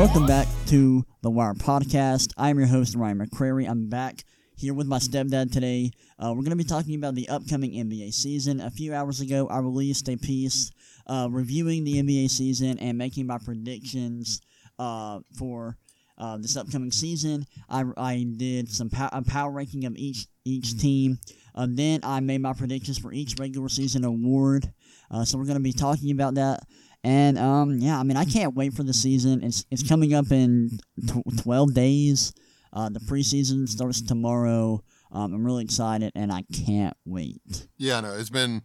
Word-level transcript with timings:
Welcome 0.00 0.24
back 0.24 0.48
to 0.68 1.04
the 1.20 1.28
Wire 1.28 1.52
Podcast. 1.52 2.32
I'm 2.38 2.58
your 2.58 2.66
host, 2.66 2.94
Ryan 2.94 3.18
McCrary. 3.18 3.68
I'm 3.68 3.90
back 3.90 4.24
here 4.56 4.72
with 4.72 4.86
my 4.86 4.96
stepdad 4.96 5.52
today. 5.52 5.90
Uh, 6.18 6.28
we're 6.28 6.40
going 6.40 6.52
to 6.52 6.56
be 6.56 6.64
talking 6.64 6.94
about 6.94 7.14
the 7.14 7.28
upcoming 7.28 7.72
NBA 7.72 8.14
season. 8.14 8.62
A 8.62 8.70
few 8.70 8.94
hours 8.94 9.20
ago, 9.20 9.46
I 9.48 9.58
released 9.58 10.08
a 10.08 10.16
piece 10.16 10.72
uh, 11.06 11.28
reviewing 11.30 11.84
the 11.84 12.02
NBA 12.02 12.30
season 12.30 12.78
and 12.78 12.96
making 12.96 13.26
my 13.26 13.36
predictions 13.36 14.40
uh, 14.78 15.20
for 15.36 15.76
uh, 16.16 16.38
this 16.38 16.56
upcoming 16.56 16.92
season. 16.92 17.44
I, 17.68 17.84
I 17.98 18.24
did 18.38 18.70
some 18.70 18.88
pow- 18.88 19.10
a 19.12 19.22
power 19.22 19.50
ranking 19.50 19.84
of 19.84 19.96
each 19.96 20.26
each 20.46 20.78
team. 20.78 21.18
Uh, 21.54 21.66
then 21.68 22.00
I 22.04 22.20
made 22.20 22.40
my 22.40 22.54
predictions 22.54 22.96
for 22.96 23.12
each 23.12 23.34
regular 23.38 23.68
season 23.68 24.04
award. 24.04 24.72
Uh, 25.10 25.26
so 25.26 25.36
we're 25.36 25.44
going 25.44 25.58
to 25.58 25.62
be 25.62 25.74
talking 25.74 26.10
about 26.10 26.36
that. 26.36 26.60
And 27.02 27.38
um, 27.38 27.78
yeah, 27.78 27.98
I 27.98 28.02
mean, 28.02 28.16
I 28.16 28.24
can't 28.24 28.54
wait 28.54 28.74
for 28.74 28.82
the 28.82 28.92
season. 28.92 29.42
It's 29.42 29.64
it's 29.70 29.86
coming 29.86 30.12
up 30.14 30.30
in 30.30 30.78
tw- 31.06 31.42
twelve 31.42 31.72
days. 31.74 32.32
Uh, 32.72 32.88
the 32.88 33.00
preseason 33.00 33.68
starts 33.68 34.00
tomorrow. 34.00 34.82
Um, 35.12 35.34
I'm 35.34 35.44
really 35.44 35.64
excited, 35.64 36.12
and 36.14 36.30
I 36.32 36.44
can't 36.66 36.96
wait. 37.04 37.66
Yeah, 37.78 38.00
no, 38.00 38.12
it's 38.14 38.30
been, 38.30 38.62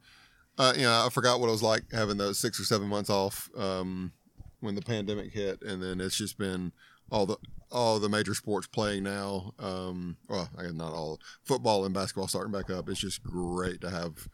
uh, 0.60 0.74
you 0.76 0.84
know, 0.84 1.06
I 1.06 1.10
forgot 1.10 1.40
what 1.40 1.48
it 1.48 1.52
was 1.52 1.64
like 1.64 1.84
having 1.92 2.18
those 2.18 2.38
six 2.38 2.60
or 2.60 2.66
seven 2.66 2.88
months 2.88 3.10
off 3.10 3.50
um, 3.58 4.12
when 4.60 4.76
the 4.76 4.82
pandemic 4.82 5.34
hit, 5.34 5.64
and 5.64 5.82
then 5.82 6.00
it's 6.00 6.16
just 6.18 6.38
been 6.38 6.72
all 7.10 7.26
the 7.26 7.38
all 7.72 8.00
the 8.00 8.10
major 8.10 8.36
sports 8.36 8.68
playing 8.68 9.04
now. 9.04 9.54
Um, 9.60 10.18
well, 10.30 10.50
I 10.58 10.64
guess 10.64 10.74
not 10.74 10.94
all 10.94 11.20
football 11.44 11.86
and 11.86 11.94
basketball 11.94 12.28
starting 12.28 12.52
back 12.52 12.70
up. 12.70 12.90
It's 12.90 13.00
just 13.00 13.24
great 13.24 13.82
to 13.82 13.90
have, 13.90 14.28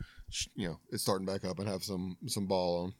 you 0.55 0.67
know, 0.67 0.79
it's 0.91 1.03
starting 1.03 1.25
back 1.25 1.45
up 1.45 1.59
and 1.59 1.67
have 1.67 1.83
some 1.83 2.17
some 2.27 2.45
ball 2.45 2.83
on. 2.83 2.93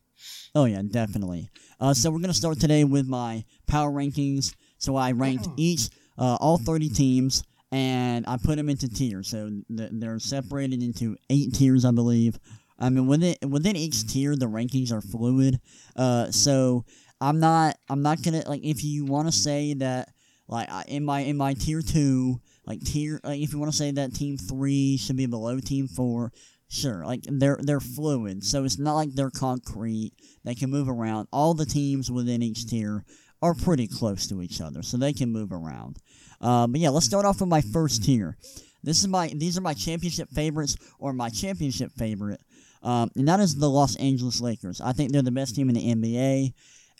Oh 0.54 0.66
yeah, 0.66 0.82
definitely. 0.90 1.50
Uh, 1.80 1.94
so 1.94 2.12
we're 2.12 2.20
gonna 2.20 2.34
start 2.34 2.60
today 2.60 2.84
with 2.84 3.08
my 3.08 3.44
power 3.68 3.90
rankings. 3.92 4.54
So 4.78 4.96
I 4.96 5.12
ranked 5.12 5.48
each, 5.58 5.90
uh, 6.18 6.38
all 6.40 6.58
thirty 6.58 6.90
teams, 6.90 7.44
and 7.72 8.26
I 8.28 8.38
put 8.38 8.58
them 8.58 8.70
into 8.70 8.90
tiers. 8.90 9.30
So 9.30 9.50
th- 9.76 9.92
they're 9.94 10.20
separated 10.20 10.84
into 10.84 11.16
eight 11.30 11.54
tiers, 11.54 11.86
I 11.86 11.92
believe. 11.92 12.38
I 12.80 12.90
mean, 12.90 13.08
within 13.08 13.36
within 13.48 13.76
each 13.76 14.08
tier, 14.08 14.36
the 14.36 14.48
rankings 14.48 14.92
are 14.92 15.02
fluid. 15.02 15.60
Uh, 15.96 16.32
so 16.32 16.84
I'm 17.22 17.40
not 17.40 17.78
I'm 17.90 18.02
not 18.02 18.22
gonna 18.24 18.44
like 18.48 18.64
if 18.64 18.84
you 18.84 19.06
want 19.06 19.28
to 19.28 19.32
say 19.32 19.76
that 19.76 20.10
like 20.48 20.68
in 20.88 21.06
my 21.06 21.22
in 21.22 21.38
my 21.38 21.54
tier 21.54 21.82
two 21.82 22.42
like 22.66 22.82
tier 22.84 23.20
like 23.24 23.40
if 23.40 23.54
you 23.54 23.60
want 23.60 23.72
to 23.72 23.78
say 23.78 23.92
that 23.92 24.14
team 24.14 24.38
three 24.38 24.98
should 24.98 25.16
be 25.16 25.28
below 25.28 25.60
team 25.60 25.88
four. 25.88 26.32
Sure, 26.74 27.06
like 27.06 27.24
they're 27.28 27.60
they're 27.62 27.82
fluid, 27.82 28.46
so 28.46 28.64
it's 28.64 28.80
not 28.80 28.96
like 28.96 29.14
they're 29.14 29.30
concrete. 29.30 30.14
They 30.46 30.56
can 30.56 30.70
move 30.70 30.88
around. 30.88 31.28
All 31.34 31.54
the 31.54 31.66
teams 31.66 32.10
within 32.10 32.42
each 32.42 32.66
tier 32.66 33.04
are 33.42 33.54
pretty 33.54 33.88
close 33.88 34.26
to 34.28 34.42
each 34.42 34.62
other, 34.62 34.82
so 34.82 34.96
they 34.96 35.12
can 35.12 35.34
move 35.34 35.52
around. 35.52 35.98
Uh, 36.40 36.68
but 36.68 36.80
yeah, 36.80 36.88
let's 36.88 37.06
start 37.06 37.26
off 37.26 37.42
with 37.42 37.50
my 37.50 37.60
first 37.60 38.06
tier. 38.06 38.38
This 38.84 39.02
is 39.02 39.10
my 39.10 39.28
these 39.36 39.58
are 39.58 39.62
my 39.62 39.74
championship 39.74 40.30
favorites 40.30 40.78
or 40.98 41.12
my 41.12 41.28
championship 41.28 41.92
favorite, 41.98 42.40
um, 42.84 43.12
and 43.18 43.28
that 43.28 43.42
is 43.42 43.58
the 43.58 43.70
Los 43.70 43.98
Angeles 43.98 44.40
Lakers. 44.40 44.80
I 44.80 44.94
think 44.94 45.12
they're 45.12 45.22
the 45.22 45.30
best 45.30 45.56
team 45.56 45.68
in 45.68 45.76
the 45.76 45.94
NBA, 45.94 46.54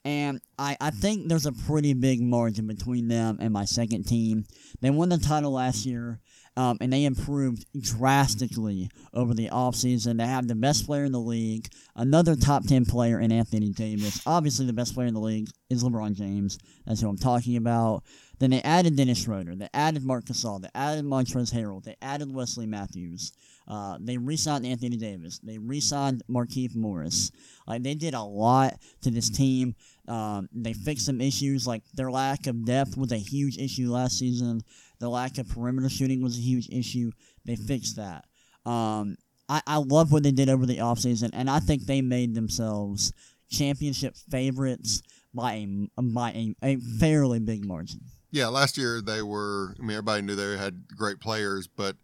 and 0.04 0.42
I, 0.60 0.76
I 0.82 0.90
think 0.90 1.30
there's 1.30 1.46
a 1.46 1.54
pretty 1.54 1.94
big 1.94 2.22
margin 2.22 2.68
between 2.68 3.08
them 3.08 3.38
and 3.40 3.54
my 3.54 3.64
second 3.64 4.04
team. 4.04 4.44
They 4.82 4.90
won 4.90 5.08
the 5.08 5.18
title 5.18 5.54
last 5.54 5.86
year, 5.86 6.20
um, 6.62 6.78
and 6.80 6.94
they 6.94 7.06
improved 7.06 7.66
drastically 7.82 8.88
over 9.16 9.34
the 9.34 9.50
offseason. 9.50 10.20
They 10.20 10.28
have 10.28 10.48
the 10.48 10.54
best 10.54 10.86
player 10.86 11.06
in 11.06 11.12
the 11.12 11.20
league, 11.20 11.68
another 11.96 12.36
top 12.36 12.68
10 12.68 12.86
player 12.86 13.20
in 13.20 13.32
Anthony 13.32 13.72
Davis. 13.72 14.22
Obviously, 14.28 14.68
the 14.68 14.74
best 14.74 14.94
player 14.94 15.08
in 15.08 15.16
the 15.16 15.20
league 15.20 15.50
is 15.72 15.84
LeBron 15.84 16.14
James. 16.14 16.60
That's 16.86 17.02
who 17.02 17.10
I'm 17.10 17.18
talking 17.18 17.58
about. 17.58 18.04
Then 18.38 18.52
they 18.52 18.62
added 18.62 18.96
Dennis 18.96 19.24
Schroeder. 19.24 19.56
They 19.56 19.70
added 19.74 20.04
Marc 20.04 20.26
Gasol. 20.26 20.62
They 20.62 20.70
added 20.76 21.04
Montrezl 21.04 21.52
Harrell. 21.52 21.84
They 21.84 21.96
added 22.00 22.32
Wesley 22.32 22.68
Matthews. 22.68 23.32
Uh, 23.68 23.98
they 24.00 24.18
re-signed 24.18 24.66
Anthony 24.66 24.98
Davis. 24.98 25.40
They 25.40 25.58
re-signed 25.58 26.22
Markieff 26.30 26.76
Morris. 26.76 27.32
Like 27.66 27.82
they 27.82 27.96
did 27.96 28.14
a 28.14 28.22
lot 28.22 28.78
to 29.02 29.10
this 29.10 29.30
team. 29.30 29.76
Um, 30.08 30.48
they 30.52 30.74
fixed 30.74 31.06
some 31.06 31.22
issues 31.22 31.66
like 31.66 31.84
their 31.94 32.12
lack 32.12 32.46
of 32.48 32.66
depth 32.66 32.98
was 32.98 33.12
a 33.12 33.18
huge 33.18 33.58
issue 33.58 33.92
last 33.92 34.20
season. 34.20 34.62
The 35.02 35.10
lack 35.10 35.38
of 35.40 35.50
perimeter 35.50 35.90
shooting 35.90 36.22
was 36.22 36.38
a 36.38 36.42
huge 36.42 36.70
issue. 36.70 37.12
They 37.44 37.56
fixed 37.56 37.96
that. 37.98 38.26
Um, 38.66 39.18
I, 39.50 39.62
I 39.68 39.78
love 39.78 40.12
what 40.12 40.24
they 40.24 40.32
did 40.32 40.48
over 40.48 40.66
the 40.66 40.78
offseason, 40.78 41.32
and 41.34 41.50
I 41.50 41.60
think 41.60 41.86
they 41.88 42.02
made 42.02 42.36
themselves 42.36 43.12
championship 43.50 44.16
favorites 44.16 45.02
by 45.34 45.54
a, 45.54 46.02
by 46.02 46.30
a, 46.32 46.56
a 46.64 46.76
fairly 46.78 47.40
big 47.40 47.66
margin. 47.66 48.02
Yeah, 48.30 48.48
last 48.48 48.78
year 48.78 49.02
they 49.02 49.22
were. 49.24 49.76
I 49.78 49.82
mean, 49.82 49.92
everybody 49.92 50.22
knew 50.22 50.36
they 50.36 50.56
had 50.56 50.84
great 50.96 51.20
players, 51.20 51.68
but 51.68 51.98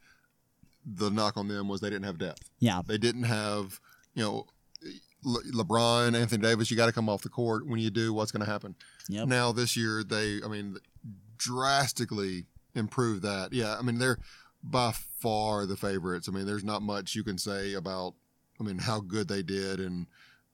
the 0.85 1.09
knock 1.11 1.37
on 1.37 1.47
them 1.47 1.67
was 1.67 1.79
they 1.79 1.89
didn't 1.89 2.05
have 2.05 2.17
depth. 2.17 2.49
Yeah, 2.59 2.81
They 2.85 2.97
didn't 2.97 3.23
have, 3.23 3.79
you 4.15 4.23
know, 4.23 4.45
Le- 5.23 5.43
LeBron, 5.53 6.19
Anthony 6.19 6.41
Davis. 6.41 6.71
You 6.71 6.77
got 6.77 6.87
to 6.87 6.91
come 6.91 7.09
off 7.09 7.21
the 7.21 7.29
court. 7.29 7.67
When 7.67 7.79
you 7.79 7.89
do, 7.91 8.13
what's 8.13 8.31
going 8.31 8.43
to 8.43 8.51
happen? 8.51 8.75
yep. 9.07 9.27
Now 9.27 9.51
this 9.51 9.77
year, 9.77 10.03
they, 10.03 10.39
I 10.43 10.47
mean, 10.47 10.77
drastically 11.37 12.45
improved 12.77 13.23
that. 13.23 13.53
Yeah, 13.53 13.75
I 13.77 13.81
mean, 13.81 13.99
they're 13.99 14.19
by 14.63 14.91
far 15.19 15.65
the 15.65 15.75
favorites. 15.75 16.27
I 16.27 16.31
mean, 16.31 16.45
there's 16.45 16.63
not 16.63 16.81
much 16.81 17.15
you 17.15 17.23
can 17.23 17.37
say 17.37 17.73
about, 17.73 18.13
I 18.59 18.63
mean, 18.63 18.77
how 18.77 18.99
good 18.99 19.27
they 19.27 19.43
did, 19.43 19.79
and 19.79 20.07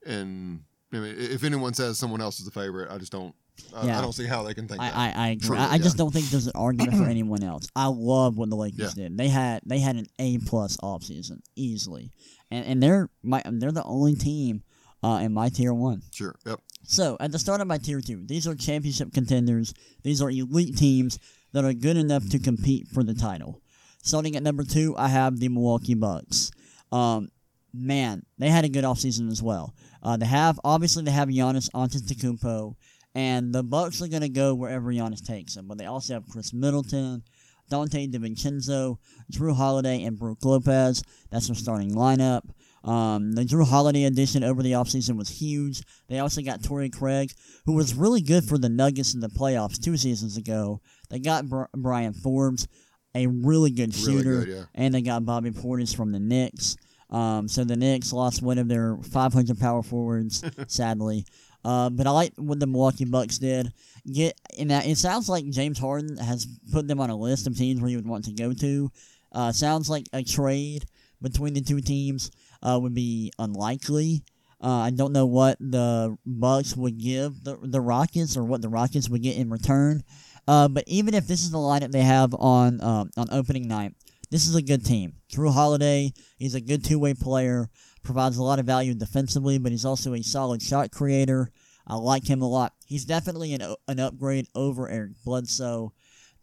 and 0.06 0.62
I 0.92 0.96
mean, 0.98 1.14
if 1.18 1.44
anyone 1.44 1.74
says 1.74 1.98
someone 1.98 2.20
else 2.20 2.38
is 2.38 2.44
the 2.44 2.50
favorite, 2.50 2.90
I 2.90 2.98
just 2.98 3.12
don't. 3.12 3.34
I, 3.74 3.86
Yeah. 3.86 3.98
I 3.98 4.02
don't 4.02 4.12
see 4.12 4.26
how 4.26 4.42
they 4.42 4.52
can 4.52 4.66
think 4.66 4.80
I, 4.80 4.90
that. 4.90 4.96
I, 4.96 5.26
I 5.26 5.28
agree. 5.28 5.48
Truly, 5.48 5.62
I, 5.62 5.74
I 5.74 5.78
just 5.78 5.96
yeah. 5.96 5.98
don't 5.98 6.12
think 6.12 6.26
there's 6.26 6.46
an 6.46 6.52
argument 6.56 6.96
for 6.96 7.04
anyone 7.08 7.42
else. 7.42 7.68
I 7.76 7.86
love 7.86 8.36
what 8.36 8.50
the 8.50 8.56
Lakers 8.56 8.94
did. 8.94 9.16
They 9.16 9.28
had 9.28 9.62
they 9.64 9.78
had 9.78 9.96
an 9.96 10.06
A 10.18 10.38
plus 10.38 10.76
offseason 10.78 11.40
easily, 11.56 12.10
and 12.50 12.66
and 12.66 12.82
they're 12.82 13.10
my 13.22 13.42
they're 13.46 13.72
the 13.72 13.84
only 13.84 14.16
team 14.16 14.62
uh, 15.02 15.20
in 15.22 15.32
my 15.32 15.50
tier 15.50 15.72
one. 15.72 16.02
Sure. 16.10 16.34
Yep. 16.46 16.60
So 16.84 17.16
at 17.20 17.32
the 17.32 17.38
start 17.38 17.60
of 17.60 17.66
my 17.66 17.78
tier 17.78 18.00
two, 18.00 18.24
these 18.26 18.46
are 18.46 18.54
championship 18.54 19.12
contenders. 19.12 19.72
These 20.02 20.20
are 20.20 20.30
elite 20.30 20.76
teams 20.76 21.18
that 21.54 21.64
are 21.64 21.72
good 21.72 21.96
enough 21.96 22.28
to 22.28 22.38
compete 22.38 22.88
for 22.88 23.02
the 23.02 23.14
title. 23.14 23.62
Starting 24.02 24.36
at 24.36 24.42
number 24.42 24.64
two, 24.64 24.94
I 24.98 25.08
have 25.08 25.38
the 25.38 25.48
Milwaukee 25.48 25.94
Bucks. 25.94 26.50
Um, 26.92 27.30
man, 27.72 28.22
they 28.38 28.50
had 28.50 28.64
a 28.64 28.68
good 28.68 28.84
offseason 28.84 29.30
as 29.30 29.42
well. 29.42 29.74
Uh, 30.02 30.16
they 30.18 30.26
have 30.26 30.60
obviously 30.62 31.04
they 31.04 31.10
have 31.12 31.28
Giannis 31.28 31.70
Antetokounmpo, 31.70 32.74
and 33.14 33.54
the 33.54 33.62
Bucks 33.62 34.02
are 34.02 34.08
gonna 34.08 34.28
go 34.28 34.54
wherever 34.54 34.92
Giannis 34.92 35.24
takes 35.24 35.54
them. 35.54 35.66
But 35.66 35.78
they 35.78 35.86
also 35.86 36.14
have 36.14 36.28
Khris 36.28 36.52
Middleton, 36.52 37.22
Donte 37.70 38.12
DiVincenzo, 38.12 38.98
Jrue 39.32 39.56
Holiday, 39.56 40.02
and 40.02 40.18
Brook 40.18 40.44
Lopez. 40.44 41.02
That's 41.30 41.46
their 41.46 41.56
starting 41.56 41.94
lineup. 41.94 42.42
Um, 42.84 43.32
the 43.32 43.44
Jrue 43.44 43.66
Holiday 43.66 44.04
addition 44.04 44.44
over 44.44 44.62
the 44.62 44.72
offseason 44.72 45.16
was 45.16 45.30
huge. 45.30 45.82
They 46.08 46.18
also 46.18 46.42
got 46.42 46.62
Torrey 46.62 46.90
Craig, 46.90 47.32
who 47.64 47.72
was 47.72 47.94
really 47.94 48.20
good 48.20 48.44
for 48.44 48.58
the 48.58 48.68
Nuggets 48.68 49.14
in 49.14 49.20
the 49.20 49.28
playoffs 49.28 49.82
two 49.82 49.96
seasons 49.96 50.36
ago. 50.36 50.82
They 51.10 51.18
got 51.18 51.48
Br- 51.48 51.64
Bryn 51.74 52.12
Forbes, 52.12 52.66
a 53.14 53.26
really 53.26 53.70
good 53.70 53.94
Really 53.94 54.04
shooter, 54.16 54.44
good, 54.44 54.48
yeah. 54.48 54.64
and 54.74 54.94
they 54.94 55.02
got 55.02 55.24
Bobby 55.24 55.50
Portis 55.50 55.94
from 55.94 56.12
the 56.12 56.20
Knicks. 56.20 56.76
Um, 57.10 57.46
so 57.48 57.62
the 57.64 57.76
Knicks 57.76 58.12
lost 58.12 58.42
one 58.42 58.58
of 58.58 58.68
their 58.68 58.96
500 58.96 59.58
power 59.60 59.82
forwards, 59.82 60.42
sadly. 60.66 61.24
Uh, 61.64 61.88
but 61.90 62.06
I 62.06 62.10
like 62.10 62.32
what 62.36 62.60
the 62.60 62.66
Milwaukee 62.66 63.04
Bucks 63.04 63.38
did. 63.38 63.72
Get 64.12 64.38
in 64.58 64.68
that. 64.68 64.86
It 64.86 64.98
sounds 64.98 65.28
like 65.28 65.48
James 65.48 65.78
Harden 65.78 66.16
has 66.18 66.46
put 66.72 66.88
them 66.88 67.00
on 67.00 67.10
a 67.10 67.16
list 67.16 67.46
of 67.46 67.56
teams 67.56 67.80
where 67.80 67.90
you 67.90 67.96
would 67.96 68.06
want 68.08 68.24
to 68.26 68.32
go 68.32 68.52
to. 68.52 68.90
Uh, 69.32 69.52
sounds 69.52 69.88
like 69.88 70.06
a 70.12 70.22
trade 70.22 70.84
between 71.22 71.54
the 71.54 71.62
two 71.62 71.80
teams 71.80 72.30
uh, 72.62 72.78
would 72.80 72.94
be 72.94 73.32
unlikely. 73.38 74.22
Uh, 74.62 74.68
I 74.80 74.90
don't 74.90 75.12
know 75.12 75.26
what 75.26 75.56
the 75.58 76.16
Bucks 76.26 76.76
would 76.76 76.98
give 76.98 77.42
the 77.44 77.58
the 77.62 77.80
Rockets 77.80 78.36
or 78.36 78.44
what 78.44 78.60
the 78.62 78.68
Rockets 78.68 79.08
would 79.08 79.22
get 79.22 79.36
in 79.36 79.50
return. 79.50 80.02
Uh, 80.46 80.68
but 80.68 80.84
even 80.86 81.14
if 81.14 81.26
this 81.26 81.42
is 81.42 81.50
the 81.50 81.58
lineup 81.58 81.90
they 81.90 82.02
have 82.02 82.34
on 82.34 82.80
um, 82.82 83.10
on 83.16 83.28
opening 83.30 83.66
night, 83.66 83.94
this 84.30 84.46
is 84.46 84.54
a 84.54 84.62
good 84.62 84.84
team. 84.84 85.14
Jrue 85.32 85.52
Holiday, 85.52 86.12
he's 86.36 86.54
a 86.54 86.60
good 86.60 86.84
two 86.84 86.98
way 86.98 87.14
player, 87.14 87.68
provides 88.02 88.36
a 88.36 88.42
lot 88.42 88.58
of 88.58 88.66
value 88.66 88.94
defensively, 88.94 89.58
but 89.58 89.72
he's 89.72 89.84
also 89.84 90.14
a 90.14 90.22
solid 90.22 90.62
shot 90.62 90.90
creator. 90.90 91.50
I 91.86 91.96
like 91.96 92.28
him 92.28 92.42
a 92.42 92.48
lot. 92.48 92.72
He's 92.86 93.04
definitely 93.04 93.54
an 93.54 93.74
an 93.88 94.00
upgrade 94.00 94.46
over 94.54 94.88
Eric 94.88 95.12
Bledsoe. 95.24 95.92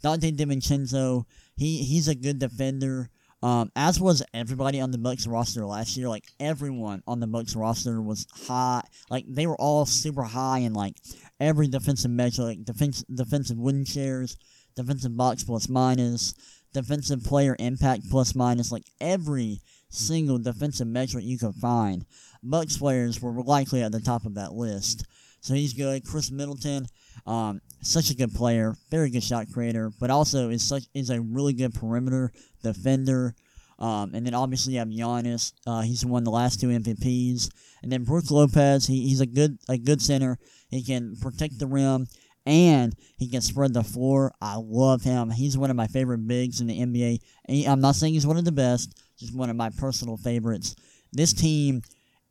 Donte 0.03 0.35
DiVincenzo, 0.35 1.25
he 1.55 1.83
he's 1.83 2.07
a 2.07 2.15
good 2.15 2.39
defender. 2.39 3.09
Um, 3.43 3.71
as 3.75 3.99
was 3.99 4.21
everybody 4.35 4.79
on 4.79 4.91
the 4.91 4.99
Bucks 4.99 5.25
roster 5.25 5.65
last 5.65 5.97
year. 5.97 6.07
Like 6.07 6.25
everyone 6.39 7.01
on 7.07 7.19
the 7.19 7.27
Bucks 7.27 7.55
roster 7.55 7.99
was 7.99 8.27
high. 8.31 8.83
Like 9.09 9.25
they 9.27 9.47
were 9.47 9.59
all 9.59 9.85
super 9.85 10.23
high 10.23 10.59
in 10.59 10.73
like 10.73 10.95
every 11.41 11.67
defensive 11.67 12.11
measure, 12.11 12.43
like 12.43 12.63
defense, 12.63 13.03
defensive 13.13 13.57
win 13.57 13.83
shares, 13.83 14.37
defensive 14.75 15.17
box 15.17 15.43
plus 15.43 15.67
minus, 15.67 16.33
defensive 16.71 17.23
player 17.23 17.55
impact 17.59 18.09
plus 18.09 18.35
minus. 18.35 18.71
Like 18.71 18.85
every 19.01 19.59
single 19.89 20.37
defensive 20.37 20.87
measure 20.87 21.19
you 21.19 21.37
could 21.37 21.55
find, 21.55 22.05
Bucks 22.43 22.77
players 22.77 23.21
were 23.21 23.33
likely 23.43 23.81
at 23.83 23.91
the 23.91 23.99
top 23.99 24.25
of 24.25 24.35
that 24.35 24.53
list. 24.53 25.05
So 25.41 25.55
he's 25.55 25.73
good. 25.73 26.05
Khris 26.05 26.31
Middleton, 26.31 26.85
Um, 27.25 27.61
such 27.81 28.11
a 28.11 28.15
good 28.15 28.33
player, 28.33 28.75
very 28.89 29.09
good 29.09 29.23
shot 29.23 29.47
creator, 29.51 29.91
but 29.99 30.09
also 30.09 30.49
is 30.49 30.63
such 30.63 30.83
is 30.93 31.09
a 31.09 31.19
really 31.19 31.53
good 31.53 31.73
perimeter 31.73 32.31
defender. 32.63 33.35
Um, 33.81 34.13
and 34.13 34.25
then 34.25 34.35
obviously 34.35 34.73
you 34.73 34.79
have 34.79 34.89
Giannis. 34.89 35.53
Uh, 35.65 35.81
he's 35.81 36.05
won 36.05 36.23
the 36.23 36.31
last 36.31 36.61
two 36.61 36.67
MVPs. 36.67 37.49
And 37.81 37.91
then 37.91 38.03
Brook 38.03 38.29
Lopez. 38.29 38.85
He, 38.85 39.07
he's 39.07 39.21
a 39.21 39.25
good 39.25 39.57
a 39.67 39.77
good 39.77 40.01
center. 40.01 40.37
He 40.69 40.83
can 40.83 41.15
protect 41.19 41.57
the 41.57 41.67
rim 41.67 42.07
and 42.45 42.95
he 43.17 43.27
can 43.27 43.41
spread 43.41 43.73
the 43.73 43.83
floor. 43.83 44.33
I 44.39 44.55
love 44.57 45.01
him. 45.01 45.31
He's 45.31 45.57
one 45.57 45.71
of 45.71 45.75
my 45.75 45.87
favorite 45.87 46.27
bigs 46.27 46.61
in 46.61 46.67
the 46.67 46.79
NBA. 46.79 47.19
He, 47.49 47.65
I'm 47.65 47.81
not 47.81 47.95
saying 47.95 48.13
he's 48.13 48.27
one 48.27 48.37
of 48.37 48.45
the 48.45 48.51
best, 48.51 49.01
just 49.19 49.35
one 49.35 49.49
of 49.49 49.55
my 49.55 49.69
personal 49.69 50.17
favorites. 50.17 50.75
This 51.11 51.33
team, 51.33 51.81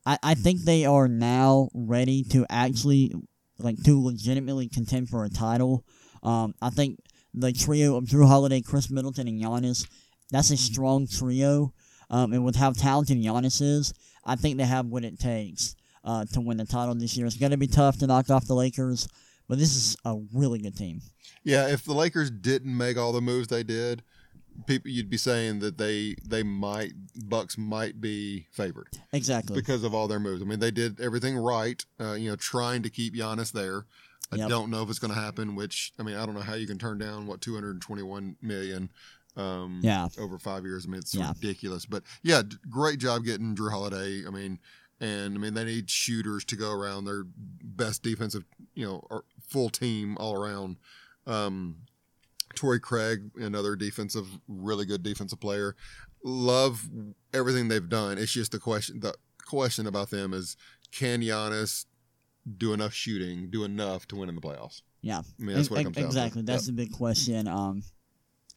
I, 0.06 0.19
I 0.23 0.35
think 0.35 0.62
they 0.62 0.85
are 0.85 1.08
now 1.08 1.69
ready 1.75 2.25
to 2.31 2.47
actually, 2.49 3.12
like, 3.58 3.82
to 3.85 4.02
legitimately 4.02 4.69
contend 4.69 5.08
for 5.08 5.25
a 5.25 5.31
title. 5.31 5.85
Um, 6.23 6.55
I 6.62 6.70
think 6.70 6.99
the 7.35 7.52
trio 7.52 7.97
of 7.97 8.05
Jrue 8.05 8.26
Holiday, 8.26 8.61
Khris 8.62 8.91
Middleton, 8.91 9.29
and 9.29 9.41
Giannis, 9.41 9.87
that's 10.31 10.50
a 10.50 10.56
strong 10.56 11.06
trio. 11.06 11.73
Um, 12.09 12.32
and 12.32 12.44
with 12.44 12.56
how 12.56 12.73
talented 12.73 13.19
Giannis 13.19 13.62
is, 13.62 13.94
I 14.25 14.37
think 14.37 14.56
they 14.59 14.65
have 14.65 14.87
what 14.87 15.05
it 15.05 15.19
takes 15.21 15.77
uh, 16.05 16.25
to 16.32 16.41
win 16.41 16.56
the 16.56 16.65
title 16.65 16.94
this 16.94 17.17
year. 17.17 17.27
It's 17.27 17.37
going 17.37 17.53
to 17.53 17.56
be 17.56 17.67
tough 17.69 17.99
to 17.99 18.06
knock 18.06 18.31
off 18.31 18.47
the 18.47 18.55
Lakers. 18.55 19.09
But 19.49 19.59
this 19.59 19.75
is 19.77 19.97
a 20.05 20.17
really 20.32 20.59
good 20.61 20.77
team. 20.77 21.00
Yeah, 21.44 21.69
if 21.69 21.85
the 21.85 21.94
Lakers 21.94 22.31
didn't 22.31 22.77
make 22.77 22.97
all 22.97 23.12
the 23.12 23.21
moves 23.21 23.49
they 23.49 23.62
did, 23.65 24.03
people 24.67 24.91
you'd 24.91 25.11
be 25.11 25.17
saying 25.17 25.61
that 25.61 25.79
they 25.79 26.15
they 26.25 26.43
might 26.43 26.93
Bucks 27.25 27.56
might 27.59 28.00
be 28.00 28.47
favored 28.53 28.88
Exactly. 29.12 29.55
because 29.56 29.83
of 29.85 29.94
all 29.94 30.06
their 30.06 30.21
moves. 30.21 30.43
I 30.43 30.44
mean, 30.44 30.61
they 30.61 30.71
did 30.71 31.00
everything 31.00 31.37
right. 31.37 31.85
Uh, 32.00 32.12
you 32.12 32.31
know, 32.31 32.37
trying 32.37 32.83
to 32.83 32.91
keep 32.91 33.15
Giannis 33.15 33.53
there. 33.53 33.87
I 34.33 34.37
Yep. 34.37 34.49
don't 34.49 34.71
know 34.71 34.83
if 34.85 34.91
it's 34.91 35.00
going 35.00 35.12
to 35.15 35.21
happen. 35.21 35.56
Which 35.56 35.93
I 35.99 36.03
mean, 36.05 36.15
I 36.17 36.25
don't 36.26 36.35
know 36.37 36.43
how 36.43 36.55
you 36.55 36.67
can 36.67 36.79
turn 36.79 36.99
down 36.99 37.26
what 37.26 37.41
221 37.41 38.37
million. 38.43 38.91
Um, 39.37 39.81
Yeah. 39.82 40.09
over 40.19 40.38
five 40.38 40.65
years. 40.65 40.87
I 40.87 40.88
mean, 40.91 40.99
it's 40.99 41.15
Yeah. 41.15 41.32
ridiculous. 41.32 41.87
But 41.87 42.03
yeah, 42.23 42.43
great 42.69 42.99
job 42.99 43.25
getting 43.25 43.55
Jrue 43.55 43.71
Holiday. 43.71 44.27
I 44.27 44.31
mean, 44.31 44.59
and 45.00 45.35
I 45.35 45.38
mean 45.38 45.55
they 45.55 45.65
need 45.65 45.88
shooters 45.88 46.44
to 46.47 46.56
go 46.56 46.71
around 46.73 47.05
their 47.05 47.25
best 47.25 48.03
defensive, 48.03 48.44
you 48.75 48.85
know, 48.85 49.06
or 49.11 49.25
full 49.41 49.71
team 49.71 50.17
all 50.19 50.35
around. 50.35 50.77
Um, 51.27 51.82
Torrey 52.55 52.81
Craig, 52.81 53.31
another 53.37 53.77
defensive, 53.77 54.27
really 54.49 54.85
good 54.85 55.03
defensive 55.03 55.41
player. 55.41 55.76
Love 56.25 56.91
everything 57.33 57.69
they've 57.69 57.88
done. 57.88 58.19
It's 58.19 58.33
just 58.33 58.53
the 58.53 58.59
question. 58.59 59.00
The 59.00 59.15
question 59.47 59.87
about 59.87 60.11
them 60.11 60.35
is, 60.35 60.56
can 60.91 61.23
Giannis 61.23 61.87
do 62.59 62.73
enough 62.73 62.93
shooting, 62.93 63.49
do 63.50 63.62
enough 63.65 64.06
to 64.09 64.17
win 64.17 64.29
in 64.29 64.35
the 64.35 64.41
playoffs? 64.41 64.83
Yeah. 65.03 65.21
I 65.21 65.43
mean, 65.43 65.56
that's 65.56 65.71
what 65.71 65.81
it 65.81 65.85
comes 65.85 65.97
exactly. 65.99 66.43
That's 66.43 66.65
Yep. 66.67 66.76
the 66.76 66.83
big 66.85 66.93
question. 66.93 67.47
Um, 67.49 67.85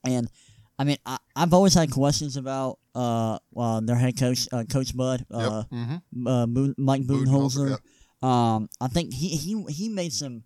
and 0.04 0.30
I 0.80 0.84
mean, 0.84 0.98
I, 1.06 1.18
I've 1.36 1.54
always 1.54 1.74
had 1.74 1.92
questions 1.92 2.38
about 2.38 2.80
uh, 2.96 3.38
uh 3.56 3.80
their 3.82 3.96
head 3.96 4.18
coach, 4.18 4.48
uh, 4.52 4.64
Coach 4.64 4.96
Bud, 4.96 5.26
uh, 5.32 5.64
Yep. 5.72 5.80
Mm-hmm. 5.80 6.28
uh 6.28 6.46
Boone, 6.48 6.76
Mike 6.78 7.04
Budenholzer. 7.04 7.70
Yep. 7.72 8.30
Um, 8.30 8.70
I 8.80 8.88
think 8.88 9.14
he 9.14 9.30
he 9.30 9.64
he 9.70 9.90
made 9.90 10.14
some 10.14 10.44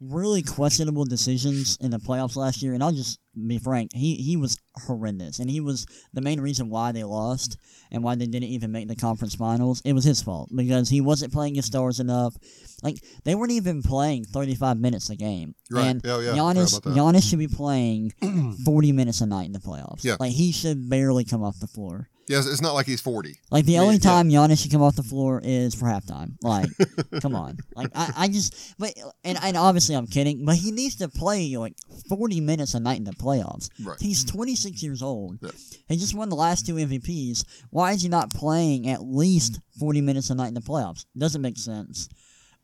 really 0.00 0.42
questionable 0.42 1.04
decisions 1.04 1.76
in 1.80 1.90
the 1.90 1.98
playoffs 1.98 2.36
last 2.36 2.62
year, 2.62 2.72
and 2.74 2.82
I'll 2.82 2.92
just 2.92 3.18
be 3.46 3.58
frank, 3.58 3.90
he 3.94 4.14
he 4.16 4.36
was 4.36 4.58
horrendous, 4.86 5.38
and 5.38 5.50
he 5.50 5.60
was 5.60 5.86
the 6.12 6.20
main 6.20 6.40
reason 6.40 6.70
why 6.70 6.92
they 6.92 7.04
lost 7.04 7.56
and 7.90 8.02
why 8.04 8.14
they 8.14 8.26
didn't 8.26 8.48
even 8.48 8.70
make 8.72 8.88
the 8.88 8.96
conference 8.96 9.34
finals. 9.34 9.80
It 9.84 9.92
was 9.92 10.04
his 10.04 10.22
fault 10.22 10.50
because 10.54 10.88
he 10.88 11.00
wasn't 11.00 11.32
playing 11.32 11.54
his 11.56 11.66
stars 11.66 12.00
enough. 12.00 12.34
Like 12.82 13.02
they 13.24 13.34
weren't 13.34 13.52
even 13.52 13.82
playing 13.82 14.24
thirty 14.24 14.54
five 14.54 14.78
minutes 14.78 15.10
a 15.10 15.16
game, 15.16 15.54
Right. 15.70 15.86
and 15.86 16.06
oh, 16.06 16.20
yeah, 16.20 16.30
yeah. 16.34 16.36
Giannis 16.40 16.74
Forgot 16.74 16.92
about 16.92 16.94
that. 16.94 17.00
Giannis 17.18 17.30
should 17.30 17.38
be 17.38 17.48
playing 17.48 18.12
forty 18.64 18.92
minutes 18.92 19.20
a 19.20 19.26
night 19.26 19.46
in 19.46 19.52
the 19.52 19.58
playoffs. 19.58 20.04
Yeah. 20.04 20.16
like 20.20 20.32
he 20.32 20.52
should 20.52 20.88
barely 20.88 21.24
come 21.24 21.42
off 21.42 21.58
the 21.60 21.66
floor. 21.66 22.08
Yes, 22.28 22.46
it's 22.46 22.60
not 22.60 22.74
like 22.74 22.86
he's 22.86 23.00
40. 23.00 23.36
Like 23.50 23.64
the 23.64 23.78
only 23.78 23.94
yeah. 23.94 24.00
time 24.00 24.28
Giannis 24.28 24.62
should 24.62 24.70
come 24.70 24.82
off 24.82 24.96
the 24.96 25.02
floor 25.02 25.40
is 25.42 25.74
for 25.74 25.86
halftime. 25.86 26.32
Like, 26.42 26.68
come 27.22 27.34
on. 27.34 27.56
Like 27.74 27.90
I, 27.94 28.12
I 28.16 28.28
just 28.28 28.74
but 28.78 28.92
and, 29.24 29.38
and 29.42 29.56
obviously 29.56 29.94
I'm 29.94 30.06
kidding, 30.06 30.44
but 30.44 30.56
he 30.56 30.70
needs 30.70 30.96
to 30.96 31.08
play 31.08 31.56
like 31.56 31.74
forty 32.08 32.40
minutes 32.40 32.74
a 32.74 32.80
night 32.80 32.98
in 32.98 33.04
the 33.04 33.12
playoffs. 33.12 33.70
Right. 33.82 33.98
He's 34.00 34.24
twenty 34.24 34.54
six 34.56 34.82
years 34.82 35.02
old. 35.02 35.38
Yeah. 35.40 35.50
He 35.88 35.96
just 35.96 36.14
won 36.14 36.28
the 36.28 36.36
last 36.36 36.66
two 36.66 36.74
MVPs. 36.74 37.44
Why 37.70 37.92
is 37.92 38.02
he 38.02 38.08
not 38.08 38.30
playing 38.30 38.88
at 38.88 39.02
least 39.02 39.60
forty 39.78 40.00
minutes 40.00 40.30
a 40.30 40.34
night 40.34 40.48
in 40.48 40.54
the 40.54 40.60
playoffs? 40.60 41.06
Doesn't 41.16 41.40
make 41.42 41.56
sense. 41.56 42.08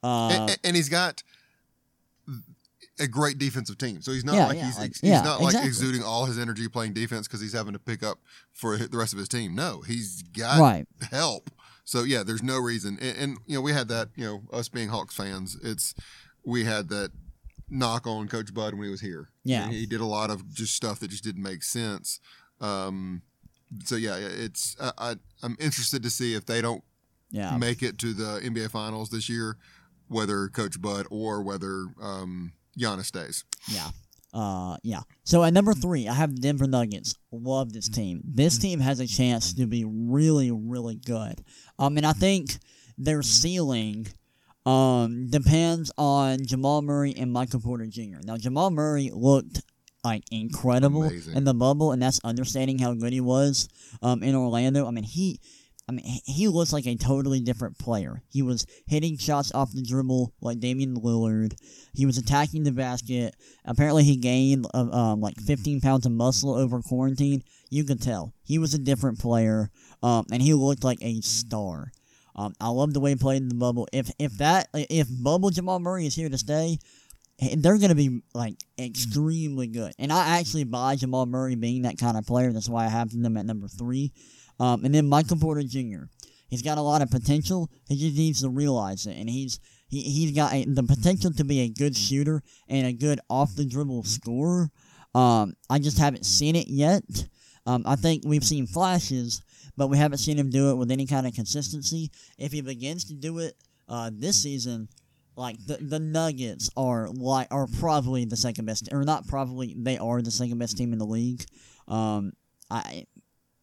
Uh, 0.02 0.28
and, 0.28 0.50
and- 0.50 0.58
and 0.64 0.76
he's 0.76 0.88
got 0.90 1.22
a 3.00 3.06
great 3.08 3.38
defensive 3.38 3.76
team. 3.78 4.00
So 4.02 4.12
he's 4.12 4.24
not 4.24 4.34
Yeah, 4.36 4.46
like 4.46 4.56
yeah, 4.58 4.66
he's 4.66 4.78
like- 4.78 4.90
he's 5.00 5.02
yeah, 5.02 5.20
not 5.22 5.40
like 5.40 5.46
exactly. 5.54 5.68
exuding 5.68 6.02
all 6.02 6.26
his 6.26 6.38
energy 6.38 6.68
playing 6.68 6.92
defense 6.92 7.26
because 7.26 7.40
he's 7.40 7.52
having 7.52 7.72
to 7.72 7.78
pick 7.78 8.02
up 8.02 8.20
for 8.52 8.76
the 8.76 8.96
rest 8.96 9.12
of 9.12 9.18
his 9.18 9.28
team. 9.28 9.54
No, 9.54 9.80
he's 9.82 10.22
got 10.22 10.60
right. 10.60 10.86
help. 11.10 11.50
So 11.84 12.02
yeah, 12.04 12.22
there's 12.22 12.42
no 12.42 12.58
reason. 12.58 12.98
And, 13.00 13.16
and 13.18 13.38
you 13.46 13.56
know, 13.56 13.60
we 13.60 13.72
had 13.72 13.88
that. 13.88 14.08
You 14.16 14.24
know, 14.24 14.42
us 14.52 14.68
being 14.68 14.88
Hawks 14.88 15.14
fans, 15.14 15.56
it's 15.62 15.94
we 16.44 16.64
had 16.64 16.88
that 16.90 17.10
knock 17.68 18.06
on 18.06 18.28
Coach 18.28 18.54
Bud 18.54 18.74
when 18.74 18.84
he 18.84 18.90
was 18.90 19.00
here. 19.00 19.30
Yeah. 19.42 19.68
he 19.68 19.86
did 19.86 20.00
a 20.00 20.06
lot 20.06 20.30
of 20.30 20.54
just 20.54 20.74
stuff 20.74 21.00
that 21.00 21.08
just 21.08 21.24
didn't 21.24 21.42
make 21.42 21.62
sense. 21.62 22.20
Um, 22.60 23.22
so 23.84 23.96
yeah, 23.96 24.16
it's 24.16 24.76
I, 24.80 24.92
I 24.98 25.14
I'm 25.42 25.56
interested 25.58 26.02
to 26.04 26.10
see 26.10 26.34
if 26.34 26.46
they 26.46 26.62
don't 26.62 26.84
Yeah. 27.30 27.56
make 27.58 27.82
it 27.82 27.98
to 27.98 28.12
the 28.14 28.40
NBA 28.42 28.70
Finals 28.70 29.10
this 29.10 29.28
year, 29.28 29.56
whether 30.08 30.48
Coach 30.48 30.80
Bud 30.80 31.06
or 31.10 31.42
whether 31.42 31.86
um, 32.00 32.52
Giannis 32.78 33.06
stays. 33.06 33.44
Yeah. 33.68 33.88
Uh, 34.32 34.76
yeah. 34.82 35.00
So 35.22 35.44
at 35.44 35.52
number 35.52 35.72
three, 35.74 36.08
I 36.08 36.14
have 36.14 36.34
the 36.34 36.40
Denver 36.40 36.66
Nuggets. 36.66 37.14
Love 37.30 37.72
this 37.72 37.88
team. 37.88 38.20
This 38.24 38.58
team 38.58 38.80
has 38.80 38.98
a 38.98 39.06
chance 39.06 39.54
to 39.54 39.66
be 39.66 39.84
really, 39.86 40.50
really 40.50 40.96
good. 40.96 41.44
Um, 41.78 41.96
and 41.96 42.04
I 42.06 42.12
think 42.12 42.56
their 42.98 43.22
ceiling 43.22 44.06
um 44.66 45.28
depends 45.28 45.92
on 45.98 46.38
Jamal 46.46 46.80
Murray 46.80 47.14
and 47.16 47.30
Michael 47.30 47.60
Porter 47.60 47.86
Jr. 47.86 48.20
Now 48.24 48.38
Jamal 48.38 48.70
Murray 48.70 49.10
looked 49.12 49.60
like 50.02 50.22
incredible 50.30 51.04
Amazing. 51.04 51.36
in 51.36 51.44
the 51.44 51.52
bubble, 51.54 51.92
and 51.92 52.02
that's 52.02 52.18
understanding 52.24 52.78
how 52.78 52.94
good 52.94 53.12
he 53.12 53.20
was 53.20 53.68
um 54.02 54.22
in 54.22 54.34
Orlando. 54.34 54.86
I 54.86 54.90
mean 54.90 55.04
he. 55.04 55.38
I 55.88 55.92
mean, 55.92 56.20
he- 56.24 56.48
looks 56.48 56.72
like 56.72 56.86
a 56.86 56.96
totally 56.96 57.40
different 57.40 57.78
player. 57.78 58.22
He 58.30 58.42
was 58.42 58.66
hitting 58.86 59.18
shots 59.18 59.52
off 59.52 59.72
the 59.72 59.82
dribble 59.82 60.32
like 60.40 60.60
Damian 60.60 60.96
Lillard. 60.96 61.54
He 61.92 62.06
was 62.06 62.16
attacking 62.16 62.64
the 62.64 62.72
basket. 62.72 63.34
Apparently, 63.64 64.04
he 64.04 64.16
gained 64.16 64.66
uh, 64.72 64.90
um, 64.90 65.20
like 65.20 65.36
15 65.40 65.80
pounds 65.80 66.06
of 66.06 66.12
muscle 66.12 66.54
over 66.54 66.80
quarantine. 66.80 67.42
You 67.70 67.84
could 67.84 68.00
tell 68.00 68.32
he 68.42 68.58
was 68.58 68.72
a 68.72 68.78
different 68.78 69.18
player, 69.18 69.70
um, 70.02 70.26
and 70.30 70.40
he 70.40 70.54
looked 70.54 70.84
like 70.84 70.98
a 71.02 71.20
star. 71.20 71.90
Um, 72.36 72.52
I 72.60 72.68
love 72.68 72.94
the 72.94 73.00
way 73.00 73.10
he 73.10 73.16
played 73.16 73.42
in 73.42 73.48
the 73.48 73.54
bubble. 73.54 73.88
If 73.92 74.10
if 74.18 74.38
that 74.38 74.68
if 74.74 75.08
bubble 75.22 75.50
Jamal 75.50 75.80
Murray 75.80 76.06
is 76.06 76.14
here 76.14 76.28
to 76.28 76.38
stay, 76.38 76.78
they're 77.56 77.78
going 77.78 77.90
to 77.90 77.94
be 77.94 78.22
like 78.34 78.54
extremely 78.78 79.66
good. 79.66 79.92
And 79.98 80.12
I 80.12 80.38
actually 80.38 80.64
buy 80.64 80.96
Jamal 80.96 81.26
Murray 81.26 81.54
being 81.56 81.82
that 81.82 81.98
kind 81.98 82.16
of 82.16 82.26
player. 82.26 82.52
That's 82.52 82.68
why 82.68 82.84
I 82.84 82.88
have 82.88 83.10
them 83.10 83.36
at 83.36 83.46
number 83.46 83.68
three. 83.68 84.12
Um, 84.60 84.84
and 84.84 84.94
then 84.94 85.08
Michael 85.08 85.36
Porter 85.36 85.62
Jr. 85.62 86.04
He's 86.48 86.62
got 86.62 86.78
a 86.78 86.82
lot 86.82 87.02
of 87.02 87.10
potential. 87.10 87.70
He 87.88 87.96
just 87.96 88.16
needs 88.16 88.42
to 88.42 88.48
realize 88.48 89.06
it, 89.06 89.16
and 89.16 89.28
he's 89.28 89.58
he, 89.88 90.02
he's 90.02 90.32
got 90.32 90.52
a, 90.52 90.64
the 90.64 90.82
potential 90.82 91.32
to 91.32 91.44
be 91.44 91.60
a 91.60 91.68
good 91.68 91.96
shooter 91.96 92.42
and 92.68 92.86
a 92.86 92.92
good 92.92 93.20
off 93.28 93.56
the 93.56 93.66
dribble 93.66 94.04
scorer. 94.04 94.70
Um, 95.14 95.54
I 95.70 95.78
just 95.78 95.98
haven't 95.98 96.26
seen 96.26 96.56
it 96.56 96.68
yet. 96.68 97.04
Um, 97.66 97.82
I 97.86 97.96
think 97.96 98.24
we've 98.26 98.44
seen 98.44 98.66
flashes, 98.66 99.42
but 99.76 99.88
we 99.88 99.96
haven't 99.96 100.18
seen 100.18 100.38
him 100.38 100.50
do 100.50 100.70
it 100.70 100.74
with 100.74 100.90
any 100.90 101.06
kind 101.06 101.26
of 101.26 101.34
consistency. 101.34 102.10
If 102.38 102.52
he 102.52 102.60
begins 102.60 103.04
to 103.06 103.14
do 103.14 103.38
it 103.38 103.54
uh, 103.88 104.10
this 104.12 104.42
season, 104.42 104.88
like 105.36 105.56
the 105.66 105.78
the 105.78 105.98
Nuggets 105.98 106.70
are 106.76 107.08
like 107.08 107.48
are 107.50 107.66
probably 107.78 108.24
the 108.24 108.36
second 108.36 108.66
best, 108.66 108.88
or 108.92 109.04
not 109.04 109.26
probably 109.26 109.74
they 109.76 109.98
are 109.98 110.22
the 110.22 110.30
second 110.30 110.58
best 110.58 110.76
team 110.76 110.92
in 110.92 110.98
the 110.98 111.06
league. 111.06 111.44
Um, 111.88 112.32
I 112.70 113.06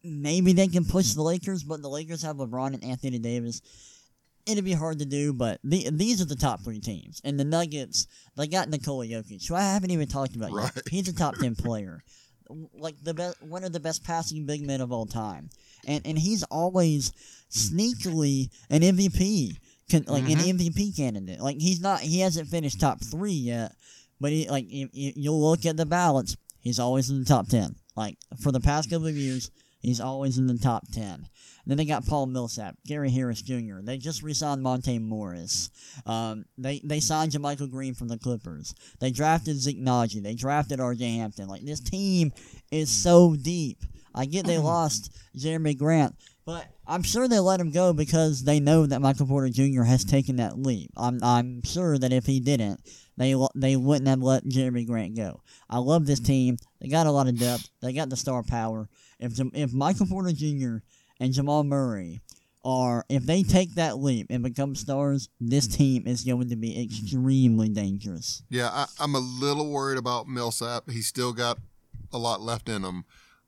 maybe 0.04 0.52
they 0.52 0.68
can 0.68 0.84
push 0.84 1.12
the 1.12 1.22
Lakers, 1.22 1.62
but 1.62 1.82
the 1.82 1.88
Lakers 1.88 2.22
have 2.22 2.36
LeBron 2.36 2.74
and 2.74 2.84
Anthony 2.84 3.18
Davis. 3.18 3.62
It'd 4.44 4.64
be 4.64 4.72
hard 4.72 4.98
to 4.98 5.04
do, 5.04 5.32
but 5.32 5.60
the, 5.62 5.88
these 5.92 6.20
are 6.20 6.24
the 6.24 6.34
top 6.34 6.62
three 6.62 6.80
teams. 6.80 7.20
And 7.24 7.38
the 7.38 7.44
Nuggets, 7.44 8.08
they 8.36 8.48
got 8.48 8.68
Nikola 8.68 9.06
Jokic, 9.06 9.46
who 9.46 9.54
I 9.54 9.62
haven't 9.62 9.92
even 9.92 10.08
talked 10.08 10.34
about 10.34 10.52
Right. 10.52 10.70
yet. 10.74 10.88
He's 10.88 11.08
a 11.08 11.14
top 11.14 11.36
ten 11.36 11.54
player, 11.56 12.02
like 12.74 12.96
the 13.02 13.14
best, 13.14 13.42
one 13.42 13.62
of 13.62 13.72
the 13.72 13.80
best 13.80 14.04
passing 14.04 14.44
big 14.44 14.66
men 14.66 14.80
of 14.80 14.90
all 14.90 15.06
time, 15.06 15.50
and 15.86 16.04
and 16.04 16.18
he's 16.18 16.42
always 16.44 17.12
sneakily 17.50 18.50
an 18.68 18.80
MVP, 18.80 19.58
can, 19.88 20.04
like 20.08 20.24
an 20.24 20.38
mm-hmm. 20.38 20.58
MVP 20.58 20.96
candidate. 20.96 21.40
Like 21.40 21.60
he's 21.60 21.80
not, 21.80 22.00
he 22.00 22.20
hasn't 22.20 22.48
finished 22.48 22.80
top 22.80 23.00
three 23.00 23.30
yet, 23.30 23.72
but 24.20 24.32
he 24.32 24.48
like 24.48 24.66
if, 24.68 24.90
if 24.92 25.16
you'll 25.16 25.40
look 25.40 25.64
at 25.66 25.76
the 25.76 25.86
balance, 25.86 26.36
he's 26.60 26.80
always 26.80 27.10
in 27.10 27.20
the 27.20 27.24
top 27.24 27.48
ten. 27.48 27.76
Like 27.96 28.18
for 28.40 28.50
the 28.50 28.60
past 28.60 28.90
couple 28.90 29.06
of 29.06 29.16
years, 29.16 29.50
He's 29.82 30.00
always 30.00 30.38
in 30.38 30.46
the 30.46 30.58
top 30.58 30.84
10. 30.92 31.26
Then 31.66 31.76
they 31.76 31.84
got 31.84 32.06
Paul 32.06 32.26
Millsap, 32.26 32.76
Gary 32.86 33.10
Harris 33.10 33.42
Jr. 33.42 33.80
They 33.82 33.98
just 33.98 34.22
re-signed 34.22 34.62
Monte 34.62 34.98
Morris. 34.98 35.70
Um, 36.06 36.44
they 36.58 36.80
they 36.84 37.00
signed 37.00 37.32
JaMychal 37.32 37.70
Green 37.70 37.94
from 37.94 38.08
the 38.08 38.18
Clippers. 38.18 38.74
They 39.00 39.10
drafted 39.10 39.56
Zeke 39.56 39.80
Nnaji. 39.80 40.22
They 40.22 40.34
drafted 40.34 40.80
R.J. 40.80 41.16
Hampton. 41.16 41.48
Like 41.48 41.64
this 41.64 41.80
team 41.80 42.32
is 42.70 42.90
so 42.90 43.36
deep. 43.36 43.78
I 44.14 44.26
get 44.26 44.46
they 44.46 44.58
lost 44.72 45.16
Jerami 45.36 45.76
Grant, 45.78 46.16
but 46.44 46.66
I'm 46.86 47.02
sure 47.02 47.28
they 47.28 47.38
let 47.38 47.60
him 47.60 47.70
go 47.70 47.92
because 47.92 48.42
they 48.42 48.58
know 48.58 48.86
that 48.86 49.00
Michael 49.00 49.26
Porter 49.26 49.48
Jr. 49.48 49.82
has 49.82 50.04
taken 50.04 50.36
that 50.36 50.58
leap. 50.58 50.90
I'm 50.96 51.20
I'm 51.22 51.62
sure 51.62 51.96
that 51.96 52.12
if 52.12 52.26
he 52.26 52.40
didn't, 52.40 52.80
they 53.16 53.34
they 53.54 53.76
wouldn't 53.76 54.08
have 54.08 54.20
let 54.20 54.44
Jerami 54.44 54.86
Grant 54.86 55.16
go. 55.16 55.42
I 55.70 55.78
love 55.78 56.06
this 56.06 56.20
team. 56.20 56.56
They 56.80 56.88
got 56.88 57.06
a 57.06 57.12
lot 57.12 57.28
of 57.28 57.38
depth. 57.38 57.70
They 57.80 57.92
got 57.92 58.10
the 58.10 58.16
star 58.16 58.42
power. 58.42 58.88
If 59.22 59.40
if 59.54 59.72
Michael 59.72 60.06
Porter 60.06 60.32
Jr 60.32 60.78
and 61.20 61.32
Jamal 61.32 61.62
Murray 61.64 62.20
are 62.64 63.04
if 63.08 63.24
they 63.24 63.42
take 63.42 63.74
that 63.74 63.98
leap 63.98 64.26
and 64.30 64.42
become 64.42 64.74
stars, 64.74 65.28
this 65.40 65.66
team 65.66 66.06
is 66.06 66.24
going 66.24 66.48
to 66.48 66.56
be 66.56 66.82
extremely 66.82 67.68
dangerous. 67.68 68.42
Yeah, 68.50 68.68
I, 68.72 68.86
am 69.04 69.14
a 69.14 69.20
little 69.20 69.70
worried 69.70 69.98
about 69.98 70.28
Millsap. 70.28 70.90
He's 70.90 71.06
still 71.06 71.32
got 71.32 71.58
a 72.12 72.18
lot 72.18 72.40
left 72.40 72.68
in 72.68 72.82
him, 72.82 73.04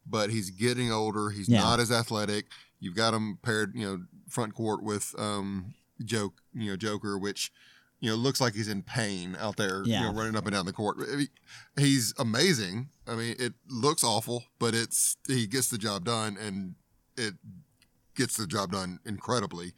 but 0.07 0.31
he's 0.31 0.51
getting 0.51 0.91
older. 0.91 1.31
He's 1.31 1.49
yeah. 1.49 1.61
not 1.61 1.81
as 1.81 1.93
athletic. 1.93 2.47
You've 2.81 2.97
got 2.97 3.15
him 3.15 3.39
paired, 3.43 3.73
you 3.75 3.87
know, 3.87 4.03
front 4.29 4.55
court 4.55 4.83
with 4.83 5.15
um, 5.19 5.75
Joke, 6.05 6.35
you 6.53 6.71
know, 6.71 6.77
Joker, 6.77 7.19
which 7.19 7.53
you 8.01 8.11
know 8.11 8.17
looks 8.17 8.41
like 8.41 8.55
he's 8.55 8.69
in 8.69 8.83
pain 8.83 9.37
out 9.41 9.57
there, 9.57 9.83
yeah. 9.85 10.01
you 10.01 10.07
know, 10.07 10.13
running 10.13 10.37
up 10.37 10.45
and 10.45 10.55
down 10.55 10.67
the 10.67 10.73
court. 10.73 10.99
He's 11.79 12.15
amazing. 12.19 12.89
I 13.07 13.15
mean, 13.15 13.37
it 13.39 13.55
looks 13.69 14.05
awful, 14.05 14.45
but 14.59 14.75
it's 14.75 15.17
he 15.27 15.47
gets 15.47 15.69
the 15.69 15.79
job 15.79 16.05
done, 16.05 16.37
and 16.41 16.75
it 17.17 17.35
gets 18.15 18.37
the 18.37 18.47
job 18.47 18.73
done 18.73 19.01
incredibly. 19.05 19.73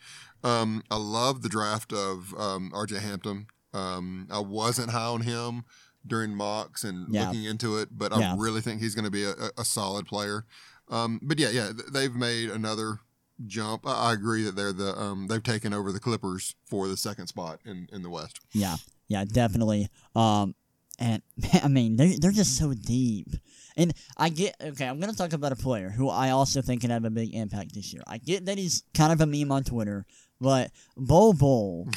Um, 0.44 0.82
I 0.90 0.96
love 0.96 1.42
the 1.42 1.49
draft 1.49 1.92
of 1.92 2.35
um, 2.38 2.70
RJ 2.75 3.00
Hampton. 3.00 3.46
Um, 3.73 4.28
I 4.30 4.38
wasn't 4.38 4.90
high 4.90 5.06
on 5.06 5.23
him 5.23 5.64
during 6.06 6.35
mocks 6.35 6.85
and 6.85 7.12
yeah. 7.12 7.26
looking 7.26 7.44
into 7.44 7.78
it, 7.78 7.88
but 7.92 8.12
I 8.12 8.20
yeah. 8.20 8.35
really 8.38 8.61
think 8.61 8.80
he's 8.80 8.94
going 8.94 9.04
to 9.04 9.11
be 9.11 9.25
a, 9.25 9.35
a, 9.58 9.64
solid 9.64 10.06
player. 10.06 10.44
Um, 10.88 11.20
but 11.23 11.38
yeah, 11.38 11.50
yeah, 11.50 11.73
they've 11.92 12.14
made 12.14 12.49
another 12.49 13.00
jump. 13.46 13.86
I, 13.86 14.12
agree 14.12 14.44
that 14.44 14.56
they're 14.56 14.72
the 14.72 14.96
um, 14.96 15.26
they've 15.26 15.42
taken 15.42 15.72
over 15.72 15.92
the 15.92 16.00
Clippers 16.00 16.54
for 16.66 16.88
the 16.88 16.96
second 16.96 17.26
spot 17.26 17.60
in, 17.64 17.88
in 17.92 18.02
the 18.02 18.10
West. 18.10 18.40
Yeah, 18.52 18.76
yeah, 19.08 19.24
definitely. 19.24 19.88
Um, 20.14 20.54
and 20.98 21.22
I 21.62 21.68
mean, 21.68 21.96
they're 21.96 22.18
they're 22.18 22.30
just 22.30 22.56
so 22.56 22.72
deep. 22.74 23.28
And 23.76 23.92
I 24.16 24.30
get 24.30 24.56
okay. 24.60 24.86
I'm 24.86 25.00
gonna 25.00 25.12
talk 25.12 25.32
about 25.32 25.52
a 25.52 25.56
player 25.56 25.90
who 25.90 26.08
I 26.08 26.30
also 26.30 26.62
think 26.62 26.80
can 26.80 26.90
have 26.90 27.04
a 27.04 27.10
big 27.10 27.34
impact 27.34 27.74
this 27.74 27.92
year. 27.92 28.02
I 28.06 28.18
get 28.18 28.46
that 28.46 28.58
he's 28.58 28.82
kind 28.94 29.12
of 29.12 29.20
a 29.20 29.26
meme 29.26 29.52
on 29.52 29.64
Twitter, 29.64 30.06
but 30.40 30.70
Bol 30.96 31.34
Bol 31.34 31.88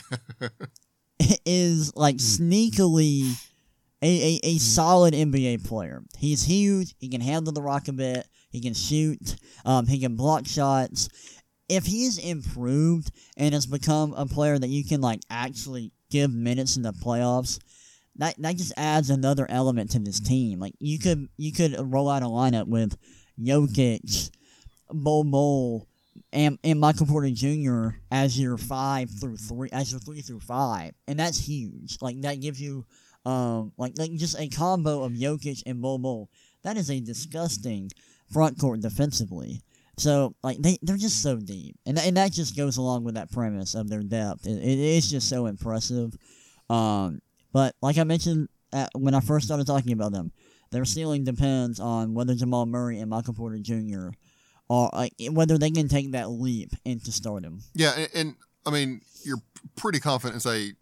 is 1.46 1.96
like 1.96 2.17
sneakily 2.17 3.36
a, 4.01 4.08
a, 4.08 4.39
a 4.43 4.58
solid 4.58 5.13
NBA 5.13 5.67
player. 5.67 6.03
He's 6.17 6.43
huge. 6.43 6.96
He 7.00 7.10
can 7.10 7.22
handle 7.22 7.53
the 7.53 7.62
rock 7.62 7.88
a 7.88 7.93
bit. 7.93 8.27
He 8.50 8.62
can 8.62 8.74
shoot. 8.74 9.36
Um, 9.65 9.88
he 9.88 10.00
can 10.00 10.15
block 10.15 10.48
shots. 10.48 11.10
If 11.68 11.86
he's 11.86 12.18
improved 12.18 13.12
and 13.38 13.53
has 13.53 13.68
become 13.68 14.13
a 14.13 14.25
player 14.25 14.58
that 14.58 14.70
you 14.70 14.84
can 14.84 15.01
like 15.01 15.20
actually 15.29 15.91
give 16.10 16.34
minutes 16.34 16.77
in 16.77 16.84
the 16.84 16.91
playoffs, 16.91 17.60
that 18.15 18.36
that 18.39 18.58
just 18.58 18.74
adds 18.75 19.10
another 19.10 19.46
element 19.50 19.91
to 19.91 20.00
this 20.00 20.20
team. 20.20 20.60
Like 20.60 20.74
you 20.79 21.00
could 21.00 21.27
you 21.38 21.51
could 21.51 21.75
roll 21.79 22.10
out 22.10 22.24
a 22.24 22.25
lineup 22.25 22.68
with 22.68 22.98
Jokic, 23.39 24.32
Bol 24.91 25.24
Bol, 25.24 25.88
and, 26.32 26.60
and 26.63 26.79
Michael 26.79 27.06
Porter 27.06 27.29
Jr. 27.32 27.89
as 28.12 28.39
your 28.39 28.58
five 28.58 29.10
through 29.10 29.38
three, 29.38 29.70
as 29.72 29.91
your 29.91 30.00
three 30.01 30.22
through 30.22 30.41
five, 30.41 30.94
and 31.08 31.20
that's 31.20 31.39
huge. 31.39 31.98
Like 32.01 32.22
that 32.22 32.41
gives 32.41 32.62
you, 32.62 32.86
um, 33.25 33.72
like 33.77 33.94
like 33.98 34.13
just 34.13 34.39
a 34.39 34.48
combo 34.50 35.03
of 35.03 35.13
Jokic 35.13 35.63
and 35.65 35.82
Bol 35.82 35.98
Bol. 35.98 36.29
That 36.63 36.77
is 36.77 36.89
a 36.89 37.00
disgusting 37.00 37.89
front 38.32 38.60
court 38.60 38.82
defensively. 38.82 39.62
So 39.98 40.34
like 40.44 40.58
they 40.60 40.78
they're 40.82 40.98
just 40.98 41.22
so 41.22 41.38
deep, 41.38 41.76
and 41.86 42.00
and 42.00 42.16
that 42.16 42.32
just 42.32 42.56
goes 42.56 42.78
along 42.78 43.04
with 43.04 43.16
that 43.16 43.32
premise 43.32 43.76
of 43.76 43.90
their 43.90 44.02
depth. 44.02 44.48
it, 44.48 44.58
it 44.58 44.80
is 44.80 45.10
just 45.10 45.28
so 45.28 45.46
impressive. 45.46 46.16
Um, 46.70 47.22
but 47.52 47.76
like 47.82 47.98
I 47.98 48.04
mentioned 48.06 48.48
at, 48.72 48.90
when 48.96 49.14
I 49.14 49.20
first 49.20 49.46
started 49.46 49.68
talking 49.68 49.92
about 49.92 50.14
them, 50.14 50.32
their 50.72 50.86
ceiling 50.86 51.24
depends 51.24 51.80
on 51.80 52.14
whether 52.14 52.34
Jamal 52.34 52.66
Murray 52.66 53.00
and 53.00 53.10
Michael 53.10 53.34
Porter 53.34 53.60
Jr. 53.60 54.10
are 54.70 54.90
like 54.94 55.14
whether 55.32 55.58
they 55.58 55.72
can 55.72 55.90
take 55.90 56.12
that 56.14 56.30
leap 56.30 56.72
into 56.86 57.12
stardom. 57.12 57.62
Yeah, 57.74 57.94
and, 57.98 58.10
and 58.16 58.36
I 58.66 58.72
mean 58.72 59.02
you're 59.24 59.42
pretty 59.76 60.00
confident 60.00 60.36
and 60.36 60.42
say 60.42 60.74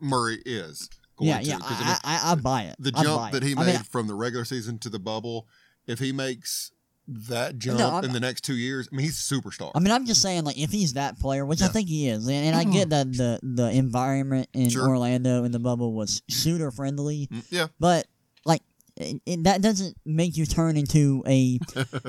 Murray 0.00 0.42
is. 0.44 0.88
Going 1.16 1.28
yeah, 1.28 1.40
yeah, 1.40 1.58
I, 1.62 1.66
I, 1.66 1.86
mean, 1.86 1.96
I, 2.04 2.32
I, 2.32 2.34
buy 2.34 2.62
it. 2.62 2.76
The 2.80 2.90
jump 2.90 3.30
that 3.30 3.44
he 3.44 3.54
made 3.54 3.66
mean, 3.66 3.78
from 3.84 4.08
the 4.08 4.14
regular 4.14 4.44
season 4.44 4.80
to 4.80 4.90
the 4.90 4.98
bubble, 4.98 5.46
if 5.86 6.00
he 6.00 6.10
makes 6.10 6.72
that 7.06 7.58
jump 7.58 7.78
no, 7.78 7.98
in 7.98 8.12
the 8.12 8.20
next 8.20 8.42
two 8.42 8.56
years. 8.56 8.88
I 8.90 8.96
mean, 8.96 9.04
he's 9.04 9.30
a 9.30 9.34
superstar. 9.34 9.70
I 9.74 9.80
mean, 9.80 9.92
I'm 9.92 10.06
just 10.06 10.22
saying, 10.22 10.44
like, 10.44 10.58
if 10.58 10.70
he's 10.70 10.94
that 10.94 11.18
player, 11.18 11.44
which 11.44 11.60
yeah. 11.60 11.66
I 11.66 11.70
think 11.70 11.88
he 11.88 12.08
is, 12.08 12.26
and, 12.26 12.46
and 12.46 12.56
I 12.56 12.64
get 12.64 12.90
that 12.90 13.12
the 13.12 13.38
the 13.42 13.70
environment 13.70 14.48
in 14.54 14.70
sure. 14.70 14.88
Orlando 14.88 15.44
in 15.44 15.52
the 15.52 15.58
bubble 15.58 15.92
was 15.92 16.22
shooter 16.28 16.70
friendly. 16.70 17.28
Mm, 17.32 17.44
yeah, 17.50 17.66
but 17.78 18.06
like. 18.44 18.62
It, 18.96 19.20
it, 19.26 19.42
that 19.42 19.60
doesn't 19.60 19.96
make 20.06 20.36
you 20.36 20.46
turn 20.46 20.76
into 20.76 21.24
a, 21.26 21.58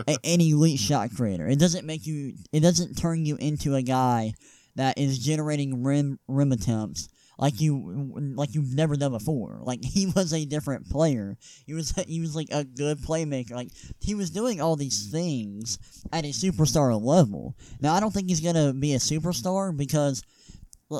a 0.07 0.17
an 0.23 0.39
elite 0.39 0.79
shot 0.79 1.09
creator. 1.15 1.47
It 1.47 1.57
doesn't 1.57 1.83
make 1.83 2.05
you. 2.05 2.33
It 2.51 2.59
doesn't 2.59 2.93
turn 2.93 3.25
you 3.25 3.37
into 3.37 3.73
a 3.73 3.81
guy 3.81 4.35
that 4.75 4.99
is 4.99 5.17
generating 5.17 5.83
rim 5.83 6.19
rim 6.27 6.51
attempts 6.51 7.09
like 7.37 7.59
you 7.59 8.13
like 8.35 8.53
you've 8.53 8.73
never 8.73 8.95
done 8.95 9.11
before. 9.11 9.59
Like 9.61 9.83
he 9.83 10.07
was 10.07 10.33
a 10.33 10.45
different 10.45 10.89
player. 10.89 11.37
He 11.65 11.73
was 11.73 11.91
he 12.07 12.21
was 12.21 12.35
like 12.35 12.47
a 12.51 12.63
good 12.63 12.99
playmaker. 12.99 13.51
Like 13.51 13.69
he 13.99 14.15
was 14.15 14.29
doing 14.29 14.61
all 14.61 14.75
these 14.75 15.09
things 15.11 15.77
at 16.11 16.25
a 16.25 16.29
superstar 16.29 16.99
level. 17.01 17.55
Now 17.81 17.93
I 17.93 17.99
don't 17.99 18.13
think 18.13 18.29
he's 18.29 18.41
gonna 18.41 18.73
be 18.73 18.93
a 18.93 18.99
superstar 18.99 19.75
because 19.75 20.23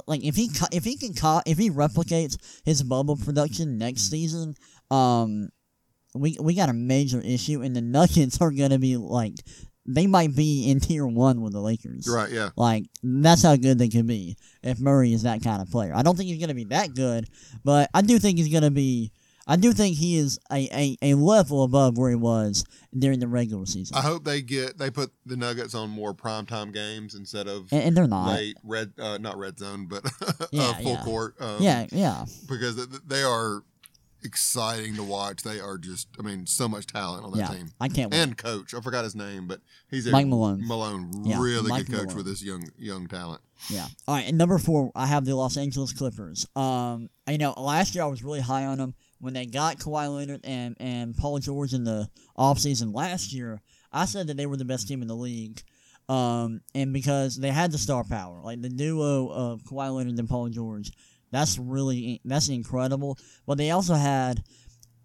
like 0.08 0.24
if 0.24 0.36
he 0.36 0.50
if 0.72 0.84
he 0.84 0.98
can 0.98 1.13
if 1.46 1.58
he 1.58 1.70
replicates 1.70 2.38
his 2.65 2.84
bubble 2.84 3.18
production 3.18 3.77
next 3.77 4.10
season, 4.10 4.56
um, 4.92 5.50
we 6.13 6.38
we 6.42 6.56
got 6.56 6.70
a 6.70 6.74
major 6.74 7.22
issue, 7.22 7.62
and 7.62 7.75
the 7.75 7.82
Nuggets 7.82 8.42
are 8.42 8.51
gonna 8.51 8.80
be 8.80 8.98
like 8.98 9.36
they 9.86 10.08
might 10.08 10.36
be 10.36 10.70
in 10.70 10.80
tier 10.80 11.06
one 11.06 11.42
with 11.42 11.54
the 11.54 11.60
Lakers. 11.60 12.08
Right, 12.08 12.32
yeah. 12.32 12.50
Like, 12.56 12.86
that's 13.04 13.44
how 13.44 13.56
good 13.56 13.77
they 13.77 13.89
could 13.89 14.08
be 14.08 14.36
if 14.63 14.80
Murray 14.80 15.13
is 15.13 15.24
that 15.24 15.44
kind 15.44 15.62
of 15.62 15.70
player. 15.70 15.94
I 15.96 16.01
don't 16.01 16.18
think 16.18 16.30
he's 16.30 16.39
going 16.39 16.50
to 16.50 16.56
be 16.56 16.65
that 16.65 16.96
good, 16.96 17.27
but 17.63 17.89
I 17.94 18.01
do 18.01 18.20
think 18.20 18.38
he's 18.38 18.50
going 18.50 18.63
to 18.63 18.72
be. 18.72 19.12
I 19.48 19.58
do 19.58 19.74
think 19.74 19.96
he 19.96 20.18
is 20.18 20.39
a, 20.51 20.68
a, 20.74 21.12
a 21.12 21.13
level 21.13 21.63
above 21.63 22.00
where 22.00 22.10
he 22.10 22.15
was 22.15 22.65
during 22.98 23.20
the 23.20 23.27
regular 23.27 23.68
season. 23.68 23.96
I 23.96 24.01
hope 24.01 24.24
they 24.24 24.42
get 24.42 24.80
they 24.80 24.89
put 24.89 25.12
the 25.24 25.38
Nuggets 25.38 25.75
on 25.75 25.92
more 25.92 26.15
primetime 26.15 26.74
games 26.74 27.13
instead 27.13 27.48
of 27.48 27.72
and, 27.72 27.84
and 27.84 27.96
they're 27.96 28.08
not 28.08 28.30
late 28.30 28.58
red 28.63 28.94
uh, 28.98 29.20
not 29.20 29.38
red 29.38 29.60
zone 29.60 29.86
but 29.86 30.04
yeah, 30.51 30.63
uh, 30.63 30.74
full 30.74 30.94
yeah. 30.94 31.04
court. 31.04 31.36
Um, 31.39 31.58
yeah, 31.60 31.86
yeah. 31.92 32.25
Because 32.50 32.88
they 33.06 33.22
are 33.22 33.62
exciting 34.25 34.96
to 34.96 35.03
watch. 35.03 35.44
They 35.44 35.60
are 35.60 35.77
just, 35.77 36.08
I 36.20 36.24
mean, 36.24 36.46
so 36.46 36.67
much 36.67 36.88
talent 36.88 37.24
on 37.24 37.32
that 37.32 37.38
yeah, 37.38 37.48
team. 37.48 37.70
I 37.79 37.88
can't. 37.88 38.12
Wait. 38.12 38.20
And 38.20 38.38
coach, 38.38 38.74
I 38.74 38.82
forgot 38.82 39.03
his 39.03 39.15
name, 39.15 39.48
but 39.48 39.62
he's 39.89 40.08
a 40.08 40.12
Mike 40.12 40.27
Malone. 40.27 40.67
Malone, 40.67 41.12
yeah, 41.24 41.39
really 41.39 41.70
Mike 41.70 41.86
good 41.86 41.96
coach 41.96 42.08
Malone. 42.08 42.17
with 42.17 42.25
this 42.25 42.44
young 42.44 42.67
young 42.77 43.08
talent. 43.08 43.41
Yeah. 43.70 43.86
All 44.08 44.15
right. 44.15 44.27
And 44.27 44.38
number 44.38 44.58
four, 44.58 44.91
I 44.96 45.05
have 45.05 45.24
the 45.25 45.36
Los 45.36 45.55
Angeles 45.55 45.94
Clippers. 45.94 46.46
Um, 46.55 47.10
you 47.27 47.38
know, 47.38 47.53
last 47.58 47.96
year 47.96 48.03
I 48.03 48.08
was 48.08 48.24
really 48.24 48.41
high 48.41 48.65
on 48.65 48.79
them 48.79 48.96
when 49.20 49.34
they 49.34 49.46
got 49.46 49.77
Kawhi 49.77 50.13
Leonard 50.13 50.41
and 50.44 50.75
and 50.79 51.15
Paul 51.15 51.39
George 51.39 51.74
in 51.74 51.84
the 51.84 52.10
offseason 52.38 52.94
last 52.94 53.32
year. 53.32 53.62
I 53.91 54.05
said 54.05 54.27
that 54.27 54.38
they 54.38 54.46
were 54.46 54.58
the 54.58 54.65
best 54.65 54.88
team 54.88 55.01
in 55.01 55.08
the 55.08 55.15
league. 55.15 55.62
Um, 56.08 56.62
and 56.75 56.94
because 56.94 57.36
they 57.36 57.50
had 57.50 57.72
the 57.72 57.79
star 57.79 58.03
power, 58.03 58.39
like 58.44 58.62
the 58.62 58.70
duo 58.70 59.27
of 59.27 59.63
Kawhi 59.63 59.96
Leonard 59.96 60.20
and 60.20 60.29
Paul 60.29 60.50
George, 60.50 60.91
that's 61.36 61.58
really 61.60 62.22
that's 62.25 62.50
incredible. 62.50 63.18
But 63.46 63.58
they 63.58 63.72
also 63.72 63.96
had 63.96 64.44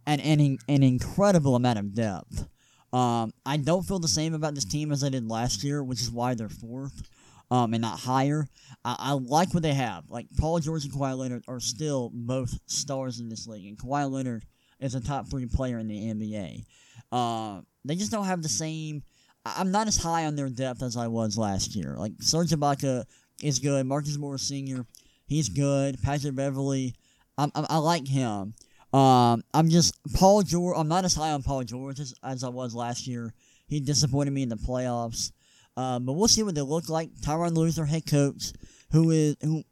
an 0.07 0.21
an, 0.21 0.59
an 0.69 0.83
incredible 0.83 1.57
amount 1.57 1.79
of 1.79 1.95
depth. 1.95 2.47
Um, 2.93 3.33
I 3.47 3.57
don't 3.57 3.83
feel 3.83 3.99
the 3.99 4.09
same 4.09 4.35
about 4.35 4.55
this 4.55 4.65
team 4.65 4.91
as 4.91 5.05
I 5.05 5.11
did 5.11 5.29
last 5.29 5.63
year, 5.63 5.83
which 5.83 6.01
is 6.01 6.11
why 6.11 6.35
they're 6.35 6.49
fourth 6.49 7.09
um, 7.51 7.75
and 7.75 7.83
not 7.83 8.01
higher. 8.01 8.47
I, 8.85 8.97
I 8.99 9.13
like 9.13 9.55
what 9.55 9.63
they 9.63 9.75
have. 9.75 10.05
Like 10.09 10.27
Paul 10.39 10.59
George 10.61 10.85
and 10.85 10.93
Kawhi 10.93 11.17
Leonard 11.17 11.45
are 11.49 11.61
still 11.61 12.11
both 12.13 12.59
stars 12.67 13.21
in 13.21 13.29
this 13.29 13.47
league, 13.47 13.67
and 13.67 13.79
Kawhi 13.79 14.11
Leonard 14.11 14.45
is 14.81 14.95
a 14.95 15.01
top 15.01 15.29
three 15.29 15.47
player 15.47 15.79
in 15.79 15.89
the 15.89 15.99
NBA. 15.99 16.65
Uh, 17.13 17.61
they 17.85 17.97
just 17.97 18.13
don't 18.13 18.25
have 18.25 18.43
the 18.43 18.49
same. 18.49 19.03
I'm 19.45 19.71
not 19.71 19.89
as 19.89 19.97
high 19.97 20.27
on 20.27 20.37
their 20.37 20.49
depth 20.49 20.83
as 20.83 20.97
I 20.97 21.09
was 21.09 21.39
last 21.39 21.75
year. 21.75 21.97
Like 21.97 22.13
Serge 22.21 22.51
Ibaka 22.51 23.05
is 23.43 23.59
good. 23.59 23.87
Marcus 23.87 24.19
Morris 24.19 24.43
Sr. 24.43 24.85
He's 25.31 25.49
good. 25.49 26.03
Patrick 26.03 26.35
Beverley, 26.35 26.97
I'm, 27.39 27.53
I'm, 27.55 27.65
i 27.71 27.77
like 27.77 28.09
him. 28.09 28.53
Um, 28.93 29.45
I'm 29.55 29.69
just 29.71 29.95
Paul 30.13 30.43
George. 30.43 30.77
I'm 30.77 30.89
not 30.89 31.05
as 31.05 31.15
high 31.15 31.31
on 31.31 31.45
Paul 31.45 31.63
George 31.63 32.01
as, 32.01 32.13
as 32.25 32.43
I 32.43 32.49
was 32.49 32.75
last 32.75 33.07
year. 33.07 33.33
He 33.69 33.79
disappointed 33.79 34.33
me 34.33 34.43
in 34.43 34.49
the 34.49 34.57
playoffs. 34.57 35.31
Uh, 35.77 36.01
but 36.01 36.15
we'll 36.15 36.27
see 36.27 36.43
what 36.43 36.57
they 36.57 36.63
look 36.63 36.89
like. 36.89 37.15
Tyronn 37.21 37.55
Lue, 37.57 37.71
their 37.71 37.87
head 37.87 38.07
coach, 38.11 38.53
who 38.91 39.13
is 39.13 39.37
who 39.41 39.63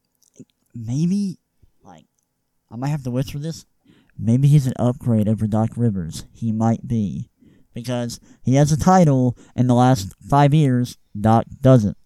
maybe 0.77 1.41
like 1.83 2.07
I 2.71 2.77
might 2.77 2.91
have 2.91 3.03
to 3.03 3.11
whisper 3.11 3.41
this. 3.41 3.67
Maybe 4.17 4.47
he's 4.47 4.69
an 4.69 4.75
upgrade 4.79 5.29
over 5.29 5.49
Doc 5.49 5.71
Rivers. 5.77 6.25
He 6.33 6.53
might 6.53 6.87
be 6.87 7.31
because 7.75 8.21
he 8.45 8.55
has 8.55 8.71
a 8.71 8.79
title 8.79 9.37
in 9.57 9.67
the 9.67 9.75
last 9.75 10.15
five 10.31 10.55
years. 10.55 10.99
Doc 11.21 11.47
doesn't. 11.61 11.98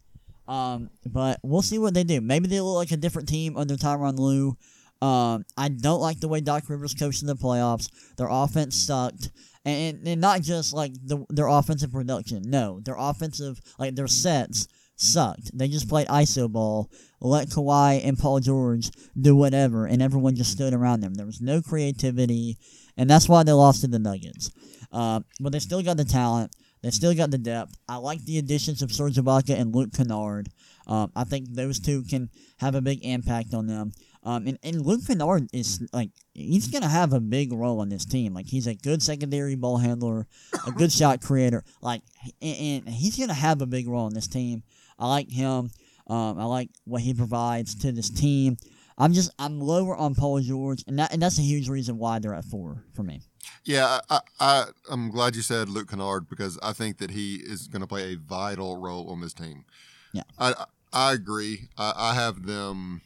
Um, 0.52 0.90
but 1.06 1.40
we'll 1.42 1.62
see 1.62 1.78
what 1.78 1.94
they 1.94 2.04
do. 2.04 2.20
Maybe 2.20 2.46
they 2.46 2.60
look 2.60 2.76
like 2.76 2.90
a 2.90 2.98
different 2.98 3.26
team 3.26 3.56
under 3.56 3.74
Tyronn 3.74 4.18
Lue. 4.18 4.54
Um, 5.00 5.46
I 5.56 5.68
don't 5.68 6.00
like 6.00 6.20
the 6.20 6.28
way 6.28 6.42
Doc 6.42 6.68
Rivers 6.68 6.92
coached 6.92 7.22
in 7.22 7.26
the 7.26 7.34
playoffs. 7.34 7.88
Their 8.16 8.28
offense 8.30 8.76
sucked, 8.76 9.30
and, 9.64 10.06
and 10.06 10.20
not 10.20 10.42
just 10.42 10.74
like 10.74 10.92
the, 11.02 11.24
their 11.30 11.46
offensive 11.46 11.90
production. 11.90 12.42
No, 12.44 12.80
their 12.80 12.96
offensive 12.98 13.62
like 13.78 13.94
their 13.94 14.06
sets 14.06 14.68
sucked. 14.96 15.56
They 15.56 15.68
just 15.68 15.88
played 15.88 16.06
iso 16.08 16.52
ball, 16.52 16.90
let 17.22 17.48
Kawhi 17.48 18.04
and 18.04 18.18
Paul 18.18 18.40
George 18.40 18.90
do 19.18 19.34
whatever, 19.34 19.86
and 19.86 20.02
everyone 20.02 20.36
just 20.36 20.52
stood 20.52 20.74
around 20.74 21.00
them. 21.00 21.14
There 21.14 21.26
was 21.26 21.40
no 21.40 21.62
creativity, 21.62 22.58
and 22.98 23.08
that's 23.08 23.28
why 23.28 23.42
they 23.42 23.52
lost 23.52 23.80
to 23.80 23.88
the 23.88 23.98
Nuggets. 23.98 24.50
Uh, 24.92 25.20
but 25.40 25.52
they 25.52 25.60
still 25.60 25.82
got 25.82 25.96
the 25.96 26.04
talent. 26.04 26.54
They 26.82 26.90
still 26.90 27.14
got 27.14 27.30
the 27.30 27.38
depth. 27.38 27.76
I 27.88 27.96
like 27.96 28.24
the 28.24 28.38
additions 28.38 28.82
of 28.82 28.92
Serge 28.92 29.14
Ibaka 29.14 29.58
and 29.58 29.74
Luke 29.74 29.92
Kennard. 29.92 30.48
Um, 30.86 31.12
I 31.14 31.24
think 31.24 31.48
those 31.48 31.78
two 31.78 32.02
can 32.02 32.28
have 32.58 32.74
a 32.74 32.82
big 32.82 33.04
impact 33.04 33.54
on 33.54 33.66
them. 33.66 33.92
Um, 34.24 34.46
and, 34.46 34.58
and 34.62 34.84
Luke 34.84 35.06
Kennard 35.06 35.48
is 35.52 35.82
like 35.92 36.10
he's 36.34 36.68
gonna 36.68 36.88
have 36.88 37.12
a 37.12 37.20
big 37.20 37.52
role 37.52 37.80
on 37.80 37.88
this 37.88 38.04
team. 38.04 38.34
Like 38.34 38.46
he's 38.46 38.66
a 38.66 38.74
good 38.74 39.02
secondary 39.02 39.56
ball 39.56 39.78
handler, 39.78 40.26
a 40.66 40.70
good 40.72 40.92
shot 40.92 41.20
creator. 41.20 41.64
Like 41.80 42.02
and, 42.40 42.86
and 42.86 42.94
he's 42.94 43.18
gonna 43.18 43.34
have 43.34 43.62
a 43.62 43.66
big 43.66 43.88
role 43.88 44.06
on 44.06 44.14
this 44.14 44.28
team. 44.28 44.62
I 44.98 45.08
like 45.08 45.30
him. 45.30 45.70
Um, 46.06 46.38
I 46.38 46.44
like 46.44 46.70
what 46.84 47.02
he 47.02 47.14
provides 47.14 47.74
to 47.76 47.92
this 47.92 48.10
team. 48.10 48.56
I'm 48.98 49.12
just 49.12 49.30
I'm 49.38 49.60
lower 49.60 49.96
on 49.96 50.14
Paul 50.14 50.40
George, 50.40 50.84
and 50.86 50.98
that 50.98 51.12
and 51.12 51.22
that's 51.22 51.38
a 51.38 51.42
huge 51.42 51.68
reason 51.68 51.98
why 51.98 52.18
they're 52.18 52.34
at 52.34 52.44
four 52.44 52.84
for 52.94 53.02
me. 53.02 53.22
Yeah, 53.64 54.00
I, 54.10 54.20
I 54.40 54.64
I'm 54.90 55.10
glad 55.10 55.36
you 55.36 55.42
said 55.42 55.68
Luke 55.68 55.90
Kennard 55.90 56.28
because 56.28 56.58
I 56.62 56.72
think 56.72 56.98
that 56.98 57.10
he 57.10 57.36
is 57.36 57.68
going 57.68 57.82
to 57.82 57.86
play 57.86 58.12
a 58.12 58.16
vital 58.16 58.76
role 58.76 59.10
on 59.10 59.20
this 59.20 59.32
team. 59.32 59.64
Yeah, 60.12 60.22
I 60.38 60.54
I 60.92 61.12
agree. 61.12 61.68
I, 61.78 61.92
I 61.96 62.14
have 62.14 62.46
them 62.46 63.02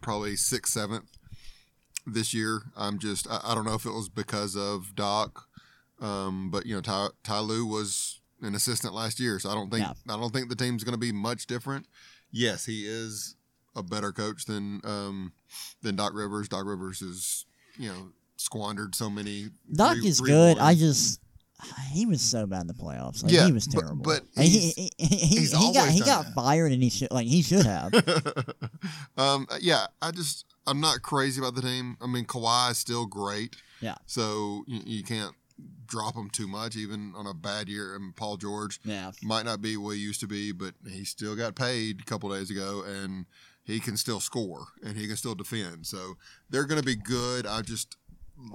probably 0.00 0.36
sixth, 0.36 0.72
seventh 0.72 1.10
this 2.06 2.32
year. 2.34 2.62
I'm 2.76 2.98
just 2.98 3.30
I, 3.30 3.40
I, 3.44 3.54
don't 3.54 3.64
know 3.64 3.74
if 3.74 3.84
it 3.84 3.92
was 3.92 4.08
because 4.08 4.56
of 4.56 4.94
Doc, 4.94 5.46
um, 6.00 6.50
but 6.50 6.66
you 6.66 6.74
know 6.74 6.80
Ty, 6.80 7.08
Ty 7.24 7.40
Lue 7.40 7.66
was 7.66 8.20
an 8.42 8.54
assistant 8.54 8.94
last 8.94 9.20
year, 9.20 9.38
so 9.38 9.50
I 9.50 9.54
don't 9.54 9.70
think 9.70 9.86
yeah. 9.86 9.92
I 10.08 10.18
don't 10.18 10.32
think 10.32 10.48
the 10.48 10.56
team's 10.56 10.84
going 10.84 10.94
to 10.94 10.98
be 10.98 11.12
much 11.12 11.46
different. 11.46 11.86
Yes, 12.30 12.64
he 12.66 12.86
is 12.86 13.36
a 13.76 13.82
better 13.82 14.12
coach 14.12 14.44
than 14.46 14.80
um, 14.84 15.32
than 15.82 15.96
Doc 15.96 16.12
Rivers. 16.14 16.48
Doc 16.48 16.64
Rivers 16.66 17.02
is 17.02 17.46
you 17.78 17.88
know 17.88 18.12
squandered 18.36 18.94
so 18.94 19.10
many. 19.10 19.48
Doc 19.72 19.96
is 20.04 20.20
good. 20.20 20.56
Ones. 20.56 20.68
I 20.68 20.74
just 20.74 21.20
he 21.90 22.06
was 22.06 22.20
so 22.20 22.46
bad 22.46 22.62
in 22.62 22.66
the 22.66 22.74
playoffs. 22.74 23.22
Like, 23.22 23.32
yeah, 23.32 23.46
he 23.46 23.52
was 23.52 23.66
terrible. 23.66 24.02
But, 24.02 24.22
but 24.34 24.44
he 24.44 24.70
he, 24.70 24.90
he, 24.96 25.06
he, 25.06 25.44
he 25.46 25.72
got 25.72 25.88
he 25.88 26.00
got 26.00 26.24
that. 26.26 26.34
fired, 26.34 26.72
and 26.72 26.82
he 26.82 26.90
should 26.90 27.10
like 27.10 27.26
he 27.26 27.42
should 27.42 27.66
have. 27.66 27.92
um, 29.16 29.46
yeah, 29.60 29.86
I 30.00 30.10
just 30.10 30.46
I'm 30.66 30.80
not 30.80 31.02
crazy 31.02 31.40
about 31.40 31.54
the 31.54 31.62
team. 31.62 31.96
I 32.00 32.06
mean, 32.06 32.24
Kawhi 32.24 32.72
is 32.72 32.78
still 32.78 33.06
great. 33.06 33.56
Yeah. 33.80 33.96
So 34.06 34.64
you, 34.66 34.80
you 34.84 35.02
can't 35.02 35.34
drop 35.86 36.14
him 36.14 36.30
too 36.30 36.46
much, 36.46 36.76
even 36.76 37.12
on 37.16 37.26
a 37.26 37.34
bad 37.34 37.68
year. 37.68 37.94
And 37.94 38.14
Paul 38.14 38.36
George 38.36 38.80
yeah. 38.84 39.10
might 39.22 39.44
not 39.44 39.60
be 39.60 39.76
what 39.76 39.96
he 39.96 40.02
used 40.02 40.20
to 40.20 40.26
be, 40.26 40.52
but 40.52 40.74
he 40.88 41.04
still 41.04 41.36
got 41.36 41.54
paid 41.54 42.00
a 42.00 42.04
couple 42.04 42.30
days 42.30 42.50
ago, 42.50 42.84
and 42.86 43.26
he 43.70 43.80
can 43.80 43.96
still 43.96 44.20
score 44.20 44.66
and 44.84 44.96
he 44.96 45.06
can 45.06 45.16
still 45.16 45.34
defend. 45.34 45.86
So 45.86 46.14
they're 46.48 46.64
going 46.64 46.80
to 46.80 46.86
be 46.86 46.96
good. 46.96 47.46
I 47.46 47.62
just 47.62 47.96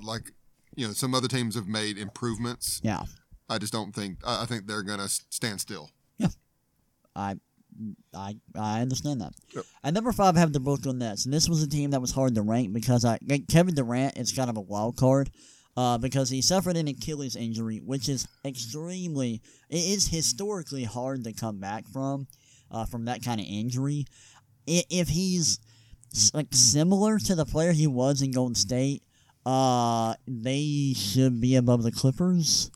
like 0.03 0.31
you 0.75 0.87
know 0.87 0.93
some 0.93 1.13
other 1.15 1.27
teams 1.27 1.55
have 1.55 1.67
made 1.67 1.97
improvements. 1.97 2.81
Yeah. 2.83 3.03
I 3.49 3.57
just 3.57 3.73
don't 3.73 3.93
think 3.93 4.17
I 4.25 4.45
think 4.45 4.67
they're 4.67 4.83
going 4.83 4.99
to 4.99 5.07
stand 5.07 5.61
still. 5.61 5.91
Yeah. 6.17 6.29
I 7.15 7.35
I 8.13 8.37
I 8.55 8.81
understand 8.81 9.21
that. 9.21 9.33
Yep. 9.53 9.65
At 9.83 9.93
number 9.93 10.11
five, 10.11 10.35
I 10.35 10.39
have 10.39 10.53
the 10.53 10.59
Brooklyn 10.59 10.99
Nets, 10.99 11.25
and 11.25 11.33
this 11.33 11.49
was 11.49 11.61
a 11.61 11.67
team 11.67 11.91
that 11.91 12.01
was 12.01 12.11
hard 12.11 12.35
to 12.35 12.41
rank 12.41 12.73
because 12.73 13.05
I 13.05 13.17
Kevin 13.49 13.75
Durant 13.75 14.17
is 14.17 14.31
kind 14.31 14.49
of 14.49 14.57
a 14.57 14.61
wild 14.61 14.97
card. 14.97 15.29
Uh, 15.77 15.97
because 15.97 16.29
he 16.29 16.41
suffered 16.41 16.77
an 16.77 16.87
Achilles 16.87 17.35
injury, 17.35 17.81
which 17.83 18.07
is 18.07 18.29
extremely, 18.45 19.41
it 19.69 19.75
is 19.75 20.07
historically 20.07 20.85
hard 20.85 21.25
to 21.25 21.33
come 21.33 21.59
back 21.59 21.85
from, 21.91 22.27
uh, 22.71 22.85
from 22.85 23.03
that 23.03 23.21
kind 23.21 23.41
of 23.41 23.45
injury. 23.45 24.05
If 24.67 25.09
he's 25.09 25.59
like 26.33 26.47
similar 26.51 27.19
to 27.19 27.35
the 27.35 27.45
player 27.45 27.71
he 27.71 27.87
was 27.87 28.21
in 28.21 28.31
Golden 28.31 28.55
State, 28.55 29.03
uh, 29.45 30.15
they 30.27 30.93
should 30.95 31.39
be 31.39 31.55
above 31.55 31.83
the 31.83 31.91
Clippers. 31.91 32.71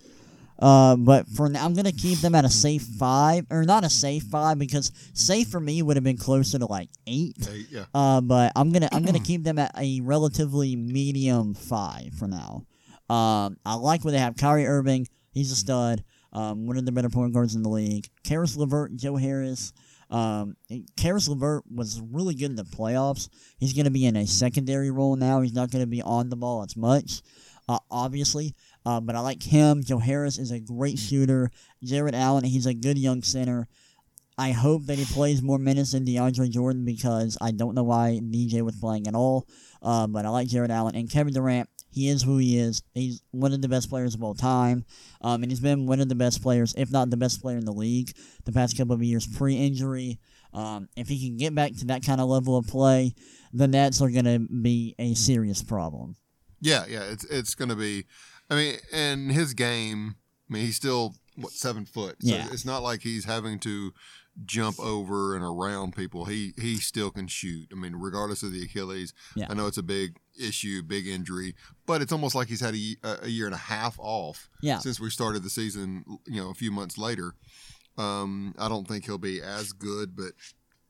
Uh, 0.62 0.97
but 0.97 1.25
for 1.30 1.47
now, 1.47 1.63
I'm 1.63 1.73
gonna 1.73 1.93
keep 1.93 2.19
them 2.19 2.36
at 2.36 2.43
a 2.43 2.49
safe 2.49 2.84
five, 2.84 3.45
or 3.49 3.63
not 3.63 3.86
a 3.86 3.89
safe 3.89 4.23
five, 4.23 4.60
because 4.60 4.91
safe 5.13 5.47
for 5.47 5.60
me 5.60 5.82
would 5.82 5.95
have 5.95 6.04
been 6.04 6.17
closer 6.17 6.60
to 6.60 6.65
like 6.65 6.89
eight. 7.08 7.38
Eight, 7.49 7.67
yeah. 7.71 7.86
Uh, 7.93 8.19
but 8.19 8.52
I'm 8.58 8.71
gonna 8.71 8.89
I'm 8.91 9.06
gonna 9.06 9.19
keep 9.23 9.43
them 9.43 9.58
at 9.58 9.71
a 9.78 10.02
relatively 10.02 10.75
medium 10.75 11.54
five 11.54 12.13
for 12.13 12.28
now. 12.28 12.65
Um, 13.10 13.58
I 13.65 13.75
like 13.75 14.04
what 14.04 14.12
they 14.12 14.19
have. 14.19 14.36
Kyrie 14.36 14.67
Irving, 14.67 15.08
he's 15.32 15.52
a 15.52 15.56
stud. 15.56 16.04
Um, 16.34 16.67
one 16.67 16.78
of 16.78 16.86
the 16.86 16.91
better 16.91 17.10
point 17.10 17.34
guards 17.34 17.56
in 17.56 17.63
the 17.63 17.69
league. 17.69 18.08
Caris 18.23 18.56
LeVert, 18.56 18.95
Joe 18.95 19.15
Harris. 19.15 19.73
Um, 20.10 20.56
Caris 20.98 21.28
LeVert 21.28 21.63
was 21.69 22.02
really 22.02 22.34
good 22.34 22.50
in 22.50 22.56
the 22.56 22.63
playoffs. 22.63 23.30
He's 23.60 23.74
going 23.74 23.86
to 23.86 23.91
be 23.91 24.06
in 24.06 24.15
a 24.15 24.26
secondary 24.26 24.91
role 24.91 25.15
now. 25.15 25.41
He's 25.41 25.54
not 25.54 25.72
going 25.72 25.84
to 25.84 25.88
be 25.88 26.02
on 26.02 26.30
the 26.30 26.36
ball 26.36 26.63
as 26.63 26.76
much, 26.76 27.22
uh, 27.67 27.80
obviously. 27.91 28.56
Uh, 28.86 29.00
but 29.00 29.15
I 29.15 29.19
like 29.19 29.43
him. 29.43 29.84
Joe 29.84 30.00
Harris 30.00 30.38
is 30.38 30.52
a 30.52 30.60
great 30.60 30.98
shooter. 30.98 31.52
Jarrett 31.84 32.15
Allen, 32.15 32.43
he's 32.43 32.65
a 32.65 32.74
good 32.74 32.98
young 32.98 33.22
center. 33.22 33.67
I 34.38 34.52
hope 34.52 34.86
that 34.86 34.98
he 34.98 35.04
plays 35.04 35.41
more 35.41 35.60
minutes 35.60 35.91
than 35.91 36.06
DeAndre 36.06 36.50
Jordan 36.50 36.86
because 36.86 37.38
I 37.41 37.52
don't 37.52 37.76
know 37.76 37.84
why 37.84 38.22
DJ 38.24 38.62
was 38.62 38.78
playing 38.78 39.06
at 39.06 39.13
all. 39.13 39.45
Uh, 39.82 40.08
but 40.08 40.26
I 40.26 40.30
like 40.30 40.48
Jarrett 40.48 40.72
Allen. 40.72 40.95
And 40.95 41.10
Kevin 41.10 41.34
Durant, 41.34 41.69
he 42.00 42.08
is 42.08 42.24
who 42.24 42.38
he 42.38 42.58
is. 42.58 42.82
He's 42.94 43.22
one 43.32 43.52
of 43.52 43.62
the 43.62 43.68
best 43.68 43.90
players 43.90 44.16
of 44.16 44.24
all 44.24 44.34
time. 44.34 44.86
Um, 45.22 45.44
and 45.44 45.52
he's 45.52 45.60
been 45.60 45.86
one 45.86 46.00
of 46.00 46.08
the 46.08 46.16
best 46.16 46.42
players, 46.42 46.74
if 46.78 46.92
not 46.92 47.10
the 47.10 47.18
best 47.18 47.42
player 47.42 47.58
in 47.58 47.66
the 47.66 47.74
league, 47.74 48.14
the 48.46 48.54
past 48.54 48.78
couple 48.78 48.96
of 48.96 49.04
years 49.04 49.28
pre 49.28 49.56
injury. 49.56 50.18
Um, 50.54 50.88
if 50.96 51.10
he 51.10 51.28
can 51.28 51.36
get 51.36 51.54
back 51.54 51.76
to 51.76 51.86
that 51.88 52.06
kind 52.06 52.22
of 52.22 52.30
level 52.30 52.56
of 52.56 52.68
play, 52.68 53.14
the 53.52 53.68
Nets 53.68 54.02
are 54.02 54.10
going 54.10 54.26
to 54.26 54.40
be 54.40 54.96
a 54.98 55.14
serious 55.14 55.62
problem. 55.62 56.16
Yeah, 56.62 56.86
yeah, 56.88 57.04
it's 57.04 57.26
it's 57.26 57.54
going 57.54 57.70
to 57.70 57.76
be. 57.76 58.06
I 58.50 58.56
mean, 58.56 58.76
in 58.94 59.30
his 59.30 59.54
game, 59.54 60.16
I 60.50 60.54
mean, 60.54 60.66
he's 60.66 60.78
still 60.78 61.16
what 61.36 61.52
seven 61.52 61.86
foot. 61.86 62.16
So 62.22 62.34
yeah. 62.34 62.48
it's 62.52 62.66
not 62.66 62.82
like 62.82 63.02
he's 63.02 63.26
having 63.26 63.60
to 63.60 63.94
jump 64.46 64.80
over 64.80 65.36
and 65.36 65.44
around 65.44 65.96
people. 65.96 66.26
He 66.26 66.54
he 66.60 66.78
still 66.78 67.12
can 67.12 67.28
shoot. 67.28 67.68
I 67.72 67.76
mean, 67.76 67.96
regardless 67.96 68.44
of 68.44 68.52
the 68.52 68.64
Achilles. 68.64 69.14
Yeah. 69.36 69.48
I 69.50 69.54
know 69.54 69.68
it's 69.68 69.78
a 69.78 69.84
big 69.84 70.18
issue, 70.39 70.82
big 70.82 71.08
injury, 71.08 71.56
but 71.86 72.02
it's 72.02 72.12
almost 72.12 72.36
like 72.36 72.47
he's 72.47 72.62
had 72.62 72.75
a, 72.75 72.95
a 73.23 73.28
year 73.28 73.45
and 73.45 73.56
a 73.56 73.60
half 73.60 73.97
off. 73.99 74.49
Yeah. 74.62 74.80
Since 74.80 74.99
we 74.99 75.10
started 75.10 75.43
the 75.43 75.49
season, 75.49 76.04
you 76.25 76.41
know, 76.41 76.49
a 76.49 76.54
few 76.54 76.71
months 76.71 76.97
later. 76.97 77.34
Um, 77.97 78.56
I 78.58 78.69
don't 78.69 78.88
think 78.88 79.06
he'll 79.06 79.17
be 79.17 79.41
as 79.41 79.73
good, 79.73 80.15
but 80.15 80.32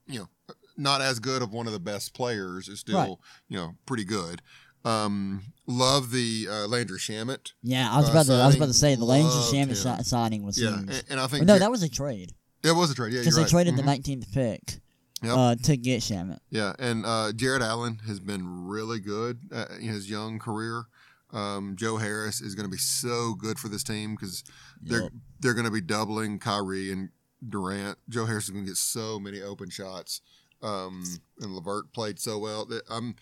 you 0.05 0.19
know, 0.19 0.55
not 0.77 1.01
as 1.01 1.19
good 1.19 1.41
of 1.41 1.51
one 1.51 1.65
of 1.65 1.73
the 1.73 1.79
best 1.79 2.13
players. 2.13 2.67
Is 2.67 2.81
still 2.81 2.97
right. 2.97 3.15
you 3.47 3.57
know 3.57 3.75
pretty 3.85 4.05
good. 4.05 4.41
Um, 4.85 5.41
love 5.67 6.11
the 6.11 6.47
uh, 6.49 6.67
Landry 6.67 6.99
Shamet. 6.99 7.53
Yeah, 7.63 7.91
I 7.91 7.97
was 7.97 8.09
about 8.09 8.29
uh, 8.29 8.37
to. 8.37 8.43
I 8.43 8.45
was 8.45 8.55
about 8.55 8.67
to 8.67 8.73
say 8.73 8.95
the 8.95 9.05
Landry 9.05 9.31
Shamet 9.31 9.83
him. 9.83 10.03
signing 10.03 10.43
was 10.43 10.61
yeah. 10.61 10.77
And, 10.77 11.03
and 11.09 11.19
I 11.19 11.27
think 11.27 11.45
no, 11.45 11.57
that 11.57 11.71
was 11.71 11.83
a 11.83 11.89
trade. 11.89 12.33
It 12.63 12.73
was 12.73 12.91
a 12.91 12.95
trade, 12.95 13.13
yeah. 13.13 13.21
Because 13.21 13.35
they 13.35 13.41
right. 13.41 13.49
traded 13.49 13.75
mm-hmm. 13.75 13.85
the 13.85 14.15
19th 14.17 14.33
pick 14.33 14.81
yep. 15.21 15.37
uh, 15.37 15.55
to 15.55 15.77
get 15.77 16.01
Shamet. 16.01 16.39
Yeah, 16.49 16.73
and 16.79 17.05
uh, 17.05 17.31
Jarrett 17.33 17.61
Allen 17.61 18.01
has 18.07 18.19
been 18.19 18.67
really 18.67 18.99
good 18.99 19.39
in 19.79 19.87
his 19.87 20.09
young 20.09 20.39
career. 20.39 20.85
Um, 21.31 21.75
Joe 21.75 21.97
Harris 21.97 22.41
is 22.41 22.55
going 22.55 22.65
to 22.65 22.71
be 22.71 22.77
so 22.77 23.35
good 23.35 23.59
for 23.59 23.67
this 23.67 23.83
team 23.83 24.15
because 24.15 24.43
they're 24.81 25.03
yep. 25.03 25.11
they're 25.39 25.53
going 25.53 25.65
to 25.65 25.71
be 25.71 25.81
doubling 25.81 26.39
Kyrie 26.39 26.91
and 26.91 27.09
Durant. 27.47 27.97
Joe 28.09 28.25
Harris 28.25 28.45
is 28.45 28.49
going 28.49 28.65
to 28.65 28.71
get 28.71 28.77
so 28.77 29.19
many 29.19 29.41
open 29.41 29.69
shots, 29.69 30.21
um, 30.63 31.03
and 31.39 31.53
LeVert 31.53 31.93
played 31.93 32.19
so 32.19 32.39
well. 32.39 32.65
That 32.65 32.81
I'm, 32.89 33.15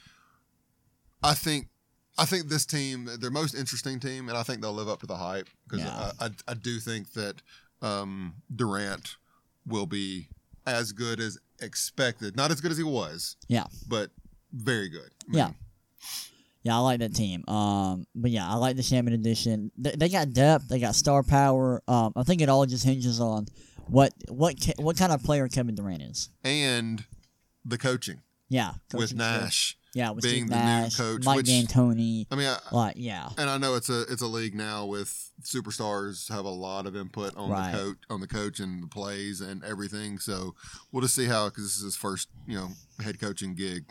I 1.22 1.34
think 1.34 1.68
I 2.18 2.26
think 2.26 2.48
this 2.48 2.66
team, 2.66 3.10
their 3.20 3.32
most 3.32 3.54
interesting 3.54 4.00
team, 4.00 4.30
and 4.30 4.38
I 4.38 4.44
think 4.44 4.62
they'll 4.62 4.74
live 4.74 4.90
up 4.90 5.02
to 5.02 5.08
the 5.08 5.18
hype 5.18 5.50
because 5.70 5.86
yeah. 5.86 6.12
I, 6.20 6.26
I, 6.26 6.30
I, 6.48 6.54
do 6.54 6.80
think 6.80 7.12
that 7.14 7.42
um, 7.82 8.36
Durant 8.54 9.18
will 9.68 9.86
be 9.86 10.30
as 10.66 10.94
good 10.94 11.20
as 11.20 11.38
expected. 11.62 12.36
Not 12.36 12.52
as 12.52 12.62
good 12.62 12.72
as 12.72 12.78
he 12.78 12.84
was. 12.84 13.36
Yeah. 13.48 13.66
But 13.88 14.12
very 14.54 14.90
good. 14.90 15.10
I 15.28 15.32
mean, 15.32 15.38
yeah. 15.38 15.50
Yeah, 16.64 16.76
I 16.76 16.80
like 16.80 17.00
that 17.00 17.16
team. 17.16 17.48
Um, 17.48 18.06
but 18.14 18.30
yeah, 18.32 18.46
I 18.50 18.56
like 18.56 18.76
the 18.76 18.82
Shamet 18.82 19.14
edition. 19.14 19.72
They, 19.78 19.92
they 19.92 20.10
got 20.10 20.34
depth. 20.34 20.68
They 20.68 20.80
got 20.80 20.96
star 20.96 21.24
power. 21.24 21.82
Um, 21.88 22.12
I 22.16 22.24
think 22.24 22.42
it 22.42 22.50
all 22.50 22.66
just 22.66 22.84
hinges 22.84 23.22
on 23.22 23.46
what 23.88 24.12
what 24.28 24.56
what 24.78 24.98
kind 24.98 25.14
of 25.14 25.24
player 25.24 25.48
Kevin 25.48 25.76
Durant 25.76 26.02
is. 26.02 26.30
and 26.44 27.06
the 27.64 27.78
coaching 27.78 28.22
Yeah, 28.50 28.72
with 28.94 29.02
coaching 29.12 29.18
Nash. 29.20 29.78
Yeah, 29.98 30.12
with 30.12 30.24
being 30.24 30.46
Steve 30.46 30.50
the 30.50 30.82
new 30.84 30.90
coach, 30.96 31.26
Mike 31.26 31.38
which- 31.38 31.46
D'Antoni. 31.48 32.28
I 32.30 32.36
mean, 32.36 32.48
I, 32.48 32.60
Like, 32.72 32.94
yeah, 32.98 33.30
and 33.38 33.50
I 33.50 33.58
know 33.58 33.74
it's 33.76 33.90
a 33.90 34.02
it's 34.04 34.22
a 34.22 34.28
league 34.28 34.54
now 34.54 34.86
with 34.86 35.32
superstars 35.42 36.30
have 36.32 36.46
a 36.46 36.50
lot 36.50 36.86
of 36.86 36.96
input 36.96 37.36
on 37.36 37.50
Right. 37.50 37.72
the 37.72 37.78
coach 37.78 37.98
on 38.10 38.22
the 38.22 38.28
coach 38.28 38.60
and 38.60 38.84
the 38.84 38.88
plays 38.88 39.42
and 39.42 39.64
everything. 39.64 40.20
So 40.20 40.54
we'll 40.92 41.02
just 41.02 41.16
see 41.16 41.26
how 41.26 41.50
because 41.50 41.64
this 41.64 41.78
is 41.78 41.84
his 41.84 41.96
first 41.96 42.28
you 42.48 42.56
know 42.56 42.70
head 43.04 43.20
coaching 43.20 43.56
gig. 43.56 43.86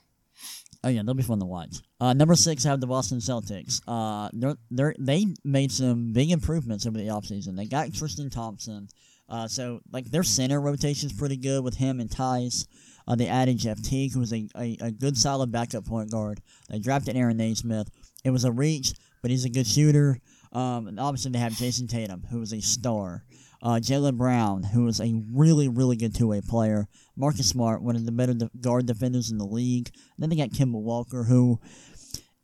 Oh 0.85 0.89
yeah, 0.89 1.03
they'll 1.05 1.15
be 1.15 1.23
fun 1.23 1.41
to 1.41 1.47
watch. 1.47 1.79
Uh, 2.01 2.13
number 2.13 2.37
six, 2.37 2.63
have 2.63 2.81
the 2.81 2.87
Boston 2.87 3.19
Celtics. 3.19 3.81
Uh, 3.89 4.29
they're, 4.33 4.57
they're, 4.71 4.95
they 5.01 5.27
made 5.43 5.73
some 5.73 6.13
big 6.13 6.31
improvements 6.31 6.87
over 6.87 6.97
the 6.99 7.07
offseason. 7.07 7.57
They 7.57 7.65
got 7.67 7.93
Tristan 7.93 8.31
Thompson. 8.31 8.89
Uh, 9.29 9.49
so 9.49 9.81
like 9.91 10.05
their 10.13 10.23
center 10.23 10.61
rotation's 10.61 11.13
pretty 11.13 11.37
good 11.39 11.65
with 11.65 11.75
him 11.77 11.99
and 11.99 12.09
Theis. 12.09 12.69
Uh, 13.07 13.15
they 13.15 13.29
added 13.29 13.59
Jeff 13.59 13.83
Teague, 13.83 14.13
who 14.13 14.21
was 14.21 14.33
a, 14.33 14.49
a, 14.57 14.77
a 14.81 14.91
good 14.91 15.17
solid 15.17 15.53
backup 15.53 15.85
point 15.85 16.11
guard. 16.11 16.41
They 16.69 16.79
drafted 16.79 17.17
Aaron 17.17 17.37
Nesmith. 17.37 17.91
It 18.25 18.31
was 18.31 18.45
a 18.45 18.53
reach, 18.53 18.93
but 19.23 19.31
he's 19.31 19.45
a 19.45 19.51
good 19.51 19.67
shooter. 19.67 20.19
Um, 20.53 20.89
and 20.89 20.99
obviously 20.99 21.31
they 21.33 21.39
have 21.39 21.53
Jayson 21.53 21.89
Tatum, 21.89 22.25
who 22.31 22.41
is 22.43 22.53
a 22.53 22.61
star. 22.61 23.25
Uh, 23.63 23.81
Jaylen 23.81 24.17
Brown, 24.17 24.63
who 24.63 24.87
is 24.87 25.01
a 25.01 25.23
really, 25.33 25.69
really 25.69 25.97
good 25.97 26.15
two-way 26.15 26.41
player. 26.47 26.89
Marcus 27.17 27.49
Smart, 27.49 27.83
one 27.83 27.97
of 27.97 28.05
the 28.05 28.13
better 28.13 28.35
de- 28.35 28.51
guard 28.61 28.87
defenders 28.87 29.31
in 29.31 29.39
the 29.39 29.47
league. 29.47 29.91
Then 30.19 30.31
they 30.31 30.37
got 30.37 30.51
Kemba 30.51 30.81
Walker, 30.81 31.25
who 31.25 31.59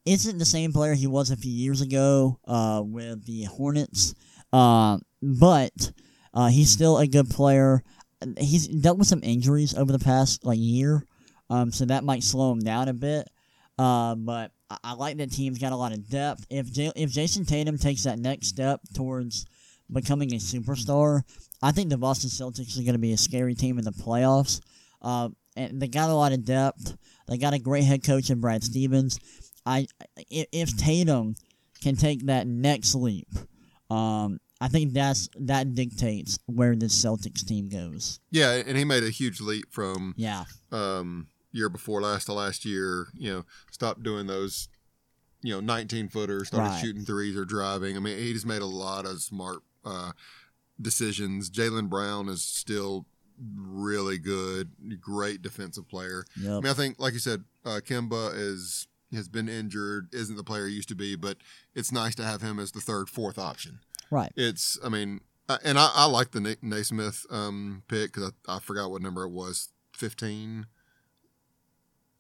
isn't 0.05 0.39
the 0.39 0.45
same 0.45 0.73
player 0.73 0.95
he 0.95 1.07
was 1.07 1.31
a 1.31 1.37
few 1.37 1.53
years 1.53 1.81
ago 1.81 2.39
uh, 2.47 2.83
with 2.85 3.25
the 3.27 3.45
Hornets, 3.45 4.15
uh, 4.53 4.99
but 5.23 5.93
uh, 6.35 6.49
he's 6.49 6.71
still 6.71 6.99
a 6.99 7.07
good 7.07 7.31
player. 7.31 7.85
He's 8.39 8.69
dealt 8.69 8.99
with 8.99 9.09
some 9.09 9.23
injuries 9.23 9.75
over 9.75 9.93
the 9.93 9.99
past 9.99 10.45
like 10.45 10.59
year, 10.59 11.05
um, 11.51 11.73
so 11.73 11.85
that 11.87 12.05
might 12.05 12.23
slow 12.23 12.53
him 12.53 12.61
down 12.61 12.89
a 12.89 12.95
bit. 12.95 13.29
Uh, 13.79 14.15
but 14.15 14.53
I, 14.71 14.77
I 14.85 14.93
like 14.95 15.17
that 15.19 15.33
team's 15.33 15.59
got 15.59 15.73
a 15.73 15.77
lot 15.77 15.93
of 15.93 16.09
depth. 16.09 16.47
If 16.51 16.73
J- 16.73 16.93
if 16.97 17.11
Jayson 17.11 17.47
Tatum 17.47 17.79
takes 17.79 18.05
that 18.05 18.19
next 18.19 18.49
step 18.49 18.81
towards 18.95 19.47
becoming 19.91 20.33
a 20.33 20.37
superstar, 20.37 21.23
I 21.63 21.73
think 21.73 21.91
the 21.91 21.99
Boston 21.99 22.31
Celtics 22.31 22.79
are 22.79 22.83
going 22.83 22.93
to 22.95 22.99
be 22.99 23.13
a 23.13 23.19
scary 23.19 23.55
team 23.55 23.79
in 23.79 23.85
the 23.85 23.93
playoffs. 23.93 24.61
Uh, 25.01 25.31
and 25.57 25.81
they 25.81 25.89
got 25.89 26.11
a 26.11 26.15
lot 26.15 26.33
of 26.33 26.45
depth. 26.45 26.97
They 27.29 27.39
got 27.39 27.55
a 27.55 27.59
great 27.59 27.85
head 27.85 28.03
coach 28.03 28.31
in 28.31 28.41
Brad 28.41 28.65
Stevens. 28.65 29.19
I 29.65 29.87
if, 30.31 30.47
if 30.53 30.77
Tatum 30.77 31.35
can 31.83 31.97
take 31.97 32.27
that 32.27 32.47
next 32.47 32.95
leap, 32.95 33.29
um, 33.91 34.41
I 34.63 34.69
think 34.69 34.93
that's 34.93 35.29
that 35.41 35.75
dictates 35.75 36.39
where 36.47 36.77
the 36.77 36.87
Celtics 36.87 37.45
team 37.45 37.69
goes. 37.69 38.21
Yeah, 38.31 38.53
and 38.53 38.79
he 38.79 38.85
made 38.85 39.03
a 39.03 39.11
huge 39.11 39.41
leap 39.41 39.65
from 39.73 40.15
Yeah, 40.17 40.45
um, 40.71 41.27
year 41.51 41.69
before 41.69 42.01
last 42.01 42.27
to 42.27 42.33
last 42.33 42.65
year. 42.65 43.09
You 43.13 43.33
know, 43.33 43.45
stopped 43.73 44.05
doing 44.05 44.29
those. 44.29 44.69
You 45.45 45.55
know, 45.55 45.61
19 45.61 46.09
footers, 46.11 46.47
started 46.47 46.69
Right. 46.69 46.81
shooting 46.81 47.05
threes 47.05 47.37
or 47.37 47.45
driving. 47.45 47.97
I 47.97 47.99
mean, 48.01 48.17
he 48.17 48.33
just 48.33 48.47
made 48.47 48.63
a 48.63 48.67
lot 48.67 49.05
of 49.05 49.21
smart 49.21 49.59
uh, 49.85 50.13
decisions. 50.81 51.51
Jaylen 51.51 51.89
Brown 51.89 52.29
is 52.29 52.43
still 52.43 53.07
really 53.57 54.19
good, 54.19 54.71
great 55.01 55.43
defensive 55.43 55.89
player. 55.89 56.25
I 56.39 56.41
mean, 56.61 56.67
I 56.67 56.75
think, 56.75 57.01
like 57.01 57.13
you 57.15 57.19
said, 57.19 57.43
uh, 57.65 57.81
Kemba 57.85 58.33
is 58.37 58.87
has 59.13 59.29
been 59.29 59.49
injured, 59.49 60.09
isn't 60.15 60.37
the 60.37 60.45
player 60.45 60.67
he 60.69 60.75
used 60.75 60.89
to 60.89 60.95
be, 60.95 61.17
but 61.17 61.37
it's 61.75 61.91
nice 61.93 62.15
to 62.15 62.25
have 62.25 62.41
him 62.41 62.59
as 62.59 62.71
the 62.73 62.81
third, 62.81 63.11
fourth 63.11 63.39
option. 63.39 63.81
Right. 64.13 64.33
It's, 64.37 64.79
I 64.85 64.89
mean, 64.91 65.21
uh, 65.49 65.59
and 65.65 65.79
I, 65.79 65.91
I 65.95 66.05
like 66.07 66.31
the 66.33 66.41
Na- 66.41 66.55
Nesmith 66.63 67.27
um, 67.31 67.83
pick 67.89 68.13
because 68.13 68.33
I, 68.47 68.57
I 68.57 68.59
forgot 68.61 68.91
what 68.91 69.03
number 69.03 69.25
it 69.25 69.31
was, 69.31 69.71
fifteen. 69.97 70.67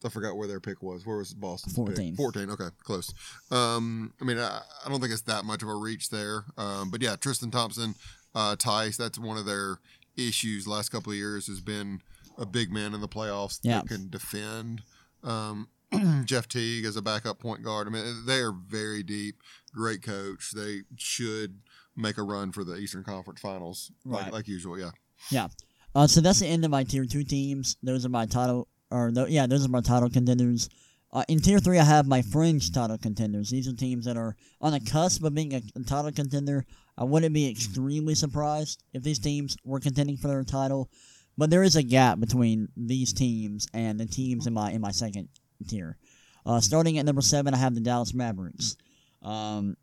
I 0.05 0.09
forgot 0.09 0.37
where 0.37 0.48
their 0.48 0.59
pick 0.59 0.83
was. 0.83 1.07
Where 1.07 1.18
was 1.18 1.33
Boston's 1.33 1.76
14. 1.76 1.94
pick? 2.11 2.16
Fourteen. 2.16 2.50
Okay, 2.50 2.68
close. 2.83 3.12
Um, 3.52 4.12
I 4.20 4.24
mean, 4.24 4.38
I, 4.38 4.61
I 4.85 4.88
don't 4.88 5.00
think 5.00 5.12
it's 5.12 5.22
that 5.22 5.44
much 5.44 5.62
of 5.62 5.68
a 5.68 5.74
reach 5.76 6.11
there. 6.11 6.44
Um, 6.59 6.90
but 6.90 7.00
yeah, 7.02 7.14
Tristan 7.14 7.50
Thompson, 7.52 7.94
uh, 8.35 8.57
Theis. 8.57 8.96
That's 8.96 9.18
one 9.18 9.37
of 9.37 9.46
their 9.46 9.76
issues 10.16 10.66
last 10.66 10.88
couple 10.88 11.12
of 11.12 11.18
years 11.18 11.46
has 11.46 11.61
been 11.61 12.00
a 12.37 12.46
big 12.46 12.72
man 12.72 12.94
in 12.94 13.00
the 13.00 13.09
playoffs 13.09 13.61
Yeah. 13.62 13.78
that 13.83 13.88
can 13.88 14.09
defend. 14.11 14.83
Um, 15.22 15.68
Jeff 16.24 16.48
Teague 16.48 16.85
as 16.85 16.96
a 16.96 17.02
backup 17.02 17.38
point 17.38 17.62
guard. 17.62 17.87
I 17.87 17.90
mean, 17.90 18.24
they 18.26 18.40
are 18.40 18.52
very 18.52 19.02
deep. 19.05 19.37
Great 19.72 20.02
coach. 20.02 20.50
They 20.52 20.81
should 20.96 21.61
make 21.96 22.18
a 22.18 22.22
run 22.22 22.52
for 22.52 22.64
the 22.64 22.76
Eastern 22.76 23.05
Conference 23.05 23.40
Finals, 23.40 23.90
like, 24.05 24.24
Right. 24.24 24.33
like 24.33 24.48
usual. 24.48 24.78
Yeah. 24.78 24.90
Yeah. 25.31 25.48
Uh, 25.94 26.07
so 26.07 26.20
that's 26.20 26.40
the 26.40 26.46
end 26.46 26.64
of 26.64 26.70
my 26.70 26.85
tier 26.85 27.05
two 27.05 27.22
teams. 27.24 27.76
Those 27.83 28.07
are 28.07 28.09
my 28.09 28.26
title, 28.26 28.68
or 28.90 29.11
tho- 29.12 29.26
yeah, 29.26 29.46
those 29.46 29.64
are 29.64 29.68
my 29.68 29.81
title 29.83 30.09
contenders. 30.09 30.68
Uh, 31.12 31.24
in 31.28 31.40
tier 31.40 31.59
three, 31.59 31.78
I 31.78 31.85
have 31.85 32.07
my 32.07 32.22
fringe 32.22 32.72
title 32.72 32.96
contenders. 32.96 33.50
These 33.50 33.68
are 33.68 33.74
teams 33.74 34.07
that 34.07 34.16
are 34.16 34.35
on 34.62 34.72
the 34.72 34.81
cusp 34.81 35.22
of 35.22 35.35
being 35.35 35.52
a, 35.52 35.61
a 35.76 35.83
title 35.85 36.11
contender. 36.12 36.64
I 36.96 37.05
wouldn't 37.05 37.35
be 37.35 37.48
extremely 37.50 38.14
surprised 38.14 38.83
if 38.94 39.02
these 39.02 39.18
teams 39.18 39.55
were 39.64 39.81
contending 39.81 40.16
for 40.16 40.28
their 40.28 40.42
title, 40.44 40.90
but 41.37 41.50
there 41.50 41.62
is 41.62 41.76
a 41.76 41.83
gap 41.83 42.18
between 42.20 42.68
these 42.76 43.12
teams 43.12 43.66
and 43.74 44.00
the 44.00 44.07
teams 44.07 44.46
in 44.46 44.55
my 44.55 44.70
in 44.72 44.81
my 44.81 44.90
second 44.92 45.28
tier. 45.68 45.98
Uh, 46.46 46.61
starting 46.61 46.96
at 46.98 47.05
number 47.05 47.20
seven, 47.22 47.52
I 47.52 47.59
have 47.59 47.74
the 47.74 47.81
Dallas 47.83 48.14
Mavericks. 48.14 48.76
Um, 49.22 49.76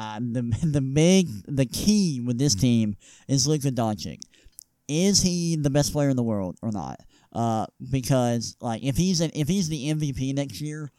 uh, 0.00 0.18
the 0.20 0.42
the 0.62 0.80
big 0.80 1.28
the 1.46 1.66
key 1.66 2.22
with 2.24 2.38
this 2.38 2.54
team 2.54 2.96
is 3.28 3.46
Luka 3.46 3.70
Doncic 3.70 4.20
is 4.90 5.22
he 5.22 5.54
the 5.54 5.70
best 5.70 5.92
player 5.92 6.08
in 6.08 6.16
the 6.16 6.22
world 6.22 6.56
or 6.62 6.72
not? 6.72 7.00
Uh, 7.32 7.64
because 7.90 8.56
like 8.60 8.82
if 8.82 8.96
he's 8.96 9.20
an, 9.20 9.30
if 9.34 9.46
he's 9.46 9.68
the 9.68 9.94
MVP 9.94 10.34
next 10.34 10.60
year, 10.60 10.90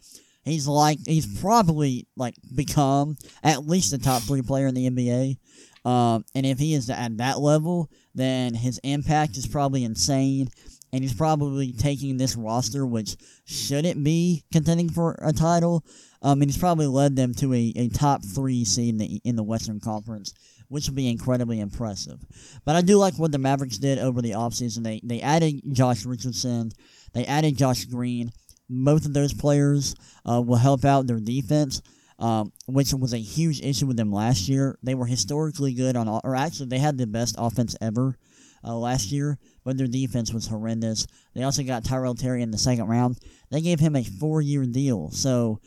he's 0.46 0.66
like 0.66 0.98
he's 1.06 1.42
probably 1.42 2.08
like 2.16 2.36
become 2.56 3.18
at 3.44 3.68
least 3.68 3.92
the 3.92 3.98
top 3.98 4.22
three 4.22 4.42
player 4.42 4.68
in 4.68 4.76
the 4.76 4.90
NBA. 4.90 5.38
Um, 5.84 6.24
and 6.34 6.46
if 6.46 6.58
he 6.58 6.74
is 6.74 6.90
at 6.90 7.18
that 7.18 7.40
level, 7.40 7.90
then 8.16 8.54
his 8.54 8.80
impact 8.84 9.36
is 9.36 9.46
probably 9.46 9.84
insane, 9.84 10.48
and 10.94 11.04
he's 11.04 11.14
probably 11.14 11.74
taking 11.74 12.16
this 12.16 12.38
roster, 12.38 12.86
which 12.86 13.18
shouldn't 13.46 14.02
be 14.04 14.46
contending 14.54 14.90
for 14.90 15.20
a 15.22 15.34
title. 15.34 15.84
Um, 16.22 16.42
and 16.42 16.52
he's 16.52 16.58
probably 16.58 16.88
led 16.88 17.16
them 17.16 17.34
to 17.36 17.54
a, 17.54 17.74
a 17.76 17.90
top 17.90 18.24
three 18.24 18.64
seed 18.64 18.90
in 18.90 18.98
the 18.98 19.22
in 19.24 19.36
the 19.36 19.44
Western 19.44 19.80
Conference, 19.80 20.34
which 20.68 20.88
would 20.88 20.96
be 20.96 21.10
incredibly 21.10 21.60
impressive. 21.60 22.20
But 22.64 22.76
I 22.76 22.82
do 22.82 22.98
like 22.98 23.16
what 23.18 23.32
the 23.32 23.40
Mavericks 23.40 23.78
did 23.78 23.98
over 23.98 24.22
the 24.22 24.32
offseason. 24.32 24.84
They 24.84 25.02
they 25.04 25.22
added 25.22 25.62
Josh 25.72 26.06
Richardson, 26.06 26.72
they 27.14 27.26
added 27.26 27.58
Josh 27.58 27.86
Green. 27.86 28.32
Both 28.70 29.06
of 29.06 29.14
those 29.14 29.34
players 29.34 29.96
uh, 30.30 30.42
will 30.42 30.56
help 30.56 30.86
out 30.86 31.06
their 31.06 31.20
defense, 31.20 31.82
um, 32.20 32.54
which 32.68 32.94
was 32.94 33.14
a 33.14 33.18
huge 33.18 33.60
issue 33.62 33.86
with 33.86 33.98
them 33.98 34.14
last 34.14 34.48
year. 34.48 34.78
They 34.82 34.96
were 34.96 35.08
historically 35.08 35.74
good 35.74 35.98
on, 35.98 36.08
or 36.08 36.36
actually 36.36 36.68
they 36.68 36.80
had 36.80 36.98
the 36.98 37.08
best 37.08 37.36
offense 37.38 37.76
ever 37.82 38.16
uh, 38.64 38.76
last 38.76 39.12
year, 39.12 39.38
but 39.66 39.78
their 39.78 39.88
defense 39.88 40.32
was 40.34 40.48
horrendous. 40.48 41.06
They 41.34 41.44
also 41.44 41.64
got 41.64 41.84
Tyrell 41.84 42.16
Terry 42.16 42.42
in 42.44 42.52
the 42.52 42.58
second 42.58 42.88
round. 42.88 43.18
They 43.50 43.60
gave 43.60 43.80
him 43.80 43.96
a 43.96 44.04
four-year 44.04 44.66
deal, 44.68 45.10
so 45.12 45.60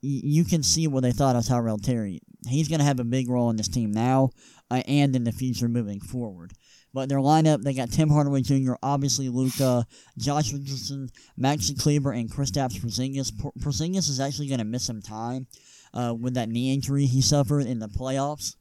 you 0.00 0.44
can 0.44 0.62
see 0.62 0.86
what 0.86 1.02
they 1.02 1.12
thought 1.12 1.36
of 1.36 1.46
Tyrell 1.46 1.78
Terry. 1.78 2.20
He's 2.48 2.68
going 2.68 2.80
to 2.80 2.84
have 2.84 3.00
a 3.00 3.04
big 3.04 3.28
role 3.28 3.50
in 3.50 3.56
this 3.56 3.68
team 3.68 3.92
now 3.92 4.30
uh, 4.70 4.82
and 4.86 5.14
in 5.14 5.24
the 5.24 5.32
future 5.32 5.68
moving 5.68 6.00
forward. 6.00 6.52
But 6.92 7.08
their 7.08 7.18
lineup, 7.18 7.62
they 7.62 7.72
got 7.72 7.92
Tim 7.92 8.08
Hardaway 8.08 8.42
Jr., 8.42 8.72
obviously 8.82 9.28
Luka, 9.28 9.86
Josh 10.18 10.52
Richardson, 10.52 11.08
Maxi 11.38 11.80
Kleber, 11.80 12.12
and 12.12 12.30
Kristaps 12.30 12.80
Porzingis. 12.80 13.30
Por- 13.38 13.52
Porzingis 13.60 14.08
is 14.08 14.18
actually 14.18 14.48
going 14.48 14.58
to 14.58 14.64
miss 14.64 14.86
some 14.86 15.00
time 15.00 15.46
uh, 15.94 16.14
with 16.18 16.34
that 16.34 16.48
knee 16.48 16.74
injury 16.74 17.06
he 17.06 17.22
suffered 17.22 17.66
in 17.66 17.78
the 17.78 17.88
playoffs. 17.88 18.56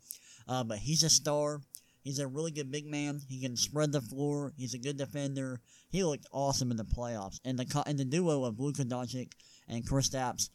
Uh, 0.48 0.64
but 0.64 0.78
he's 0.78 1.04
a 1.04 1.10
star. 1.10 1.62
He's 2.02 2.20
a 2.20 2.28
really 2.28 2.52
good 2.52 2.72
big 2.72 2.86
man. 2.86 3.20
He 3.28 3.42
can 3.42 3.56
spread 3.56 3.92
the 3.92 4.02
floor. 4.02 4.54
He's 4.58 4.74
a 4.74 4.80
good 4.80 4.98
defender. 4.98 5.60
He 5.90 6.04
looked 6.04 6.28
awesome 6.32 6.72
in 6.72 6.78
the 6.78 6.86
playoffs. 6.86 7.40
And 7.44 7.58
the 7.58 7.84
and 7.86 7.98
the 7.98 8.06
duo 8.06 8.46
of 8.46 8.60
Luka 8.60 8.84
Doncic 8.84 9.32
and 9.68 9.88
Kristaps 9.88 10.50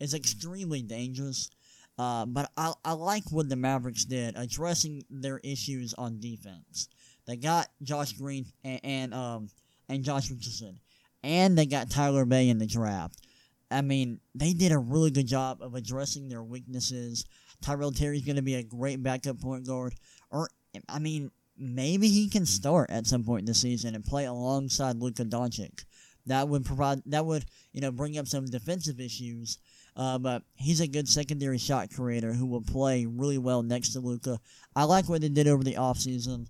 is 0.00 0.14
extremely 0.14 0.82
dangerous. 0.82 1.50
Uh, 1.98 2.24
but 2.24 2.50
I, 2.56 2.72
I 2.84 2.92
like 2.92 3.24
what 3.30 3.48
the 3.48 3.56
Mavericks 3.56 4.04
did, 4.04 4.34
addressing 4.36 5.04
their 5.10 5.38
issues 5.44 5.92
on 5.94 6.18
defense. 6.18 6.88
They 7.26 7.36
got 7.36 7.68
Josh 7.82 8.14
Green 8.14 8.46
and, 8.64 8.80
and 8.82 9.14
um 9.14 9.48
and 9.88 10.02
Josh 10.02 10.30
Richardson, 10.30 10.80
and 11.22 11.56
they 11.56 11.66
got 11.66 11.90
Tyler 11.90 12.24
Bey 12.24 12.48
in 12.48 12.58
the 12.58 12.66
draft. 12.66 13.26
I 13.70 13.82
mean, 13.82 14.20
they 14.34 14.52
did 14.52 14.72
a 14.72 14.78
really 14.78 15.10
good 15.10 15.26
job 15.26 15.62
of 15.62 15.74
addressing 15.74 16.28
their 16.28 16.42
weaknesses. 16.42 17.24
Tyrell 17.60 17.92
Terry's 17.92 18.24
going 18.24 18.36
to 18.36 18.42
be 18.42 18.54
a 18.54 18.62
great 18.62 19.02
backup 19.02 19.40
point 19.40 19.66
guard, 19.66 19.94
or 20.30 20.48
I 20.88 20.98
mean, 20.98 21.30
maybe 21.56 22.08
he 22.08 22.28
can 22.28 22.46
start 22.46 22.90
at 22.90 23.06
some 23.06 23.22
point 23.22 23.46
this 23.46 23.60
season 23.60 23.94
and 23.94 24.04
play 24.04 24.24
alongside 24.24 24.96
Luka 24.96 25.24
Doncic. 25.24 25.84
That 26.26 26.48
would 26.48 26.64
provide 26.64 27.02
that 27.06 27.26
would 27.26 27.44
you 27.72 27.80
know 27.80 27.92
bring 27.92 28.18
up 28.18 28.26
some 28.26 28.46
defensive 28.46 29.00
issues 29.00 29.58
Uh, 30.00 30.16
but 30.16 30.42
he's 30.54 30.80
a 30.80 30.88
good 30.88 31.06
secondary 31.06 31.58
shot 31.58 31.90
creator 31.94 32.32
who 32.32 32.46
will 32.46 32.62
play 32.62 33.04
really 33.04 33.36
well 33.36 33.62
next 33.62 33.90
to 33.90 34.00
Luka. 34.00 34.40
I 34.74 34.84
like 34.84 35.10
what 35.10 35.20
they 35.20 35.28
did 35.28 35.46
over 35.46 35.62
the 35.62 35.74
offseason. 35.74 36.46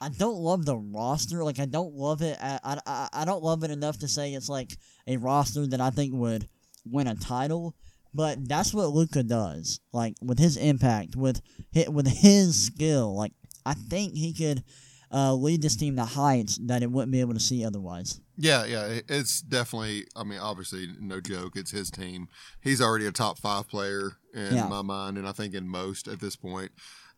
I 0.00 0.08
don't 0.08 0.38
love 0.38 0.66
the 0.66 0.76
roster. 0.76 1.44
Like 1.44 1.60
I 1.60 1.66
don't 1.66 1.94
love 1.94 2.20
it. 2.20 2.36
I, 2.42 2.80
I, 2.84 3.08
I 3.12 3.24
don't 3.24 3.44
love 3.44 3.62
it 3.62 3.70
enough 3.70 4.00
to 4.00 4.08
say 4.08 4.32
it's 4.32 4.48
like 4.48 4.72
a 5.06 5.18
roster 5.18 5.68
that 5.68 5.80
I 5.80 5.90
think 5.90 6.12
would 6.14 6.48
win 6.84 7.06
a 7.06 7.14
title. 7.14 7.76
But 8.12 8.48
that's 8.48 8.74
what 8.74 8.88
Luka 8.88 9.22
does. 9.22 9.78
Like 9.92 10.16
with 10.20 10.40
his 10.40 10.56
impact, 10.56 11.14
with 11.14 11.40
with 11.86 12.08
his 12.08 12.66
skill. 12.66 13.14
Like 13.14 13.34
I 13.64 13.74
think 13.74 14.16
he 14.16 14.34
could 14.34 14.64
uh, 15.12 15.34
lead 15.34 15.62
this 15.62 15.76
team 15.76 15.96
to 15.96 16.04
heights 16.04 16.58
that 16.62 16.82
it 16.82 16.90
wouldn't 16.90 17.12
be 17.12 17.20
able 17.20 17.34
to 17.34 17.40
see 17.40 17.64
otherwise. 17.64 18.20
Yeah, 18.36 18.64
yeah, 18.64 19.00
it's 19.08 19.40
definitely. 19.40 20.06
I 20.16 20.24
mean, 20.24 20.38
obviously, 20.38 20.88
no 21.00 21.20
joke. 21.20 21.56
It's 21.56 21.72
his 21.72 21.90
team. 21.90 22.28
He's 22.60 22.80
already 22.80 23.06
a 23.06 23.12
top 23.12 23.38
five 23.38 23.68
player 23.68 24.12
in 24.32 24.54
yeah. 24.54 24.68
my 24.68 24.82
mind, 24.82 25.18
and 25.18 25.28
I 25.28 25.32
think 25.32 25.54
in 25.54 25.68
most 25.68 26.08
at 26.08 26.20
this 26.20 26.36
point. 26.36 26.72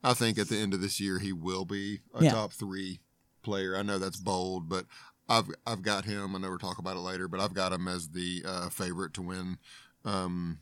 I 0.04 0.14
think 0.14 0.36
at 0.38 0.48
the 0.48 0.58
end 0.58 0.74
of 0.74 0.80
this 0.80 0.98
year 0.98 1.20
he 1.20 1.32
will 1.32 1.64
be 1.64 2.00
a 2.12 2.24
yeah. 2.24 2.32
top 2.32 2.52
three 2.52 3.00
player. 3.42 3.76
I 3.76 3.82
know 3.82 3.98
that's 3.98 4.16
bold, 4.16 4.68
but 4.68 4.86
I've 5.28 5.48
I've 5.66 5.82
got 5.82 6.04
him. 6.04 6.34
I 6.34 6.38
know 6.38 6.48
we'll 6.48 6.58
talk 6.58 6.78
about 6.78 6.96
it 6.96 7.00
later, 7.00 7.28
but 7.28 7.40
I've 7.40 7.54
got 7.54 7.72
him 7.72 7.86
as 7.86 8.08
the 8.08 8.42
uh, 8.44 8.68
favorite 8.68 9.14
to 9.14 9.22
win 9.22 9.58
um, 10.04 10.58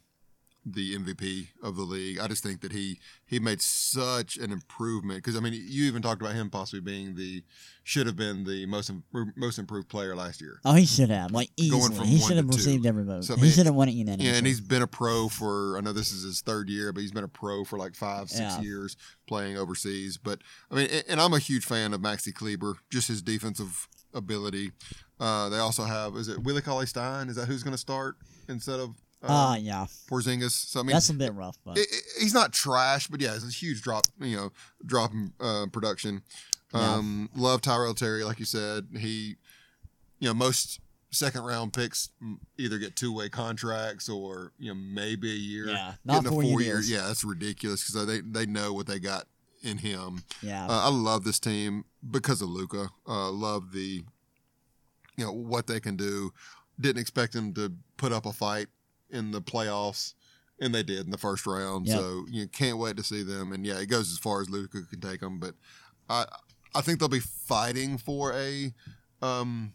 the 0.65 0.97
MVP 0.97 1.49
of 1.63 1.77
the 1.77 1.83
league. 1.83 2.19
I 2.19 2.29
just 2.29 2.43
think 2.43 2.61
that 2.61 2.73
he 2.73 2.99
he 3.25 3.41
made 3.41 3.63
such 3.63 4.37
an 4.37 4.53
improvement 4.53 5.19
because 5.19 5.37
I 5.37 5.41
mean 5.41 5.55
you 5.55 5.85
even 5.85 6.03
talked 6.03 6.21
about 6.21 6.35
him 6.35 6.51
possibly 6.51 6.81
being 6.81 7.15
the 7.15 7.43
should 7.83 8.07
have 8.07 8.17
been 8.17 8.45
the 8.45 8.67
most 8.67 8.91
most 9.37 9.59
improved 9.59 9.89
player 9.89 10.15
last 10.15 10.41
year. 10.41 10.61
Oh, 10.65 10.75
he 10.75 10.85
should 10.85 11.11
have 11.11 11.33
like 11.33 11.51
easily. 11.57 12.07
he 12.07 12.19
should 12.19 12.37
have 12.37 12.49
received 12.49 12.85
every 12.85 13.05
vote. 13.05 13.25
So, 13.25 13.35
I 13.35 13.37
mean, 13.37 13.47
he 13.47 13.51
should 13.51 13.67
have 13.67 13.75
won 13.75 13.89
it 13.89 13.93
unanimously. 13.93 14.31
Yeah, 14.31 14.37
and 14.37 14.47
he's 14.47 14.61
been 14.61 14.83
a 14.83 14.87
pro 14.87 15.29
for 15.29 15.79
I 15.79 15.81
know 15.81 15.93
this 15.93 16.13
is 16.13 16.25
his 16.25 16.43
third 16.43 16.69
year, 16.69 16.93
but 16.93 17.01
he's 17.01 17.13
been 17.13 17.25
a 17.25 17.29
pro 17.29 17.65
for 17.65 17.79
like 17.79 17.95
five 17.95 18.29
six 18.29 18.41
yeah. 18.41 18.61
years 18.61 18.97
playing 19.27 19.57
overseas. 19.57 20.19
But 20.19 20.41
I 20.71 20.75
mean, 20.75 20.89
and 21.09 21.21
I'm 21.21 21.33
a 21.33 21.39
huge 21.39 21.65
fan 21.65 21.95
of 21.95 22.01
Maxi 22.01 22.35
Kleber, 22.35 22.77
just 22.91 23.09
his 23.09 23.23
defensive 23.23 23.89
ability. 24.13 24.73
Uh, 25.19 25.49
they 25.49 25.59
also 25.59 25.85
have 25.85 26.17
is 26.17 26.29
it 26.29 26.43
Willie 26.43 26.63
Cauley 26.63 26.87
Stein? 26.87 27.29
Is 27.29 27.37
that 27.37 27.47
who's 27.47 27.63
going 27.63 27.73
to 27.75 27.79
start 27.79 28.17
instead 28.49 28.81
of 28.81 28.95
Ah, 29.23 29.53
uh, 29.53 29.57
yeah. 29.57 29.87
Porzingis. 30.11 30.53
So 30.53 30.81
I 30.81 30.83
mean, 30.83 30.93
that's 30.93 31.11
a 31.11 31.15
bit 31.15 31.35
rough, 31.35 31.59
but 31.65 31.77
it, 31.77 31.87
it, 31.91 32.03
he's 32.21 32.35
not 32.35 32.53
trash, 32.53 33.07
but 33.09 33.21
yeah, 33.21 33.35
it's 33.35 33.47
a 33.47 33.51
huge 33.51 33.83
drop. 33.83 34.07
You 34.19 34.37
know, 34.37 34.53
drop 34.85 35.13
in 35.13 35.33
uh, 35.41 35.67
production. 35.71 36.23
Um, 36.73 37.29
yeah. 37.35 37.43
Love 37.43 37.61
Tyrell 37.61 37.95
Terry, 37.95 38.25
like 38.25 38.39
you 38.39 38.45
said. 38.45 38.89
He, 38.97 39.37
you 40.21 40.29
know, 40.29 40.35
most 40.35 40.81
second 41.11 41.43
round 41.43 41.73
picks 41.73 42.11
either 42.57 42.79
get 42.79 42.97
two 42.97 43.13
way 43.13 43.29
contracts 43.29 44.09
or 44.09 44.53
you 44.59 44.73
know 44.73 44.81
maybe 44.81 45.31
a 45.31 45.35
year. 45.35 45.69
Yeah, 45.69 45.95
not 46.05 46.25
four, 46.25 46.43
four 46.43 46.63
years. 46.63 46.91
Yeah, 46.91 47.07
that's 47.07 47.25
ridiculous 47.25 47.85
because 47.85 48.07
they 48.07 48.21
they 48.21 48.47
know 48.47 48.73
what 48.73 48.87
they 48.87 48.99
got 48.99 49.27
in 49.63 49.79
him. 49.79 50.23
Yeah, 50.43 50.67
uh, 50.67 50.87
I 50.87 50.89
love 50.89 51.25
this 51.25 51.39
team 51.39 51.85
because 52.11 52.41
of 52.41 52.49
Luka. 52.49 52.89
Uh, 53.07 53.31
love 53.31 53.73
the, 53.73 54.03
you 55.17 55.25
know, 55.27 55.33
what 55.33 55.67
they 55.67 55.81
can 55.81 55.97
do. 55.97 56.33
Didn't 56.81 57.03
expect 57.03 57.35
them 57.35 57.53
to 57.55 57.73
put 57.99 58.13
up 58.13 58.25
a 58.25 58.33
fight 58.33 58.69
in 59.11 59.31
the 59.33 59.41
playoffs, 59.41 60.15
and 60.61 60.75
they 60.75 60.83
did 60.83 61.05
in 61.05 61.11
the 61.11 61.19
first 61.19 61.47
round. 61.47 61.87
Yep. 61.87 61.99
So 61.99 62.25
you 62.31 62.43
know, 62.43 62.49
can't 62.53 62.79
wait 62.79 62.97
to 62.97 63.03
see 63.03 63.23
them. 63.23 63.53
And 63.53 63.67
yeah, 63.67 63.79
it 63.79 63.87
goes 63.87 64.13
as 64.13 64.19
far 64.19 64.41
as 64.41 64.51
Luka 64.51 64.83
can 64.89 65.01
take 65.01 65.21
them. 65.21 65.39
But 65.39 65.55
I 66.09 66.27
I 66.75 66.81
think 66.81 66.99
they'll 66.99 67.09
be 67.09 67.21
fighting 67.21 67.99
for 67.99 68.33
a 68.33 68.73
um, 69.23 69.75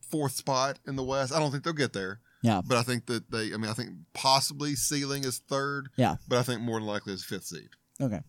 fourth 0.00 0.32
spot 0.32 0.78
in 0.86 0.96
the 0.96 1.04
West. 1.04 1.32
I 1.32 1.38
don't 1.38 1.50
think 1.50 1.64
they'll 1.64 1.72
get 1.72 1.92
there. 1.92 2.20
Yeah. 2.42 2.60
But 2.64 2.78
I 2.78 2.82
think 2.82 3.06
that 3.06 3.30
they. 3.30 3.52
I 3.52 3.56
mean, 3.56 3.70
I 3.70 3.74
think 3.74 3.90
possibly 4.14 4.74
ceiling 4.74 5.24
is 5.24 5.38
third. 5.38 5.88
Yeah. 5.96 6.16
But 6.28 6.38
I 6.38 6.42
think 6.42 6.60
more 6.60 6.78
than 6.78 6.86
likely 6.86 7.12
is 7.12 7.24
fifth 7.24 7.44
seed. 7.44 7.68
Okay. 8.00 8.20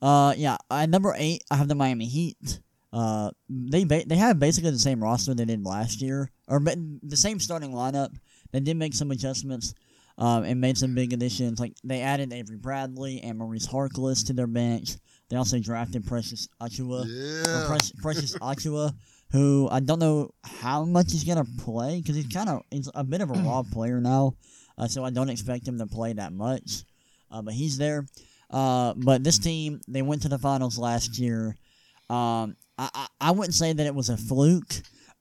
Uh, 0.00 0.34
yeah. 0.36 0.56
At 0.70 0.88
number 0.88 1.14
eight, 1.16 1.44
I 1.50 1.56
have 1.56 1.68
the 1.68 1.74
Miami 1.74 2.06
Heat. 2.06 2.60
Uh, 2.92 3.30
they 3.48 3.84
ba- 3.84 4.04
they 4.06 4.16
have 4.16 4.38
basically 4.38 4.70
the 4.70 4.78
same 4.78 5.02
roster 5.02 5.34
they 5.34 5.44
did 5.44 5.64
last 5.64 6.02
year, 6.02 6.30
or 6.48 6.60
the 6.60 7.16
same 7.16 7.40
starting 7.40 7.72
lineup. 7.72 8.14
They 8.52 8.60
did 8.60 8.76
make 8.76 8.94
some 8.94 9.10
adjustments 9.10 9.74
um, 10.18 10.44
and 10.44 10.60
made 10.60 10.78
some 10.78 10.94
big 10.94 11.12
additions. 11.12 11.58
Like 11.58 11.74
they 11.84 12.00
added 12.00 12.32
Avery 12.32 12.56
Bradley 12.56 13.20
and 13.22 13.38
Maurice 13.38 13.66
Harkless 13.66 14.26
to 14.26 14.32
their 14.32 14.46
bench. 14.46 14.96
They 15.28 15.36
also 15.36 15.58
drafted 15.58 16.06
Precious 16.06 16.48
Achiuwa. 16.60 17.06
Yeah. 17.08 17.66
Pre- 17.66 18.00
Precious 18.02 18.36
Achiuwa, 18.38 18.94
who 19.30 19.68
I 19.70 19.80
don't 19.80 19.98
know 19.98 20.30
how 20.44 20.84
much 20.84 21.12
he's 21.12 21.24
gonna 21.24 21.46
play 21.58 22.00
because 22.00 22.16
he's 22.16 22.26
kind 22.26 22.48
of 22.50 22.62
he's 22.70 22.90
a 22.94 23.02
bit 23.02 23.22
of 23.22 23.30
a 23.30 23.34
raw 23.34 23.62
player 23.72 24.00
now. 24.00 24.36
Uh, 24.76 24.88
so 24.88 25.04
I 25.04 25.10
don't 25.10 25.30
expect 25.30 25.66
him 25.66 25.78
to 25.78 25.86
play 25.86 26.12
that 26.12 26.32
much. 26.32 26.84
Uh, 27.30 27.42
but 27.42 27.54
he's 27.54 27.78
there. 27.78 28.06
Uh, 28.50 28.92
but 28.96 29.24
this 29.24 29.38
team, 29.38 29.80
they 29.88 30.02
went 30.02 30.22
to 30.22 30.28
the 30.28 30.38
finals 30.38 30.78
last 30.78 31.18
year. 31.18 31.56
Um, 32.10 32.56
I, 32.76 32.90
I, 32.94 33.06
I 33.20 33.30
wouldn't 33.30 33.54
say 33.54 33.72
that 33.72 33.86
it 33.86 33.94
was 33.94 34.10
a 34.10 34.16
fluke. 34.16 34.74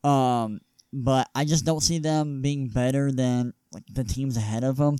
Um, 0.03 0.59
but 0.93 1.29
I 1.33 1.45
just 1.45 1.65
don't 1.65 1.81
see 1.81 1.99
them 1.99 2.41
being 2.41 2.67
better 2.67 3.11
than 3.11 3.53
like 3.71 3.83
the 3.91 4.03
teams 4.03 4.37
ahead 4.37 4.63
of 4.63 4.77
them. 4.77 4.97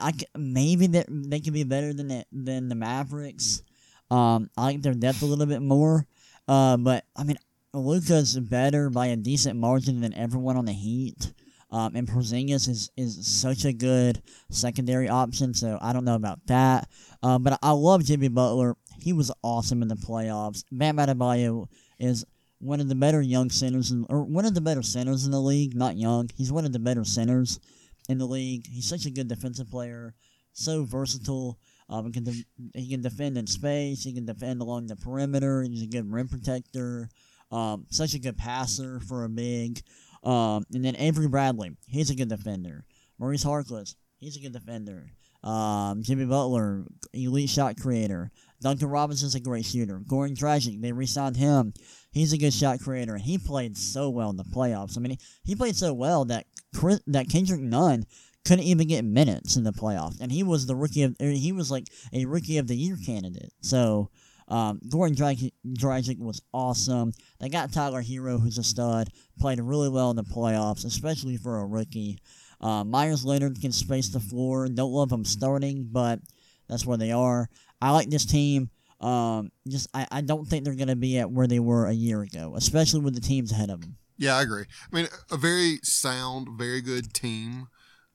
I, 0.00 0.12
maybe 0.36 0.86
they 0.86 1.04
they 1.08 1.40
can 1.40 1.52
be 1.52 1.64
better 1.64 1.92
than 1.92 2.08
the, 2.08 2.24
than 2.32 2.68
the 2.68 2.74
Mavericks. 2.74 3.62
Um, 4.10 4.50
I 4.56 4.62
like 4.62 4.82
their 4.82 4.94
depth 4.94 5.22
a 5.22 5.26
little 5.26 5.46
bit 5.46 5.62
more. 5.62 6.06
Uh, 6.46 6.76
but 6.76 7.04
I 7.14 7.24
mean, 7.24 7.38
Luka's 7.72 8.38
better 8.38 8.90
by 8.90 9.06
a 9.06 9.16
decent 9.16 9.58
margin 9.58 10.00
than 10.00 10.14
everyone 10.14 10.56
on 10.56 10.64
the 10.64 10.72
Heat. 10.72 11.32
Um, 11.70 11.94
and 11.96 12.08
Porzingis 12.08 12.66
is, 12.66 12.90
is 12.96 13.26
such 13.26 13.66
a 13.66 13.74
good 13.74 14.22
secondary 14.50 15.06
option, 15.10 15.52
so 15.52 15.78
I 15.82 15.92
don't 15.92 16.06
know 16.06 16.14
about 16.14 16.46
that. 16.46 16.88
Uh, 17.22 17.38
but 17.38 17.58
I 17.62 17.72
love 17.72 18.04
Jimmy 18.04 18.28
Butler. 18.28 18.74
He 18.98 19.12
was 19.12 19.30
awesome 19.42 19.82
in 19.82 19.88
the 19.88 19.94
playoffs. 19.94 20.64
Bam 20.72 20.96
Adebayo 20.96 21.66
is 21.98 22.24
one 22.58 22.80
of 22.80 22.88
the 22.88 22.94
better 22.94 23.22
young 23.22 23.50
centers, 23.50 23.90
in, 23.90 24.06
or 24.08 24.24
one 24.24 24.44
of 24.44 24.54
the 24.54 24.60
better 24.60 24.82
centers 24.82 25.24
in 25.24 25.30
the 25.30 25.40
league. 25.40 25.76
Not 25.76 25.96
young, 25.96 26.30
he's 26.36 26.52
one 26.52 26.64
of 26.64 26.72
the 26.72 26.78
better 26.78 27.04
centers 27.04 27.60
in 28.08 28.18
the 28.18 28.26
league. 28.26 28.66
He's 28.66 28.88
such 28.88 29.06
a 29.06 29.10
good 29.10 29.28
defensive 29.28 29.70
player, 29.70 30.14
so 30.52 30.84
versatile. 30.84 31.58
Um, 31.90 32.06
he 32.06 32.12
can 32.12 32.24
de- 32.24 32.44
he 32.74 32.90
can 32.90 33.00
defend 33.00 33.38
in 33.38 33.46
space. 33.46 34.04
He 34.04 34.12
can 34.12 34.26
defend 34.26 34.60
along 34.60 34.86
the 34.86 34.96
perimeter. 34.96 35.62
He's 35.62 35.82
a 35.82 35.86
good 35.86 36.10
rim 36.10 36.28
protector. 36.28 37.08
Um, 37.50 37.86
such 37.90 38.14
a 38.14 38.18
good 38.18 38.36
passer 38.36 39.00
for 39.00 39.24
a 39.24 39.28
big. 39.28 39.80
Um, 40.22 40.66
and 40.74 40.84
then 40.84 40.96
Avery 40.96 41.28
Bradley, 41.28 41.76
he's 41.86 42.10
a 42.10 42.14
good 42.14 42.28
defender. 42.28 42.84
Maurice 43.18 43.44
Harkless, 43.44 43.94
he's 44.18 44.36
a 44.36 44.40
good 44.40 44.52
defender. 44.52 45.10
Um, 45.42 46.02
Jimmy 46.02 46.26
Butler, 46.26 46.84
elite 47.14 47.48
shot 47.48 47.80
creator. 47.80 48.30
Duncan 48.60 48.88
Robinson's 48.88 49.36
a 49.36 49.40
great 49.40 49.64
shooter. 49.64 50.00
Goran 50.00 50.36
Dragic, 50.36 50.80
they 50.80 50.92
re-signed 50.92 51.36
him. 51.36 51.72
He's 52.10 52.32
a 52.32 52.38
good 52.38 52.54
shot 52.54 52.80
creator, 52.80 53.14
and 53.14 53.22
he 53.22 53.38
played 53.38 53.76
so 53.76 54.08
well 54.10 54.30
in 54.30 54.36
the 54.36 54.44
playoffs. 54.44 54.96
I 54.96 55.00
mean, 55.00 55.12
he, 55.12 55.18
he 55.44 55.54
played 55.54 55.76
so 55.76 55.92
well 55.92 56.24
that 56.26 56.46
Chris, 56.74 57.00
that 57.06 57.28
Kendrick 57.28 57.60
Nunn 57.60 58.04
couldn't 58.44 58.64
even 58.64 58.88
get 58.88 59.04
minutes 59.04 59.56
in 59.56 59.64
the 59.64 59.72
playoffs, 59.72 60.20
and 60.20 60.32
he 60.32 60.42
was 60.42 60.66
the 60.66 60.76
rookie 60.76 61.02
of 61.02 61.16
er, 61.20 61.26
he 61.26 61.52
was 61.52 61.70
like 61.70 61.88
a 62.12 62.24
rookie 62.24 62.58
of 62.58 62.66
the 62.66 62.76
year 62.76 62.96
candidate. 63.04 63.52
So. 63.60 64.10
Um, 64.50 64.80
Goran 64.88 65.14
Dragic, 65.14 66.18
was 66.18 66.40
awesome. 66.54 67.12
They 67.38 67.50
got 67.50 67.70
Tyler 67.70 68.00
Herro, 68.00 68.40
who's 68.40 68.56
a 68.56 68.64
stud, 68.64 69.10
played 69.38 69.60
really 69.60 69.90
well 69.90 70.08
in 70.08 70.16
the 70.16 70.22
playoffs, 70.22 70.86
especially 70.86 71.36
for 71.36 71.58
a 71.58 71.66
rookie. 71.66 72.18
Uh, 72.58 72.82
Meyers 72.82 73.26
Leonard 73.26 73.60
can 73.60 73.72
space 73.72 74.08
the 74.08 74.20
floor. 74.20 74.66
Don't 74.68 74.90
love 74.90 75.12
him 75.12 75.26
starting, 75.26 75.88
but 75.92 76.20
that's 76.68 76.86
where 76.86 76.96
they 76.96 77.12
are. 77.12 77.48
I 77.80 77.92
like 77.92 78.10
this 78.10 78.26
team. 78.26 78.70
Um, 79.00 79.52
just 79.68 79.88
I, 79.94 80.06
I 80.10 80.20
don't 80.22 80.46
think 80.46 80.64
they're 80.64 80.74
going 80.74 80.88
to 80.88 80.96
be 80.96 81.18
at 81.18 81.30
where 81.30 81.46
they 81.46 81.60
were 81.60 81.86
a 81.86 81.92
year 81.92 82.22
ago, 82.22 82.54
especially 82.56 83.00
with 83.00 83.14
the 83.14 83.20
teams 83.20 83.52
ahead 83.52 83.70
of 83.70 83.80
them. 83.80 83.96
Yeah, 84.16 84.36
I 84.36 84.42
agree. 84.42 84.64
I 84.92 84.96
mean, 84.96 85.06
a 85.30 85.36
very 85.36 85.78
sound, 85.84 86.48
very 86.58 86.80
good 86.80 87.14
team. 87.14 87.68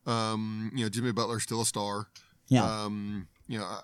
Um, 0.05 0.71
you 0.75 0.83
know, 0.83 0.89
Jimmy 0.89 1.13
Butler's 1.13 1.43
still 1.43 1.61
a 1.61 1.65
star. 1.65 2.07
Yeah. 2.49 2.65
Um, 2.65 3.27
you 3.47 3.57
know, 3.57 3.63
I, 3.63 3.79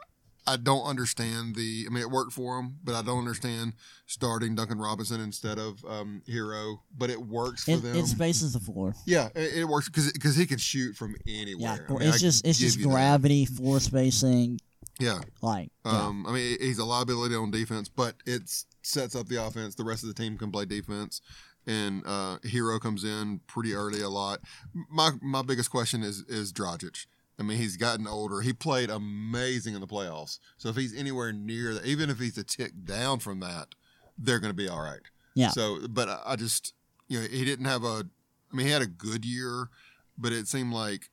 I 0.45 0.57
don't 0.57 0.83
understand 0.83 1.55
the. 1.55 1.85
I 1.87 1.93
mean, 1.93 2.01
it 2.01 2.09
worked 2.09 2.33
for 2.33 2.59
him, 2.59 2.77
but 2.83 2.95
I 2.95 3.01
don't 3.01 3.19
understand 3.19 3.73
starting 4.05 4.55
Duncan 4.55 4.79
Robinson 4.79 5.21
instead 5.21 5.59
of 5.59 5.83
um, 5.85 6.23
Herro. 6.27 6.79
But 6.97 7.09
it 7.09 7.21
works 7.21 7.65
for 7.65 7.71
it, 7.71 7.83
them. 7.83 7.95
It 7.95 8.07
spaces 8.07 8.53
the 8.53 8.59
floor. 8.59 8.95
Yeah, 9.05 9.29
it, 9.35 9.59
it 9.59 9.65
works 9.65 9.87
because 9.87 10.11
because 10.11 10.35
he 10.35 10.45
can 10.45 10.57
shoot 10.57 10.95
from 10.95 11.15
anywhere. 11.27 11.85
Yeah, 11.87 11.95
I 11.95 11.99
mean, 11.99 12.09
it's 12.09 12.19
just 12.19 12.45
it's 12.45 12.59
just 12.59 12.81
gravity, 12.81 13.45
that. 13.45 13.53
floor 13.53 13.79
spacing. 13.79 14.59
Yeah. 14.99 15.21
Like, 15.41 15.69
um, 15.85 16.25
I 16.27 16.33
mean, 16.33 16.57
he's 16.59 16.77
a 16.77 16.85
liability 16.85 17.35
on 17.35 17.51
defense, 17.51 17.89
but 17.89 18.15
it 18.25 18.43
sets 18.83 19.15
up 19.15 19.27
the 19.27 19.43
offense. 19.43 19.75
The 19.75 19.85
rest 19.85 20.03
of 20.03 20.09
the 20.13 20.21
team 20.21 20.37
can 20.37 20.51
play 20.51 20.65
defense, 20.65 21.21
and 21.65 22.03
uh, 22.05 22.39
Herro 22.43 22.79
comes 22.79 23.03
in 23.03 23.39
pretty 23.47 23.73
early 23.73 24.01
a 24.01 24.09
lot. 24.09 24.41
My 24.73 25.11
my 25.21 25.41
biggest 25.41 25.71
question 25.71 26.03
is 26.03 26.19
is 26.27 26.51
Dragic. 26.51 27.05
I 27.39 27.43
mean, 27.43 27.57
he's 27.57 27.77
gotten 27.77 28.05
older. 28.05 28.41
He 28.41 28.51
played 28.51 28.89
amazing 28.89 29.73
in 29.73 29.79
the 29.79 29.87
playoffs. 29.87 30.39
So 30.57 30.67
if 30.67 30.75
he's 30.75 30.93
anywhere 30.93 31.31
near 31.31 31.73
that, 31.73 31.85
even 31.85 32.09
if 32.09 32.19
he's 32.19 32.37
a 32.37 32.43
tick 32.43 32.73
down 32.83 33.19
from 33.19 33.39
that, 33.39 33.69
they're 34.17 34.39
going 34.39 34.51
to 34.51 34.55
be 34.55 34.67
all 34.67 34.81
right. 34.81 34.99
Yeah. 35.35 35.51
So, 35.51 35.79
but 35.87 36.21
I 36.25 36.35
just, 36.35 36.73
you 37.07 37.21
know, 37.21 37.25
he 37.25 37.45
didn't 37.45 37.65
have 37.65 37.85
a. 37.85 38.05
I 38.51 38.55
mean, 38.55 38.65
he 38.65 38.73
had 38.73 38.81
a 38.81 38.87
good 38.87 39.23
year, 39.23 39.69
but 40.17 40.33
it 40.33 40.47
seemed 40.47 40.73
like 40.73 41.09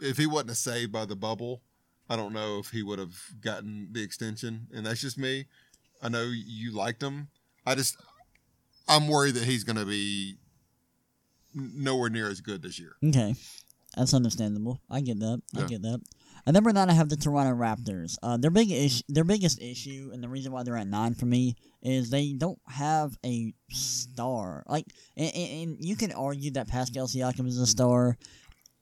if 0.00 0.18
he 0.18 0.26
wasn't 0.26 0.56
saved 0.56 0.92
by 0.92 1.06
the 1.06 1.16
bubble, 1.16 1.62
I 2.10 2.16
don't 2.16 2.32
know 2.34 2.58
if 2.58 2.68
he 2.70 2.82
would 2.82 2.98
have 2.98 3.14
gotten 3.40 3.88
the 3.92 4.02
extension. 4.02 4.66
And 4.74 4.84
that's 4.84 5.00
just 5.00 5.16
me. 5.16 5.46
I 6.02 6.08
know 6.10 6.24
you 6.30 6.72
liked 6.72 7.02
him. 7.02 7.28
I 7.64 7.74
just 7.76 7.96
I'm 8.88 9.06
worried 9.08 9.34
that 9.36 9.44
he's 9.44 9.64
going 9.64 9.76
to 9.76 9.84
be 9.86 10.36
nowhere 11.54 12.10
near 12.10 12.28
as 12.28 12.40
good 12.40 12.62
this 12.62 12.78
year. 12.78 12.96
Okay, 13.04 13.34
that's 13.96 14.14
understandable. 14.14 14.80
I 14.90 15.00
get 15.00 15.20
that. 15.20 15.40
I 15.56 15.60
Yeah. 15.60 15.66
get 15.66 15.82
that. 15.82 16.00
At 16.46 16.54
number 16.54 16.72
nine, 16.72 16.88
I 16.88 16.94
have 16.94 17.10
the 17.10 17.16
Toronto 17.16 17.52
Raptors. 17.54 18.16
Uh, 18.22 18.36
their 18.38 18.50
big 18.50 18.70
issue, 18.70 19.02
their 19.08 19.24
biggest 19.24 19.60
issue, 19.60 20.10
and 20.12 20.22
the 20.22 20.28
reason 20.28 20.52
why 20.52 20.62
they're 20.62 20.76
at 20.76 20.86
nine 20.86 21.14
for 21.14 21.26
me 21.26 21.54
is 21.82 22.08
they 22.08 22.32
don't 22.32 22.58
have 22.66 23.16
a 23.24 23.52
star. 23.70 24.64
Like, 24.66 24.86
and, 25.16 25.32
and 25.34 25.50
and 25.70 25.84
you 25.84 25.96
can 25.96 26.12
argue 26.12 26.50
that 26.52 26.66
Pascal 26.66 27.06
Siakam 27.08 27.46
is 27.46 27.58
a 27.58 27.66
star. 27.66 28.16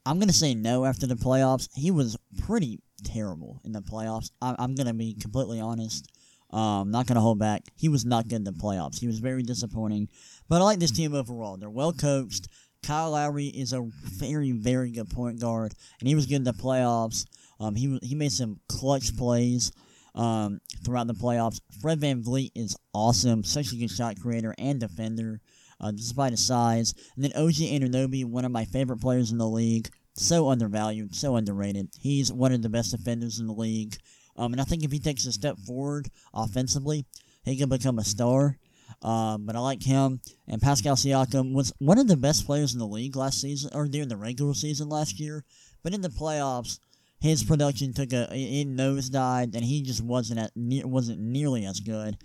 I'm 0.06 0.20
gonna 0.20 0.32
say 0.32 0.54
no 0.54 0.84
after 0.84 1.06
the 1.06 1.16
playoffs. 1.16 1.68
He 1.74 1.90
was 1.90 2.16
pretty 2.46 2.80
terrible 3.04 3.61
in 3.64 3.72
the 3.72 3.80
playoffs. 3.80 4.30
I, 4.40 4.54
I'm 4.58 4.74
gonna 4.74 4.94
be 4.94 5.14
completely 5.14 5.61
honest. 5.61 6.11
Um, 6.50 6.90
not 6.90 7.06
gonna 7.06 7.20
hold 7.20 7.38
back. 7.38 7.62
He 7.76 7.88
was 7.88 8.04
not 8.04 8.28
good 8.28 8.37
in 8.37 8.44
the 8.44 8.52
playoffs. 8.52 8.98
He 8.98 9.06
was 9.06 9.18
very 9.18 9.42
disappointing. 9.42 10.08
But 10.48 10.61
I 10.61 10.64
like 10.64 10.78
this 10.78 10.90
team 10.90 11.14
overall. 11.14 11.56
They're 11.56 11.70
well 11.70 11.92
coached. 11.92 12.48
Kyle 12.82 13.11
Lowry 13.11 13.46
is 13.46 13.72
a 13.72 13.88
very, 14.04 14.52
very 14.52 14.90
good 14.90 15.11
point 15.11 15.40
guard, 15.40 15.74
and 16.00 16.08
he 16.08 16.14
was 16.14 16.26
good 16.26 16.37
in 16.37 16.44
the 16.44 16.52
playoffs. 16.52 17.26
Um, 17.61 17.74
he 17.74 17.98
he 18.02 18.14
made 18.14 18.32
some 18.32 18.61
clutch 18.68 19.16
plays 19.16 19.72
um, 20.14 20.61
throughout 20.84 21.06
the 21.06 21.14
playoffs. 21.14 21.61
Fred 21.80 22.00
VanVleet 22.00 22.52
is 22.54 22.76
awesome, 22.94 23.44
such 23.44 23.72
a 23.72 23.76
good 23.76 23.90
shot 23.90 24.20
creator 24.20 24.54
and 24.58 24.80
defender, 24.80 25.40
uh, 25.80 25.90
despite 25.90 26.32
his 26.32 26.46
size. 26.46 26.94
And 27.16 27.24
then 27.24 27.32
OG 27.34 27.54
Anunoby, 27.54 28.24
one 28.24 28.44
of 28.44 28.52
my 28.52 28.64
favorite 28.64 29.00
players 29.00 29.32
in 29.32 29.38
the 29.38 29.48
league, 29.48 29.88
so 30.18 30.48
undervalued, 30.48 31.14
so 31.14 31.37
underrated. 31.37 31.88
He's 31.98 32.33
one 32.33 32.52
of 32.52 32.62
the 32.62 32.68
best 32.68 32.90
defenders 32.90 33.38
in 33.38 33.46
the 33.46 33.52
league, 33.52 33.96
um, 34.37 34.52
and 34.52 34.61
I 34.61 34.64
think 34.64 34.85
if 34.85 34.92
he 34.92 35.00
takes 35.00 35.26
a 35.26 35.33
step 35.33 35.59
forward 35.59 36.09
offensively, 36.33 37.04
he 37.44 37.57
can 37.57 37.68
become 37.68 37.98
a 37.98 38.04
star. 38.04 38.59
Um, 39.02 39.44
but 39.44 39.54
I 39.54 39.61
like 39.61 39.83
him. 39.83 40.20
And 40.48 40.62
Pascal 40.62 40.96
Siakam 40.96 41.52
was 41.52 41.72
one 41.78 41.98
of 41.98 42.09
the 42.09 42.16
best 42.16 42.46
players 42.46 42.72
in 42.72 42.78
the 42.78 42.87
league 42.87 43.16
last 43.16 43.40
season, 43.40 43.70
or 43.74 43.87
during 43.87 44.09
the 44.09 44.16
regular 44.16 44.54
season 44.54 44.88
last 44.88 45.20
year. 45.20 45.44
But 45.83 45.94
in 45.94 46.00
the 46.00 46.09
playoffs, 46.09 46.78
his 47.20 47.44
production 47.44 47.92
took 47.92 48.12
a 48.12 48.28
it 48.33 48.68
nosedived, 48.68 49.54
and 49.54 49.64
he 49.64 49.83
just 49.83 50.02
wasn't 50.02 50.40
at 50.40 50.52
wasn't 50.87 51.20
nearly 51.20 51.66
as 51.66 51.81
good. 51.81 52.16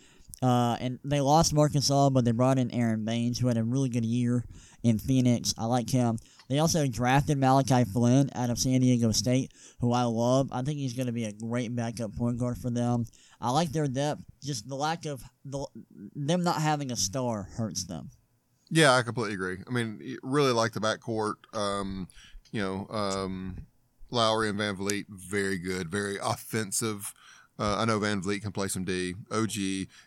Uh, 0.41 0.75
and 0.79 0.99
they 1.03 1.21
lost 1.21 1.53
Marc 1.53 1.73
Gasol, 1.73 2.11
but 2.11 2.25
they 2.25 2.31
brought 2.31 2.59
in 2.59 2.71
Aron 2.71 3.05
Baynes, 3.05 3.39
who 3.39 3.47
had 3.47 3.57
a 3.57 3.63
really 3.63 3.89
good 3.89 4.05
year 4.05 4.45
in 4.83 4.99
Phoenix. 4.99 5.53
I 5.57 5.65
like 5.65 5.89
him. 5.89 6.19
They 6.49 6.59
also 6.59 6.85
drafted 6.87 7.37
Malachi 7.37 7.85
Flynn 7.85 8.29
out 8.35 8.49
of 8.49 8.59
San 8.59 8.81
Diego 8.81 9.11
State, 9.11 9.51
who 9.79 9.93
I 9.93 10.03
love. 10.03 10.49
I 10.51 10.61
think 10.61 10.77
he's 10.77 10.93
going 10.93 11.07
to 11.07 11.13
be 11.13 11.25
a 11.25 11.31
great 11.31 11.75
backup 11.75 12.15
point 12.15 12.37
guard 12.37 12.57
for 12.57 12.69
them. 12.69 13.05
I 13.41 13.49
like 13.51 13.71
their 13.71 13.87
depth. 13.87 14.23
Just 14.43 14.67
the 14.67 14.75
lack 14.75 15.05
of 15.05 15.23
the, 15.45 15.65
them 16.15 16.43
not 16.43 16.61
having 16.61 16.91
a 16.91 16.95
star 16.95 17.43
hurts 17.55 17.85
them. 17.85 18.11
Yeah, 18.69 18.93
I 18.93 19.03
completely 19.03 19.33
agree. 19.33 19.57
I 19.67 19.71
mean, 19.71 20.17
really 20.21 20.51
like 20.51 20.73
the 20.73 20.79
backcourt. 20.79 21.35
Um, 21.53 22.07
you 22.51 22.61
know, 22.61 22.87
um, 22.89 23.57
Lowry 24.09 24.49
and 24.49 24.59
VanVleet, 24.59 25.05
very 25.09 25.57
good, 25.57 25.89
very 25.89 26.17
offensive. 26.23 27.13
Uh, 27.59 27.77
I 27.77 27.85
know 27.85 27.99
VanVleet 27.99 28.41
can 28.41 28.51
play 28.51 28.67
some 28.67 28.83
D. 28.83 29.13
OG, 29.31 29.55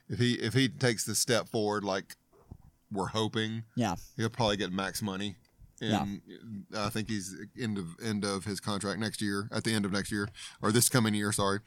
if 0.09 0.19
he 0.19 0.35
if 0.35 0.55
he 0.55 0.69
takes 0.69 1.05
the 1.05 1.15
step 1.15 1.49
forward 1.49 1.85
like 1.85 2.17
we're 2.91 3.09
hoping, 3.09 3.65
Yeah. 3.75 3.97
he'll 4.17 4.29
probably 4.31 4.57
get 4.57 4.73
max 4.73 5.03
money. 5.03 5.37
And 5.81 6.23
I 6.75 6.89
think 6.89 7.09
he's 7.11 7.35
end 7.61 7.77
of 7.77 7.89
end 8.03 8.25
of 8.25 8.45
his 8.47 8.61
contract 8.61 8.99
next 8.99 9.21
year, 9.21 9.49
at 9.53 9.65
the 9.65 9.73
end 9.75 9.85
of 9.85 9.93
next 9.93 10.11
year 10.11 10.29
or 10.63 10.73
this 10.73 10.89
coming 10.89 11.13
year. 11.13 11.33
Sorry. 11.33 11.59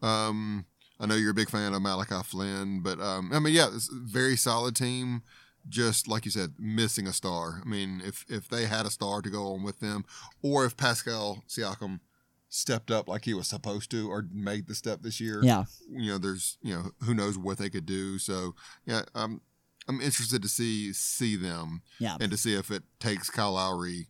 Um, 0.00 0.66
I 0.98 1.06
know 1.06 1.14
you're 1.14 1.30
a 1.30 1.34
big 1.34 1.48
fan 1.50 1.72
of 1.72 1.80
Malachi 1.82 2.22
Flynn, 2.24 2.80
but 2.82 3.00
um, 3.00 3.30
I 3.32 3.38
mean, 3.38 3.54
yeah, 3.54 3.68
it's 3.72 3.88
a 3.90 3.94
very 3.94 4.36
solid 4.36 4.74
team. 4.76 5.22
Just 5.68 6.08
like 6.08 6.24
you 6.24 6.32
said, 6.32 6.54
missing 6.58 7.06
a 7.06 7.12
star. 7.12 7.60
I 7.64 7.68
mean, 7.68 8.02
if 8.04 8.24
if 8.28 8.48
they 8.48 8.66
had 8.66 8.84
a 8.84 8.90
star 8.90 9.22
to 9.22 9.30
go 9.30 9.52
on 9.54 9.62
with 9.62 9.78
them, 9.78 10.04
or 10.42 10.64
if 10.64 10.76
Pascal 10.76 11.44
Siakam 11.48 12.00
stepped 12.48 12.90
up 12.90 13.06
like 13.08 13.24
he 13.26 13.32
was 13.32 13.46
supposed 13.46 13.88
to, 13.92 14.10
or 14.10 14.26
made 14.32 14.66
the 14.66 14.74
step 14.74 15.02
this 15.02 15.20
year, 15.20 15.40
Yeah. 15.42 15.64
you 15.88 16.10
know, 16.10 16.18
there's 16.18 16.58
you 16.62 16.74
know 16.74 16.90
who 17.04 17.14
knows 17.14 17.38
what 17.38 17.58
they 17.58 17.70
could 17.70 17.86
do. 17.86 18.18
So 18.18 18.56
yeah, 18.86 19.02
I'm 19.14 19.40
I'm 19.88 20.00
interested 20.00 20.42
to 20.42 20.48
see 20.48 20.92
see 20.92 21.36
them 21.36 21.82
Yeah. 21.98 22.16
and 22.20 22.30
to 22.30 22.36
see 22.36 22.54
if 22.54 22.70
it 22.70 22.82
takes 23.00 23.28
Kyle 23.30 23.52
Lowry 23.54 24.08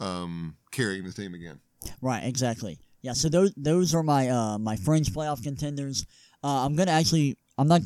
um, 0.00 0.56
carrying 0.70 1.04
the 1.04 1.12
team 1.12 1.34
again. 1.34 1.60
Right, 2.00 2.24
exactly. 2.24 2.78
Yeah, 3.02 3.12
so 3.12 3.28
those 3.28 3.52
those 3.56 3.94
are 3.94 4.02
my 4.02 4.28
uh 4.30 4.58
my 4.58 4.76
fringe 4.76 5.10
playoff 5.12 5.42
contenders. 5.42 6.06
Uh, 6.42 6.64
I'm 6.64 6.74
gonna 6.74 6.90
actually 6.92 7.36
I'm 7.58 7.68
not 7.68 7.82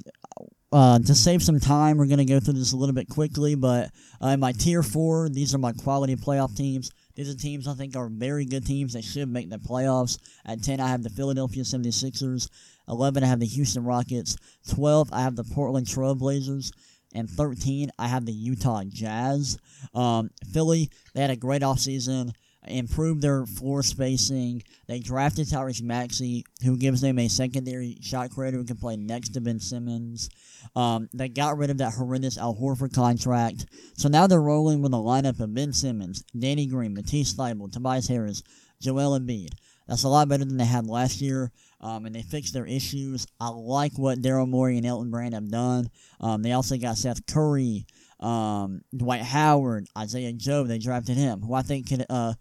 uh 0.70 1.00
to 1.00 1.14
save 1.14 1.42
some 1.42 1.58
time. 1.58 1.96
We're 1.96 2.06
gonna 2.06 2.24
go 2.24 2.38
through 2.38 2.54
this 2.54 2.72
a 2.72 2.76
little 2.76 2.94
bit 2.94 3.08
quickly, 3.08 3.56
but 3.56 3.90
uh, 4.22 4.28
in 4.28 4.38
my 4.40 4.52
tier 4.52 4.84
four, 4.84 5.28
these 5.28 5.52
are 5.54 5.58
my 5.58 5.72
quality 5.72 6.14
playoff 6.14 6.56
teams. 6.56 6.90
These 7.16 7.34
are 7.34 7.36
teams 7.36 7.66
I 7.66 7.74
think 7.74 7.96
are 7.96 8.08
very 8.08 8.44
good 8.44 8.64
teams 8.64 8.92
that 8.92 9.02
should 9.02 9.28
make 9.28 9.50
the 9.50 9.58
playoffs. 9.58 10.18
At 10.46 10.62
ten, 10.62 10.78
I 10.78 10.86
have 10.86 11.02
the 11.02 11.10
Philadelphia 11.10 11.64
76ers. 11.64 12.48
Eleven, 12.88 13.24
I 13.24 13.26
have 13.26 13.40
the 13.40 13.46
Houston 13.46 13.82
Rockets. 13.84 14.36
Twelve, 14.68 15.12
I 15.12 15.22
have 15.22 15.34
the 15.34 15.42
Portland 15.44 15.86
Trailblazers. 15.88 16.70
And 17.14 17.28
13, 17.28 17.90
I 17.98 18.08
have 18.08 18.26
the 18.26 18.32
Utah 18.32 18.84
Jazz. 18.86 19.58
Um, 19.94 20.30
Philly, 20.52 20.90
they 21.14 21.22
had 21.22 21.30
a 21.30 21.36
great 21.36 21.62
offseason 21.62 22.32
improved 22.68 23.22
their 23.22 23.46
floor 23.46 23.82
spacing. 23.82 24.62
They 24.86 25.00
drafted 25.00 25.46
Tyrese 25.46 25.82
Maxey, 25.82 26.44
who 26.62 26.76
gives 26.76 27.00
them 27.00 27.18
a 27.18 27.28
secondary 27.28 27.98
shot 28.00 28.30
creator 28.30 28.58
who 28.58 28.64
can 28.64 28.76
play 28.76 28.96
next 28.96 29.30
to 29.30 29.40
Ben 29.40 29.60
Simmons. 29.60 30.28
Um, 30.76 31.08
they 31.12 31.28
got 31.28 31.56
rid 31.56 31.70
of 31.70 31.78
that 31.78 31.94
horrendous 31.94 32.38
Al 32.38 32.54
Horford 32.54 32.94
contract. 32.94 33.66
So 33.96 34.08
now 34.08 34.26
they're 34.26 34.40
rolling 34.40 34.82
with 34.82 34.92
a 34.92 34.96
lineup 34.96 35.40
of 35.40 35.54
Ben 35.54 35.72
Simmons, 35.72 36.24
Danny 36.38 36.66
Green, 36.66 36.94
Matisse 36.94 37.34
Thybulle, 37.34 37.72
Tobias 37.72 38.08
Harris, 38.08 38.42
Joel 38.80 39.18
Embiid. 39.18 39.50
That's 39.86 40.04
a 40.04 40.08
lot 40.08 40.28
better 40.28 40.44
than 40.44 40.58
they 40.58 40.66
had 40.66 40.86
last 40.86 41.20
year, 41.22 41.50
um, 41.80 42.06
and 42.06 42.14
they 42.14 42.22
fixed 42.22 42.52
their 42.54 42.66
issues. 42.66 43.26
I 43.40 43.48
like 43.48 43.92
what 43.96 44.20
Daryl 44.20 44.48
Morey 44.48 44.76
and 44.76 44.86
Elton 44.86 45.10
Brand 45.10 45.34
have 45.34 45.50
done. 45.50 45.90
Um, 46.20 46.42
they 46.42 46.52
also 46.52 46.76
got 46.76 46.96
Seth 46.96 47.24
Curry, 47.26 47.86
um, 48.20 48.82
Dwight 48.96 49.22
Howard, 49.22 49.86
Isaiah 49.96 50.32
Joe. 50.32 50.64
They 50.64 50.78
drafted 50.78 51.16
him, 51.16 51.40
who 51.40 51.54
I 51.54 51.62
think 51.62 51.88
can 51.88 52.04
uh, 52.10 52.34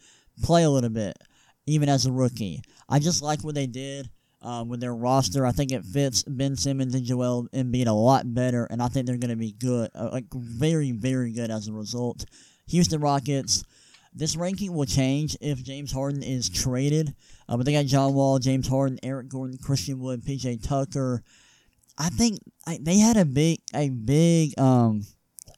play 0.44 0.64
a 0.64 0.70
little 0.70 0.90
bit, 0.90 1.18
even 1.66 1.90
as 1.90 2.06
a 2.06 2.12
rookie. 2.12 2.62
I 2.90 3.00
just 3.00 3.22
like 3.22 3.44
what 3.44 3.56
they 3.56 3.68
did 3.68 4.10
um, 4.42 4.70
with 4.70 4.80
their 4.80 4.96
roster. 4.96 5.46
I 5.46 5.52
think 5.52 5.72
it 5.72 5.86
fits 5.86 6.24
Ben 6.24 6.56
Simmons 6.56 6.96
and 6.96 7.06
Joel 7.06 7.48
Embiid 7.54 7.88
a 7.88 7.92
lot 7.92 8.34
better, 8.34 8.66
and 8.66 8.82
I 8.82 8.88
think 8.88 9.06
they're 9.06 9.18
going 9.18 9.30
to 9.30 9.36
be 9.36 9.54
good, 9.54 9.90
uh, 9.94 10.10
like 10.12 10.26
very, 10.34 10.92
very 10.92 11.32
good 11.32 11.52
as 11.52 11.68
a 11.68 11.74
result. 11.74 12.26
Houston 12.68 13.02
Rockets. 13.02 13.64
This 14.14 14.36
ranking 14.36 14.74
will 14.74 14.86
change 14.86 15.38
if 15.42 15.64
James 15.64 15.92
Harden 15.92 16.24
is 16.24 16.50
traded, 16.50 17.14
uh, 17.50 17.58
but 17.58 17.66
they 17.66 17.74
got 17.74 17.86
John 17.86 18.14
Wall, 18.14 18.40
James 18.40 18.68
Harden, 18.68 19.00
Eric 19.04 19.30
Gordon, 19.30 19.58
Christian 19.62 20.00
Wood, 20.00 20.24
PJ 20.24 20.62
Tucker. 20.68 21.24
I 21.98 22.10
think 22.10 22.40
I, 22.66 22.78
they 22.82 22.98
had 23.00 23.18
a 23.18 23.26
big, 23.26 23.60
a 23.74 23.90
big, 23.90 24.58
um, 24.60 25.04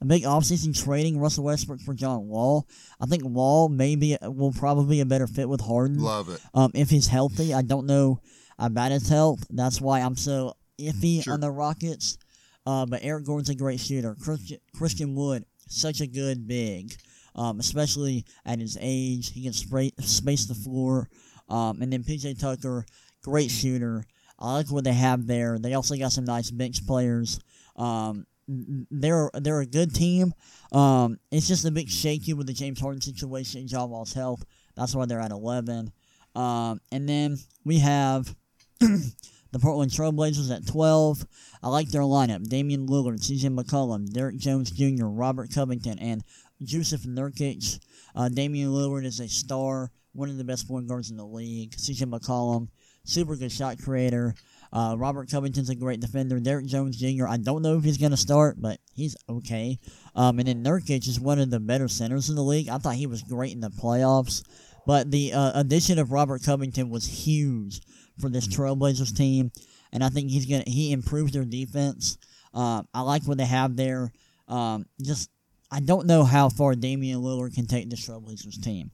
a 0.02 0.06
big 0.06 0.23
offseason 0.23 0.73
trading 0.82 1.19
Russell 1.19 1.43
Westbrook 1.43 1.82
for 1.82 1.93
John 1.93 2.28
Wall. 2.28 2.65
I 3.02 3.06
think 3.06 3.23
Wall 3.25 3.67
maybe 3.67 4.17
will 4.21 4.54
probably 4.54 4.97
be 4.97 5.02
a 5.02 5.06
better 5.06 5.28
fit 5.28 5.49
with 5.49 5.60
Harden 5.62 5.99
Love 6.02 6.30
it. 6.30 6.39
um, 6.54 6.71
if 6.73 6.89
he's 6.89 7.08
healthy. 7.08 7.54
I 7.54 7.62
don't 7.62 7.86
know 7.86 8.21
about 8.58 8.91
his 8.91 9.10
health. 9.10 9.45
That's 9.49 9.82
why 9.82 9.99
I'm 9.99 10.15
so 10.15 10.54
iffy 10.80 11.23
Sure. 11.23 11.34
on 11.34 11.41
the 11.41 11.52
Rockets. 11.52 12.17
Uh, 12.65 12.86
but 12.86 12.99
Eric 13.04 13.25
Gordon's 13.25 13.49
a 13.49 13.56
great 13.56 13.80
shooter. 13.80 14.15
Christian, 14.15 14.60
Christian 14.78 15.15
Wood, 15.15 15.43
such 15.67 16.02
a 16.02 16.08
good 16.08 16.47
big, 16.47 16.93
um, 17.36 17.60
especially 17.60 18.25
at 18.45 18.60
his 18.60 18.78
age. 18.80 19.32
He 19.34 19.43
can 19.43 19.54
spray, 19.54 19.92
space 20.00 20.46
the 20.46 20.54
floor. 20.56 21.10
Um, 21.50 21.81
and 21.81 21.91
then 21.91 22.04
PJ 22.04 22.39
Tucker, 22.39 22.85
great 23.23 23.52
shooter. 23.52 24.06
I 24.37 24.54
like 24.54 24.71
what 24.71 24.83
they 24.83 24.93
have 24.93 25.27
there. 25.27 25.60
They 25.60 25.73
also 25.73 25.95
got 25.97 26.12
some 26.12 26.25
nice 26.25 26.52
bench 26.52 26.85
players. 26.85 27.39
Um, 27.75 28.25
they're 28.47 29.29
they're 29.33 29.62
a 29.62 29.65
good 29.65 29.93
team. 29.93 30.33
Um, 30.71 31.19
it's 31.31 31.47
just 31.47 31.65
a 31.65 31.71
bit 31.71 31.89
shaky 31.89 32.33
with 32.33 32.47
the 32.47 32.54
James 32.54 32.79
Harden 32.79 33.02
situation 33.02 33.67
John 33.67 33.89
Wall's 33.89 34.13
health. 34.13 34.43
That's 34.75 34.95
why 34.95 35.06
they're 35.06 35.19
at 35.19 35.31
eleven. 35.31 35.91
Um, 36.35 36.79
and 36.91 37.08
then 37.08 37.37
we 37.65 37.79
have 37.79 38.33
the 38.79 39.60
Portland 39.60 39.91
Trailblazers 39.91 40.56
at 40.56 40.67
12. 40.67 41.25
I 41.63 41.69
like 41.69 41.89
their 41.89 42.02
lineup. 42.02 42.47
Damian 42.47 42.87
Lillard, 42.87 43.19
CJ 43.19 43.58
McCollum, 43.58 44.12
Derrick 44.12 44.37
Jones 44.37 44.71
Jr., 44.71 45.06
Robert 45.06 45.54
Covington, 45.54 46.00
and 46.00 46.23
Joseph 46.62 47.04
Nurkic. 47.04 47.79
Uh, 48.15 48.29
Damian 48.29 48.69
Lillard 48.69 49.06
is 49.06 49.19
a 49.19 49.27
star, 49.27 49.91
one 50.13 50.29
of 50.29 50.37
the 50.37 50.43
best 50.43 50.67
point 50.67 50.87
guards 50.87 51.12
in 51.12 51.17
the 51.17 51.25
league. 51.25 51.71
CJ 51.71 52.03
McCollum, 52.03 52.67
super 53.03 53.35
good 53.35 53.51
shot 53.51 53.77
creator. 53.81 54.35
Uh, 54.71 54.95
Robert 54.97 55.29
Covington's 55.31 55.69
a 55.69 55.75
great 55.75 55.99
defender. 55.99 56.39
Derrick 56.39 56.67
Jones 56.67 56.97
Jr., 56.97 57.27
I 57.27 57.37
don't 57.37 57.63
know 57.63 57.77
if 57.77 57.83
he's 57.83 57.97
going 57.97 58.12
to 58.12 58.17
start, 58.17 58.57
but 58.60 58.79
he's 58.93 59.15
okay. 59.27 59.79
Um, 60.15 60.39
and 60.39 60.47
then 60.47 60.63
Nurkic 60.63 61.07
is 61.07 61.19
one 61.19 61.39
of 61.39 61.49
the 61.49 61.60
better 61.60 61.87
centers 61.87 62.29
in 62.29 62.35
the 62.35 62.43
league. 62.43 62.69
I 62.69 62.77
thought 62.77 62.95
he 62.95 63.07
was 63.07 63.23
great 63.23 63.53
in 63.53 63.62
the 63.62 63.69
playoffs. 63.69 64.43
But 64.85 65.12
the 65.12 65.33
uh, 65.33 65.51
addition 65.60 65.99
of 65.99 66.12
Robert 66.12 66.43
Covington 66.43 66.89
was 66.89 67.05
huge 67.05 67.81
for 68.19 68.29
this 68.29 68.47
Trailblazers 68.47 69.15
team, 69.15 69.51
and 69.91 70.03
I 70.03 70.10
think 70.10 70.29
he's 70.29 70.45
gonna 70.45 70.63
he 70.65 70.91
improves 70.91 71.31
their 71.31 71.45
defense. 71.45 72.17
Um, 72.53 72.87
I 72.93 73.01
like 73.01 73.23
what 73.27 73.37
they 73.37 73.45
have 73.45 73.75
there. 73.75 74.12
Um, 74.47 74.85
just 75.01 75.29
I 75.71 75.79
don't 75.79 76.07
know 76.07 76.23
how 76.23 76.49
far 76.49 76.73
Damian 76.73 77.21
Lillard 77.21 77.53
can 77.53 77.67
take 77.67 77.89
this 77.89 78.07
Trailblazers 78.07 78.63
team. 78.63 78.91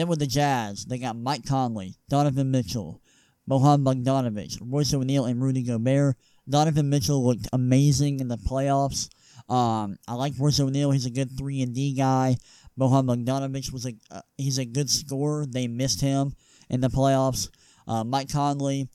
Then 0.00 0.08
with 0.08 0.20
the 0.20 0.26
Jazz, 0.26 0.86
they 0.86 0.96
got 0.96 1.14
Mike 1.14 1.44
Conley, 1.44 1.94
Donovan 2.08 2.50
Mitchell, 2.50 3.02
Bojan 3.46 3.84
Bogdanovic, 3.84 4.56
Royce 4.62 4.94
O'Neale, 4.94 5.26
and 5.26 5.42
Rudy 5.42 5.62
Gobert. 5.62 6.16
Donovan 6.48 6.88
Mitchell 6.88 7.22
looked 7.22 7.48
amazing 7.52 8.20
in 8.20 8.28
the 8.28 8.38
playoffs. 8.38 9.10
Um, 9.52 9.98
I 10.08 10.14
like 10.14 10.32
Royce 10.38 10.58
O'Neale. 10.58 10.92
He's 10.92 11.04
a 11.04 11.10
good 11.10 11.36
three 11.36 11.60
and 11.60 11.74
D 11.74 11.92
guy. 11.92 12.38
Bojan 12.78 13.04
Bogdanovic 13.04 13.74
was 13.74 13.84
a 13.84 13.92
uh, 14.10 14.22
he's 14.38 14.56
a 14.56 14.64
good 14.64 14.88
scorer. 14.88 15.44
They 15.44 15.68
missed 15.68 16.00
him 16.00 16.32
in 16.70 16.80
the 16.80 16.88
playoffs. 16.88 17.50
Uh, 17.86 18.02
Mike 18.02 18.32
Conley, 18.32 18.88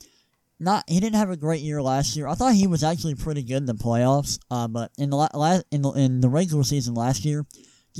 not 0.59 0.85
he 0.87 0.99
didn't 0.99 1.19
have 1.19 1.29
a 1.29 1.37
great 1.37 1.61
year 1.61 1.83
last 1.83 2.15
year. 2.15 2.27
I 2.27 2.33
thought 2.33 2.55
he 2.55 2.65
was 2.65 2.83
actually 2.83 3.13
pretty 3.13 3.43
good 3.43 3.57
in 3.57 3.65
the 3.67 3.75
playoffs. 3.75 4.39
Uh, 4.49 4.67
but 4.67 4.89
in 4.97 5.11
the 5.11 5.17
la- 5.17 5.59
in 5.69 5.83
the 5.83 5.91
in 5.91 6.21
the 6.21 6.29
regular 6.29 6.63
season 6.63 6.95
last 6.95 7.25
year 7.25 7.45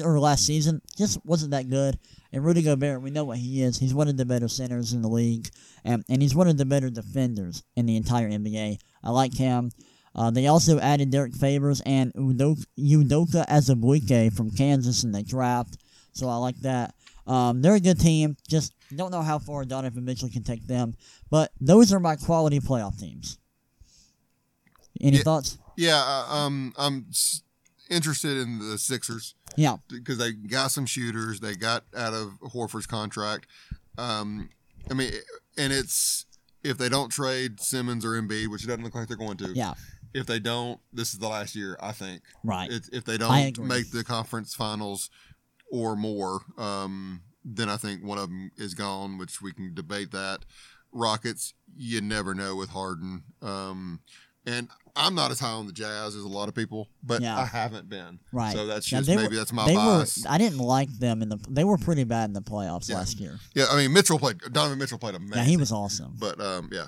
or 0.03 0.19
last 0.19 0.43
season, 0.43 0.81
just 0.97 1.23
wasn't 1.23 1.51
that 1.51 1.69
good. 1.69 1.99
And 2.35 2.43
Rudy 2.43 2.61
Gobert, 2.63 3.01
we 3.01 3.11
know 3.11 3.23
what 3.23 3.37
he 3.37 3.61
is. 3.63 3.79
He's 3.79 3.93
one 3.93 4.09
of 4.09 4.17
the 4.17 4.25
better 4.25 4.49
centers 4.49 4.91
in 4.91 5.01
the 5.01 5.07
league, 5.07 5.47
and, 5.85 6.03
and 6.09 6.21
he's 6.21 6.35
one 6.35 6.49
of 6.49 6.57
the 6.57 6.65
better 6.65 6.89
defenders 6.89 7.63
in 7.77 7.85
the 7.85 7.95
entire 7.95 8.29
NBA. 8.29 8.77
I 9.05 9.09
like 9.09 9.33
him. 9.33 9.71
Uh, 10.13 10.31
they 10.31 10.47
also 10.47 10.77
added 10.79 11.11
Derrick 11.11 11.33
Favors 11.33 11.81
and 11.85 12.13
Udoka, 12.13 12.65
Udoka 12.77 13.47
Azubuike 13.47 14.33
from 14.35 14.51
Kansas 14.51 15.05
in 15.05 15.13
the 15.13 15.23
draft, 15.23 15.77
so 16.11 16.27
I 16.27 16.35
like 16.35 16.57
that. 16.59 16.93
Um, 17.25 17.61
they're 17.61 17.75
a 17.75 17.79
good 17.79 18.01
team. 18.01 18.35
Just 18.49 18.73
don't 18.93 19.11
know 19.11 19.21
how 19.21 19.39
far 19.39 19.63
Donovan 19.63 20.03
Mitchell 20.03 20.27
can 20.29 20.43
take 20.43 20.67
them, 20.67 20.93
but 21.31 21.53
those 21.61 21.93
are 21.93 22.01
my 22.01 22.17
quality 22.17 22.59
playoff 22.59 22.99
teams. 22.99 23.37
Any 24.99 25.17
Yeah. 25.17 25.23
thoughts? 25.23 25.57
Yeah, 25.77 26.01
uh, 26.03 26.33
um, 26.35 26.73
I'm 26.77 27.05
s- 27.11 27.43
interested 27.89 28.37
in 28.37 28.59
the 28.59 28.77
Sixers 28.77 29.35
Yeah, 29.55 29.77
because 29.89 30.17
they 30.17 30.31
got 30.33 30.71
some 30.71 30.85
shooters. 30.85 31.39
They 31.39 31.55
got 31.55 31.83
out 31.95 32.13
of 32.13 32.39
Horford's 32.51 32.87
contract. 32.87 33.47
Um, 33.97 34.49
I 34.89 34.93
mean, 34.93 35.11
and 35.57 35.71
it's 35.71 36.25
if 36.63 36.77
they 36.77 36.89
don't 36.89 37.09
trade 37.09 37.59
Simmons 37.59 38.03
or 38.03 38.19
Embiid, 38.19 38.49
which 38.49 38.63
it 38.63 38.67
doesn't 38.67 38.83
look 38.83 38.95
like 38.95 39.07
they're 39.07 39.17
going 39.17 39.37
to. 39.37 39.53
yeah, 39.53 39.73
If 40.13 40.25
they 40.25 40.39
don't, 40.39 40.79
this 40.91 41.13
is 41.13 41.19
the 41.19 41.27
last 41.27 41.55
year. 41.55 41.77
I 41.79 41.91
think. 41.91 42.21
right. 42.43 42.71
It, 42.71 42.89
if 42.91 43.05
they 43.05 43.17
don't 43.17 43.59
make 43.59 43.91
the 43.91 44.03
conference 44.03 44.53
finals 44.53 45.09
or 45.71 45.95
more, 45.95 46.41
um, 46.57 47.21
then 47.43 47.69
I 47.69 47.77
think 47.77 48.03
one 48.03 48.17
of 48.17 48.29
them 48.29 48.51
is 48.57 48.73
gone, 48.73 49.17
which 49.17 49.41
we 49.41 49.53
can 49.53 49.73
debate 49.73 50.11
that. 50.11 50.39
Rockets, 50.91 51.53
you 51.75 52.01
never 52.01 52.33
know 52.33 52.55
with 52.55 52.69
Harden. 52.69 53.23
Um, 53.41 53.99
and 54.45 54.67
I'm 54.95 55.13
not 55.15 55.29
as 55.31 55.39
high 55.39 55.49
on 55.49 55.65
the 55.67 55.73
Jazz 55.73 56.15
as 56.15 56.23
a 56.23 56.27
lot 56.27 56.47
of 56.47 56.55
people, 56.55 56.87
but 57.03 57.21
Yeah. 57.21 57.37
I 57.37 57.45
haven't 57.45 57.89
been. 57.89 58.19
Right. 58.31 58.53
So 58.55 58.65
that's 58.65 58.89
Yeah, 58.91 58.99
just 58.99 59.09
maybe 59.09 59.23
were- 59.27 59.35
that's 59.35 59.51
my 59.51 59.65
they 59.67 59.75
bias. 59.75 60.23
were. 60.23 60.31
I 60.31 60.37
didn't 60.37 60.59
like 60.59 60.89
them 60.99 61.21
in 61.21 61.29
the. 61.29 61.37
They 61.49 61.63
were 61.65 61.77
pretty 61.77 62.05
bad 62.05 62.25
in 62.29 62.33
the 62.33 62.41
playoffs 62.41 62.87
Yeah. 62.89 62.95
last 62.95 63.19
year. 63.19 63.39
yeah, 63.53 63.65
I 63.69 63.75
mean 63.77 63.91
Mitchell 63.93 64.17
played. 64.19 64.39
Donovan 64.51 64.77
Mitchell 64.79 64.97
played 64.97 65.15
amazing. 65.15 65.37
Yeah, 65.37 65.43
he 65.43 65.57
was 65.57 65.71
awesome. 65.71 66.15
But 66.17 66.39
um, 66.39 66.69
yeah, 66.71 66.87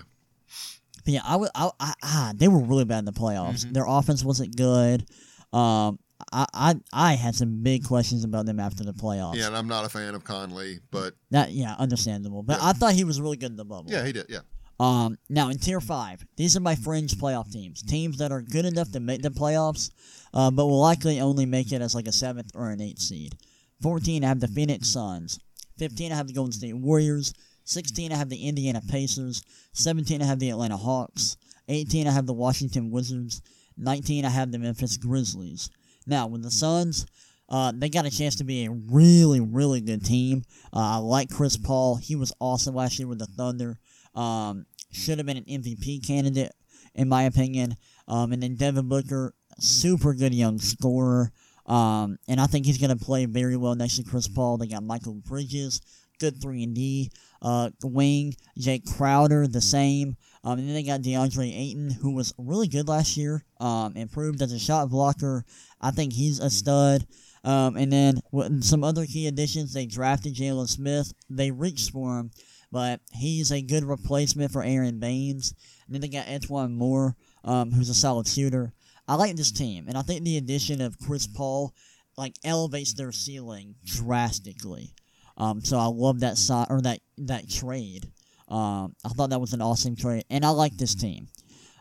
But 1.03 1.14
yeah, 1.14 1.22
I 1.26 1.36
would. 1.36 1.49
I, 1.55 1.70
I, 1.80 1.93
ah, 2.03 2.34
they 2.36 2.47
were 2.47 2.60
really 2.60 2.86
bad 2.86 2.99
in 2.99 3.05
the 3.05 3.12
playoffs. 3.14 3.66
Mhm. 3.66 3.74
Their 3.74 3.86
offense 3.88 4.24
wasn't 4.24 4.55
good. 4.55 5.05
Um, 5.53 5.99
I, 6.34 6.45
I, 6.53 6.76
I 6.91 7.14
had 7.14 7.36
some 7.36 7.62
big 7.64 7.86
questions 7.86 8.24
about 8.24 8.45
them 8.47 8.60
after 8.60 8.84
the 8.84 8.91
playoffs. 8.93 9.36
yeah, 9.36 9.47
and 9.47 9.55
I'm 9.55 9.68
not 9.68 9.86
a 9.86 9.89
fan 9.89 10.16
of 10.16 10.24
Conley, 10.24 10.80
but 10.91 11.14
That, 11.32 11.51
yeah, 11.53 11.76
understandable. 11.78 12.41
But 12.43 12.58
Yeah. 12.60 12.68
I 12.70 12.74
thought 12.74 12.93
he 12.93 13.03
was 13.03 13.22
really 13.22 13.38
good 13.38 13.51
in 13.51 13.55
the 13.58 13.64
bubble. 13.64 13.89
yeah, 13.91 14.03
he 14.05 14.12
did. 14.12 14.26
Yeah, 14.28 14.39
Um, 14.80 15.17
now 15.28 15.49
in 15.49 15.57
tier 15.57 15.82
five, 15.82 16.23
these 16.36 16.55
are 16.55 16.59
my 16.59 16.75
fringe 16.75 17.15
playoff 17.15 17.51
teams. 17.51 17.82
Teams 17.82 18.17
that 18.19 18.32
are 18.32 18.41
good 18.41 18.65
enough 18.65 18.91
to 18.91 18.99
make 18.99 19.23
the 19.23 19.30
playoffs, 19.30 19.89
uh, 20.34 20.51
but 20.51 20.67
will 20.67 20.80
likely 20.80 21.19
only 21.19 21.45
make 21.47 21.71
it 21.71 21.82
as 21.82 21.95
like 21.95 22.07
a 22.07 22.11
seventh 22.11 22.51
or 22.53 22.69
an 22.69 22.82
eighth 22.82 22.99
seed. 22.99 23.36
Fourteen, 23.82 24.23
I 24.23 24.28
have 24.28 24.39
the 24.39 24.47
Phoenix 24.47 24.89
Suns. 24.89 25.39
Fifteen, 25.78 26.11
I 26.11 26.15
have 26.15 26.28
the 26.28 26.34
Golden 26.34 26.51
State 26.51 26.75
Warriors. 26.75 27.34
Sixteen, 27.63 28.11
I 28.11 28.17
have 28.17 28.30
the 28.30 28.47
Indiana 28.47 28.82
Pacers. 28.88 29.41
Seventeen, 29.73 30.21
I 30.21 30.25
have 30.25 30.39
the 30.39 30.51
Atlanta 30.51 30.78
Hawks. 30.78 31.38
Eighteen, 31.67 32.07
I 32.07 32.11
have 32.11 32.28
the 32.28 32.34
Washington 32.34 32.91
Wizards. 32.91 33.41
Nineteen, 33.78 34.25
I 34.25 34.30
have 34.30 34.51
the 34.51 34.59
Memphis 34.59 34.97
Grizzlies. 34.97 35.69
Now 36.05 36.28
with 36.28 36.43
the 36.43 36.51
Suns, 36.51 37.05
uh, 37.49 37.71
they 37.75 37.89
got 37.89 38.05
a 38.05 38.11
chance 38.11 38.36
to 38.38 38.43
be 38.43 38.65
a 38.65 38.71
really, 38.71 39.39
really 39.39 39.82
good 39.82 40.05
team. 40.05 40.43
Uh, 40.73 40.95
I 40.95 40.97
like 40.97 41.30
Chris 41.30 41.57
Paul. 41.57 41.95
He 41.95 42.15
was 42.15 42.32
awesome 42.39 42.75
last 42.75 42.99
year 42.99 43.07
with 43.07 43.19
the 43.19 43.25
Thunder. 43.25 43.78
Um, 44.18 44.65
should 44.91 45.20
have 45.20 45.28
been 45.28 45.38
an 45.38 45.45
MVP 45.45 46.05
candidate, 46.05 46.51
in 46.95 47.07
my 47.07 47.24
opinion. 47.24 47.76
Um, 48.07 48.32
and 48.34 48.41
then 48.41 48.55
Devin 48.55 48.88
Booker, 48.89 49.34
super 49.59 50.13
good 50.13 50.34
young 50.34 50.59
scorer. 50.59 51.32
Um, 51.65 52.18
and 52.28 52.39
I 52.39 52.47
think 52.47 52.65
he's 52.65 52.78
going 52.78 52.97
to 52.97 53.05
play 53.05 53.26
very 53.26 53.57
well 53.57 53.76
next 53.76 53.97
to 53.97 54.03
Chris 54.03 54.28
Paul. 54.28 54.57
They 54.57 54.68
got 54.68 54.84
Mikal 54.84 55.24
Bridges, 55.24 55.82
good 56.20 56.41
3 56.41 56.63
and 56.63 56.76
D. 56.76 57.11
Uh, 57.41 57.70
wing, 57.84 58.34
Jae 58.59 58.84
Crowder, 58.95 59.47
the 59.47 59.61
same. 59.61 60.18
Um, 60.43 60.59
and 60.59 60.68
then 60.68 60.76
they 60.76 60.84
got 60.84 61.01
DeAndre 61.01 61.55
Ayton, 61.55 61.91
who 61.91 62.15
was 62.15 62.34
really 62.38 62.68
good 62.68 62.88
last 62.88 63.18
year. 63.18 63.43
Um, 63.59 63.95
improved 63.95 64.41
as 64.41 64.53
a 64.53 64.59
shot 64.59 64.89
blocker. 64.89 65.43
I 65.82 65.91
think 65.91 66.13
he's 66.13 66.39
a 66.39 66.49
stud. 66.49 67.05
Um, 67.43 67.78
and 67.78 67.91
then 67.91 68.61
some 68.61 68.84
other 68.84 69.05
key 69.05 69.28
additions, 69.28 69.74
they 69.74 69.86
drafted 69.86 70.36
Jalen 70.36 70.68
Smith. 70.68 71.13
They 71.30 71.51
reached 71.51 71.91
for 71.91 72.20
him, 72.20 72.32
but 72.72 73.01
he's 73.13 73.51
a 73.51 73.61
good 73.61 73.84
replacement 73.84 74.51
for 74.51 74.63
Aron 74.63 74.99
Baynes. 74.99 75.53
And 75.86 75.95
then 75.95 76.01
they 76.01 76.09
got 76.09 76.28
E'Twaun 76.28 76.74
Moore, 76.74 77.15
um, 77.43 77.72
who's 77.72 77.89
a 77.89 77.93
solid 77.93 78.28
shooter. 78.28 78.74
I 79.07 79.15
like 79.15 79.36
this 79.36 79.51
team, 79.51 79.86
and 79.88 79.97
I 79.97 80.01
think 80.01 80.24
the 80.24 80.38
addition 80.38 80.82
of 80.82 80.99
Chris 80.99 81.28
Paul 81.28 81.74
like 82.18 82.36
elevates 82.43 82.93
their 82.93 83.11
ceiling 83.11 83.76
drastically. 83.86 84.93
Um, 85.38 85.61
so 85.61 85.78
I 85.78 85.86
love 85.86 86.22
that 86.22 86.38
side 86.38 86.68
or 86.70 86.82
that 86.82 86.99
that 87.20 87.49
trade. 87.49 88.11
Um, 88.49 88.95
I 89.05 89.09
thought 89.09 89.30
that 89.30 89.41
was 89.41 89.53
an 89.53 89.61
awesome 89.61 89.95
trade, 89.95 90.26
and 90.30 90.43
I 90.43 90.49
like 90.49 90.76
this 90.78 90.95
team. 90.95 91.28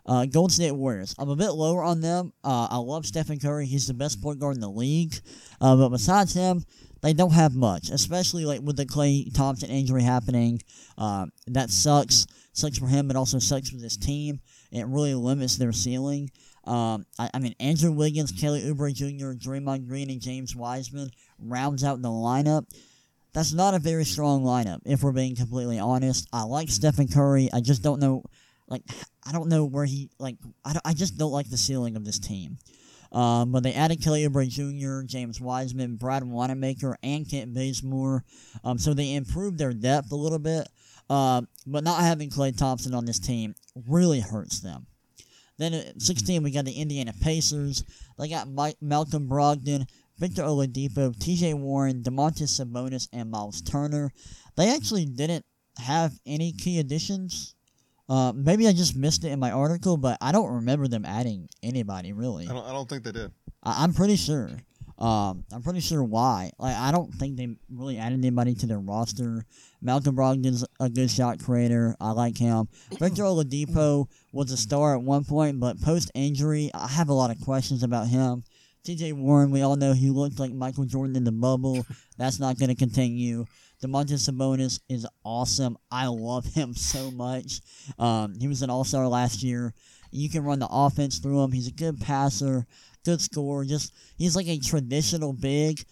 Uh, 0.04 0.24
Golden 0.24 0.54
State 0.54 0.72
Warriors. 0.72 1.14
I'm 1.18 1.30
a 1.30 1.36
bit 1.36 1.50
lower 1.50 1.82
on 1.82 2.00
them. 2.00 2.32
Uh, 2.44 2.68
I 2.70 2.76
love 2.76 3.06
Stephen 3.06 3.40
Curry. 3.40 3.66
He's 3.66 3.88
the 3.88 3.94
best 3.94 4.22
point 4.22 4.38
guard 4.38 4.54
in 4.54 4.60
the 4.60 4.70
league. 4.70 5.14
Uh, 5.60 5.74
but 5.74 5.88
besides 5.88 6.32
him, 6.32 6.64
they 7.06 7.12
don't 7.12 7.32
have 7.32 7.54
much, 7.54 7.90
especially 7.90 8.44
like 8.44 8.60
with 8.62 8.76
the 8.76 8.84
Klay 8.84 9.32
Thompson 9.32 9.70
injury 9.70 10.02
happening. 10.02 10.60
Uh, 10.98 11.26
that 11.46 11.70
sucks. 11.70 12.26
Sucks 12.52 12.78
for 12.78 12.88
him, 12.88 13.06
but 13.06 13.16
also 13.16 13.38
sucks 13.38 13.70
for 13.70 13.76
this 13.76 13.96
team. 13.96 14.40
It 14.72 14.88
really 14.88 15.14
limits 15.14 15.56
their 15.56 15.70
ceiling. 15.70 16.30
Um, 16.64 17.06
I, 17.16 17.30
I 17.32 17.38
mean, 17.38 17.54
Andrew 17.60 17.92
Wiggins, 17.92 18.32
Kelly 18.32 18.62
Oubre 18.62 18.92
Jr., 18.92 19.38
Draymond 19.38 19.86
Green, 19.86 20.10
and 20.10 20.20
James 20.20 20.56
Wiseman 20.56 21.10
rounds 21.38 21.84
out 21.84 22.02
the 22.02 22.08
lineup. 22.08 22.64
That's 23.32 23.52
not 23.52 23.74
a 23.74 23.78
very 23.78 24.04
strong 24.04 24.42
lineup, 24.42 24.80
if 24.84 25.04
we're 25.04 25.12
being 25.12 25.36
completely 25.36 25.78
honest. 25.78 26.26
I 26.32 26.42
like 26.42 26.70
Stephen 26.70 27.06
Curry. 27.06 27.48
I 27.52 27.60
just 27.60 27.82
don't 27.82 28.00
know, 28.00 28.24
like, 28.66 28.82
I 29.24 29.30
don't 29.30 29.48
know 29.48 29.64
where 29.64 29.84
he, 29.84 30.10
like, 30.18 30.38
I, 30.64 30.80
I 30.84 30.92
just 30.92 31.18
don't 31.18 31.30
like 31.30 31.50
the 31.50 31.56
ceiling 31.56 31.94
of 31.94 32.04
this 32.04 32.18
team. 32.18 32.58
Um, 33.12 33.52
but 33.52 33.62
they 33.62 33.72
added 33.72 34.02
Kelly 34.02 34.26
Oubre 34.26 34.48
Jr., 34.48 35.06
James 35.06 35.40
Wiseman, 35.40 35.96
Brad 35.96 36.24
Wanamaker, 36.24 36.96
and 37.02 37.28
Kent 37.28 37.54
Bazemore. 37.54 38.24
Um, 38.64 38.78
so 38.78 38.94
they 38.94 39.14
improved 39.14 39.58
their 39.58 39.72
depth 39.72 40.12
a 40.12 40.16
little 40.16 40.38
bit. 40.38 40.68
Uh, 41.08 41.42
but 41.66 41.84
not 41.84 42.00
having 42.00 42.30
Klay 42.30 42.56
Thompson 42.56 42.94
on 42.94 43.04
this 43.04 43.20
team 43.20 43.54
really 43.88 44.20
hurts 44.20 44.60
them. 44.60 44.86
Then 45.58 45.72
at 45.72 46.02
16, 46.02 46.42
we 46.42 46.50
got 46.50 46.64
the 46.64 46.72
Indiana 46.72 47.12
Pacers. 47.20 47.84
They 48.18 48.28
got 48.28 48.48
Mike, 48.48 48.76
Malcolm 48.80 49.28
Brogdon, 49.28 49.88
Victor 50.18 50.42
Oladipo, 50.42 51.18
T.J. 51.18 51.54
Warren, 51.54 52.02
Domantas 52.02 52.60
Sabonis, 52.60 53.08
and 53.12 53.30
Miles 53.30 53.62
Turner. 53.62 54.12
They 54.56 54.74
actually 54.74 55.06
didn't 55.06 55.44
have 55.78 56.12
any 56.26 56.52
key 56.52 56.78
additions. 56.78 57.55
Uh, 58.08 58.32
maybe 58.34 58.68
I 58.68 58.72
just 58.72 58.96
missed 58.96 59.24
it 59.24 59.28
in 59.32 59.40
my 59.40 59.50
article, 59.50 59.96
but 59.96 60.18
I 60.20 60.32
don't 60.32 60.54
remember 60.54 60.86
them 60.86 61.04
adding 61.04 61.48
anybody 61.62 62.12
really. 62.12 62.46
I 62.46 62.52
don't. 62.52 62.64
I 62.66 62.72
don't 62.72 62.88
think 62.88 63.02
they 63.04 63.12
did. 63.12 63.32
I, 63.62 63.82
I'm 63.82 63.92
pretty 63.92 64.16
sure. 64.16 64.50
Um, 64.98 65.44
I'm 65.52 65.62
pretty 65.62 65.80
sure 65.80 66.02
why. 66.02 66.52
Like, 66.58 66.74
I 66.74 66.90
don't 66.90 67.12
think 67.12 67.36
they 67.36 67.54
really 67.70 67.98
added 67.98 68.18
anybody 68.18 68.54
to 68.54 68.66
their 68.66 68.78
roster. 68.78 69.44
Malcolm 69.82 70.16
Brogdon's 70.16 70.64
a 70.80 70.88
good 70.88 71.10
shot 71.10 71.42
creator. 71.42 71.94
I 72.00 72.12
like 72.12 72.38
him. 72.38 72.68
Victor 72.98 73.24
Oladipo 73.24 74.06
was 74.32 74.50
a 74.52 74.56
star 74.56 74.94
at 74.94 75.02
one 75.02 75.24
point, 75.24 75.60
but 75.60 75.80
post 75.82 76.10
injury, 76.14 76.70
I 76.72 76.88
have 76.88 77.10
a 77.10 77.14
lot 77.14 77.30
of 77.30 77.40
questions 77.42 77.82
about 77.82 78.08
him. 78.08 78.42
TJ 78.86 79.14
Warren, 79.14 79.50
we 79.50 79.62
all 79.62 79.76
know 79.76 79.92
he 79.92 80.10
looked 80.10 80.38
like 80.38 80.52
Michael 80.52 80.84
Jordan 80.84 81.16
in 81.16 81.24
the 81.24 81.32
bubble. 81.32 81.84
That's 82.16 82.38
not 82.38 82.56
going 82.56 82.68
to 82.68 82.74
continue. 82.76 83.44
Domantas 83.82 84.28
Sabonis 84.28 84.80
is 84.88 85.06
awesome. 85.24 85.76
I 85.90 86.06
love 86.06 86.46
him 86.46 86.74
so 86.74 87.10
much. 87.10 87.60
Um, 87.98 88.34
he 88.40 88.48
was 88.48 88.62
an 88.62 88.70
All 88.70 88.84
Star 88.84 89.06
last 89.08 89.42
year. 89.42 89.74
You 90.10 90.30
can 90.30 90.44
run 90.44 90.58
the 90.58 90.68
offense 90.70 91.18
through 91.18 91.42
him. 91.42 91.52
He's 91.52 91.68
a 91.68 91.72
good 91.72 92.00
passer, 92.00 92.66
good 93.04 93.20
scorer. 93.20 93.64
Just 93.64 93.92
he's 94.16 94.36
like 94.36 94.48
a 94.48 94.58
traditional 94.58 95.32
big, 95.32 95.84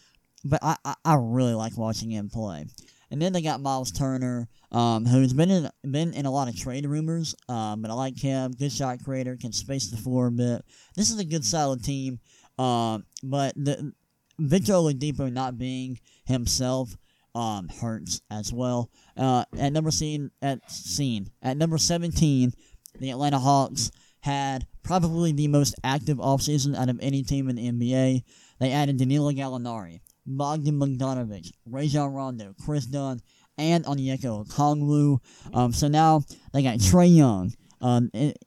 but 0.44 0.60
I 0.62 0.76
I, 0.84 0.94
I 1.04 1.16
really 1.18 1.54
like 1.54 1.76
watching 1.76 2.10
him 2.10 2.30
play. 2.30 2.66
And 3.10 3.20
then 3.20 3.32
they 3.32 3.42
got 3.42 3.60
Miles 3.60 3.92
Turner, 3.92 4.48
um, 4.72 5.04
who's 5.04 5.32
been 5.32 5.50
in 5.50 5.70
been 5.88 6.14
in 6.14 6.26
a 6.26 6.30
lot 6.30 6.48
of 6.48 6.56
trade 6.56 6.86
rumors. 6.86 7.34
Um, 7.48 7.82
but 7.82 7.90
I 7.90 7.94
like 7.94 8.18
him. 8.18 8.52
Good 8.52 8.72
shot 8.72 9.04
creator, 9.04 9.36
can 9.36 9.52
space 9.52 9.90
the 9.90 9.96
floor 9.96 10.28
a 10.28 10.32
bit. 10.32 10.64
This 10.96 11.10
is 11.10 11.18
a 11.18 11.24
good 11.24 11.44
solid 11.44 11.84
team. 11.84 12.18
Um, 12.58 13.04
but 13.22 13.54
the 13.56 13.92
Victor 14.38 14.72
Oladipo 14.72 15.32
not 15.32 15.58
being 15.58 15.98
himself 16.24 16.96
um, 17.34 17.68
hurts 17.68 18.20
as 18.30 18.52
well. 18.52 18.90
Uh, 19.16 19.44
at 19.58 19.72
number 19.72 19.90
scene 19.90 20.30
at 20.42 20.70
scene 20.70 21.30
at 21.42 21.56
number 21.56 21.78
seventeen, 21.78 22.52
the 23.00 23.10
Atlanta 23.10 23.38
Hawks 23.38 23.90
had 24.20 24.66
probably 24.82 25.32
the 25.32 25.48
most 25.48 25.74
active 25.84 26.18
offseason 26.18 26.76
out 26.76 26.88
of 26.88 26.98
any 27.02 27.22
team 27.22 27.48
in 27.48 27.56
the 27.56 27.70
NBA. 27.70 28.22
They 28.60 28.72
added 28.72 28.96
Danilo 28.96 29.32
Gallinari, 29.32 30.00
Bogdan 30.26 30.78
Bogdanovic, 30.78 31.50
Rajon 31.66 32.12
Rondo, 32.12 32.54
Kris 32.64 32.86
Dunn, 32.86 33.20
and 33.58 33.84
Onyeka 33.84 34.46
Okongwu. 34.46 35.18
Um, 35.52 35.72
so 35.72 35.88
now 35.88 36.22
they 36.52 36.62
got 36.62 36.78
Trae 36.78 37.14
Young, 37.14 37.52
um, 37.80 38.10
it, 38.14 38.38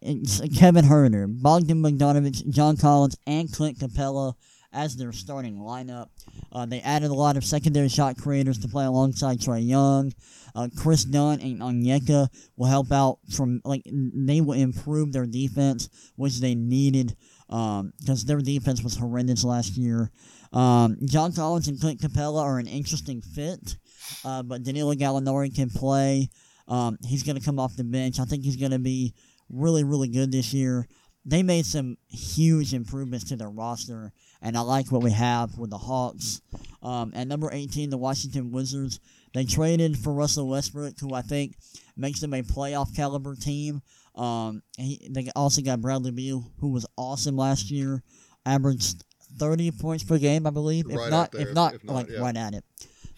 Kevin 0.57 0.85
Huerter, 0.85 1.27
Bogdan 1.29 1.83
Bogdanovic, 1.83 2.49
John 2.49 2.77
Collins, 2.77 3.17
and 3.27 3.51
Clint 3.51 3.77
Capela 3.77 4.33
as 4.77 4.95
their 4.95 5.11
starting 5.11 5.57
lineup. 5.57 6.09
Uh, 6.51 6.65
they 6.65 6.79
added 6.81 7.09
a 7.09 7.13
lot 7.13 7.35
of 7.35 7.43
secondary 7.43 7.89
shot 7.89 8.15
creators 8.17 8.59
to 8.59 8.67
play 8.67 8.85
alongside 8.85 9.39
Trae 9.39 9.67
Young. 9.67 10.13
Uh, 10.55 10.69
Kris 10.77 11.03
Dunn 11.03 11.41
and 11.41 11.59
Onyeka 11.59 12.27
will 12.55 12.67
help 12.67 12.91
out 12.91 13.19
from 13.35 13.59
like 13.65 13.81
they 13.85 14.39
will 14.39 14.53
improve 14.53 15.11
their 15.11 15.25
defense, 15.25 15.89
which 16.15 16.39
they 16.39 16.55
needed 16.55 17.15
because 17.47 17.79
um, 17.79 18.27
their 18.27 18.39
defense 18.39 18.83
was 18.83 18.97
horrendous 18.97 19.43
last 19.43 19.77
year. 19.77 20.11
Um, 20.53 20.97
John 21.05 21.33
Collins 21.33 21.67
and 21.67 21.79
Clint 21.79 21.99
Capela 21.99 22.41
are 22.41 22.59
an 22.59 22.67
interesting 22.67 23.21
fit, 23.21 23.75
uh, 24.23 24.43
but 24.43 24.63
Danilo 24.63 24.93
Gallinari 24.93 25.53
can 25.53 25.69
play. 25.69 26.29
Um, 26.67 26.97
he's 27.05 27.23
going 27.23 27.37
to 27.37 27.43
come 27.43 27.59
off 27.59 27.75
the 27.75 27.83
bench. 27.83 28.19
I 28.19 28.25
think 28.25 28.43
he's 28.43 28.57
going 28.57 28.71
to 28.71 28.79
be 28.79 29.13
really, 29.49 29.83
really 29.83 30.09
good 30.09 30.31
this 30.31 30.53
year. 30.53 30.87
They 31.25 31.43
made 31.43 31.65
some 31.65 31.97
huge 32.09 32.73
improvements 32.73 33.25
to 33.29 33.35
their 33.35 33.49
roster, 33.49 34.13
and 34.47 34.55
I 34.57 34.61
like 34.61 34.93
what 34.93 35.03
we 35.03 35.11
have 35.11 35.57
with 35.57 35.71
the 35.71 35.77
Hawks. 35.77 36.41
Um, 36.81 37.11
at 37.13 37.27
number 37.27 37.49
18, 37.51 37.89
the 37.89 37.97
Washington 37.97 38.49
Wizards. 38.49 39.01
They 39.33 39.43
traded 39.43 39.97
for 39.97 40.13
Russell 40.13 40.47
Westbrook, 40.47 40.97
who 41.01 41.13
I 41.13 41.21
think 41.21 41.57
makes 41.97 42.21
them 42.21 42.33
a 42.33 42.43
playoff 42.43 42.95
caliber 42.95 43.35
team. 43.35 43.81
Um, 44.15 44.63
he, 44.77 45.05
they 45.11 45.29
also 45.35 45.61
got 45.61 45.81
Bradley 45.81 46.11
Beal, 46.11 46.49
who 46.61 46.69
was 46.69 46.85
awesome 46.95 47.35
last 47.35 47.69
year, 47.69 48.03
averaged 48.45 49.03
30 49.37 49.71
points 49.71 50.05
per 50.05 50.17
game, 50.17 50.47
I 50.47 50.51
believe. 50.51 50.89
If 50.89 50.95
Right 50.95 51.11
not, 51.11 51.35
if 51.35 51.53
not, 51.53 51.73
if 51.75 51.83
not, 51.83 51.93
like 51.93 52.09
yeah. 52.09 52.21
right 52.21 52.37
at 52.37 52.53
it. 52.53 52.63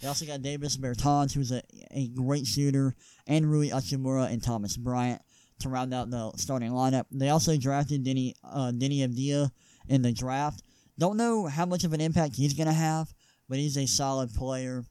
They 0.02 0.08
also 0.08 0.26
got 0.26 0.42
Davis 0.42 0.78
Bertans, 0.78 1.32
who's 1.32 1.52
a, 1.52 1.62
a 1.92 2.08
great 2.08 2.48
shooter, 2.48 2.96
and 3.28 3.50
Rui 3.50 3.70
Hachimura 3.70 4.34
and 4.34 4.42
Thomas 4.42 4.78
Bryant 4.78 5.22
to 5.60 5.70
round 5.70 5.94
out 5.94 6.10
the 6.10 6.32
starting 6.38 6.72
lineup. 6.72 7.06
They 7.12 7.30
also 7.30 7.56
drafted 7.56 8.04
Deni 8.04 8.34
uh, 8.44 8.72
Deni 8.74 9.08
Avdija 9.08 9.52
in 9.90 10.02
the 10.02 10.12
draft. 10.12 10.64
Don't 11.00 11.18
know 11.18 11.48
how 11.48 11.66
much 11.66 11.86
of 11.86 11.94
an 11.94 12.02
impact 12.02 12.36
he's 12.36 12.54
going 12.54 12.68
to 12.68 12.74
have, 12.74 13.08
but 13.48 13.58
he's 13.58 13.78
a 13.78 13.88
solid 13.88 14.34
player. 14.34 14.84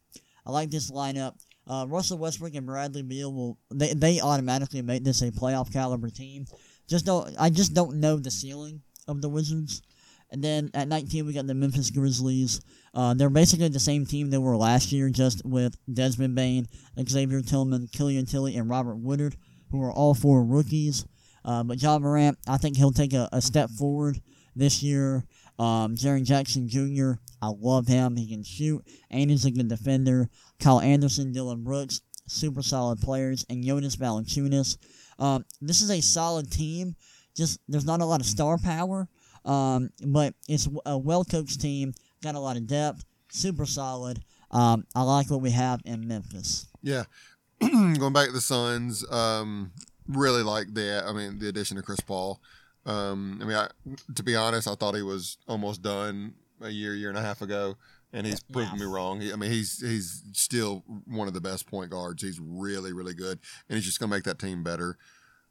I 0.46 0.50
like 0.50 0.70
this 0.70 0.90
lineup. 0.90 1.34
Uh, 1.66 1.84
Russell 1.86 2.16
Westbrook 2.16 2.54
and 2.54 2.64
Bradley 2.64 3.02
Beal 3.02 3.32
will 3.32 3.58
they, 3.70 3.92
they 3.92 4.20
automatically 4.20 4.80
make 4.80 5.04
this 5.04 5.20
a 5.20 5.30
playoff 5.30 5.70
caliber 5.70 6.08
team. 6.08 6.46
Just 6.88 7.04
don't 7.04 7.34
I 7.38 7.50
just 7.50 7.74
don't 7.74 8.00
know 8.00 8.16
the 8.16 8.30
ceiling 8.30 8.80
of 9.06 9.20
the 9.20 9.28
Wizards. 9.28 9.82
And 10.30 10.42
then 10.42 10.70
at 10.72 10.88
19 10.88 11.26
we 11.26 11.34
got 11.34 11.46
the 11.46 11.54
Memphis 11.54 11.90
Grizzlies. 11.90 12.62
Uh, 12.94 13.12
they're 13.12 13.28
basically 13.28 13.68
the 13.68 13.78
same 13.78 14.06
team 14.06 14.30
they 14.30 14.38
were 14.38 14.56
last 14.56 14.92
year, 14.92 15.10
just 15.10 15.44
with 15.44 15.76
Desmond 15.92 16.34
Bane, 16.34 16.66
Xavier 17.06 17.42
Tillman, 17.42 17.88
Killian 17.92 18.24
Tillie, 18.24 18.56
and 18.56 18.70
Robert 18.70 18.96
Woodard, 18.96 19.36
who 19.70 19.82
are 19.82 19.92
all 19.92 20.14
four 20.14 20.44
rookies. 20.44 21.04
Uh, 21.44 21.62
but 21.62 21.80
Ja 21.82 21.98
Morant, 21.98 22.38
I 22.46 22.56
think 22.56 22.76
he'll 22.76 22.92
take 22.92 23.12
a, 23.12 23.28
a 23.30 23.42
step 23.42 23.70
forward 23.70 24.20
this 24.56 24.82
year. 24.82 25.24
Um, 25.58 25.94
Jaren 25.96 26.24
Jackson 26.24 26.68
Jr., 26.68 27.12
I 27.42 27.48
love 27.48 27.86
him. 27.86 28.16
He 28.16 28.28
can 28.28 28.42
shoot, 28.42 28.84
and 29.10 29.30
he's 29.30 29.44
a 29.44 29.50
good 29.50 29.68
defender. 29.68 30.28
Kyle 30.60 30.80
Anderson, 30.80 31.32
Dillon 31.32 31.62
Brooks, 31.62 32.00
super 32.26 32.62
solid 32.62 33.00
players, 33.00 33.44
and 33.48 33.64
Jonas 33.64 33.96
Valanciunas. 33.96 34.76
Um, 35.18 35.44
this 35.60 35.80
is 35.80 35.90
a 35.90 36.00
solid 36.00 36.50
team. 36.50 36.94
Just 37.34 37.60
there's 37.68 37.84
not 37.84 38.00
a 38.00 38.04
lot 38.04 38.20
of 38.20 38.26
star 38.26 38.58
power, 38.58 39.08
um, 39.44 39.90
but 40.06 40.34
it's 40.48 40.68
a 40.86 40.98
well 40.98 41.24
coached 41.24 41.60
team. 41.60 41.94
Got 42.22 42.34
a 42.34 42.40
lot 42.40 42.56
of 42.56 42.66
depth. 42.66 43.04
Super 43.30 43.66
solid. 43.66 44.20
Um, 44.50 44.84
I 44.94 45.02
like 45.02 45.30
what 45.30 45.40
we 45.40 45.50
have 45.50 45.80
in 45.84 46.08
Memphis. 46.08 46.66
Yeah. 46.82 47.04
Going 47.60 48.12
back 48.12 48.26
to 48.26 48.32
the 48.32 48.40
Suns, 48.40 49.04
um, 49.10 49.72
really 50.08 50.42
like 50.42 50.72
the 50.74 51.04
I 51.06 51.12
mean 51.12 51.38
the 51.38 51.48
addition 51.48 51.78
of 51.78 51.84
Chris 51.84 52.00
Paul. 52.00 52.40
Um, 52.86 53.38
I 53.42 53.44
mean, 53.44 53.56
I, 53.56 53.68
to 54.14 54.22
be 54.22 54.34
honest, 54.34 54.66
I 54.68 54.74
thought 54.74 54.94
he 54.94 55.02
was 55.02 55.36
almost 55.46 55.82
done 55.82 56.34
a 56.60 56.70
year, 56.70 56.94
year 56.94 57.08
and 57.10 57.18
a 57.18 57.22
half 57.22 57.42
ago, 57.42 57.76
and 58.12 58.26
he's 58.26 58.40
proven 58.42 58.78
me 58.78 58.84
wrong. 58.86 59.20
He, 59.20 59.32
I 59.32 59.36
mean, 59.36 59.50
he's 59.50 59.80
he's 59.80 60.22
still 60.32 60.84
one 61.06 61.28
of 61.28 61.34
the 61.34 61.40
best 61.40 61.66
point 61.66 61.90
guards. 61.90 62.22
He's 62.22 62.40
really, 62.40 62.92
really 62.92 63.14
good, 63.14 63.38
and 63.68 63.76
he's 63.76 63.84
just 63.84 64.00
going 64.00 64.10
to 64.10 64.16
make 64.16 64.24
that 64.24 64.38
team 64.38 64.62
better. 64.62 64.96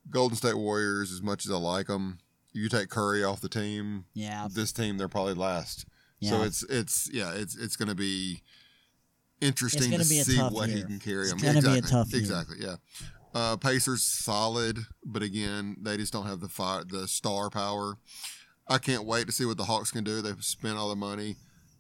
Golden 0.10 0.36
State 0.38 0.58
Warriors, 0.58 1.12
as 1.12 1.22
much 1.22 1.46
as 1.46 1.52
I 1.52 1.58
like 1.58 1.88
them, 1.88 2.20
you 2.54 2.70
take 2.70 2.90
Curry 2.90 3.24
off 3.24 3.42
the 3.42 3.50
team, 3.50 4.06
Yeah, 4.14 4.48
this 4.52 4.72
team 4.72 4.98
they're 4.98 5.08
probably 5.08 5.34
last. 5.36 5.86
yeah. 6.20 6.30
So 6.32 6.44
it's 6.44 6.64
it's 6.64 7.10
yeah, 7.14 7.34
it's 7.34 7.56
it's 7.56 7.76
going 7.76 7.90
to 7.90 7.96
be 7.96 8.42
interesting 9.42 9.92
to 9.92 10.04
see 10.04 10.38
what 10.40 10.70
he 10.70 10.82
can 10.84 11.00
carry. 11.00 11.24
It's 11.24 11.34
I 11.34 11.36
mean, 11.36 11.46
gonna 11.46 11.62
be 11.62 11.68
a 11.68 11.76
exactly, 11.76 11.92
tough 11.92 12.12
year. 12.12 12.20
Exactly, 12.20 12.58
yeah. 12.62 12.76
Uh, 13.38 13.56
Pacers 13.56 14.02
solid, 14.02 14.80
but 15.06 15.22
again, 15.22 15.78
they 15.80 15.96
just 15.96 16.12
don't 16.12 16.26
have 16.26 16.40
the 16.40 16.48
fire, 16.48 16.84
the 16.84 17.08
star 17.08 17.52
power. 17.52 18.00
I 18.68 18.80
can't 18.80 19.06
wait 19.06 19.28
to 19.28 19.32
see 19.32 19.46
what 19.46 19.58
the 19.58 19.66
Hawks 19.66 19.92
can 19.92 20.04
do. 20.04 20.24
They've 20.24 20.44
spent 20.44 20.80
all 20.80 20.90
the 20.90 20.96
money. 20.96 21.36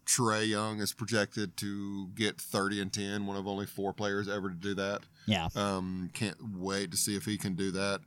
Trae 0.05 0.47
Young 0.47 0.82
is 0.82 0.93
projected 0.93 1.58
to 1.58 2.10
get 2.10 2.39
30 2.39 2.82
and 2.82 2.93
10, 2.93 3.26
one 3.26 3.38
of 3.38 3.47
only 3.47 3.66
four 3.66 3.91
players 3.91 4.30
ever 4.30 4.49
to 4.49 4.55
do 4.55 4.76
that. 4.76 5.01
yeah. 5.26 5.47
Um, 5.55 6.12
can't 6.14 6.38
wait 6.53 6.91
to 6.91 6.97
see 6.97 7.18
if 7.18 7.26
he 7.26 7.39
can 7.39 7.55
do 7.55 7.72
that. 7.72 8.01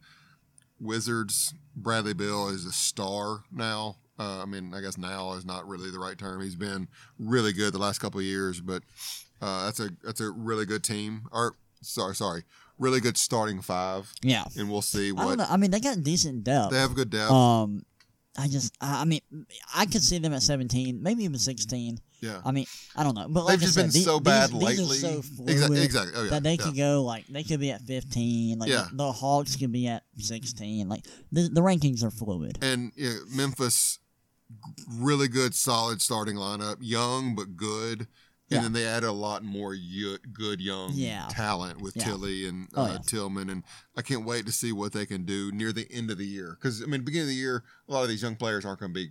Wizards, 0.79 1.53
Bradley 1.75 2.15
Beal 2.15 2.51
is 2.51 2.65
a 2.65 2.73
star 2.73 3.43
now. 3.51 3.97
Uh, 4.17 4.43
I 4.43 4.47
mean, 4.47 4.73
I 4.73 4.81
guess 4.81 4.97
now 4.97 5.33
is 5.33 5.45
not 5.45 5.67
really 5.67 5.91
the 5.91 5.99
right 5.99 6.17
term. 6.17 6.41
He's 6.41 6.55
been 6.55 6.87
really 7.19 7.53
good 7.53 7.73
the 7.73 7.79
last 7.79 7.99
couple 7.99 8.21
of 8.21 8.27
years, 8.27 8.61
but 8.61 8.85
uh, 9.43 9.65
that's 9.65 9.81
a 9.81 9.91
that's 10.05 10.21
a 10.21 10.31
really 10.31 10.67
good 10.67 10.85
team. 10.85 11.23
Or 11.33 11.57
sorry, 11.83 12.15
sorry, 12.15 12.45
really 12.81 12.99
good 13.01 13.17
starting 13.17 13.61
five, 13.61 14.13
Yeah. 14.23 14.45
and 14.57 14.69
we'll 14.71 14.83
see 14.83 15.13
I 15.17 15.25
don't 15.25 15.37
know. 15.39 15.47
I 15.49 15.57
mean, 15.57 15.71
they 15.71 15.79
got 15.81 16.03
decent 16.03 16.43
depth. 16.43 16.73
they 16.73 16.79
have. 16.81 16.95
Good 16.97 17.11
depth. 17.11 17.31
Um, 17.31 17.85
I 18.39 18.49
just, 18.49 18.75
I 18.81 19.03
I 19.03 19.05
mean, 19.05 19.21
I 19.75 19.87
could 19.87 20.03
see 20.03 20.19
them 20.19 20.33
at 20.33 20.43
17, 20.43 21.03
maybe 21.03 21.25
even 21.25 21.39
16. 21.39 21.99
yeah, 22.21 22.41
I 22.45 22.53
mean, 22.53 22.65
I 22.97 23.03
don't 23.03 23.15
know, 23.15 23.27
but 23.29 23.45
like 23.45 23.53
they've 23.59 23.67
just 23.67 23.79
I 23.79 23.83
been 23.83 23.91
said, 23.91 24.03
so 24.05 24.19
these, 24.19 24.25
bad 24.25 24.51
these, 24.51 24.63
lately. 24.63 24.85
These 24.87 25.05
are 25.05 25.09
so 25.09 25.23
fluid 25.23 25.51
exactly, 25.51 25.83
exactly. 25.83 26.13
Oh 26.17 26.23
yeah, 26.25 26.31
that 26.31 26.43
they 26.45 26.55
yeah. 26.55 26.65
could 26.65 26.77
go 26.77 27.03
like 27.03 27.27
they 27.27 27.43
could 27.43 27.61
be 27.61 27.71
at 27.73 27.83
15. 27.83 28.59
Like 28.61 28.69
Yeah. 28.71 28.87
the, 28.91 28.97
the 28.97 29.13
Hawks 29.13 29.57
could 29.57 29.73
be 29.73 29.89
at 29.89 30.05
16. 30.19 30.89
Like 30.89 31.05
the, 31.33 31.49
the 31.53 31.61
rankings 31.61 32.03
are 32.05 32.11
fluid. 32.11 32.59
and 32.63 32.93
yeah, 32.97 33.15
Memphis, 33.35 33.99
really 34.89 35.29
good, 35.29 35.55
solid 35.55 36.01
starting 36.01 36.37
lineup. 36.37 36.77
Young 36.81 37.35
but 37.35 37.57
good, 37.57 38.07
and 38.51 38.57
Yeah. 38.57 38.63
then 38.63 38.73
they 38.73 38.85
added 38.87 39.09
a 39.09 39.13
lot 39.13 39.45
more 39.45 39.71
y- 39.71 40.17
good 40.33 40.61
young 40.61 40.93
Yeah. 40.95 41.29
talent 41.31 41.81
with 41.81 41.97
Yeah. 41.97 42.05
Tillie 42.05 42.47
and 42.47 42.69
Oh, 42.75 42.83
uh. 42.83 42.99
Tillman, 42.99 43.49
and 43.51 43.63
I 43.97 44.03
can't 44.03 44.25
wait 44.25 44.47
to 44.47 44.53
see 44.53 44.73
what 44.73 44.93
they 44.93 45.07
can 45.07 45.25
do 45.25 45.53
near 45.53 45.73
the 45.73 45.91
end 45.91 46.11
of 46.11 46.19
the 46.19 46.27
year. 46.27 46.57
Because 46.61 46.83
I 46.83 46.87
mean, 46.87 47.03
beginning 47.03 47.25
of 47.29 47.29
the 47.29 47.35
year, 47.35 47.63
a 47.89 47.93
lot 47.93 48.03
of 48.03 48.09
these 48.09 48.23
young 48.23 48.37
players 48.37 48.65
aren't 48.65 48.81
going 48.81 48.93
to 48.93 48.95
be 48.95 49.11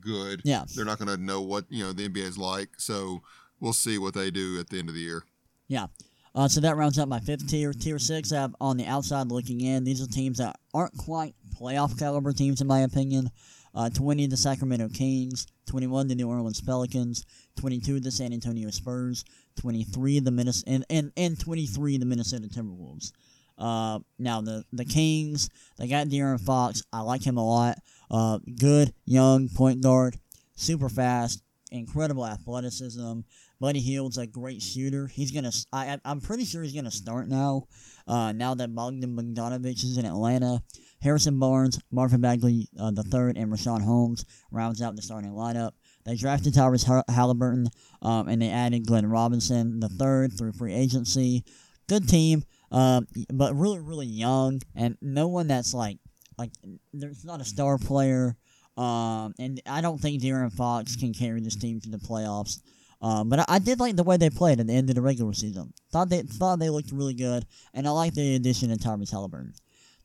good. 0.00 0.42
Yeah. 0.44 0.64
They're 0.74 0.84
not 0.84 0.98
going 0.98 1.08
to 1.08 1.22
know 1.22 1.42
what 1.42 1.64
you 1.70 1.82
know 1.84 1.92
the 1.92 2.04
NBA 2.08 2.24
is 2.24 2.38
like. 2.38 2.70
So 2.80 3.22
we'll 3.60 3.72
see 3.72 3.98
what 3.98 4.14
they 4.14 4.30
do 4.30 4.58
at 4.60 4.68
the 4.70 4.78
end 4.78 4.88
of 4.88 4.94
the 4.94 5.00
year. 5.00 5.24
Yeah. 5.68 5.86
Uh, 6.34 6.46
so 6.46 6.60
that 6.60 6.76
rounds 6.76 6.98
out 6.98 7.08
my 7.08 7.18
fifth 7.18 7.48
tier. 7.48 7.72
Tier 7.72 7.98
six, 7.98 8.30
I 8.30 8.36
have 8.42 8.54
on 8.60 8.76
the 8.76 8.84
outside 8.84 9.28
looking 9.28 9.62
in. 9.62 9.84
These 9.84 10.02
are 10.02 10.06
teams 10.06 10.36
that 10.38 10.58
aren't 10.74 10.96
quite 10.98 11.34
playoff 11.58 11.98
caliber 11.98 12.32
teams, 12.34 12.60
in 12.60 12.66
my 12.66 12.80
opinion. 12.80 13.30
Uh, 13.76 13.90
20, 13.90 14.26
the 14.26 14.36
Sacramento 14.36 14.88
Kings. 14.88 15.46
21, 15.66 16.08
the 16.08 16.14
New 16.14 16.28
Orleans 16.28 16.60
Pelicans. 16.62 17.24
22, 17.56 18.00
the 18.00 18.10
San 18.10 18.32
Antonio 18.32 18.70
Spurs. 18.70 19.24
23, 19.60 20.20
the 20.20 20.30
Minnes- 20.30 20.64
and, 20.66 20.84
and, 20.90 21.12
and 21.16 21.38
23, 21.38 21.98
the 21.98 22.06
Minnesota 22.06 22.48
Timberwolves. 22.48 23.12
Uh, 23.58 23.98
now, 24.18 24.40
the, 24.40 24.64
the 24.72 24.84
Kings, 24.84 25.48
they 25.78 25.86
got 25.88 26.08
De'Aaron 26.08 26.40
Fox. 26.40 26.82
I 26.92 27.00
like 27.00 27.22
him 27.22 27.36
a 27.36 27.46
lot. 27.46 27.78
Uh, 28.10 28.38
good, 28.58 28.92
young 29.04 29.48
point 29.48 29.82
guard. 29.82 30.16
Super 30.56 30.88
fast. 30.88 31.42
Incredible 31.70 32.24
athleticism. 32.26 33.20
Buddy 33.60 33.80
Hield's 33.80 34.18
a 34.18 34.26
great 34.26 34.62
shooter. 34.62 35.06
He's 35.06 35.30
gonna. 35.32 35.50
I- 35.72 35.98
I'm 36.04 36.20
pretty 36.20 36.44
sure 36.44 36.62
he's 36.62 36.74
gonna 36.74 36.90
start 36.90 37.28
now. 37.28 37.64
Uh, 38.06 38.32
now 38.32 38.54
that 38.54 38.74
Bogdan 38.74 39.16
Bogdanovic 39.16 39.82
is 39.82 39.96
in 39.96 40.04
Atlanta, 40.04 40.62
Harrison 41.00 41.38
Barnes, 41.38 41.78
Marvin 41.90 42.20
Bagley 42.20 42.68
uh, 42.78 42.90
the 42.90 43.02
third, 43.02 43.36
and 43.36 43.52
Richaun 43.52 43.82
Holmes 43.82 44.24
rounds 44.50 44.82
out 44.82 44.96
the 44.96 45.02
starting 45.02 45.32
lineup. 45.32 45.72
They 46.04 46.16
drafted 46.16 46.54
Tyrese 46.54 47.02
Halliburton, 47.08 47.68
um, 48.02 48.28
and 48.28 48.40
they 48.40 48.50
added 48.50 48.86
Glenn 48.86 49.06
Robinson 49.06 49.80
the 49.80 49.88
third 49.88 50.36
through 50.36 50.52
free 50.52 50.72
agency. 50.72 51.44
Good 51.88 52.08
team, 52.08 52.44
uh, 52.70 53.02
but 53.32 53.54
really, 53.54 53.80
really 53.80 54.06
young, 54.06 54.60
and 54.74 54.96
no 55.00 55.28
one 55.28 55.48
that's 55.48 55.74
like 55.74 55.98
like 56.38 56.50
there's 56.92 57.24
not 57.24 57.40
a 57.40 57.44
star 57.44 57.78
player. 57.78 58.36
Um, 58.76 59.34
and 59.38 59.60
I 59.66 59.80
don't 59.80 59.98
think 59.98 60.22
De'Aaron 60.22 60.52
Fox 60.52 60.96
can 60.96 61.14
carry 61.14 61.40
this 61.40 61.56
team 61.56 61.80
to 61.80 61.88
the 61.88 61.96
playoffs. 61.96 62.60
Um, 63.00 63.28
but 63.28 63.40
I, 63.40 63.44
I, 63.48 63.58
did 63.58 63.80
like 63.80 63.96
the 63.96 64.02
way 64.02 64.16
they 64.16 64.30
played 64.30 64.60
at 64.60 64.66
the 64.66 64.72
end 64.72 64.88
of 64.88 64.96
the 64.96 65.02
regular 65.02 65.32
season. 65.32 65.72
Thought 65.92 66.08
they 66.08 66.22
thought 66.22 66.58
they 66.58 66.70
looked 66.70 66.92
really 66.92 67.14
good, 67.14 67.46
and 67.74 67.86
I 67.86 67.90
like 67.90 68.14
the 68.14 68.36
addition 68.36 68.70
of 68.70 68.78
Tyrese 68.78 69.10
Halliburton. 69.10 69.54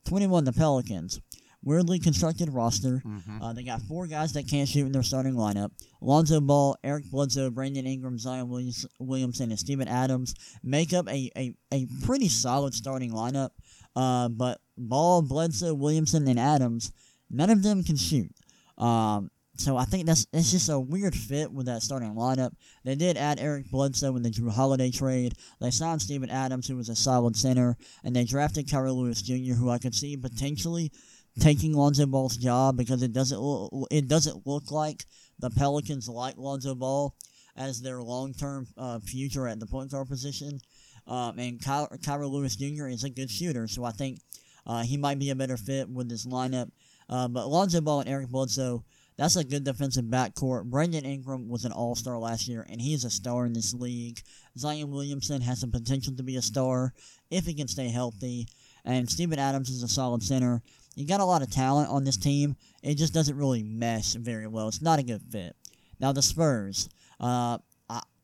Twenty 0.05 0.27
one, 0.27 0.43
the 0.43 0.53
Pelicans. 0.53 1.21
Weirdly 1.63 1.99
constructed 1.99 2.49
roster. 2.49 3.03
Mm-hmm. 3.05 3.41
Uh, 3.41 3.53
they 3.53 3.61
got 3.63 3.83
four 3.83 4.07
guys 4.07 4.33
that 4.33 4.47
can't 4.47 4.67
shoot 4.67 4.87
in 4.87 4.91
their 4.91 5.03
starting 5.03 5.35
lineup: 5.35 5.71
Lonzo 6.01 6.41
Ball, 6.41 6.75
Eric 6.83 7.05
Bledsoe, 7.11 7.51
Brandon 7.51 7.85
Ingram, 7.85 8.17
Zion 8.17 8.49
Williams, 8.49 8.87
Williamson, 8.99 9.51
and 9.51 9.59
Steven 9.59 9.87
Adams 9.87 10.33
make 10.63 10.91
up 10.91 11.07
a, 11.07 11.29
a, 11.37 11.53
a 11.71 11.87
pretty 12.03 12.29
solid 12.29 12.73
starting 12.73 13.11
lineup. 13.11 13.51
Uh, 13.95 14.27
but 14.29 14.59
Ball, 14.75 15.21
Bledsoe, 15.21 15.75
Williamson, 15.75 16.27
and 16.27 16.39
Adams, 16.39 16.91
none 17.29 17.51
of 17.51 17.61
them 17.61 17.83
can 17.83 17.95
shoot. 17.95 18.31
Um, 18.77 19.29
so 19.57 19.77
I 19.77 19.85
think 19.85 20.05
that's 20.05 20.25
it's 20.33 20.51
just 20.51 20.69
a 20.69 20.79
weird 20.79 21.15
fit 21.15 21.51
with 21.51 21.65
that 21.67 21.83
starting 21.83 22.15
lineup. 22.15 22.53
They 22.83 22.95
did 22.95 23.17
add 23.17 23.39
Eric 23.39 23.69
Bledsoe 23.69 24.15
in 24.15 24.23
the 24.23 24.29
Jrue 24.29 24.51
Holiday 24.51 24.91
trade. 24.91 25.33
They 25.59 25.71
signed 25.71 26.01
Steven 26.01 26.29
Adams, 26.29 26.67
who 26.67 26.77
was 26.77 26.89
a 26.89 26.95
solid 26.95 27.35
center, 27.35 27.77
and 28.03 28.15
they 28.15 28.23
drafted 28.23 28.67
Kira 28.67 28.95
Lewis 28.95 29.21
Jr., 29.21 29.53
who 29.53 29.69
I 29.69 29.77
could 29.77 29.93
see 29.93 30.15
potentially 30.17 30.91
taking 31.39 31.73
Lonzo 31.73 32.05
Ball's 32.05 32.37
job 32.37 32.77
because 32.77 33.03
it 33.03 33.13
doesn't 33.13 33.39
look, 33.39 33.87
it 33.91 34.07
doesn't 34.07 34.47
look 34.47 34.71
like 34.71 35.05
the 35.39 35.49
Pelicans 35.49 36.07
like 36.09 36.37
Lonzo 36.37 36.75
Ball 36.75 37.13
as 37.55 37.81
their 37.81 38.01
long 38.01 38.33
term 38.33 38.67
uh, 38.77 38.99
future 38.99 39.47
at 39.47 39.59
the 39.59 39.67
point 39.67 39.91
guard 39.91 40.07
position. 40.07 40.59
Um, 41.07 41.39
and 41.39 41.59
Kira 41.59 42.29
Lewis 42.29 42.55
Jr. 42.55 42.87
is 42.87 43.03
a 43.03 43.09
good 43.09 43.29
shooter, 43.29 43.67
so 43.67 43.83
I 43.83 43.91
think 43.91 44.19
uh, 44.65 44.83
he 44.83 44.97
might 44.97 45.19
be 45.19 45.29
a 45.29 45.35
better 45.35 45.57
fit 45.57 45.89
with 45.89 46.09
this 46.09 46.25
lineup. 46.25 46.69
Uh, 47.09 47.27
but 47.27 47.47
Lonzo 47.47 47.81
Ball 47.81 48.01
and 48.01 48.09
Eric 48.09 48.29
Bledsoe 48.29 48.83
that's 49.21 49.35
a 49.35 49.43
good 49.43 49.63
defensive 49.63 50.05
backcourt. 50.05 50.65
Brandon 50.65 51.05
Ingram 51.05 51.47
was 51.47 51.63
an 51.63 51.71
all 51.71 51.93
star 51.93 52.17
last 52.17 52.47
year, 52.47 52.65
and 52.67 52.81
he's 52.81 53.05
a 53.05 53.09
star 53.11 53.45
in 53.45 53.53
this 53.53 53.71
league. 53.71 54.19
Zion 54.57 54.89
Williamson 54.89 55.41
has 55.41 55.61
the 55.61 55.67
potential 55.67 56.15
to 56.15 56.23
be 56.23 56.37
a 56.37 56.41
star 56.41 56.91
if 57.29 57.45
he 57.45 57.53
can 57.53 57.67
stay 57.67 57.87
healthy. 57.87 58.47
And 58.83 59.07
Steven 59.07 59.37
Adams 59.37 59.69
is 59.69 59.83
a 59.83 59.87
solid 59.87 60.23
center. 60.23 60.63
You 60.95 61.05
got 61.05 61.19
a 61.19 61.25
lot 61.25 61.43
of 61.43 61.51
talent 61.51 61.91
on 61.91 62.03
this 62.03 62.17
team. 62.17 62.55
It 62.81 62.95
just 62.95 63.13
doesn't 63.13 63.37
really 63.37 63.61
mesh 63.61 64.13
very 64.13 64.47
well. 64.47 64.67
It's 64.67 64.81
not 64.81 64.97
a 64.97 65.03
good 65.03 65.21
fit. 65.29 65.55
Now 65.99 66.13
the 66.13 66.23
Spurs, 66.23 66.89
uh, 67.19 67.59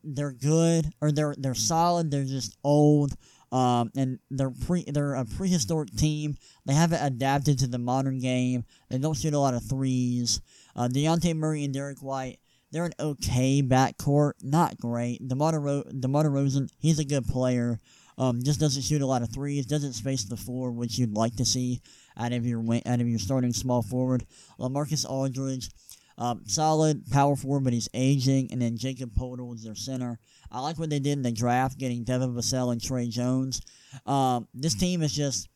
they're 0.04 0.32
good 0.32 0.88
or 1.00 1.12
they're 1.12 1.36
they're 1.38 1.54
solid. 1.54 2.10
They're 2.10 2.24
just 2.24 2.58
old. 2.64 3.14
Um, 3.52 3.91
and 3.95 4.20
they're 4.30 4.52
pre 4.66 4.84
they're 4.84 5.16
a 5.16 5.26
prehistoric 5.26 5.95
team. 5.95 6.38
They 6.66 6.74
haven't 6.74 7.06
adapted 7.06 7.60
to 7.60 7.68
the 7.68 7.78
modern 7.78 8.20
game. 8.20 8.66
They 8.89 8.98
don't 8.98 9.16
shoot 9.16 9.34
a 9.34 9.39
lot 9.39 9.54
of 9.54 9.64
threes. 9.64 10.41
Uh, 10.78 10.88
Dejounte 10.88 11.36
Murray 11.36 11.64
and 11.64 11.74
Derrick 11.74 12.00
White, 12.00 12.40
they're 12.72 12.86
an 12.86 12.94
okay 13.00 13.62
backcourt, 13.62 14.34
not 14.44 14.78
great. 14.78 15.28
DeMar, 15.28 15.60
Ro- 15.60 15.84
DeMar 16.00 16.26
DeRozan, 16.26 16.70
he's 16.80 17.00
a 17.00 17.06
good 17.06 17.26
player. 17.26 17.80
Um, 18.20 18.42
just 18.42 18.60
doesn't 18.60 18.82
shoot 18.82 19.02
a 19.02 19.06
lot 19.06 19.22
of 19.22 19.32
threes, 19.32 19.66
doesn't 19.66 19.94
space 19.94 20.24
the 20.24 20.38
floor, 20.38 20.72
which 20.72 20.98
you'd 20.98 21.16
like 21.16 21.36
to 21.36 21.46
see 21.46 21.82
out 22.18 22.34
of 22.34 22.46
your 22.46 22.64
out 22.86 23.00
of 23.00 23.08
your 23.08 23.20
starting 23.20 23.54
small 23.54 23.84
forward. 23.84 24.26
LaMarcus 24.60 25.08
Aldridge, 25.08 25.70
um, 26.18 26.42
solid 26.48 27.10
power 27.12 27.36
forward, 27.36 27.64
but 27.64 27.74
he's 27.74 27.90
aging. 27.94 28.52
And 28.52 28.62
then 28.62 28.76
Jakob 28.78 29.14
Poeltl 29.14 29.54
is 29.54 29.64
their 29.64 29.76
center. 29.76 30.20
I 30.52 30.62
like 30.62 30.80
what 30.80 30.90
they 30.90 31.00
did 31.00 31.14
in 31.14 31.22
the 31.22 31.32
draft, 31.32 31.78
getting 31.78 32.04
Devin 32.04 32.34
Vassell 32.34 32.72
and 32.72 32.82
Tre 32.82 33.08
Jones. 33.08 33.62
Um, 34.06 34.48
this 34.54 34.74
team 34.74 35.04
is 35.04 35.14
just 35.14 35.48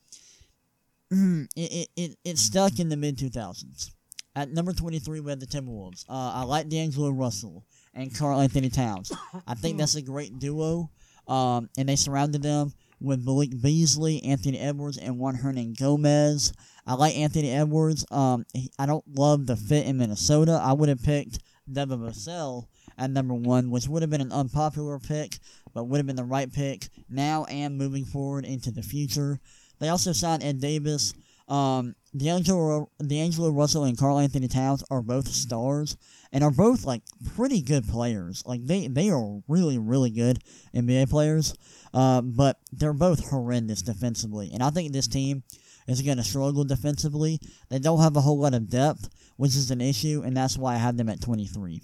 it, 1.11 1.49
it, 1.55 1.87
it, 1.95 2.17
it's 2.23 2.41
stuck 2.41 2.79
in 2.79 2.89
the 2.89 2.97
mid 2.97 3.17
2000s. 3.17 3.91
At 4.35 4.51
number 4.51 4.71
23, 4.71 5.19
we 5.19 5.29
have 5.29 5.39
the 5.39 5.45
Timberwolves. 5.45 6.05
Uh, 6.07 6.31
I 6.35 6.43
like 6.43 6.69
D'Angelo 6.69 7.09
Russell 7.09 7.65
and 7.93 8.15
Karl-Anthony 8.15 8.69
Towns. 8.69 9.11
I 9.47 9.55
think 9.55 9.77
that's 9.77 9.95
a 9.95 10.01
great 10.01 10.39
duo. 10.39 10.89
Um, 11.27 11.69
and 11.77 11.89
they 11.89 11.95
surrounded 11.95 12.41
them 12.41 12.73
with 13.01 13.25
Malik 13.25 13.49
Beasley, 13.61 14.23
Anthony 14.23 14.59
Edwards, 14.59 14.97
and 14.97 15.19
Juan 15.19 15.35
Hernan 15.35 15.73
Gomez. 15.73 16.53
I 16.85 16.93
like 16.93 17.17
Anthony 17.17 17.51
Edwards. 17.51 18.05
Um, 18.11 18.45
I 18.79 18.85
don't 18.85 19.03
love 19.17 19.47
the 19.47 19.55
fit 19.55 19.85
in 19.85 19.97
Minnesota. 19.97 20.59
I 20.63 20.73
would 20.73 20.89
have 20.89 21.03
picked 21.03 21.39
Devin 21.71 21.99
Vassell 21.99 22.67
at 22.97 23.11
number 23.11 23.33
one, 23.33 23.69
which 23.69 23.87
would 23.87 24.01
have 24.01 24.09
been 24.09 24.21
an 24.21 24.31
unpopular 24.31 24.99
pick, 24.99 25.37
but 25.73 25.85
would 25.85 25.97
have 25.97 26.07
been 26.07 26.15
the 26.15 26.23
right 26.23 26.51
pick 26.51 26.89
now 27.09 27.45
and 27.45 27.77
moving 27.77 28.05
forward 28.05 28.45
into 28.45 28.71
the 28.71 28.83
future. 28.83 29.39
They 29.79 29.89
also 29.89 30.11
signed 30.13 30.43
Ed 30.43 30.59
Davis. 30.59 31.13
Um, 31.47 31.95
D'Angelo, 32.15 32.89
D'Angelo 33.05 33.49
Russell 33.49 33.85
and 33.85 33.97
Karl-Anthony 33.97 34.47
Towns 34.47 34.83
are 34.91 35.01
both 35.01 35.27
stars 35.27 35.95
and 36.31 36.43
are 36.43 36.51
both 36.51 36.85
like 36.85 37.01
pretty 37.35 37.61
good 37.61 37.87
players. 37.87 38.43
Like 38.45 38.65
they, 38.65 38.87
they 38.87 39.09
are 39.09 39.41
really, 39.47 39.77
really 39.77 40.09
good 40.09 40.43
NBA 40.75 41.09
players. 41.09 41.55
Uh, 41.93 42.21
but 42.21 42.57
they're 42.71 42.93
both 42.93 43.29
horrendous 43.29 43.81
defensively. 43.81 44.51
And 44.53 44.63
I 44.63 44.69
think 44.69 44.93
this 44.93 45.07
team 45.07 45.43
is 45.87 46.01
going 46.01 46.17
to 46.17 46.23
struggle 46.23 46.63
defensively. 46.63 47.39
They 47.69 47.79
don't 47.79 48.01
have 48.01 48.15
a 48.15 48.21
whole 48.21 48.39
lot 48.39 48.53
of 48.53 48.69
depth, 48.69 49.09
which 49.37 49.55
is 49.55 49.71
an 49.71 49.81
issue, 49.81 50.21
and 50.25 50.35
that's 50.35 50.57
why 50.57 50.75
I 50.75 50.77
have 50.77 50.97
them 50.97 51.09
at 51.09 51.21
23. 51.21 51.81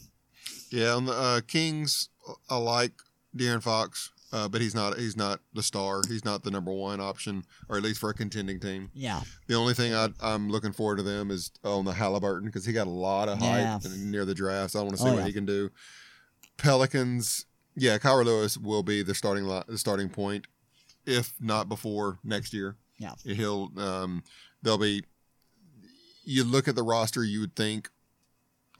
Yeah, 0.69 0.93
on 0.93 1.05
the 1.05 1.13
uh, 1.13 1.41
Kings, 1.47 2.09
I 2.49 2.57
like 2.57 2.93
De'Aaron 3.35 3.63
Fox. 3.63 4.11
Uh, 4.33 4.47
but 4.47 4.59
he's 4.59 4.75
not 4.75 4.97
he's 4.97 5.15
not 5.15 5.39
the 5.53 5.63
star. 5.63 6.01
He's 6.07 6.25
not 6.25 6.43
the 6.43 6.51
number 6.51 6.71
one 6.71 6.99
option, 6.99 7.45
or 7.69 7.77
at 7.77 7.83
least 7.83 7.99
for 7.99 8.09
a 8.09 8.13
contending 8.13 8.59
team. 8.59 8.91
Yeah. 8.93 9.21
The 9.47 9.55
only 9.55 9.73
thing 9.73 9.93
I, 9.93 10.09
am 10.21 10.49
looking 10.49 10.73
forward 10.73 10.97
to 10.97 11.03
them 11.03 11.31
is 11.31 11.51
on 11.63 11.85
the 11.85 11.93
Halliburton 11.93 12.47
because 12.47 12.65
he 12.65 12.73
got 12.73 12.87
a 12.87 12.91
lot 12.91 13.29
of 13.29 13.39
hype 13.39 13.61
yeah. 13.61 13.79
near 13.97 14.25
the 14.25 14.35
draft. 14.35 14.73
So 14.73 14.79
I 14.79 14.83
want 14.83 14.97
to 14.97 15.01
see 15.01 15.07
oh, 15.07 15.13
what 15.13 15.19
yeah. 15.19 15.27
he 15.27 15.33
can 15.33 15.45
do. 15.45 15.69
Pelicans, 16.57 17.45
yeah, 17.75 17.97
Kira 17.97 18.25
Lewis 18.25 18.57
will 18.57 18.83
be 18.83 19.01
the 19.01 19.15
starting 19.15 19.47
the 19.47 19.77
starting 19.77 20.09
point, 20.09 20.45
if 21.05 21.33
not 21.39 21.69
before 21.69 22.19
next 22.23 22.53
year. 22.53 22.75
Yeah. 22.97 23.13
He'll 23.23 23.71
um, 23.77 24.23
they'll 24.61 24.77
be. 24.77 25.03
You 26.25 26.43
look 26.43 26.67
at 26.67 26.75
the 26.75 26.83
roster, 26.83 27.23
you 27.23 27.39
would 27.39 27.55
think, 27.55 27.89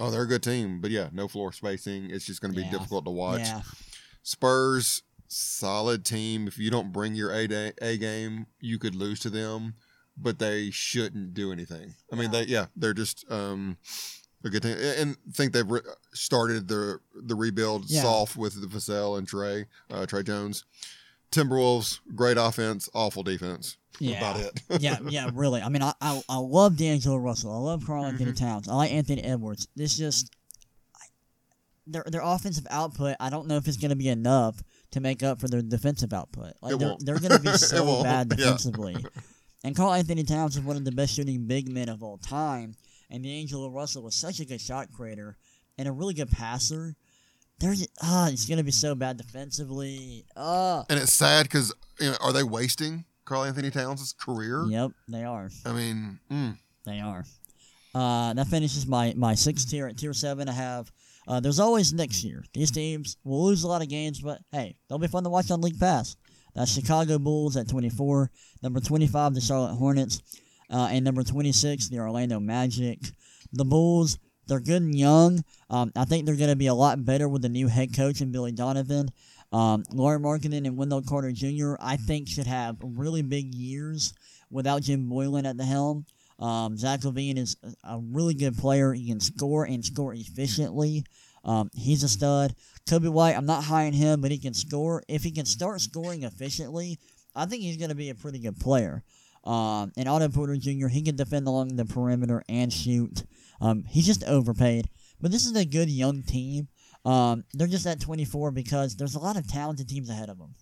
oh, 0.01 0.11
they're 0.11 0.23
a 0.23 0.27
good 0.27 0.43
team, 0.43 0.81
but 0.81 0.91
yeah, 0.91 1.07
no 1.13 1.29
floor 1.29 1.53
spacing. 1.53 2.09
It's 2.11 2.25
just 2.25 2.41
going 2.41 2.53
to 2.53 2.59
be 2.59 2.65
yeah. 2.65 2.71
difficult 2.71 3.05
to 3.05 3.11
watch. 3.11 3.39
Yeah. 3.39 3.61
Spurs 4.21 5.03
solid 5.28 6.05
team. 6.05 6.47
If 6.47 6.57
you 6.57 6.69
don't 6.69 6.91
bring 6.91 7.15
your 7.15 7.32
A, 7.32 7.47
day, 7.47 7.73
a 7.82 7.97
game, 7.97 8.47
you 8.59 8.80
could 8.80 8.95
lose 8.95 9.19
to 9.21 9.30
them, 9.30 9.75
but 10.17 10.39
they 10.39 10.71
shouldn't 10.71 11.34
do 11.34 11.51
anything. 11.51 11.93
I 12.11 12.15
mean, 12.15 12.32
they 12.32 12.43
yeah, 12.43 12.67
they're 12.75 12.93
just 12.93 13.30
um, 13.32 13.78
a 14.43 14.49
good 14.49 14.63
team, 14.63 14.78
and 14.80 15.17
think 15.34 15.53
they've 15.53 15.69
re- 15.69 15.82
started 16.13 16.67
the 16.67 16.99
the 17.15 17.36
rebuild 17.36 17.89
yeah. 17.89 18.01
soft 18.01 18.36
with 18.38 18.59
the 18.59 18.67
Vassell 18.67 19.17
and 19.17 19.28
Trey 19.28 19.65
uh, 19.91 20.05
Tre 20.05 20.23
Jones. 20.23 20.65
Timberwolves, 21.32 21.99
great 22.15 22.38
offense, 22.38 22.89
awful 22.93 23.21
defense. 23.21 23.78
Yeah. 23.99 24.17
About 24.17 24.39
it. 24.39 24.61
yeah, 24.80 24.97
yeah, 25.09 25.30
really. 25.34 25.61
I 25.61 25.69
mean, 25.69 25.82
I, 25.82 25.93
I, 25.99 26.21
I 26.30 26.38
love 26.38 26.78
D'Angelo 26.78 27.17
Russell. 27.17 27.51
I 27.51 27.57
love 27.57 27.86
Karl-Anthony 27.86 28.32
mm-hmm. 28.32 28.45
Towns. 28.45 28.69
I 28.69 28.75
like 28.75 28.91
Anthony 28.91 29.23
Edwards. 29.23 29.67
This 29.75 29.97
just 29.97 30.32
their 31.88 32.03
their 32.07 32.21
offensive 32.23 32.67
output. 32.69 33.15
I 33.19 33.30
don't 33.30 33.47
know 33.47 33.57
if 33.57 33.67
it's 33.67 33.78
going 33.78 33.89
to 33.89 33.95
be 33.95 34.09
enough 34.09 34.61
to 34.91 34.99
make 34.99 35.23
up 35.23 35.39
for 35.39 35.47
their 35.47 35.61
defensive 35.61 36.13
output. 36.13 36.53
Like 36.61 36.77
they're, 36.77 36.95
they're 36.99 37.19
going 37.19 37.31
to 37.31 37.39
be 37.39 37.51
so 37.57 38.03
bad 38.03 38.29
defensively. 38.29 38.93
Yeah. 38.93 39.21
and 39.63 39.75
Karl-Anthony 39.75 40.23
Towns 40.23 40.55
is 40.55 40.61
one 40.61 40.77
of 40.77 40.85
the 40.85 40.91
best 40.91 41.15
shooting 41.15 41.45
big 41.45 41.69
men 41.69 41.89
of 41.89 42.03
all 42.03 42.17
time. 42.17 42.75
And 43.09 43.23
D'Angelo 43.23 43.69
Russell 43.69 44.03
was 44.03 44.15
such 44.15 44.39
a 44.39 44.45
good 44.45 44.61
shot 44.61 44.91
creator 44.91 45.38
and 45.77 45.88
a 45.88 45.91
really 45.91 46.13
good 46.13 46.31
passer. 46.31 46.95
There's 47.59 47.88
ah, 48.03 48.29
it's 48.29 48.45
going 48.45 48.59
to 48.59 48.63
be 48.63 48.71
so 48.71 48.95
bad 48.95 49.17
defensively. 49.17 50.25
Ah. 50.35 50.85
And 50.89 50.99
it's 50.99 51.13
sad 51.13 51.43
because 51.43 51.73
you 51.99 52.11
know, 52.11 52.17
are 52.21 52.33
they 52.33 52.43
wasting 52.43 53.05
Karl-Anthony 53.25 53.71
Towns' 53.71 54.13
career? 54.13 54.65
Yep, 54.67 54.91
they 55.07 55.23
are. 55.23 55.49
I 55.65 55.71
mean, 55.71 56.19
mm. 56.31 56.57
they 56.85 56.99
are. 56.99 57.25
Uh, 57.95 58.33
that 58.33 58.47
finishes 58.47 58.85
my 58.85 59.13
my 59.17 59.33
sixth 59.33 59.69
tier 59.69 59.88
at 59.88 59.97
tier 59.97 60.13
seven. 60.13 60.47
I 60.47 60.51
have 60.51 60.91
uh, 61.28 61.39
there's 61.39 61.59
always 61.59 61.93
next 61.93 62.23
year. 62.23 62.43
These 62.53 62.71
teams 62.71 63.17
will 63.23 63.45
lose 63.45 63.63
a 63.63 63.67
lot 63.67 63.82
of 63.82 63.89
games, 63.89 64.21
but 64.21 64.39
hey, 64.51 64.75
they'll 64.88 64.97
be 64.97 65.07
fun 65.07 65.23
to 65.23 65.30
watch 65.30 65.51
on 65.51 65.61
League 65.61 65.80
Pass. 65.80 66.15
That's 66.55 66.73
Chicago 66.73 67.19
Bulls 67.19 67.57
at 67.57 67.69
24, 67.69 68.32
number 68.63 68.80
25, 68.80 69.36
the 69.36 69.41
Charlotte 69.41 69.75
Hornets, 69.75 70.21
uh, 70.71 70.89
and 70.91 71.05
number 71.05 71.23
26, 71.23 71.89
the 71.89 71.99
Orlando 71.99 72.39
Magic. 72.39 72.99
The 73.53 73.65
Bulls, 73.65 74.17
they're 74.47 74.59
good 74.59 74.82
and 74.82 74.97
young. 74.97 75.43
Um, 75.69 75.91
I 75.95 76.05
think 76.05 76.25
they're 76.25 76.36
going 76.36 76.49
to 76.49 76.55
be 76.55 76.67
a 76.67 76.73
lot 76.73 77.03
better 77.05 77.28
with 77.28 77.41
the 77.41 77.49
new 77.49 77.67
head 77.67 77.95
coach 77.95 78.21
and 78.21 78.32
Billy 78.32 78.51
Donovan. 78.51 79.09
Um, 79.51 79.84
Lauri 79.93 80.19
Markkanen 80.19 80.65
and 80.65 80.78
Wendell 80.78 81.03
Carter 81.03 81.32
Jr., 81.32 81.75
I 81.80 81.97
think, 81.97 82.28
should 82.28 82.47
have 82.47 82.78
really 82.82 83.21
big 83.21 83.53
years 83.53 84.13
without 84.49 84.82
Jim 84.82 85.09
Boylen 85.09 85.45
at 85.45 85.57
the 85.57 85.65
helm. 85.65 86.05
Um, 86.39 86.77
Zach 86.77 87.01
LaVine 87.01 87.38
is 87.38 87.57
a 87.83 87.99
really 87.99 88.33
good 88.33 88.57
player. 88.57 88.93
He 88.93 89.07
can 89.07 89.19
score 89.19 89.65
and 89.65 89.83
score 89.83 90.13
efficiently. 90.13 91.03
Um, 91.43 91.69
he's 91.73 92.03
a 92.03 92.09
stud. 92.09 92.55
Coby 92.88 93.09
White, 93.09 93.35
I'm 93.35 93.45
not 93.45 93.63
high 93.63 93.88
on 93.88 93.93
him, 93.93 94.21
but 94.21 94.31
he 94.31 94.38
can 94.38 94.53
score. 94.53 95.03
If 95.07 95.23
he 95.23 95.31
can 95.31 95.45
start 95.45 95.81
scoring 95.81 96.23
efficiently, 96.23 96.99
I 97.35 97.45
think 97.45 97.63
he's 97.63 97.77
going 97.77 97.89
to 97.89 97.95
be 97.95 98.09
a 98.09 98.15
pretty 98.15 98.39
good 98.39 98.59
player. 98.59 99.03
Um, 99.43 99.93
and 99.95 100.09
Otto 100.09 100.29
Porter 100.29 100.57
Jr., 100.57 100.88
he 100.88 101.01
can 101.01 101.15
defend 101.15 101.47
along 101.47 101.75
the 101.75 101.85
perimeter 101.85 102.43
and 102.49 102.71
shoot. 102.71 103.23
Um, 103.61 103.85
he's 103.88 104.05
just 104.05 104.23
overpaid. 104.25 104.89
But 105.21 105.31
this 105.31 105.45
is 105.45 105.55
a 105.55 105.65
good 105.65 105.89
young 105.89 106.21
team. 106.23 106.67
Um, 107.05 107.45
they're 107.53 107.67
just 107.67 107.88
at 107.88 108.01
24 108.01 108.51
because 108.51 108.95
there's 108.95 109.15
a 109.15 109.19
lot 109.19 109.38
of 109.38 109.47
talented 109.47 109.88
teams 109.88 110.09
ahead 110.09 110.29
of 110.29 110.38
them. 110.38 110.55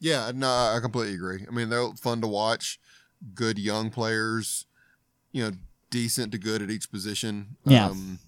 Yeah, 0.00 0.32
no, 0.34 0.48
I 0.48 0.78
completely 0.82 1.14
agree. 1.14 1.46
I 1.48 1.54
mean, 1.54 1.70
they're 1.70 1.88
fun 2.02 2.20
to 2.20 2.26
watch. 2.26 2.78
Good 3.32 3.58
young 3.58 3.90
players, 3.90 4.66
you 5.32 5.44
know, 5.44 5.56
decent 5.90 6.32
to 6.32 6.38
good 6.38 6.60
at 6.60 6.70
each 6.70 6.90
position. 6.90 7.56
Yeah. 7.64 7.86
Um, 7.86 8.18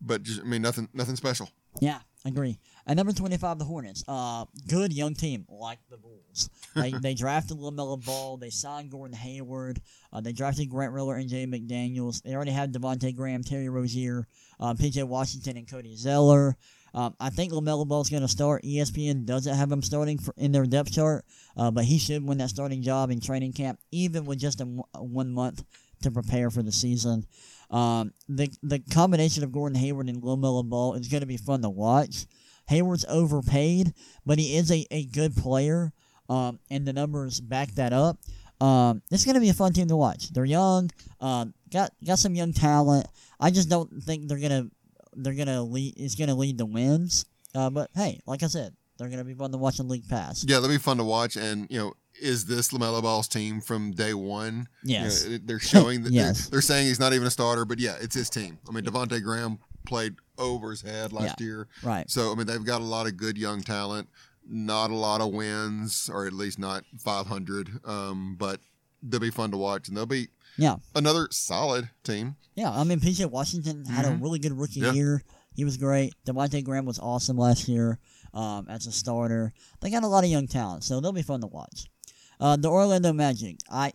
but 0.00 0.22
just, 0.22 0.40
I 0.40 0.44
mean, 0.44 0.62
nothing, 0.62 0.88
nothing 0.92 1.16
special. 1.16 1.48
Yeah, 1.80 1.98
I 2.24 2.28
agree. 2.28 2.58
At 2.86 2.96
number 2.96 3.12
25, 3.12 3.58
the 3.58 3.64
Hornets. 3.64 4.04
Uh, 4.06 4.44
good 4.68 4.92
young 4.92 5.14
team, 5.14 5.46
like 5.48 5.78
the 5.90 5.96
Bulls. 5.96 6.50
They, 6.74 6.90
they 7.02 7.14
drafted 7.14 7.56
LaMelo 7.56 8.04
Ball. 8.04 8.36
They 8.36 8.50
signed 8.50 8.90
Gordon 8.90 9.16
Hayward. 9.16 9.80
Uh, 10.12 10.20
they 10.20 10.32
drafted 10.32 10.68
Grant 10.68 10.92
Riller 10.92 11.16
and 11.16 11.28
Jay 11.28 11.46
McDaniels. 11.46 12.22
They 12.22 12.34
already 12.34 12.50
had 12.50 12.72
Devonte 12.72 13.14
Graham, 13.16 13.42
Terry 13.42 13.68
Rozier, 13.68 14.26
uh, 14.60 14.74
PJ 14.74 15.02
Washington, 15.04 15.56
and 15.56 15.68
Cody 15.68 15.96
Zeller. 15.96 16.56
Um, 16.94 17.14
I 17.18 17.30
think 17.30 17.52
LaMelo 17.52 17.86
Ball's 17.86 18.08
going 18.08 18.22
to 18.22 18.28
start. 18.28 18.62
ESPN 18.62 19.24
doesn't 19.24 19.54
have 19.54 19.70
him 19.70 19.82
starting 19.82 20.16
for, 20.16 20.32
in 20.36 20.52
their 20.52 20.64
depth 20.64 20.92
chart, 20.92 21.24
uh, 21.56 21.70
but 21.70 21.84
he 21.84 21.98
should 21.98 22.24
win 22.24 22.38
that 22.38 22.50
starting 22.50 22.82
job 22.82 23.10
in 23.10 23.20
training 23.20 23.52
camp, 23.52 23.80
even 23.90 24.24
with 24.24 24.38
just 24.38 24.60
a, 24.60 24.64
one 24.64 25.32
month 25.32 25.64
to 26.02 26.10
prepare 26.10 26.50
for 26.50 26.62
the 26.62 26.70
season. 26.70 27.26
Um, 27.70 28.12
the 28.28 28.48
the 28.62 28.78
combination 28.78 29.42
of 29.42 29.50
Gordon 29.50 29.76
Hayward 29.78 30.08
and 30.08 30.22
LaMelo 30.22 30.68
Ball 30.68 30.94
is 30.94 31.08
going 31.08 31.22
to 31.22 31.26
be 31.26 31.36
fun 31.36 31.62
to 31.62 31.70
watch. 31.70 32.26
Hayward's 32.68 33.04
overpaid, 33.08 33.92
but 34.24 34.38
he 34.38 34.56
is 34.56 34.70
a, 34.70 34.86
a 34.90 35.06
good 35.06 35.36
player, 35.36 35.92
um, 36.28 36.60
and 36.70 36.86
the 36.86 36.92
numbers 36.92 37.40
back 37.40 37.72
that 37.72 37.92
up. 37.92 38.18
Um, 38.60 39.02
it's 39.10 39.24
going 39.24 39.34
to 39.34 39.40
be 39.40 39.50
a 39.50 39.54
fun 39.54 39.72
team 39.72 39.88
to 39.88 39.96
watch. 39.96 40.30
They're 40.30 40.44
young, 40.44 40.90
uh, 41.20 41.46
got 41.72 41.90
got 42.06 42.20
some 42.20 42.36
young 42.36 42.52
talent. 42.52 43.08
I 43.40 43.50
just 43.50 43.68
don't 43.68 43.90
think 44.02 44.28
they're 44.28 44.38
gonna 44.38 44.68
they're 45.16 45.34
gonna 45.34 45.62
lead. 45.62 45.94
It's 45.96 46.14
gonna 46.14 46.34
lead 46.34 46.58
to 46.58 46.66
wins. 46.66 47.24
Uh, 47.54 47.70
but 47.70 47.90
hey, 47.94 48.20
like 48.26 48.42
I 48.42 48.46
said, 48.48 48.74
they're 48.98 49.08
gonna 49.08 49.24
be 49.24 49.34
fun 49.34 49.52
to 49.52 49.58
watch 49.58 49.78
in 49.80 49.88
League 49.88 50.08
Pass. 50.08 50.44
Yeah, 50.46 50.60
they'll 50.60 50.68
be 50.70 50.78
fun 50.78 50.96
to 50.98 51.04
watch. 51.04 51.36
And 51.36 51.66
you 51.70 51.78
know, 51.78 51.94
is 52.20 52.44
this 52.46 52.70
Lamelo 52.70 53.02
Ball's 53.02 53.28
team 53.28 53.60
from 53.60 53.92
day 53.92 54.14
one? 54.14 54.66
You 54.82 54.98
know, 54.98 55.04
Yes. 55.04 55.26
they're 55.44 55.58
showing 55.74 56.02
that 56.04 56.12
Yes. 56.12 56.42
they're, 56.42 56.50
they're 56.52 56.62
saying 56.62 56.86
he's 56.86 57.00
not 57.00 57.12
even 57.12 57.26
a 57.26 57.30
starter, 57.30 57.64
but 57.64 57.78
yeah, 57.78 57.96
it's 58.00 58.14
his 58.14 58.30
team. 58.30 58.58
I 58.68 58.72
mean, 58.72 58.84
Devonte 58.84 59.22
Graham 59.22 59.58
played 59.86 60.14
over 60.38 60.70
his 60.70 60.80
head 60.82 61.12
last 61.12 61.40
year, 61.40 61.68
Right. 61.82 62.08
so 62.10 62.32
I 62.32 62.34
mean, 62.34 62.46
they've 62.46 62.64
got 62.64 62.80
a 62.80 62.84
lot 62.84 63.06
of 63.06 63.16
good 63.16 63.36
young 63.38 63.62
talent. 63.62 64.08
Not 64.46 64.90
a 64.90 64.94
lot 64.94 65.20
of 65.22 65.32
wins, 65.32 66.10
or 66.12 66.26
at 66.26 66.32
least 66.34 66.58
not 66.58 66.84
500. 66.98 67.80
Um, 67.86 68.36
but 68.38 68.60
they'll 69.02 69.18
be 69.20 69.30
fun 69.30 69.50
to 69.52 69.56
watch, 69.56 69.88
and 69.88 69.96
they'll 69.96 70.04
be 70.06 70.28
Yeah. 70.56 70.76
another 70.94 71.28
solid 71.30 71.88
team. 72.04 72.36
Yeah, 72.54 72.70
I 72.70 72.84
mean, 72.84 73.00
PJ 73.00 73.24
Washington 73.30 73.84
had 73.86 74.04
a 74.04 74.08
Mhm. 74.10 74.22
really 74.22 74.38
good 74.38 74.52
rookie 74.52 74.80
Yeah. 74.80 74.92
year. 74.92 75.24
He 75.54 75.64
was 75.64 75.76
great. 75.76 76.14
Devonte 76.26 76.62
Graham 76.64 76.84
was 76.84 76.98
awesome 76.98 77.36
last 77.36 77.68
year 77.68 77.98
um, 78.32 78.66
as 78.68 78.86
a 78.86 78.92
starter. 78.92 79.52
They 79.80 79.90
got 79.90 80.02
a 80.04 80.08
lot 80.08 80.24
of 80.24 80.30
young 80.30 80.46
talent, 80.48 80.84
so 80.84 81.00
they'll 81.00 81.12
be 81.12 81.22
fun 81.22 81.40
to 81.40 81.46
watch. 81.46 81.86
Uh, 82.40 82.56
the 82.56 82.68
Orlando 82.68 83.12
Magic. 83.12 83.58
I, 83.70 83.92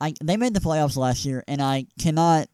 I, 0.00 0.14
they 0.22 0.36
made 0.36 0.54
the 0.54 0.60
playoffs 0.60 0.96
last 0.96 1.24
year, 1.24 1.42
and 1.48 1.60
I 1.60 1.86
cannot 1.98 2.48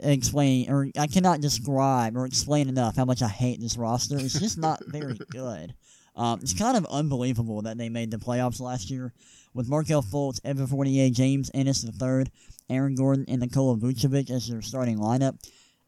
explain 0.00 0.68
or 0.70 0.88
I 0.98 1.06
cannot 1.06 1.40
describe 1.40 2.16
or 2.16 2.26
explain 2.26 2.68
enough 2.68 2.96
how 2.96 3.04
much 3.04 3.22
I 3.22 3.28
hate 3.28 3.60
this 3.60 3.76
roster. 3.76 4.18
It's 4.18 4.38
just 4.38 4.58
not 4.58 4.82
very 4.88 5.18
good. 5.30 5.74
Um, 6.16 6.40
it's 6.42 6.52
kind 6.54 6.76
of 6.76 6.84
unbelievable 6.86 7.62
that 7.62 7.78
they 7.78 7.88
made 7.88 8.10
the 8.10 8.16
playoffs 8.18 8.60
last 8.60 8.90
year 8.90 9.12
with 9.54 9.68
Markelle 9.68 10.02
Fultz, 10.02 10.40
Evan 10.44 10.66
Fournier, 10.66 11.08
James 11.10 11.50
Ennis 11.54 11.84
III, 11.84 12.24
Aaron 12.70 12.94
Gordon, 12.94 13.24
and 13.28 13.40
Nikola 13.40 13.76
Vucevic 13.76 14.30
as 14.30 14.48
their 14.48 14.62
starting 14.62 14.98
lineup. 14.98 15.36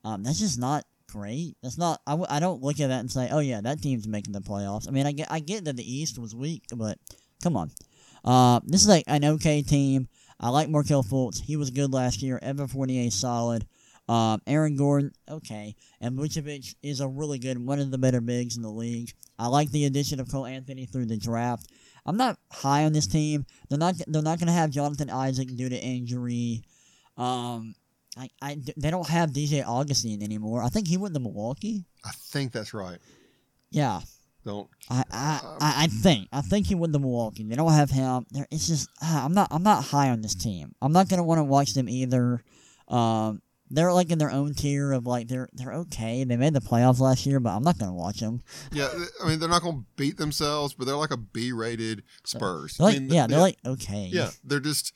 Um, 0.04 0.22
that's 0.22 0.40
just 0.40 0.58
not 0.58 0.84
great. 1.10 1.56
That's 1.62 1.78
not. 1.78 2.00
I, 2.06 2.12
w- 2.12 2.26
I 2.28 2.40
don't 2.40 2.62
look 2.62 2.80
at 2.80 2.88
that 2.88 3.00
and 3.00 3.10
say, 3.10 3.28
oh 3.30 3.38
yeah, 3.38 3.60
that 3.60 3.80
team's 3.80 4.08
making 4.08 4.32
the 4.32 4.40
playoffs. 4.40 4.88
I 4.88 4.90
mean, 4.90 5.06
I 5.06 5.12
get 5.12 5.30
I 5.30 5.40
get 5.40 5.64
that 5.64 5.76
the 5.76 5.90
East 5.90 6.18
was 6.18 6.34
weak, 6.34 6.64
but 6.74 6.98
come 7.42 7.56
on. 7.56 7.70
Uh, 8.24 8.60
this 8.64 8.82
is 8.82 8.88
like 8.88 9.04
an 9.06 9.24
okay 9.24 9.62
team. 9.62 10.08
I 10.40 10.48
like 10.48 10.68
Markelle 10.68 11.04
Fultz. 11.04 11.40
He 11.40 11.56
was 11.56 11.70
good 11.70 11.92
last 11.92 12.22
year. 12.22 12.38
Evan 12.42 12.66
Fournier 12.66 13.10
solid. 13.10 13.66
Um, 14.08 14.42
Aaron 14.48 14.76
Gordon, 14.76 15.12
okay, 15.30 15.76
and 16.00 16.18
Vucevic 16.18 16.74
is 16.82 17.00
a 17.00 17.06
really 17.06 17.38
good, 17.38 17.56
one 17.56 17.78
of 17.78 17.92
the 17.92 17.98
better 17.98 18.20
bigs 18.20 18.56
in 18.56 18.62
the 18.62 18.68
league. 18.68 19.12
I 19.38 19.46
like 19.46 19.70
the 19.70 19.84
addition 19.84 20.18
of 20.18 20.30
Cole 20.30 20.44
Anthony 20.44 20.86
through 20.86 21.06
the 21.06 21.16
draft. 21.16 21.68
I'm 22.04 22.16
not 22.16 22.38
high 22.50 22.84
on 22.84 22.92
this 22.92 23.06
team. 23.06 23.46
They're 23.68 23.78
not. 23.78 23.94
They're 24.06 24.22
not 24.22 24.38
going 24.38 24.48
to 24.48 24.52
have 24.52 24.70
Jonathan 24.70 25.10
Isaac 25.10 25.54
due 25.54 25.68
to 25.68 25.76
injury. 25.78 26.62
Um, 27.16 27.74
I, 28.16 28.28
I, 28.42 28.58
they 28.76 28.90
don't 28.90 29.08
have 29.08 29.30
DJ 29.30 29.64
Augustin 29.66 30.22
anymore. 30.22 30.62
I 30.62 30.68
think 30.68 30.88
he 30.88 30.96
went 30.96 31.14
to 31.14 31.20
Milwaukee. 31.20 31.84
I 32.04 32.10
think 32.10 32.52
that's 32.52 32.74
right. 32.74 32.98
Yeah, 33.70 34.00
Don't 34.44 34.68
I, 34.90 35.04
I, 35.10 35.40
I, 35.60 35.74
I 35.84 35.86
think 35.86 36.28
I 36.30 36.42
think 36.42 36.66
he 36.66 36.74
went 36.74 36.92
to 36.92 36.98
Milwaukee. 36.98 37.42
They 37.44 37.56
don't 37.56 37.72
have 37.72 37.90
him. 37.90 38.26
There, 38.30 38.46
it's 38.50 38.66
just 38.66 38.90
ah, 39.00 39.24
I'm 39.24 39.32
not 39.32 39.48
I'm 39.50 39.62
not 39.62 39.84
high 39.84 40.10
on 40.10 40.20
this 40.20 40.34
team. 40.34 40.74
I'm 40.82 40.92
not 40.92 41.08
gonna 41.08 41.22
want 41.24 41.38
to 41.38 41.44
watch 41.44 41.72
them 41.72 41.88
either. 41.88 42.42
Um, 42.88 43.40
they're 43.72 43.92
like 43.92 44.10
in 44.10 44.18
their 44.18 44.30
own 44.30 44.54
tier 44.54 44.92
of 44.92 45.06
like 45.06 45.28
they're 45.28 45.48
they're 45.52 45.72
okay. 45.74 46.24
They 46.24 46.36
made 46.36 46.54
the 46.54 46.60
playoffs 46.60 47.00
last 47.00 47.26
year, 47.26 47.40
but 47.40 47.50
I'm 47.50 47.62
not 47.64 47.78
gonna 47.78 47.94
watch 47.94 48.20
them. 48.20 48.42
Yeah, 48.72 48.88
I 49.22 49.28
mean 49.28 49.38
they're 49.38 49.48
not 49.48 49.62
going 49.62 49.80
to 49.80 49.86
beat 49.96 50.16
themselves, 50.18 50.74
but 50.74 50.86
they're 50.86 50.96
like 50.96 51.10
a 51.10 51.16
B-rated 51.16 52.02
Spurs. 52.24 52.76
They're 52.76 52.86
like 52.86 52.96
I 52.96 52.98
mean, 53.00 53.10
yeah, 53.12 53.26
they- 53.26 53.32
they're 53.34 53.40
like 53.40 53.58
okay. 53.66 54.08
yeah, 54.12 54.30
they're 54.44 54.60
just 54.60 54.92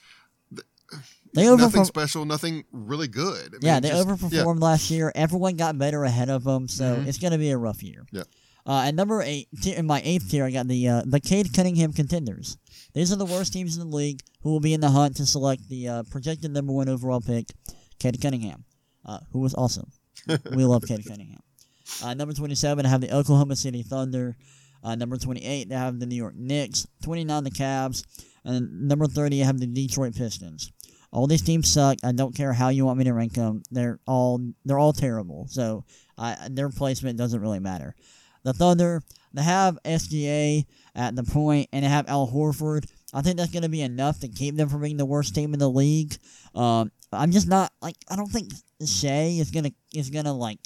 they 1.34 1.44
nothing 1.56 1.84
special, 1.84 2.24
nothing 2.24 2.64
really 2.72 3.08
good. 3.08 3.48
I 3.48 3.50
mean, 3.52 3.60
Yeah, 3.62 3.80
they 3.80 3.90
just- 3.90 4.06
overperformed 4.08 4.60
last 4.60 4.90
year. 4.90 5.12
Everyone 5.14 5.56
got 5.56 5.76
better 5.76 6.04
ahead 6.04 6.30
of 6.30 6.44
them, 6.44 6.66
so 6.68 6.96
Mhm. 6.96 7.06
it's 7.06 7.18
gonna 7.18 7.36
be 7.38 7.50
a 7.50 7.58
rough 7.58 7.82
year. 7.82 8.06
Yeah. 8.12 8.22
Uh, 8.64 8.82
at 8.86 8.94
number 8.94 9.22
eight, 9.22 9.48
in 9.64 9.86
my 9.86 10.00
eighth 10.04 10.30
tier, 10.30 10.44
I 10.44 10.50
got 10.50 10.66
the 10.66 10.88
uh, 10.88 11.02
the 11.06 11.20
Cade 11.20 11.52
Cunningham 11.52 11.92
contenders. 11.92 12.56
These 12.94 13.12
are 13.12 13.16
the 13.16 13.26
worst 13.26 13.52
teams 13.52 13.76
in 13.76 13.90
the 13.90 13.96
league 13.96 14.20
who 14.42 14.50
will 14.50 14.60
be 14.60 14.72
in 14.74 14.80
the 14.80 14.90
hunt 14.90 15.16
to 15.16 15.26
select 15.26 15.68
the 15.68 15.86
uh, 15.88 16.02
projected 16.04 16.50
number 16.52 16.72
one 16.72 16.88
overall 16.88 17.20
pick, 17.20 17.52
Cade 17.98 18.20
Cunningham, 18.20 18.64
uh, 19.04 19.20
who 19.32 19.40
was 19.40 19.54
awesome. 19.54 19.90
we 20.26 20.64
love 20.64 20.84
Cade 20.86 21.06
Cunningham. 21.06 21.40
Uh, 22.02 22.14
number 22.14 22.34
27, 22.34 22.84
I 22.84 22.88
have 22.88 23.00
the 23.00 23.14
Oklahoma 23.14 23.56
City 23.56 23.82
Thunder. 23.82 24.36
Uh, 24.82 24.94
number 24.94 25.16
28, 25.16 25.72
I 25.72 25.74
have 25.74 25.98
the 25.98 26.06
New 26.06 26.16
York 26.16 26.34
Knicks. 26.36 26.86
29, 27.02 27.44
the 27.44 27.50
Cavs. 27.50 28.04
And 28.44 28.88
number 28.88 29.06
30, 29.06 29.42
I 29.42 29.46
have 29.46 29.58
the 29.58 29.66
Detroit 29.66 30.14
Pistons. 30.14 30.72
All 31.12 31.26
these 31.26 31.42
teams 31.42 31.70
suck. 31.70 31.98
I 32.04 32.12
don't 32.12 32.34
care 32.34 32.52
how 32.52 32.68
you 32.68 32.84
want 32.84 32.98
me 32.98 33.04
to 33.04 33.14
rank 33.14 33.34
them. 33.34 33.62
They're 33.70 33.98
all 34.06 34.40
they're 34.64 34.78
all 34.78 34.92
terrible. 34.92 35.46
So 35.48 35.84
I, 36.18 36.36
their 36.50 36.68
placement 36.68 37.16
doesn't 37.16 37.40
really 37.40 37.60
matter. 37.60 37.94
The 38.42 38.52
Thunder, 38.52 39.02
they 39.32 39.42
have 39.42 39.78
SGA 39.84 40.66
at 40.94 41.16
the 41.16 41.24
point, 41.24 41.68
and 41.72 41.84
they 41.84 41.88
have 41.88 42.08
Al 42.08 42.28
Horford. 42.28 42.84
I 43.12 43.22
think 43.22 43.38
that's 43.38 43.50
going 43.50 43.62
to 43.62 43.68
be 43.68 43.82
enough 43.82 44.20
to 44.20 44.28
keep 44.28 44.56
them 44.56 44.68
from 44.68 44.82
being 44.82 44.96
the 44.98 45.06
worst 45.06 45.34
team 45.34 45.52
in 45.54 45.58
the 45.58 45.70
league. 45.70 46.16
Um, 46.54 46.92
I'm 47.16 47.30
just 47.32 47.48
not 47.48 47.72
like 47.82 47.96
I 48.10 48.16
don't 48.16 48.30
think 48.30 48.52
mm. 48.52 49.00
Shai 49.00 49.38
is 49.40 49.50
gonna 49.50 49.72
is 49.94 50.10
gonna 50.10 50.32
like 50.34 50.58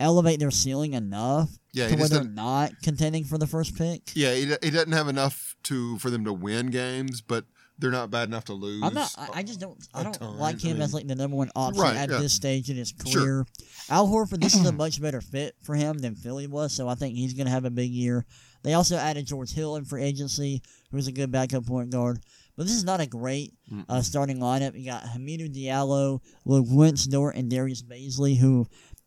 elevate 0.00 0.38
their 0.38 0.50
ceiling 0.50 0.92
enough 0.94 1.50
Yeah, 1.72 1.88
to 1.88 1.96
where 1.96 2.08
they're 2.08 2.24
doesn't- 2.24 2.82
contending 2.82 3.24
for 3.24 3.36
the 3.38 3.46
first 3.46 3.76
pick. 3.76 4.02
Yeah, 4.14 4.32
he, 4.34 4.46
he 4.62 4.70
doesn't 4.70 4.92
have 4.92 5.08
enough 5.08 5.56
to 5.64 5.98
for 5.98 6.10
them 6.10 6.24
to 6.24 6.32
win 6.32 6.68
games, 6.68 7.20
but 7.20 7.44
they're 7.80 7.90
not 7.92 8.10
bad 8.10 8.28
enough 8.28 8.44
to 8.46 8.54
lose. 8.54 8.82
I'm 8.82 8.92
not. 8.94 9.14
I, 9.16 9.28
I 9.38 9.42
just 9.44 9.60
don't. 9.60 9.78
I 9.94 10.02
don't 10.02 10.12
ton. 10.14 10.36
like 10.38 10.56
I 10.64 10.68
him 10.68 10.82
as 10.82 10.92
like 10.92 11.06
the 11.06 11.14
number 11.14 11.36
one 11.36 11.50
option 11.54 11.82
Right, 11.82 11.96
at 11.96 12.10
yeah. 12.10 12.18
this 12.18 12.32
stage 12.32 12.70
in 12.70 12.76
his 12.76 12.92
Sure. 13.06 13.22
career. 13.22 13.46
Al 13.88 14.08
Horford, 14.08 14.40
this 14.40 14.54
is 14.56 14.66
a 14.66 14.72
much 14.84 15.00
better 15.00 15.20
fit 15.20 15.54
for 15.62 15.74
him 15.76 15.98
than 15.98 16.14
Philly 16.16 16.46
was, 16.48 16.72
so 16.74 16.88
I 16.88 16.94
think 16.96 17.14
he's 17.16 17.34
going 17.34 17.46
to 17.46 17.52
have 17.52 17.64
a 17.64 17.70
big 17.70 17.90
year. 17.92 18.26
They 18.64 18.74
also 18.74 18.96
added 18.96 19.26
George 19.26 19.52
Hill 19.52 19.76
in 19.76 19.84
free 19.84 20.02
agency, 20.02 20.60
who's 20.90 21.06
a 21.06 21.12
good 21.12 21.30
backup 21.30 21.66
point 21.66 21.90
guard. 21.90 22.20
But 22.58 22.66
this 22.66 22.74
is 22.74 22.82
not 22.82 23.00
a 23.00 23.06
great 23.06 23.54
uh, 23.88 24.02
starting 24.02 24.38
lineup. 24.38 24.76
You 24.76 24.84
got 24.86 25.04
Hamidou 25.04 25.48
Diallo, 25.48 26.20
Luke 26.44 26.66
Winsdor, 26.68 27.30
and 27.30 27.48
Darius 27.48 27.82
Bazley, 27.82 28.36
who 28.36 28.66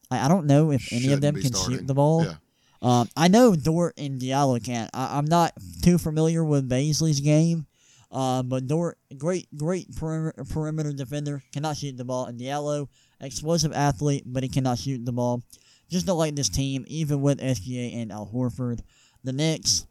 I, 0.10 0.26
I 0.26 0.28
don't 0.30 0.45
know 0.45 0.72
if 0.72 0.88
any 0.93 0.99
of 0.99 1.04
Shouldn't 1.04 1.22
them 1.22 1.36
can 1.36 1.54
starting. 1.54 1.80
shoot 1.80 1.88
the 1.88 1.93
ball. 1.93 2.24
Yeah. 2.24 2.36
Um, 2.82 3.10
I 3.18 3.28
know 3.28 3.54
Dort 3.54 3.95
and 3.97 4.22
Diallo 4.22 4.64
can. 4.64 4.89
I, 4.93 5.18
I'm 5.18 5.26
not 5.26 5.52
too 5.84 5.97
familiar 5.97 6.45
with 6.45 6.70
Bazley's 6.70 7.20
game, 7.20 7.68
uh, 8.10 8.41
but 8.41 8.68
Dort, 8.68 8.97
great, 9.18 9.47
great 9.58 9.93
perimeter, 9.97 10.45
perimeter 10.45 10.93
defender, 10.93 11.43
cannot 11.52 11.76
shoot 11.76 11.97
the 11.97 12.06
ball. 12.06 12.28
And 12.28 12.39
Diallo, 12.39 12.88
explosive 13.20 13.74
athlete, 13.74 14.24
but 14.26 14.43
he 14.43 14.49
cannot 14.49 14.80
shoot 14.80 15.04
the 15.06 15.12
ball. 15.12 15.43
Just 15.89 16.06
don't 16.06 16.18
like 16.18 16.36
this 16.36 16.47
team, 16.47 16.86
even 16.88 17.22
with 17.22 17.41
SGA 17.41 18.02
and 18.02 18.14
Al 18.14 18.32
Horford. 18.34 18.80
The 19.26 19.34
Knicks, 19.34 19.86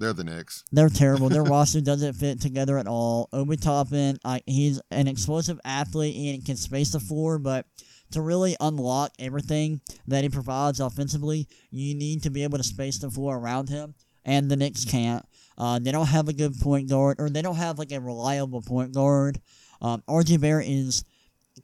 They're 0.00 0.14
the 0.14 0.24
Knicks. 0.24 0.64
they're 0.72 0.88
terrible. 0.88 1.28
Their 1.28 1.42
roster 1.42 1.82
doesn't 1.82 2.14
fit 2.14 2.40
together 2.40 2.78
at 2.78 2.86
all. 2.86 3.28
Obi 3.34 3.56
Toppin, 3.56 4.18
I, 4.24 4.40
he's 4.46 4.80
an 4.90 5.06
explosive 5.06 5.60
athlete 5.62 6.34
and 6.34 6.44
can 6.44 6.56
space 6.56 6.92
the 6.92 7.00
floor, 7.00 7.38
but 7.38 7.66
to 8.12 8.22
really 8.22 8.56
unlock 8.60 9.12
everything 9.18 9.82
that 10.08 10.24
he 10.24 10.30
provides 10.30 10.80
offensively, 10.80 11.46
you 11.70 11.94
need 11.94 12.22
to 12.22 12.30
be 12.30 12.42
able 12.42 12.56
to 12.56 12.64
space 12.64 12.98
the 12.98 13.10
floor 13.10 13.36
around 13.36 13.68
him, 13.68 13.94
and 14.24 14.50
the 14.50 14.56
Knicks 14.56 14.86
can't. 14.86 15.24
Uh, 15.58 15.78
they 15.78 15.92
don't 15.92 16.06
have 16.06 16.28
a 16.28 16.32
good 16.32 16.58
point 16.58 16.88
guard, 16.88 17.16
or 17.20 17.28
they 17.28 17.42
don't 17.42 17.56
have 17.56 17.78
like 17.78 17.92
a 17.92 18.00
reliable 18.00 18.62
point 18.62 18.94
guard. 18.94 19.38
Um, 19.82 20.02
RJ 20.08 20.40
Barrett 20.40 20.66
is 20.66 21.04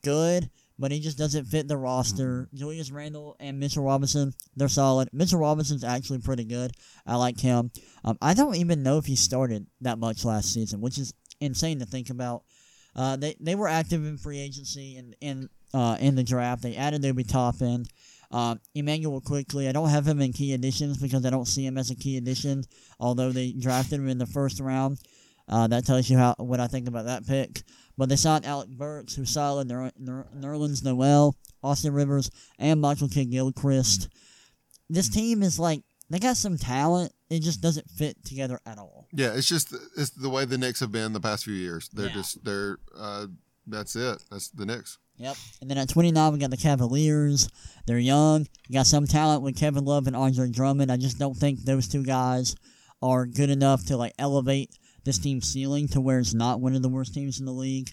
good, 0.03 0.51
but 0.79 0.93
he 0.93 1.01
just 1.01 1.19
doesn't 1.19 1.47
fit 1.47 1.69
the 1.69 1.77
roster. 1.77 2.49
Julius 2.55 2.91
Randle 2.91 3.37
and 3.41 3.59
Mitchell 3.59 3.85
Robinson, 3.85 4.33
they're 4.55 4.69
solid. 4.69 5.09
Mitchell 5.13 5.41
Robinson's 5.41 5.85
actually 5.85 6.19
pretty 6.19 6.45
good. 6.45 6.73
I 7.07 7.17
like 7.17 7.41
him. 7.41 7.71
Um, 8.05 8.19
I 8.21 8.35
don't 8.35 8.57
even 8.57 8.83
know 8.83 8.99
if 8.99 9.07
he 9.07 9.17
started 9.17 9.67
that 9.81 9.99
much 9.99 10.25
last 10.25 10.53
season, 10.53 10.81
which 10.81 10.99
is 10.99 11.15
insane 11.41 11.79
to 11.81 11.87
think 11.87 12.11
about. 12.11 12.43
Uh, 12.95 13.17
they 13.17 13.37
they 13.41 13.55
were 13.55 13.69
active 13.69 14.05
in 14.05 14.17
free 14.17 14.39
agency 14.39 14.97
and 14.97 15.15
in 15.21 15.49
uh, 15.75 15.97
in 16.01 16.15
the 16.15 16.25
draft. 16.25 16.63
They 16.63 16.77
added 16.77 17.05
Obi 17.05 17.25
Toppin. 17.25 17.87
Um, 18.31 18.61
Immanuel 18.75 19.21
Quickley. 19.21 19.69
I 19.69 19.73
don't 19.73 19.91
have 19.91 20.07
him 20.07 20.21
in 20.21 20.33
key 20.33 20.53
additions 20.53 20.99
because 20.99 21.25
I 21.25 21.31
don't 21.31 21.47
see 21.47 21.65
him 21.65 21.79
as 21.79 21.91
a 21.91 21.95
key 21.95 22.17
addition. 22.17 22.65
Although 22.99 23.31
they 23.31 23.53
drafted 23.53 24.01
him 24.01 24.09
in 24.09 24.19
the 24.19 24.27
first 24.27 24.59
round, 24.61 24.99
uh, 25.49 25.67
that 25.69 25.87
tells 25.87 26.09
you 26.11 26.19
how 26.19 26.35
what 26.39 26.61
I 26.61 26.67
think 26.67 26.89
about 26.89 27.07
that 27.07 27.27
pick. 27.27 27.63
But 27.99 28.09
they 28.09 28.17
signed 28.17 28.45
Alec 28.45 28.69
Burks, 28.69 29.15
who's 29.15 29.31
solid. 29.31 29.69
Ner- 29.69 29.93
Ner- 29.99 30.27
Nerlens 30.37 30.85
Noel, 30.85 31.35
Austin 31.63 31.95
Rivers, 31.95 32.31
and 32.59 32.81
Michael 32.81 33.09
Kidd 33.09 33.31
Gilchrist. 33.31 34.09
This 34.91 35.09
team 35.09 35.43
is 35.43 35.59
like 35.59 35.83
they 36.11 36.19
got 36.19 36.37
some 36.37 36.59
talent. 36.59 37.13
It 37.31 37.41
just 37.43 37.61
doesn't 37.61 37.91
fit 37.91 38.23
together 38.25 38.61
at 38.67 38.79
all. 38.79 39.09
Yeah, 39.13 39.33
it's 39.35 39.49
just 39.49 39.75
it's 39.97 40.11
the 40.11 40.29
way 40.31 40.45
the 40.45 40.59
Knicks 40.59 40.81
have 40.81 40.93
been 40.93 41.13
the 41.13 41.21
past 41.21 41.45
few 41.45 41.55
years. 41.55 41.89
They're 41.93 42.07
Yeah. 42.09 42.13
just 42.13 42.45
they're 42.45 42.79
uh, 42.97 43.27
that's 43.67 43.97
it. 43.97 44.23
That's 44.31 44.49
the 44.51 44.67
Knicks. 44.67 44.99
Yep. 45.19 45.37
And 45.63 45.71
then 45.71 45.79
at 45.79 45.89
29, 45.89 46.33
we 46.35 46.39
got 46.39 46.51
the 46.51 46.59
Cavaliers. 46.59 47.49
They're 47.87 47.99
young. 47.99 48.47
You 48.69 48.75
got 48.75 48.87
some 48.87 49.07
talent 49.07 49.43
with 49.43 49.57
Kevin 49.57 49.85
Love 49.87 50.07
and 50.07 50.15
Andre 50.15 50.51
Drummond. 50.51 50.93
I 50.93 50.99
just 50.99 51.19
don't 51.19 51.35
think 51.35 51.61
those 51.65 51.89
two 51.89 52.05
guys 52.05 52.55
are 53.01 53.25
good 53.27 53.49
enough 53.51 53.87
to 53.87 53.97
like 53.97 54.13
elevate 54.19 54.71
this 55.07 55.19
team's 55.19 55.51
ceiling 55.51 55.89
to 55.89 56.01
where 56.01 56.19
it's 56.19 56.35
not 56.35 56.61
one 56.61 56.75
of 56.75 56.83
the 56.83 56.89
worst 56.89 57.15
teams 57.15 57.41
in 57.41 57.47
the 57.47 57.53
league. 57.53 57.91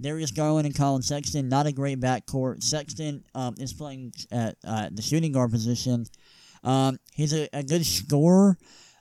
Darius 0.00 0.32
Garland 0.32 0.66
and 0.66 0.74
Collin 0.74 1.02
Sexton, 1.02 1.48
not 1.48 1.66
a 1.66 1.72
great 1.72 2.00
backcourt. 2.00 2.64
Sexton 2.64 3.22
um, 3.36 3.54
is 3.58 3.72
playing 3.72 4.12
at 4.32 4.56
uh, 4.66 4.88
the 4.90 5.02
shooting 5.02 5.30
guard 5.30 5.52
position. 5.52 6.06
Um, 6.64 6.98
he's 7.12 7.32
a, 7.32 7.48
a 7.52 7.62
good 7.62 7.86
scorer. 7.86 8.58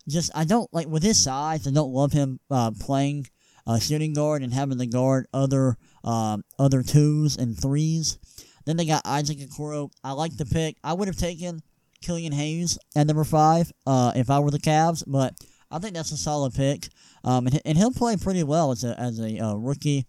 Just 0.07 0.31
I 0.35 0.43
don't 0.43 0.71
like 0.73 0.87
with 0.87 1.01
his 1.01 1.23
size. 1.23 1.65
I 1.65 1.71
don't 1.71 1.93
love 1.93 2.11
him 2.11 2.39
uh, 2.51 2.71
playing 2.79 3.25
uh, 3.65 3.79
shooting 3.79 4.13
guard 4.13 4.43
and 4.43 4.53
having 4.53 4.77
to 4.77 4.85
guard 4.85 5.25
other 5.33 5.77
um, 6.03 6.43
other 6.59 6.83
twos 6.83 7.37
and 7.37 7.59
threes. 7.59 8.19
Then 8.65 8.77
they 8.77 8.85
got 8.85 9.01
Isaac 9.05 9.39
Okoro. 9.39 9.89
I 10.03 10.11
like 10.11 10.37
the 10.37 10.45
pick. 10.45 10.77
I 10.83 10.93
would 10.93 11.07
have 11.07 11.17
taken 11.17 11.61
Killian 12.01 12.33
Hayes 12.33 12.77
at 12.95 13.07
number 13.07 13.23
five 13.23 13.71
uh, 13.87 14.11
if 14.15 14.29
I 14.29 14.39
were 14.39 14.51
the 14.51 14.59
Cavs, 14.59 15.03
but 15.07 15.33
I 15.73 15.79
think 15.79 15.95
that's 15.95 16.11
a 16.11 16.17
solid 16.17 16.53
pick. 16.53 16.89
Um, 17.23 17.47
and, 17.47 17.59
and 17.65 17.77
he'll 17.77 17.91
play 17.91 18.15
pretty 18.15 18.43
well 18.43 18.71
as 18.71 18.83
a 18.83 18.97
as 18.99 19.19
a 19.19 19.39
uh, 19.39 19.55
rookie. 19.55 20.05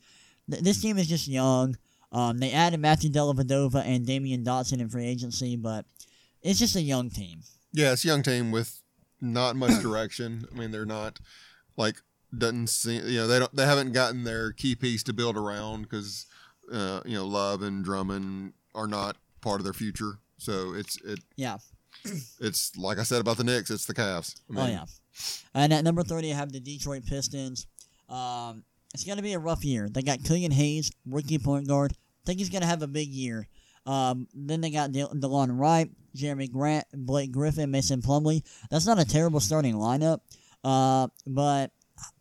Th- 0.50 0.62
this 0.62 0.80
team 0.80 0.98
is 0.98 1.08
just 1.08 1.26
young. 1.26 1.76
Um, 2.12 2.38
they 2.38 2.52
added 2.52 2.78
Matthew 2.80 3.10
Dellavedova 3.10 3.84
and 3.84 4.06
Damyean 4.06 4.44
Dotson 4.44 4.80
in 4.80 4.88
free 4.88 5.06
agency, 5.06 5.56
but 5.56 5.84
it's 6.42 6.58
just 6.58 6.76
a 6.76 6.80
young 6.82 7.10
team. 7.10 7.40
Yeah, 7.72 7.92
it's 7.92 8.04
a 8.04 8.08
young 8.08 8.22
team 8.22 8.52
with 8.52 8.82
not 9.20 9.56
much 9.56 9.82
direction. 9.82 10.46
I 10.54 10.58
mean, 10.58 10.70
they're 10.70 10.84
not 10.84 11.18
like 11.76 11.96
doesn't 12.36 12.68
seem 12.68 13.06
you 13.06 13.18
know 13.18 13.26
they 13.26 13.38
don't 13.38 13.54
they 13.54 13.64
haven't 13.64 13.92
gotten 13.92 14.24
their 14.24 14.52
key 14.52 14.74
piece 14.74 15.02
to 15.04 15.12
build 15.12 15.36
around 15.36 15.82
because 15.82 16.26
uh, 16.72 17.00
you 17.04 17.14
know 17.14 17.26
Love 17.26 17.62
and 17.62 17.84
Drummond 17.84 18.52
are 18.74 18.86
not 18.86 19.16
part 19.40 19.60
of 19.60 19.64
their 19.64 19.72
future. 19.72 20.18
So 20.36 20.74
it's 20.74 21.00
it 21.02 21.20
Yeah. 21.36 21.58
It's 22.40 22.76
like 22.76 22.98
I 22.98 23.02
said 23.02 23.20
about 23.20 23.36
the 23.36 23.44
Knicks. 23.44 23.70
It's 23.70 23.86
the 23.86 23.94
Cavs. 23.94 24.36
I 24.54 24.60
oh 24.60 24.66
yeah. 24.66 24.84
And 25.54 25.72
at 25.72 25.84
number 25.84 26.02
thirty, 26.02 26.32
I 26.32 26.36
have 26.36 26.52
the 26.52 26.60
Detroit 26.60 27.06
Pistons. 27.06 27.66
Um, 28.08 28.64
it's 28.92 29.04
gonna 29.04 29.22
be 29.22 29.32
a 29.32 29.38
rough 29.38 29.64
year. 29.64 29.88
They 29.88 30.02
got 30.02 30.22
Killian 30.24 30.52
Hayes, 30.52 30.90
rookie 31.06 31.38
point 31.38 31.66
guard. 31.66 31.92
I 31.92 32.22
think 32.26 32.38
he's 32.38 32.50
gonna 32.50 32.66
have 32.66 32.82
a 32.82 32.86
big 32.86 33.08
year. 33.08 33.48
Um, 33.86 34.28
then 34.34 34.60
they 34.60 34.70
got 34.70 34.92
De- 34.92 35.06
DeLon 35.06 35.58
Wright, 35.58 35.90
Jerami 36.16 36.50
Grant, 36.50 36.86
Blake 36.94 37.32
Griffin, 37.32 37.70
Mason 37.70 38.00
Plumlee. 38.00 38.42
That's 38.70 38.86
not 38.86 38.98
a 38.98 39.04
terrible 39.04 39.40
starting 39.40 39.74
lineup. 39.74 40.20
Uh, 40.62 41.08
but 41.26 41.70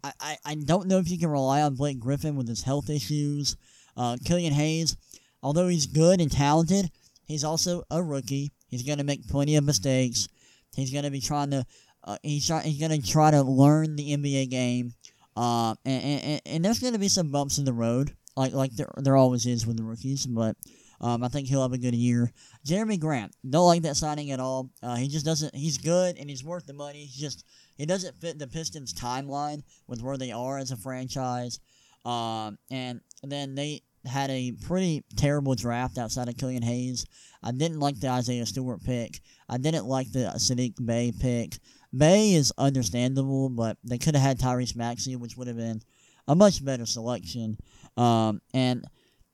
I, 0.03 0.11
I, 0.19 0.37
I 0.45 0.55
don't 0.55 0.87
know 0.87 0.97
if 0.97 1.09
you 1.09 1.17
can 1.17 1.29
rely 1.29 1.61
on 1.61 1.75
Blake 1.75 1.99
Griffin 1.99 2.35
with 2.35 2.47
his 2.47 2.63
health 2.63 2.89
issues. 2.89 3.55
Uh, 3.95 4.17
Killian 4.25 4.53
Hayes, 4.53 4.97
although 5.41 5.67
he's 5.67 5.85
good 5.85 6.19
and 6.19 6.31
talented, 6.31 6.91
he's 7.25 7.43
also 7.43 7.83
a 7.89 8.03
rookie. 8.03 8.51
He's 8.73 8.83
gonna 8.83 9.03
make 9.03 9.27
plenty 9.27 9.55
of 9.55 9.63
mistakes. 9.63 10.27
He's 10.75 10.91
gonna 10.91 11.11
be 11.11 11.21
trying 11.21 11.51
to 11.51 11.65
uh, 12.03 12.17
he's 12.23 12.47
try, 12.47 12.61
he's 12.61 12.79
gonna 12.79 13.01
try 13.01 13.31
to 13.31 13.41
learn 13.43 13.95
the 13.95 14.15
NBA 14.15 14.49
game, 14.49 14.93
uh, 15.37 15.75
and, 15.85 16.03
and, 16.03 16.41
and 16.45 16.65
there's 16.65 16.79
gonna 16.79 16.99
be 16.99 17.07
some 17.07 17.31
bumps 17.31 17.57
in 17.57 17.65
the 17.65 17.73
road, 17.73 18.15
like 18.35 18.53
like 18.53 18.75
there 18.75 18.91
there 18.97 19.15
always 19.15 19.45
is 19.45 19.65
with 19.67 19.77
the 19.77 19.83
rookies. 19.83 20.25
But 20.25 20.57
um, 20.99 21.23
I 21.23 21.27
think 21.27 21.47
he'll 21.47 21.61
have 21.61 21.73
a 21.73 21.77
good 21.77 21.95
year. 21.95 22.31
Jerami 22.65 22.99
Grant, 22.99 23.35
don't 23.47 23.67
like 23.67 23.83
that 23.83 23.97
signing 23.97 24.31
at 24.31 24.39
all. 24.39 24.69
Uh, 24.81 24.95
he 24.95 25.07
just 25.07 25.25
doesn't. 25.25 25.53
He's 25.53 25.77
good 25.77 26.17
and 26.17 26.29
he's 26.29 26.43
worth 26.43 26.65
the 26.65 26.73
money. 26.73 27.05
He's 27.05 27.19
just 27.19 27.45
he 27.77 27.85
doesn't 27.85 28.15
fit 28.15 28.39
the 28.39 28.47
Pistons 28.47 28.93
timeline 28.93 29.63
with 29.87 30.01
where 30.01 30.17
they 30.17 30.31
are 30.31 30.57
as 30.57 30.71
a 30.71 30.77
franchise. 30.77 31.59
Um, 32.05 32.57
and 32.69 33.01
then 33.21 33.55
they 33.55 33.81
had 34.05 34.29
a 34.29 34.51
pretty 34.51 35.03
terrible 35.15 35.55
draft 35.55 35.97
outside 35.97 36.29
of 36.29 36.37
Killian 36.37 36.63
Hayes. 36.63 37.05
I 37.41 37.51
didn't 37.51 37.79
like 37.79 37.99
the 37.99 38.09
Isaiah 38.09 38.45
Stewart 38.45 38.83
pick. 38.83 39.19
I 39.49 39.57
didn't 39.57 39.85
like 39.85 40.11
the 40.11 40.31
Saddiq 40.35 40.73
Bey 40.85 41.13
pick. 41.17 41.57
Bay 41.95 42.33
is 42.33 42.53
understandable, 42.57 43.49
but 43.49 43.77
they 43.83 43.97
could 43.97 44.15
have 44.15 44.23
had 44.23 44.39
Tyrese 44.39 44.75
Maxey, 44.75 45.15
which 45.15 45.37
would 45.37 45.47
have 45.47 45.57
been 45.57 45.81
a 46.27 46.35
much 46.35 46.63
better 46.63 46.85
selection. 46.85 47.57
Um, 47.97 48.41
and 48.53 48.85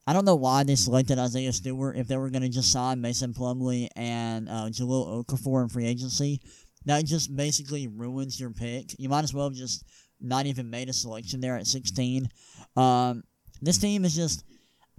I 0.08 0.14
don't 0.14 0.26
know 0.26 0.36
why 0.36 0.64
they 0.64 0.76
selected 0.76 1.20
Isaiah 1.20 1.54
Stewart 1.54 1.96
if 1.96 2.08
they 2.08 2.18
were 2.18 2.30
going 2.30 2.42
to 2.42 2.50
just 2.50 2.72
sign 2.72 3.00
Mason 3.00 3.34
Plumlee 3.34 3.90
and 3.96 4.50
uh, 4.50 4.66
Jahlil 4.70 5.24
Okafor 5.24 5.64
in 5.64 5.70
free 5.70 5.86
agency. 5.86 6.42
That 6.86 7.06
just 7.06 7.36
basically 7.36 7.88
ruins 7.88 8.40
your 8.40 8.50
pick. 8.50 8.96
You 8.98 9.10
might 9.10 9.24
as 9.24 9.34
well 9.34 9.50
have 9.50 9.58
just 9.58 9.86
not 10.20 10.46
even 10.46 10.70
made 10.70 10.90
a 10.90 10.94
selection 10.94 11.40
there 11.40 11.58
at 11.58 11.68
16. 11.68 12.28
Um, 12.76 13.24
this 13.62 13.78
team 13.78 14.04
is 14.04 14.16
just, 14.16 14.44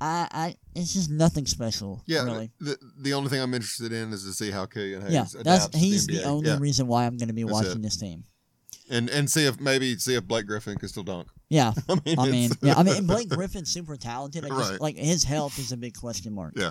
I, 0.01 0.29
I, 0.33 0.57
it's 0.75 0.95
just 0.95 1.11
nothing 1.11 1.47
special. 1.47 2.03
yeah. 2.07 2.25
really. 2.25 2.51
The 2.61 2.77
the 2.99 3.13
only 3.15 3.29
thing 3.29 3.41
I'm 3.41 3.53
interested 3.55 3.93
in 3.93 4.13
is 4.13 4.25
to 4.25 4.33
see 4.33 4.51
how 4.51 4.67
Killian 4.67 5.03
Hayes 5.03 5.13
Yeah, 5.13 5.43
that's 5.43 5.69
he's 5.77 6.07
the 6.07 6.19
the, 6.19 6.25
only 6.25 6.49
yeah. 6.51 6.59
reason 6.59 6.87
why 6.87 7.05
I'm 7.07 7.17
going 7.19 7.29
to 7.29 7.35
be 7.35 7.43
That's 7.43 7.53
watching 7.53 7.73
it. 7.81 7.83
this 7.83 7.97
team. 7.99 8.25
and 8.91 9.11
and 9.11 9.31
see 9.31 9.45
if 9.47 9.61
maybe 9.61 9.97
see 9.99 10.15
if 10.15 10.27
Blake 10.27 10.47
Griffin 10.47 10.77
can 10.79 10.89
still 10.89 11.03
dunk. 11.03 11.29
Yeah, 11.53 11.73
I 11.89 11.95
mean, 12.07 12.19
I 12.21 12.31
mean, 12.31 12.51
yeah, 12.63 12.75
I 12.77 12.85
mean, 12.85 13.07
Blake 13.09 13.29
Griffin's 13.29 13.73
super 13.73 13.97
talented. 13.97 14.45
I 14.45 14.49
just, 14.51 14.71
Right. 14.71 14.81
Like 14.81 14.97
his 14.97 15.25
health 15.25 15.59
is 15.59 15.73
a 15.73 15.77
big 15.77 15.97
question 15.99 16.33
mark. 16.33 16.53
Yeah. 16.57 16.71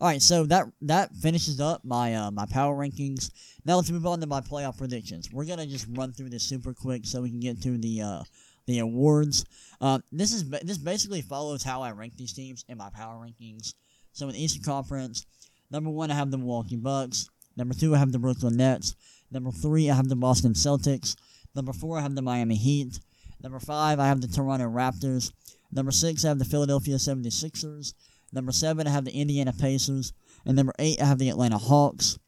All 0.00 0.08
right, 0.08 0.22
so 0.22 0.46
that 0.46 0.64
that 0.80 1.14
finishes 1.16 1.60
up 1.60 1.84
my 1.84 2.14
uh, 2.14 2.30
my 2.30 2.46
power 2.46 2.74
rankings. 2.74 3.30
Now 3.66 3.76
let's 3.76 3.90
move 3.90 4.06
on 4.06 4.20
to 4.22 4.26
my 4.26 4.40
playoff 4.40 4.78
predictions. 4.78 5.28
We're 5.30 5.44
gonna 5.44 5.66
just 5.66 5.86
run 5.90 6.14
through 6.14 6.30
this 6.30 6.42
super 6.42 6.72
quick 6.72 7.04
so 7.04 7.20
we 7.20 7.28
can 7.28 7.40
get 7.40 7.60
to 7.64 7.76
the 7.76 8.00
uh, 8.00 8.22
the 8.66 8.78
awards. 8.78 9.44
Uh, 9.80 9.98
this 10.12 10.32
is 10.32 10.48
this 10.48 10.78
basically 10.78 11.22
follows 11.22 11.62
how 11.62 11.82
I 11.82 11.90
rank 11.92 12.16
these 12.16 12.32
teams 12.32 12.64
in 12.68 12.78
my 12.78 12.90
power 12.90 13.16
rankings. 13.16 13.74
So 14.12 14.28
in 14.28 14.34
the 14.34 14.42
Eastern 14.42 14.62
Conference, 14.62 15.26
number 15.70 15.90
one 15.90 16.10
I 16.10 16.14
have 16.14 16.30
the 16.30 16.38
Milwaukee 16.38 16.76
Bucks. 16.76 17.28
Number 17.56 17.74
two 17.74 17.94
I 17.94 17.98
have 17.98 18.12
the 18.12 18.18
Brooklyn 18.18 18.56
Nets. 18.56 18.94
Number 19.30 19.50
three 19.50 19.90
I 19.90 19.94
have 19.94 20.08
the 20.08 20.16
Boston 20.16 20.52
Celtics. 20.52 21.16
Number 21.54 21.72
four 21.72 21.98
I 21.98 22.02
have 22.02 22.14
the 22.14 22.22
Miami 22.22 22.56
Heat. 22.56 23.00
Number 23.42 23.60
five 23.60 24.00
I 24.00 24.06
have 24.06 24.20
the 24.20 24.28
Toronto 24.28 24.66
Raptors. 24.66 25.32
Number 25.72 25.92
six 25.92 26.24
I 26.24 26.28
have 26.28 26.38
the 26.38 26.44
Philadelphia 26.44 26.96
76ers. 26.96 27.94
Number 28.32 28.52
seven 28.52 28.86
I 28.86 28.90
have 28.90 29.04
the 29.04 29.12
Indiana 29.12 29.52
Pacers. 29.52 30.12
And 30.46 30.56
number 30.56 30.72
eight 30.78 31.00
I 31.00 31.06
have 31.06 31.18
the 31.18 31.28
Atlanta 31.28 31.58
Hawks. 31.58 32.18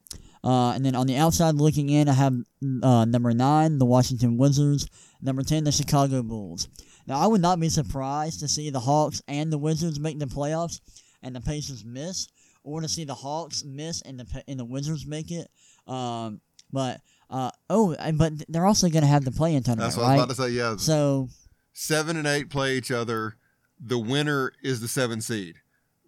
Uh, 0.46 0.72
and 0.72 0.84
then 0.84 0.94
on 0.94 1.08
the 1.08 1.16
outside 1.16 1.56
looking 1.56 1.88
in, 1.88 2.08
I 2.08 2.12
have 2.12 2.34
uh, 2.82 3.04
number 3.04 3.34
nine, 3.34 3.78
the 3.78 3.84
Washington 3.84 4.36
Wizards. 4.36 4.86
Number 5.22 5.42
10, 5.42 5.64
the 5.64 5.72
Chicago 5.72 6.22
Bulls. 6.22 6.68
Now, 7.06 7.18
I 7.18 7.26
would 7.26 7.40
not 7.40 7.60
be 7.60 7.68
surprised 7.68 8.40
to 8.40 8.48
see 8.48 8.70
the 8.70 8.80
Hawks 8.80 9.22
and 9.28 9.52
the 9.52 9.58
Wizards 9.58 9.98
make 10.00 10.18
the 10.18 10.26
playoffs 10.26 10.80
and 11.22 11.34
the 11.34 11.40
Pacers 11.40 11.84
miss, 11.84 12.28
or 12.64 12.80
to 12.80 12.88
see 12.88 13.04
the 13.04 13.14
Hawks 13.14 13.64
miss 13.64 14.02
and 14.02 14.18
the 14.20 14.44
and 14.48 14.58
the 14.58 14.64
Wizards 14.64 15.06
make 15.06 15.30
it. 15.30 15.48
Um, 15.86 16.40
but 16.72 17.00
uh, 17.30 17.50
oh, 17.70 17.92
and- 17.94 18.18
but 18.18 18.32
they're 18.48 18.66
also 18.66 18.88
going 18.88 19.02
to 19.02 19.08
have 19.08 19.24
the 19.24 19.30
play-in 19.32 19.62
tournament, 19.62 19.86
That's 19.92 19.96
what 19.96 20.04
I 20.06 20.08
right? 20.10 20.26
was 20.28 20.38
about 20.38 20.44
to 20.44 20.50
say. 20.50 20.56
Yeah, 20.56 20.76
So 20.76 21.28
seven 21.72 22.16
and 22.16 22.26
eight 22.26 22.50
play 22.50 22.76
each 22.76 22.90
other. 22.90 23.36
The 23.78 23.98
winner 23.98 24.52
is 24.62 24.80
the 24.80 24.88
seven 24.88 25.20
seed. 25.20 25.56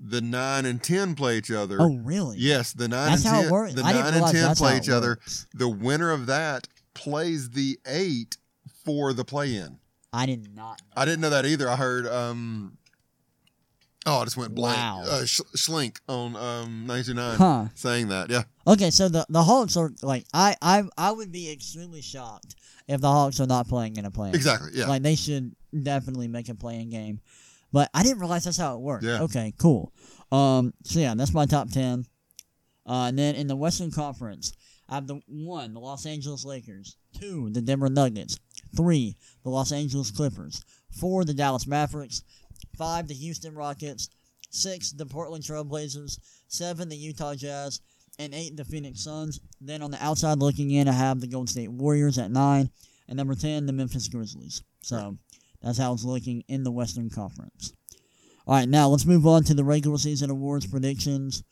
The 0.01 0.21
nine 0.21 0.65
and 0.65 0.83
ten 0.83 1.15
play 1.15 1.39
each 1.39 1.51
other. 1.51 1.77
oh, 1.81 1.97
really? 1.97 2.39
Yes, 2.39 2.73
the 2.73 2.89
nine 2.89 3.11
that's 3.11 3.25
and 3.25 3.35
how 3.35 3.41
ten. 3.41 3.49
it 3.49 3.53
works. 3.53 3.75
The 3.75 3.83
I 3.83 3.93
didn't 3.93 4.05
nine 4.13 4.23
and 4.25 4.33
ten 4.33 4.55
play 4.57 4.77
each 4.79 4.89
it 4.89 4.93
other. 4.95 5.19
The 5.55 5.69
winner 5.69 6.11
of 6.11 6.27
that 6.27 6.67
plays 6.95 7.51
the 7.51 7.79
eight 7.87 8.37
for 8.89 9.13
the 9.13 9.25
play-in. 9.25 9.79
I 10.13 10.25
did 10.27 10.55
not. 10.57 10.81
I 10.97 11.05
didn't 11.05 11.21
know 11.21 11.31
that 11.31 11.45
either. 11.45 11.69
I 11.69 11.77
heard 11.77 12.07
um, 12.07 12.79
Oh, 14.07 14.21
I 14.21 14.25
just 14.25 14.39
went 14.39 14.55
blank. 14.55 14.77
Wow. 14.79 15.03
Uh, 15.07 15.25
Sh- 15.27 15.41
Schlink 15.55 15.99
on 16.09 16.35
um, 16.37 16.87
99 16.87 17.37
Huh. 17.37 17.67
saying 17.75 18.09
that. 18.09 18.31
Yeah. 18.31 18.45
Okay, 18.67 18.91
so 18.91 19.09
the 19.11 19.27
the 19.29 19.43
Hawks 19.43 19.77
are 19.77 19.93
like 20.03 20.25
I 20.33 20.57
I 20.63 20.85
I 20.97 21.13
would 21.13 21.31
be 21.31 21.51
extremely 21.53 22.01
shocked 22.01 22.55
if 22.87 23.01
the 23.03 23.09
Hawks 23.11 23.39
are 23.41 23.47
not 23.47 23.69
playing 23.69 23.97
in 23.97 24.07
a 24.07 24.11
play. 24.11 24.29
In 24.29 24.33
game. 24.33 24.37
Exactly. 24.39 24.71
Yeah. 24.73 24.87
Like 24.87 25.03
they 25.03 25.15
should 25.15 25.55
definitely 25.83 26.29
make 26.29 26.49
a 26.49 26.55
playing 26.55 26.89
game. 26.91 27.21
But 27.71 27.91
I 27.93 28.03
didn't 28.03 28.21
realize 28.21 28.45
that's 28.45 28.57
how 28.57 28.77
it 28.77 28.81
worked. 28.81 29.05
Yeah. 29.05 29.23
Okay, 29.25 29.53
cool. 29.59 29.93
Um 30.33 30.73
so 30.85 31.01
yeah, 31.01 31.15
that's 31.15 31.35
my 31.35 31.45
top 31.45 31.71
ten. 31.71 32.07
Uh, 32.87 33.09
and 33.09 33.19
then 33.19 33.35
in 33.35 33.47
the 33.49 33.57
Western 33.57 33.91
Conference, 33.91 34.55
I 34.89 34.95
have 34.95 35.07
the 35.07 35.21
one, 35.27 35.75
the 35.75 35.81
Los 35.81 36.07
Angeles 36.07 36.47
Lakers, 36.47 36.97
two, 37.21 37.51
the 37.51 37.61
Denver 37.61 37.91
Nuggets, 37.91 38.39
three, 38.77 39.17
the 39.43 39.51
Los 39.51 39.73
Angeles 39.73 40.11
Clippers, 40.11 40.65
four, 40.91 41.25
the 41.25 41.35
Dallas 41.35 41.67
Mavericks, 41.67 42.23
five, 42.77 43.09
the 43.09 43.15
Houston 43.15 43.55
Rockets, 43.55 44.09
six, 44.51 44.93
the 44.93 45.07
Portland 45.07 45.45
Trailblazers, 45.45 46.19
seven, 46.49 46.89
the 46.89 46.97
Utah 46.97 47.35
Jazz, 47.35 47.81
and 48.19 48.35
eight, 48.35 48.57
the 48.57 48.65
Phoenix 48.65 49.03
Suns. 49.05 49.41
Then 49.61 49.83
on 49.83 49.91
the 49.91 50.05
outside 50.05 50.39
looking 50.39 50.71
in, 50.71 50.89
I 50.89 50.93
have 50.93 51.21
the 51.21 51.27
Golden 51.27 51.47
State 51.47 51.71
Warriors 51.71 52.19
at 52.19 52.31
nine, 52.31 52.71
and 53.09 53.17
number 53.17 53.35
ten, 53.35 53.67
the 53.67 53.73
Memphis 53.73 54.09
Grizzlies. 54.09 54.63
So 54.83 55.17
that's 55.63 55.79
how 55.79 55.93
it's 55.93 56.05
looking 56.05 56.45
in 56.49 56.63
the 56.63 56.73
Western 56.73 57.11
Conference. 57.11 57.73
All 58.47 58.55
right, 58.55 58.69
now 58.69 58.89
let's 58.89 59.05
move 59.05 59.27
on 59.27 59.45
to 59.45 59.55
the 59.55 59.65
regular 59.65 59.99
season 59.99 60.31
awards 60.31 60.67
predictions. 60.67 61.45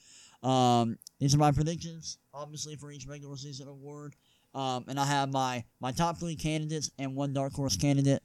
Um, 0.43 0.97
these 1.19 1.35
are 1.35 1.39
my 1.39 1.53
predictions, 1.53 2.19
obviously 2.33 2.77
for 2.77 2.91
each 2.91 3.07
regular 3.07 3.37
season 3.37 3.69
award. 3.69 4.15
Um, 4.57 4.87
and 4.89 4.99
I 4.99 5.05
have 5.05 5.31
my 5.31 5.65
my 5.81 5.93
top 5.93 6.19
three 6.19 6.35
candidates 6.35 6.91
and 6.99 7.15
one 7.15 7.35
dark 7.35 7.53
horse 7.53 7.77
candidate 7.77 8.23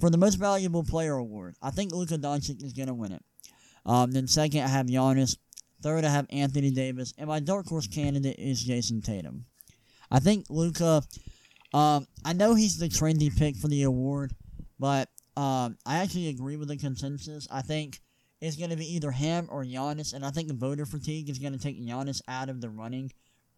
for 0.00 0.08
the 0.08 0.16
most 0.16 0.36
valuable 0.36 0.82
player 0.82 1.16
award. 1.16 1.54
I 1.60 1.70
think 1.70 1.92
Luka 1.92 2.16
Doncic 2.16 2.64
is 2.64 2.72
going 2.72 2.88
to 2.88 2.94
win 2.94 3.12
it. 3.12 3.22
Um, 3.84 4.10
then 4.10 4.26
second, 4.26 4.62
I 4.62 4.68
have 4.68 4.86
Giannis. 4.86 5.36
Third, 5.82 6.06
I 6.06 6.08
have 6.08 6.26
Anthony 6.30 6.70
Davis, 6.70 7.12
and 7.18 7.28
my 7.28 7.40
dark 7.40 7.66
horse 7.66 7.86
candidate 7.86 8.38
is 8.38 8.64
Jayson 8.64 9.02
Tatum. 9.02 9.44
I 10.10 10.18
think 10.18 10.46
Luka. 10.48 11.02
Um, 11.74 12.06
I 12.24 12.32
know 12.32 12.54
he's 12.54 12.78
the 12.78 12.88
trendy 12.88 13.36
pick 13.36 13.56
for 13.56 13.68
the 13.68 13.82
award, 13.82 14.32
but 14.78 15.10
um, 15.36 15.76
I 15.84 15.98
actually 15.98 16.28
agree 16.28 16.56
with 16.56 16.68
the 16.68 16.78
consensus. 16.78 17.46
I 17.50 17.60
think 17.60 18.00
it's 18.40 18.56
going 18.56 18.70
to 18.70 18.76
be 18.76 18.94
either 18.94 19.10
him 19.10 19.48
or 19.50 19.62
Giannis, 19.62 20.14
and 20.14 20.24
I 20.24 20.30
think 20.30 20.48
the 20.48 20.54
voter 20.54 20.86
fatigue 20.86 21.28
is 21.28 21.38
going 21.38 21.52
to 21.52 21.58
take 21.58 21.78
Giannis 21.78 22.22
out 22.28 22.48
of 22.48 22.62
the 22.62 22.70
running 22.70 23.12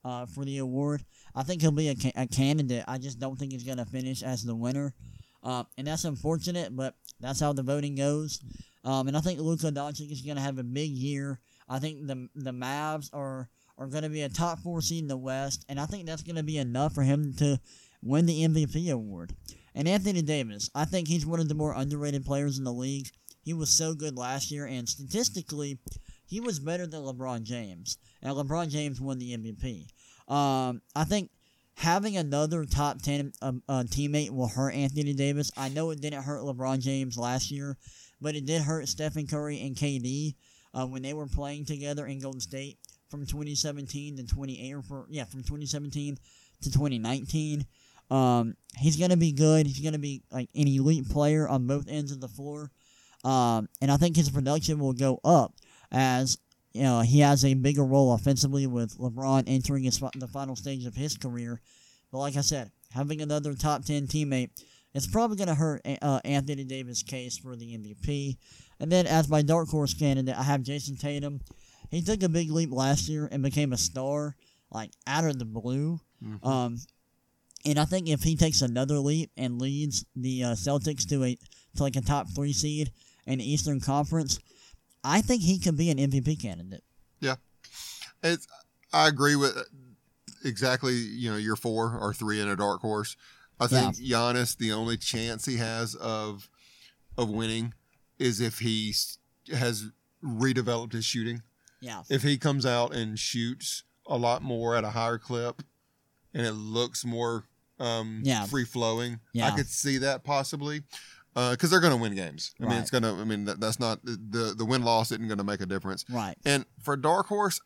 uh, 0.04 0.26
for 0.26 0.44
the 0.44 0.58
award. 0.58 1.04
I 1.34 1.42
think 1.42 1.60
he'll 1.60 1.70
be 1.70 1.88
a, 1.88 1.96
a 2.16 2.26
candidate. 2.26 2.84
I 2.88 2.98
just 2.98 3.18
don't 3.18 3.36
think 3.38 3.52
he's 3.52 3.64
going 3.64 3.78
to 3.78 3.84
finish 3.84 4.22
as 4.22 4.42
the 4.42 4.54
winner, 4.54 4.94
uh, 5.42 5.64
and 5.76 5.86
that's 5.86 6.04
unfortunate. 6.04 6.74
But 6.74 6.94
that's 7.20 7.40
how 7.40 7.52
the 7.52 7.62
voting 7.62 7.94
goes. 7.94 8.40
Um, 8.84 9.08
and 9.08 9.16
I 9.16 9.20
think 9.20 9.40
Luka 9.40 9.70
Doncic 9.70 10.10
is 10.10 10.22
going 10.22 10.36
to 10.36 10.42
have 10.42 10.58
a 10.58 10.64
big 10.64 10.90
year. 10.90 11.40
I 11.68 11.78
think 11.78 12.06
the 12.06 12.28
the 12.34 12.52
Mavs 12.52 13.10
are 13.12 13.48
are 13.76 13.86
going 13.86 14.02
to 14.02 14.08
be 14.08 14.22
a 14.22 14.28
top 14.28 14.58
four 14.60 14.80
seed 14.80 15.02
in 15.02 15.08
the 15.08 15.16
West, 15.16 15.64
and 15.68 15.78
I 15.78 15.86
think 15.86 16.06
that's 16.06 16.22
going 16.22 16.36
to 16.36 16.42
be 16.42 16.58
enough 16.58 16.94
for 16.94 17.02
him 17.02 17.34
to 17.38 17.60
win 18.02 18.26
the 18.26 18.46
MVP 18.46 18.90
award. 18.90 19.34
And 19.74 19.86
Anthony 19.86 20.22
Davis, 20.22 20.70
I 20.74 20.84
think 20.84 21.06
he's 21.06 21.26
one 21.26 21.40
of 21.40 21.48
the 21.48 21.54
more 21.54 21.72
underrated 21.72 22.24
players 22.24 22.58
in 22.58 22.64
the 22.64 22.72
league. 22.72 23.08
He 23.42 23.52
was 23.52 23.70
so 23.70 23.94
good 23.94 24.16
last 24.16 24.50
year, 24.50 24.66
and 24.66 24.88
statistically, 24.88 25.78
he 26.26 26.40
was 26.40 26.58
better 26.58 26.86
than 26.86 27.02
LeBron 27.02 27.42
James. 27.42 27.96
And 28.22 28.34
LeBron 28.34 28.68
James 28.68 29.00
won 29.00 29.18
the 29.18 29.36
MVP. 29.36 29.86
Um, 30.32 30.82
I 30.94 31.04
think 31.04 31.30
having 31.76 32.16
another 32.16 32.64
top 32.64 33.00
10 33.00 33.32
um, 33.40 33.62
uh, 33.68 33.84
teammate 33.86 34.30
will 34.30 34.48
hurt 34.48 34.74
Anthony 34.74 35.14
Davis. 35.14 35.50
I 35.56 35.68
know 35.68 35.90
it 35.90 36.00
didn't 36.00 36.24
hurt 36.24 36.42
LeBron 36.42 36.80
James 36.80 37.16
last 37.16 37.50
year, 37.50 37.76
but 38.20 38.34
it 38.34 38.44
did 38.44 38.62
hurt 38.62 38.88
Stephen 38.88 39.26
Curry 39.26 39.60
and 39.60 39.76
KD 39.76 40.34
uh, 40.74 40.86
when 40.86 41.02
they 41.02 41.14
were 41.14 41.26
playing 41.26 41.64
together 41.64 42.06
in 42.06 42.20
Golden 42.20 42.40
State 42.40 42.78
from 43.08 43.24
2017 43.24 44.16
to 44.16 44.26
28 44.26 44.72
or 44.72 44.82
for, 44.82 45.06
yeah 45.08 45.24
from 45.24 45.42
2017 45.42 46.18
to 46.62 46.70
2019. 46.70 47.64
Um, 48.10 48.54
he's 48.76 48.96
gonna 48.96 49.16
be 49.16 49.32
good. 49.32 49.66
He's 49.66 49.80
gonna 49.80 49.98
be 49.98 50.22
like 50.30 50.48
an 50.54 50.66
elite 50.66 51.08
player 51.08 51.48
on 51.48 51.66
both 51.66 51.86
ends 51.88 52.10
of 52.10 52.20
the 52.20 52.28
floor. 52.28 52.70
Um, 53.24 53.68
and 53.80 53.90
I 53.90 53.96
think 53.96 54.16
his 54.16 54.30
production 54.30 54.78
will 54.78 54.92
go 54.92 55.20
up 55.24 55.54
as 55.90 56.38
you 56.72 56.82
know 56.82 57.00
he 57.00 57.20
has 57.20 57.44
a 57.44 57.54
bigger 57.54 57.84
role 57.84 58.12
offensively 58.12 58.66
with 58.66 58.96
LeBron 58.98 59.44
entering 59.46 59.84
his, 59.84 59.98
the 60.16 60.28
final 60.28 60.56
stage 60.56 60.86
of 60.86 60.94
his 60.94 61.16
career. 61.16 61.60
But 62.10 62.18
like 62.18 62.36
I 62.36 62.40
said, 62.42 62.70
having 62.92 63.20
another 63.20 63.54
top 63.54 63.84
ten 63.84 64.06
teammate, 64.06 64.50
it's 64.94 65.06
probably 65.06 65.36
going 65.36 65.48
to 65.48 65.54
hurt 65.54 65.82
uh, 66.02 66.20
Anthony 66.24 66.64
Davis' 66.64 67.02
case 67.02 67.36
for 67.38 67.56
the 67.56 67.76
MVP. 67.76 68.36
And 68.80 68.90
then 68.90 69.06
as 69.06 69.28
my 69.28 69.42
dark 69.42 69.68
horse 69.68 69.94
candidate, 69.94 70.38
I 70.38 70.42
have 70.42 70.62
Jayson 70.62 70.96
Tatum. 70.98 71.40
He 71.90 72.02
took 72.02 72.22
a 72.22 72.28
big 72.28 72.50
leap 72.50 72.70
last 72.72 73.08
year 73.08 73.28
and 73.30 73.42
became 73.42 73.72
a 73.72 73.78
star, 73.78 74.36
like 74.70 74.90
out 75.06 75.24
of 75.24 75.38
the 75.38 75.44
blue. 75.44 76.00
Mhm. 76.22 76.44
Um, 76.46 76.78
and 77.64 77.78
I 77.78 77.84
think 77.84 78.08
if 78.08 78.22
he 78.22 78.36
takes 78.36 78.62
another 78.62 78.98
leap 78.98 79.30
and 79.36 79.60
leads 79.60 80.04
the 80.14 80.44
uh, 80.44 80.52
Celtics 80.52 81.08
to 81.08 81.24
a 81.24 81.36
to 81.76 81.82
like 81.82 81.96
a 81.96 82.00
top 82.00 82.28
three 82.30 82.52
seed 82.52 82.92
in 83.26 83.38
the 83.38 83.50
Eastern 83.52 83.80
Conference, 83.80 84.38
I 85.08 85.20
think 85.20 85.42
he 85.42 85.58
can 85.58 85.74
be 85.76 85.90
an 85.90 85.98
MVP 85.98 86.40
candidate. 86.40 86.84
Yeah, 87.20 87.36
it's. 88.22 88.46
I 88.92 89.08
agree 89.08 89.36
with 89.36 89.56
exactly. 90.44 90.94
You 90.94 91.30
know, 91.32 91.36
your 91.36 91.56
four 91.56 91.96
or 91.98 92.12
three 92.14 92.40
in 92.40 92.48
a 92.48 92.56
dark 92.56 92.80
horse. 92.80 93.16
I 93.60 93.66
think 93.66 93.96
Giannis, 93.96 94.56
the 94.56 94.72
only 94.72 94.96
chance 94.96 95.44
he 95.46 95.56
has 95.56 95.94
of 95.96 96.48
of 97.16 97.28
winning 97.28 97.74
is 98.18 98.40
if 98.40 98.60
he 98.60 98.94
has 99.52 99.86
redeveloped 100.22 100.92
his 100.92 101.04
shooting. 101.04 101.42
Yeah, 101.80 102.02
If 102.08 102.22
he 102.24 102.38
comes 102.38 102.66
out 102.66 102.92
and 102.92 103.16
shoots 103.18 103.84
a 104.06 104.16
lot 104.16 104.42
more 104.42 104.74
at 104.76 104.82
a 104.82 104.90
higher 104.90 105.18
clip, 105.18 105.62
and 106.34 106.44
it 106.44 106.52
looks 106.54 107.04
more 107.04 107.44
um, 107.78 108.22
Yeah. 108.24 108.46
free 108.46 108.64
flowing, 108.64 109.20
Yeah. 109.32 109.46
I 109.46 109.50
could 109.56 109.68
see 109.68 109.98
that 109.98 110.24
possibly. 110.24 110.82
Because 111.50 111.70
they're 111.70 111.80
going 111.80 111.92
to 111.96 112.00
win 112.02 112.14
games. 112.14 112.52
I 112.60 112.64
mean, 112.64 112.78
it's 112.78 112.90
going 112.90 113.02
to. 113.04 113.10
I 113.10 113.24
mean, 113.24 113.44
that, 113.44 113.60
that's 113.60 113.78
not 113.78 114.04
the 114.04 114.54
the 114.56 114.64
win 114.64 114.82
loss 114.82 115.12
isn't 115.12 115.26
going 115.28 115.38
to 115.38 115.44
make 115.44 115.60
a 115.60 115.66
difference. 115.66 116.04
right. 116.10 116.36
And 116.44 116.64
for 116.82 116.96
dark 116.96 117.26
horse, 117.26 117.60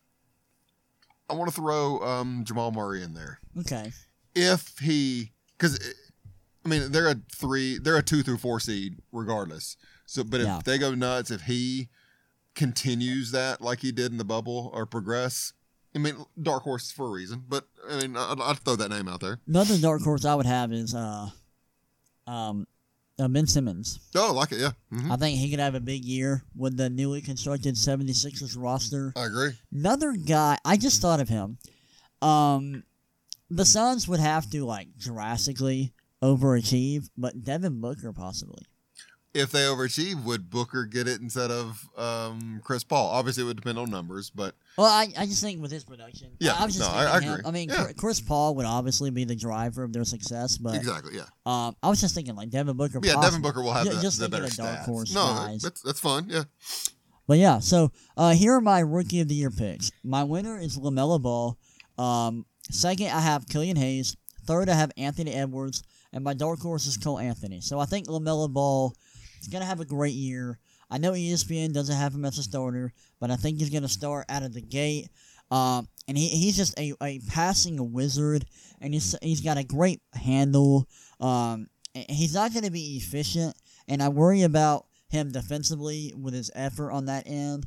I 1.31 1.35
want 1.35 1.49
to 1.51 1.55
throw 1.57 2.01
um, 2.01 2.43
Jamal 2.45 2.71
Murray 2.73 3.03
in 3.03 3.15
there. 3.15 3.39
Okay. 3.61 3.93
If 4.35 4.79
he, 4.79 5.33
because 5.59 5.79
I 6.65 6.69
mean, 6.69 6.93
they're 6.93 7.09
a 7.09 7.17
three, 7.35 7.79
they're 7.79 7.97
a 7.97 8.03
two 8.03 8.23
through 8.23 8.39
four 8.39 8.61
seed 8.61 8.99
regardless. 9.13 9.77
So, 10.07 10.25
but 10.25 10.41
if 10.41 10.47
Yeah. 10.47 10.61
they 10.65 10.77
go 10.79 10.95
nuts, 10.95 11.31
if 11.31 11.43
he 11.43 11.89
continues 12.55 13.31
that 13.33 13.61
like 13.63 13.81
he 13.81 13.93
did 13.93 14.13
in 14.13 14.19
the 14.19 14.25
bubble 14.25 14.71
or 14.75 14.85
progress, 14.87 15.53
I 15.95 15.99
mean, 15.99 16.17
dark 16.41 16.63
horse 16.65 16.91
for 16.91 17.07
a 17.07 17.11
reason. 17.11 17.45
But 17.49 17.65
I 17.89 18.01
mean, 18.01 18.17
I'd, 18.17 18.41
I'd 18.41 18.59
throw 18.59 18.77
that 18.77 18.91
name 18.91 19.09
out 19.09 19.21
there. 19.21 19.39
Another 19.47 19.79
dark 19.79 20.03
horse 20.03 20.25
I 20.25 20.35
would 20.35 20.47
have 20.47 20.73
is 20.73 20.95
uh, 20.95 21.29
um, 22.27 22.67
uh, 23.19 23.29
Ben 23.29 23.47
Simmons. 23.47 23.99
Oh, 24.15 24.29
I 24.29 24.33
like 24.33 24.53
it. 24.53 24.61
Yeah, 24.61 24.73
hmm 24.91 25.11
I 25.13 25.17
think 25.17 25.39
he 25.39 25.51
could 25.51 25.61
have 25.61 25.75
a 25.75 25.81
big 25.81 26.05
year 26.05 26.43
with 26.57 26.77
the 26.77 26.89
newly 26.91 27.21
constructed 27.21 27.75
76ers 27.75 28.57
roster. 28.59 29.13
I 29.17 29.27
agree. 29.27 29.53
Another 29.73 30.13
guy, 30.13 30.59
I 30.65 30.77
just 30.77 31.01
thought 31.03 31.21
of 31.21 31.29
him. 31.29 31.59
Um, 32.21 32.85
the 33.51 33.65
Suns 33.65 34.09
would 34.09 34.21
have 34.21 34.49
to 34.51 34.65
like 34.65 34.97
drastically 34.99 35.93
overachieve, 36.23 37.11
but 37.17 37.43
Devin 37.45 37.81
Booker 37.81 38.13
possibly. 38.13 38.65
If 39.35 39.51
they 39.51 39.61
overachieve, 39.61 40.23
would 40.25 40.51
Booker 40.51 40.85
get 40.85 41.09
it 41.09 41.23
instead 41.23 41.51
of 41.51 41.89
um, 41.97 42.61
Chris 42.63 42.85
Paul? 42.85 43.09
Obviously, 43.09 43.45
it 43.45 43.47
would 43.47 43.57
depend 43.57 43.79
on 43.79 43.91
numbers, 43.91 44.29
but 44.29 44.55
Well, 44.77 44.87
I, 44.87 45.09
I 45.17 45.25
just 45.25 45.43
think 45.43 45.63
with 45.63 45.71
his 45.71 45.85
production, 45.85 46.33
Yeah, 46.39 46.53
I, 46.53 46.63
I 46.63 46.65
was 46.67 46.77
just 46.77 46.87
no, 46.91 46.95
I- 46.95 47.05
thinking 47.13 47.29
I 47.29 47.33
him. 47.33 47.39
agree. 47.41 47.49
I 47.49 47.51
mean, 47.53 47.69
Yeah. 47.71 47.93
Chris- 47.97 48.21
Paul 48.21 48.55
would 48.57 48.67
obviously 48.67 49.11
be 49.11 49.25
the 49.25 49.35
driver 49.35 49.85
of 49.85 49.93
their 49.95 50.05
success, 50.05 50.59
but 50.59 50.75
exactly, 50.75 51.17
yeah. 51.17 51.25
um, 51.47 51.75
I 51.83 51.89
was 51.89 51.99
just 52.01 52.15
thinking 52.15 52.35
like 52.37 52.51
Devin 52.51 52.77
Booker. 52.77 53.01
Yeah, 53.03 53.15
possibly. 53.15 53.27
Devin 53.39 53.43
Booker 53.43 53.63
will 53.63 53.73
have 53.73 53.87
Ju- 53.87 53.95
the, 53.95 54.03
just 54.03 54.21
the 54.21 54.29
better 54.29 54.45
of 54.45 54.55
dark 54.55 54.81
stats. 54.81 54.85
horse 54.85 55.15
no, 55.15 55.23
guys. 55.25 55.63
that's 55.63 55.81
that's 55.81 56.01
fun. 56.01 56.27
Yeah, 56.29 56.45
But 57.27 57.39
yeah, 57.39 57.59
so 57.61 57.91
uh, 58.19 58.33
here 58.35 58.53
are 58.55 58.61
my 58.61 58.81
rookie 58.81 59.21
of 59.21 59.29
the 59.29 59.35
year 59.35 59.51
picks. 59.51 59.91
My 60.05 60.25
winner 60.25 60.59
is 60.59 60.77
LaMelo 60.79 61.23
Ball. 61.23 61.57
Um, 61.97 62.45
second, 62.71 63.07
I 63.07 63.21
have 63.21 63.49
Killian 63.49 63.77
Hayes. 63.77 64.15
Third, 64.45 64.69
I 64.69 64.75
have 64.75 64.91
Anthony 64.97 65.33
Edwards, 65.33 65.85
and 66.13 66.23
my 66.25 66.35
dark 66.35 66.59
horse 66.61 66.85
is 66.87 66.97
Cole 66.99 67.19
Anthony. 67.19 67.61
So 67.63 67.79
I 67.79 67.87
think 67.87 68.09
LaMelo 68.09 68.53
Ball 68.53 68.93
is 69.43 69.49
gonna 69.49 69.65
have 69.65 69.81
a 69.81 69.85
great 69.85 70.15
year. 70.15 70.59
I 70.91 70.99
know 70.99 71.13
ESPN 71.13 71.73
doesn't 71.73 71.97
have 71.97 72.15
him 72.15 72.25
as 72.25 72.39
a 72.39 72.43
starter, 72.43 72.93
but 73.21 73.31
I 73.31 73.37
think 73.37 73.59
he's 73.59 73.71
gonna 73.71 73.89
start 73.89 74.27
out 74.29 74.43
of 74.43 74.53
the 74.53 74.61
gate. 74.61 75.09
Um, 75.51 75.89
and 76.09 76.17
he, 76.17 76.29
he's 76.29 76.57
just 76.57 76.79
a, 76.79 76.95
a 77.03 77.21
passing 77.29 77.93
wizard, 77.93 78.47
and 78.81 78.95
he's 78.95 79.15
he's 79.23 79.41
got 79.41 79.59
a 79.59 79.65
great 79.65 80.01
handle. 80.15 80.89
Um, 81.21 81.69
he's 81.95 82.35
not 82.35 82.55
gonna 82.55 82.71
be 82.71 82.97
efficient, 82.97 83.55
and 83.89 84.03
I 84.03 84.09
worry 84.09 84.43
about 84.43 84.87
him 85.09 85.31
defensively 85.31 86.15
with 86.19 86.35
his 86.35 86.51
effort 86.55 86.91
on 86.91 87.07
that 87.07 87.25
end. 87.27 87.67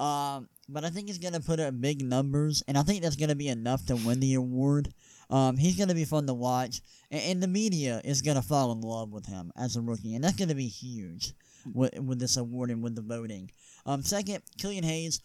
Um, 0.00 0.48
but 0.68 0.84
I 0.84 0.90
think 0.90 1.06
he's 1.06 1.18
going 1.18 1.34
to 1.34 1.40
put 1.40 1.60
up 1.60 1.80
big 1.80 2.02
numbers, 2.02 2.62
and 2.66 2.76
I 2.76 2.82
think 2.82 3.02
that's 3.02 3.16
going 3.16 3.28
to 3.28 3.36
be 3.36 3.48
enough 3.48 3.86
to 3.86 3.96
win 3.96 4.20
the 4.20 4.34
award. 4.34 4.92
Um, 5.30 5.56
he's 5.56 5.76
going 5.76 5.88
to 5.88 5.94
be 5.94 6.04
fun 6.04 6.26
to 6.26 6.34
watch, 6.34 6.80
and, 7.10 7.22
and 7.22 7.42
the 7.42 7.48
media 7.48 8.00
is 8.04 8.22
going 8.22 8.36
to 8.36 8.42
fall 8.42 8.72
in 8.72 8.80
love 8.80 9.12
with 9.12 9.26
him 9.26 9.52
as 9.56 9.76
a 9.76 9.80
rookie, 9.80 10.14
and 10.14 10.22
that's 10.22 10.36
going 10.36 10.48
to 10.48 10.54
be 10.54 10.68
huge. 10.68 11.34
with, 11.74 11.98
with 11.98 12.18
this 12.18 12.36
award 12.36 12.70
and 12.70 12.82
with 12.82 12.94
the 12.94 13.02
voting. 13.02 13.50
Um, 13.84 14.02
second, 14.02 14.42
Killian 14.58 14.84
Hayes, 14.84 15.20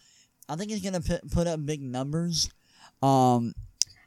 I 0.48 0.56
think 0.56 0.70
he's 0.70 0.82
going 0.82 1.00
to 1.00 1.00
put, 1.00 1.30
put 1.30 1.46
up 1.46 1.64
big 1.64 1.82
numbers. 1.82 2.50
Um, 3.02 3.54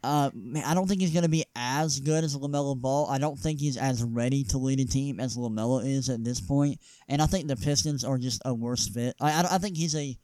uh, 0.04 0.30
I 0.64 0.74
don't 0.74 0.86
think 0.86 1.00
he's 1.00 1.12
going 1.12 1.24
to 1.24 1.28
be 1.28 1.44
as 1.56 1.98
good 2.00 2.22
as 2.22 2.36
LaMelo 2.36 2.80
Ball. 2.80 3.08
I 3.10 3.18
don't 3.18 3.38
think 3.38 3.58
he's 3.58 3.76
as 3.76 4.02
ready 4.02 4.44
to 4.44 4.58
lead 4.58 4.80
a 4.80 4.84
team 4.84 5.18
as 5.18 5.36
LaMelo 5.36 5.84
is 5.84 6.08
at 6.08 6.22
this 6.22 6.40
point. 6.40 6.78
And 7.08 7.20
I 7.20 7.26
think 7.26 7.48
the 7.48 7.56
Pistons 7.56 8.04
are 8.04 8.18
just 8.18 8.40
a 8.44 8.54
worse 8.54 8.86
fit. 8.88 9.16
I, 9.20 9.32
I, 9.32 9.54
I 9.54 9.58
think 9.58 9.76
he's 9.76 9.96
a. 9.96 10.16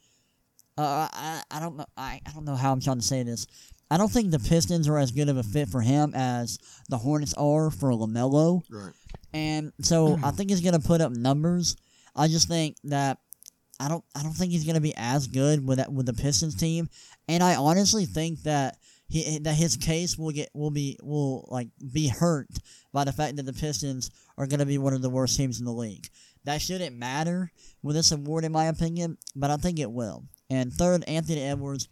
Uh, 0.79 1.09
I, 1.13 1.43
I 1.51 1.61
don't 1.61 1.77
know. 1.77 1.87
I, 1.97 2.21
I 2.27 2.31
don't 2.33 2.45
know 2.45 2.57
how 2.57 2.73
I'm 2.73 2.81
trying 2.81 2.99
to 3.01 3.07
say 3.07 3.23
this. 3.25 3.47
I 3.93 3.99
don't 3.99 4.11
think 4.11 4.31
the 4.31 4.39
Pistons 4.39 4.89
are 4.89 4.97
as 4.97 5.11
good 5.11 5.29
of 5.29 5.37
a 5.37 5.43
fit 5.43 5.69
for 5.69 5.83
him 5.83 6.15
as 6.15 6.59
the 6.89 6.97
Hornets 6.97 7.35
are 7.35 7.71
for 7.71 7.91
LaMelo. 7.91 8.63
Right. 8.71 8.95
And 9.35 9.71
so 9.83 10.19
I 10.25 10.31
think 10.31 10.49
he's 10.49 10.63
going 10.63 10.81
to 10.81 10.87
put 10.89 11.03
up 11.03 11.13
numbers. 11.13 11.77
I 12.17 12.29
just 12.29 12.49
think 12.49 12.79
that 12.85 13.19
I 13.79 13.89
don't 13.89 14.03
I 14.17 14.23
don't 14.23 14.33
think 14.33 14.51
he's 14.51 14.65
going 14.65 14.77
to 14.77 14.81
be 14.81 14.95
as 14.97 15.27
good 15.27 15.67
with 15.67 15.77
that 15.77 15.93
with 15.93 16.07
the 16.07 16.15
Pistons 16.15 16.55
team. 16.55 16.89
And 17.29 17.43
I 17.43 17.57
honestly 17.57 18.07
think 18.07 18.45
that 18.45 18.79
he 19.11 19.39
that 19.41 19.57
his 19.57 19.77
case 19.77 20.17
will 20.17 20.31
get 20.31 20.49
will 20.55 20.71
be 20.71 20.99
will 21.03 21.47
like 21.51 21.69
be 21.93 22.09
hurt 22.09 22.49
by 22.95 23.05
the 23.05 23.13
fact 23.13 23.37
that 23.37 23.45
the 23.45 23.53
Pistons 23.53 24.11
are 24.39 24.47
going 24.47 24.61
to 24.61 24.67
be 24.67 24.79
one 24.79 24.95
of 24.95 25.03
the 25.03 25.11
worst 25.11 25.37
teams 25.37 25.61
in 25.61 25.67
the 25.67 25.71
league. 25.71 26.09
That 26.45 26.63
shouldn't 26.63 26.97
matter 26.97 27.53
with 27.83 27.97
this 27.97 28.11
award, 28.11 28.45
in 28.47 28.53
my 28.53 28.69
opinion, 28.69 29.19
but 29.37 29.51
I 29.51 29.59
think 29.59 29.79
it 29.79 29.93
will. 29.93 30.25
And 30.49 30.73
third, 30.73 31.05
Anthony 31.07 31.43
Edwards. 31.43 31.91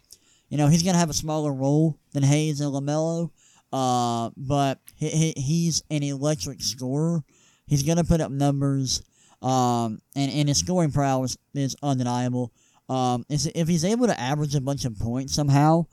You 0.51 0.57
know 0.57 0.67
he's 0.67 0.83
going 0.83 0.95
to 0.95 0.99
have 0.99 1.09
a 1.09 1.13
smaller 1.13 1.53
role 1.53 1.97
than 2.11 2.23
Hayes 2.23 2.59
and 2.59 2.73
Lamelo, 2.73 3.31
uh, 3.71 4.31
but 4.35 4.79
he, 4.97 5.09
he, 5.09 5.31
he's 5.37 5.81
an 5.89 6.03
electric 6.03 6.61
scorer. 6.61 7.23
He's 7.67 7.83
going 7.83 7.97
to 7.97 8.03
put 8.03 8.19
up 8.19 8.31
numbers, 8.31 9.01
um, 9.41 10.01
and, 10.13 10.29
and 10.29 10.49
his 10.49 10.57
scoring 10.57 10.91
prowess 10.91 11.37
is 11.53 11.77
undeniable. 11.81 12.51
Um, 12.89 13.25
if 13.29 13.69
he's 13.69 13.85
able 13.85 14.07
to 14.07 14.19
average 14.19 14.53
a 14.53 14.59
bunch 14.59 14.83
of 14.83 14.99
points 14.99 15.33
somehow, 15.33 15.85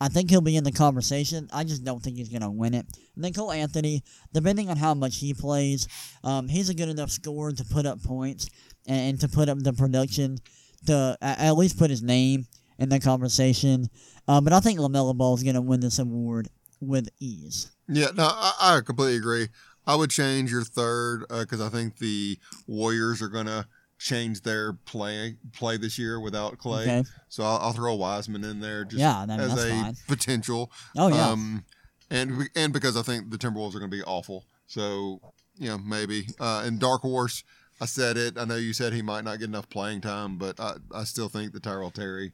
I 0.00 0.08
think 0.08 0.30
he'll 0.30 0.40
be 0.40 0.56
in 0.56 0.64
the 0.64 0.72
conversation. 0.72 1.50
I 1.52 1.64
just 1.64 1.84
don't 1.84 2.02
think 2.02 2.16
he's 2.16 2.30
going 2.30 2.40
to 2.40 2.50
win 2.50 2.72
it. 2.72 2.86
And 3.16 3.22
then 3.22 3.34
Cole 3.34 3.52
Anthony, 3.52 4.02
depending 4.32 4.70
on 4.70 4.78
how 4.78 4.94
much 4.94 5.18
he 5.18 5.34
plays, 5.34 5.88
um, 6.24 6.48
he's 6.48 6.70
a 6.70 6.74
good 6.74 6.88
enough 6.88 7.10
scorer 7.10 7.52
to 7.52 7.64
put 7.64 7.84
up 7.84 8.02
points 8.02 8.48
and, 8.86 9.10
and 9.10 9.20
to 9.20 9.28
put 9.28 9.50
up 9.50 9.58
the 9.58 9.74
production 9.74 10.38
to 10.86 11.18
at, 11.20 11.38
at 11.38 11.56
least 11.58 11.78
put 11.78 11.90
his 11.90 12.02
name 12.02 12.46
in 12.78 12.88
the 12.88 13.00
conversation. 13.00 13.88
Uh, 14.28 14.40
but 14.40 14.52
I 14.52 14.60
think 14.60 14.78
LaMelo 14.78 15.16
Ball 15.16 15.34
is 15.34 15.42
going 15.42 15.54
to 15.54 15.62
win 15.62 15.80
this 15.80 15.98
award 15.98 16.48
with 16.80 17.08
ease. 17.20 17.70
Yeah, 17.88 18.08
no, 18.14 18.24
I, 18.24 18.76
I 18.76 18.80
completely 18.84 19.16
agree. 19.16 19.48
I 19.86 19.94
would 19.94 20.10
change 20.10 20.50
your 20.50 20.64
third 20.64 21.24
because 21.28 21.60
uh, 21.60 21.66
I 21.66 21.68
think 21.68 21.98
the 21.98 22.38
Warriors 22.66 23.22
are 23.22 23.28
going 23.28 23.46
to 23.46 23.66
change 23.98 24.42
their 24.42 24.74
play 24.74 25.36
play 25.52 25.76
this 25.76 25.98
year 25.98 26.20
without 26.20 26.58
Klay. 26.58 26.82
Okay. 26.82 27.04
So 27.28 27.44
I'll, 27.44 27.58
I'll, 27.58 27.72
throw 27.72 27.94
Wiseman 27.94 28.44
in 28.44 28.60
there 28.60 28.84
just 28.84 29.00
yeah, 29.00 29.24
as 29.28 29.64
a 29.64 29.70
fine. 29.70 29.94
potential. 30.06 30.70
Oh 30.96 31.08
yeah. 31.08 31.30
Um, 31.30 31.64
and 32.10 32.48
and 32.54 32.72
because 32.72 32.96
I 32.96 33.02
think 33.02 33.30
the 33.30 33.38
Timberwolves 33.38 33.74
are 33.74 33.78
going 33.78 33.90
to 33.90 33.96
be 33.96 34.02
awful. 34.02 34.44
So 34.66 35.20
you 35.56 35.68
know 35.68 35.78
maybe 35.78 36.26
uh, 36.40 36.62
and 36.64 36.78
Dark 36.78 37.02
Horse. 37.02 37.44
I 37.78 37.84
said 37.84 38.16
it. 38.16 38.38
I 38.38 38.46
know 38.46 38.56
you 38.56 38.72
said 38.72 38.94
he 38.94 39.02
might 39.02 39.22
not 39.22 39.38
get 39.38 39.48
enough 39.48 39.68
playing 39.68 40.00
time, 40.00 40.38
but 40.38 40.58
I, 40.58 40.76
I 40.94 41.04
still 41.04 41.28
think 41.28 41.52
the 41.52 41.60
Tyrell 41.60 41.90
Terry 41.90 42.32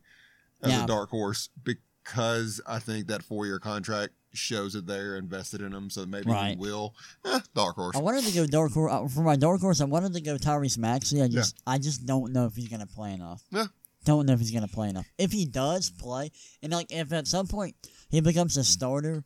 as 0.63 0.71
yeah. 0.71 0.85
a 0.85 0.87
dark 0.87 1.11
horse 1.11 1.49
because 1.65 2.61
I 2.67 2.79
think 2.79 3.09
that 3.09 3.23
four 3.23 3.47
year 3.47 3.59
contract 3.59 4.13
shows 4.35 4.73
that 4.73 4.87
they're 4.87 5.17
invested 5.17 5.61
in 5.61 5.73
him, 5.73 5.91
so 5.91 6.07
maybe 6.07 6.31
right. 6.31 6.51
he 6.51 6.57
will. 6.57 6.95
Eh, 7.25 7.41
dark 7.55 7.77
horse. 7.77 7.97
I 7.97 8.01
wanted 8.01 8.25
to 8.25 8.33
go 8.33 8.47
dark 8.47 8.73
horse 8.73 8.93
uh, 8.93 9.09
for 9.09 9.23
my 9.23 9.37
dark 9.37 9.61
horse. 9.61 9.81
I 9.81 9.85
wanted 9.85 10.15
to 10.15 10.21
go 10.21 10.37
Tyrese 10.37 10.79
Maxey. 10.79 11.23
I 11.23 11.29
just 11.29 11.57
yeah. 11.67 11.73
I 11.75 11.79
just 11.79 12.07
don't 12.07 12.33
know 12.33 12.47
if 12.47 12.55
he's 12.55 12.69
gonna 12.69 12.87
play 12.87 13.13
enough. 13.13 13.43
Yeah. 13.51 13.67
Don't 14.05 14.27
know 14.27 14.33
if 14.33 14.41
he's 14.41 14.51
gonna 14.51 14.69
play 14.69 14.89
enough. 14.89 15.07
If 15.19 15.33
he 15.33 15.45
does 15.45 15.91
play, 15.91 16.31
and 16.63 16.73
like 16.73 16.87
if 16.91 17.13
at 17.13 17.27
some 17.27 17.47
point 17.47 17.77
he 18.11 18.21
becomes 18.21 18.57
a 18.57 18.65
starter, 18.65 19.25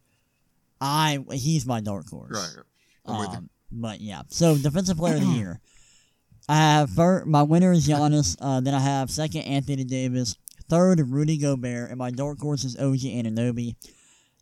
I 0.80 1.24
he's 1.32 1.66
my 1.66 1.80
dark 1.80 2.08
horse. 2.08 2.32
Right. 2.32 2.64
Um, 3.06 3.50
but 3.70 4.00
yeah, 4.00 4.22
so 4.28 4.56
defensive 4.56 4.96
player 4.96 5.14
of 5.14 5.20
the 5.20 5.26
year. 5.28 5.60
I 6.48 6.56
have 6.56 6.90
first, 6.90 7.26
my 7.26 7.42
winner 7.42 7.72
is 7.72 7.88
Giannis. 7.88 8.36
Uh, 8.40 8.60
then 8.60 8.74
I 8.74 8.78
have 8.78 9.10
second 9.10 9.42
Anthony 9.42 9.84
Davis, 9.84 10.36
third 10.68 11.00
Rudy 11.10 11.38
Gobert, 11.38 11.90
and 11.90 11.98
my 11.98 12.10
dark 12.10 12.38
horse 12.38 12.64
is 12.64 12.76
OG 12.76 13.00
Anunoby 13.00 13.76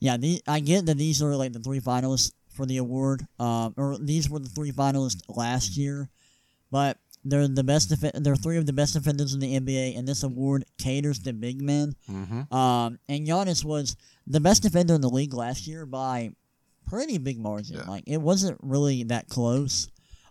yeah, 0.05 0.19
the, 0.19 0.43
I 0.47 0.61
get 0.61 0.85
that 0.85 0.99
these 0.99 1.23
are 1.23 1.35
like 1.35 1.55
the 1.55 1.61
three 1.61 1.81
finalists 1.81 2.33
for 2.51 2.67
the 2.67 2.77
award, 2.77 3.27
um, 3.39 3.73
or 3.79 3.97
these 3.99 4.29
were 4.29 4.39
the 4.39 4.51
three 4.51 4.71
finalists 4.71 5.23
last 5.29 5.79
year, 5.79 6.11
but 6.71 6.99
they're 7.25 7.49
the 7.49 7.65
best. 7.65 7.89
Def- 7.89 8.13
they're 8.13 8.37
three 8.37 8.59
of 8.59 8.67
the 8.67 8.75
best 8.75 8.93
defenders 8.93 9.33
in 9.33 9.41
the 9.41 9.59
NBA, 9.59 9.99
and 9.99 10.07
this 10.07 10.23
award 10.23 10.67
caters 10.79 11.21
to 11.21 11.33
big 11.33 11.63
men. 11.63 11.95
Mm-hmm. 12.11 12.55
Um, 12.55 12.99
and 13.09 13.27
Giannis 13.27 13.65
was 13.65 13.97
the 14.27 14.41
best 14.41 14.63
defender 14.63 14.95
in 14.95 15.01
the 15.01 15.09
league 15.09 15.33
last 15.33 15.67
year 15.67 15.87
by 15.87 16.33
pretty 16.87 17.17
big 17.17 17.39
margin. 17.39 17.77
Yeah. 17.77 17.85
Like 17.89 18.05
it 18.07 18.21
wasn't 18.21 18.59
really 18.63 19.05
that 19.05 19.29
close. 19.29 19.89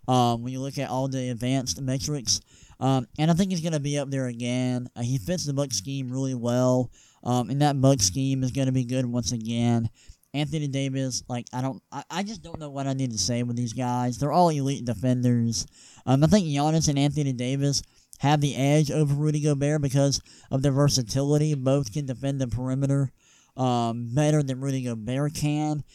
Um, 0.07 0.43
when 0.43 0.53
you 0.53 0.59
look 0.59 0.77
at 0.77 0.91
all 0.91 1.07
the 1.07 1.29
advanced 1.29 1.81
metrics, 1.81 2.41
um, 2.83 3.07
and 3.17 3.31
I 3.31 3.33
think 3.33 3.51
he's 3.51 3.61
going 3.61 3.73
to 3.73 3.79
be 3.79 3.97
up 3.97 4.09
there 4.11 4.27
again. 4.27 4.89
Uh, 4.93 5.03
he 5.03 5.17
fits 5.17 5.45
the 5.45 5.53
Buck 5.53 5.71
scheme 5.71 6.11
really 6.11 6.35
well. 6.35 6.91
Um, 7.23 7.49
and 7.49 7.61
that 7.61 7.79
Buck 7.79 8.01
scheme 8.01 8.43
is 8.43 8.51
going 8.51 8.65
to 8.65 8.73
be 8.73 8.83
good 8.83 9.05
once 9.05 9.31
again. 9.31 9.89
Anthony 10.33 10.67
Davis, 10.67 11.23
like 11.29 11.45
I 11.53 11.61
don't, 11.61 11.81
I, 11.93 12.03
I 12.11 12.23
just 12.23 12.43
don't 12.43 12.59
know 12.59 12.69
what 12.69 12.85
I 12.85 12.91
need 12.91 13.11
to 13.11 13.17
say 13.17 13.41
with 13.43 13.55
these 13.55 13.71
guys. 13.71 14.17
They're 14.17 14.33
all 14.33 14.49
elite 14.49 14.83
defenders. 14.83 15.65
Um, 16.05 16.25
I 16.25 16.27
think 16.27 16.45
Giannis 16.45 16.89
and 16.89 16.99
Anthony 16.99 17.31
Davis 17.31 17.83
have 18.19 18.41
the 18.41 18.53
edge 18.53 18.91
over 18.91 19.13
Rudy 19.13 19.39
Gobert 19.39 19.81
because 19.81 20.19
of 20.51 20.61
their 20.61 20.73
versatility. 20.73 21.53
Both 21.53 21.93
can 21.93 22.05
defend 22.05 22.41
the 22.41 22.47
perimeter 22.47 23.13
um, 23.55 24.09
better 24.13 24.43
than 24.43 24.59
Rudy 24.59 24.83
Gobert 24.83 25.35
can. 25.35 25.85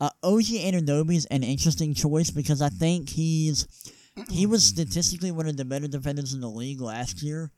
Uh, 0.00 0.10
OG 0.24 0.46
Anunoby 0.46 1.14
is 1.14 1.26
an 1.26 1.44
interesting 1.44 1.94
choice 1.94 2.32
because 2.32 2.60
I 2.60 2.68
think 2.68 3.10
he's 3.10 3.68
he 4.30 4.46
was 4.46 4.64
statistically 4.64 5.30
one 5.30 5.46
of 5.46 5.56
the 5.56 5.64
better 5.64 5.88
defenders 5.88 6.34
in 6.34 6.40
the 6.40 6.48
league 6.48 6.80
last 6.80 7.22
year. 7.22 7.50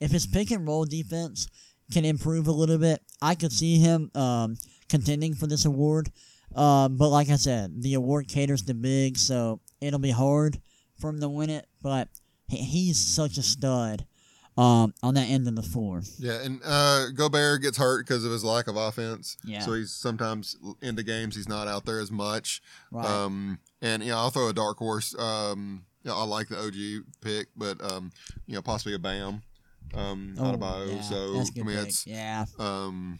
If 0.00 0.10
his 0.10 0.26
pick 0.26 0.50
and 0.50 0.66
roll 0.66 0.84
defense 0.84 1.48
can 1.92 2.04
improve 2.04 2.48
a 2.48 2.52
little 2.52 2.78
bit, 2.78 3.02
I 3.20 3.34
could 3.34 3.52
see 3.52 3.78
him 3.78 4.10
um, 4.14 4.56
contending 4.88 5.34
for 5.34 5.46
this 5.46 5.64
award. 5.64 6.10
Uh, 6.54 6.88
but 6.88 7.08
like 7.08 7.30
I 7.30 7.36
said, 7.36 7.82
the 7.82 7.94
award 7.94 8.28
caters 8.28 8.62
to 8.62 8.74
big, 8.74 9.16
so 9.16 9.60
it'll 9.80 9.98
be 9.98 10.10
hard 10.10 10.60
for 10.98 11.10
him 11.10 11.20
to 11.20 11.28
win 11.28 11.50
it. 11.50 11.66
But 11.82 12.08
he, 12.48 12.58
he's 12.58 12.98
such 12.98 13.38
a 13.38 13.42
stud 13.42 14.06
um, 14.56 14.92
on 15.02 15.14
that 15.14 15.28
end 15.28 15.48
of 15.48 15.56
the 15.56 15.62
floor. 15.62 16.02
Yeah, 16.18 16.42
and 16.42 16.60
uh, 16.64 17.06
Gobert 17.14 17.62
gets 17.62 17.78
hurt 17.78 18.06
because 18.06 18.24
of 18.24 18.32
his 18.32 18.44
lack 18.44 18.68
of 18.68 18.76
offense. 18.76 19.36
Yeah. 19.44 19.60
So 19.60 19.72
he's 19.74 19.92
sometimes 19.92 20.56
into 20.82 21.02
games 21.02 21.36
he's 21.36 21.48
not 21.48 21.68
out 21.68 21.86
there 21.86 22.00
as 22.00 22.10
much. 22.10 22.60
Right. 22.90 23.06
Um, 23.06 23.58
and 23.80 24.02
yeah, 24.02 24.16
I'll 24.16 24.30
throw 24.30 24.48
a 24.48 24.52
dark 24.52 24.78
horse. 24.78 25.14
Um, 25.18 25.84
yeah, 26.04 26.14
I 26.14 26.24
like 26.24 26.48
the 26.48 26.58
OG 26.58 27.04
pick, 27.20 27.48
but 27.56 27.82
um, 27.82 28.10
you 28.46 28.54
know, 28.54 28.62
possibly 28.62 28.94
a 28.94 28.98
Bam 28.98 29.42
um, 29.94 30.34
oh, 30.38 30.44
Adebayo. 30.44 30.94
Yeah, 30.94 31.00
so 31.02 31.16
I 31.16 31.64
mean, 31.64 31.66
pick. 31.66 31.76
that's 31.76 32.06
yeah. 32.06 32.44
Um, 32.58 33.18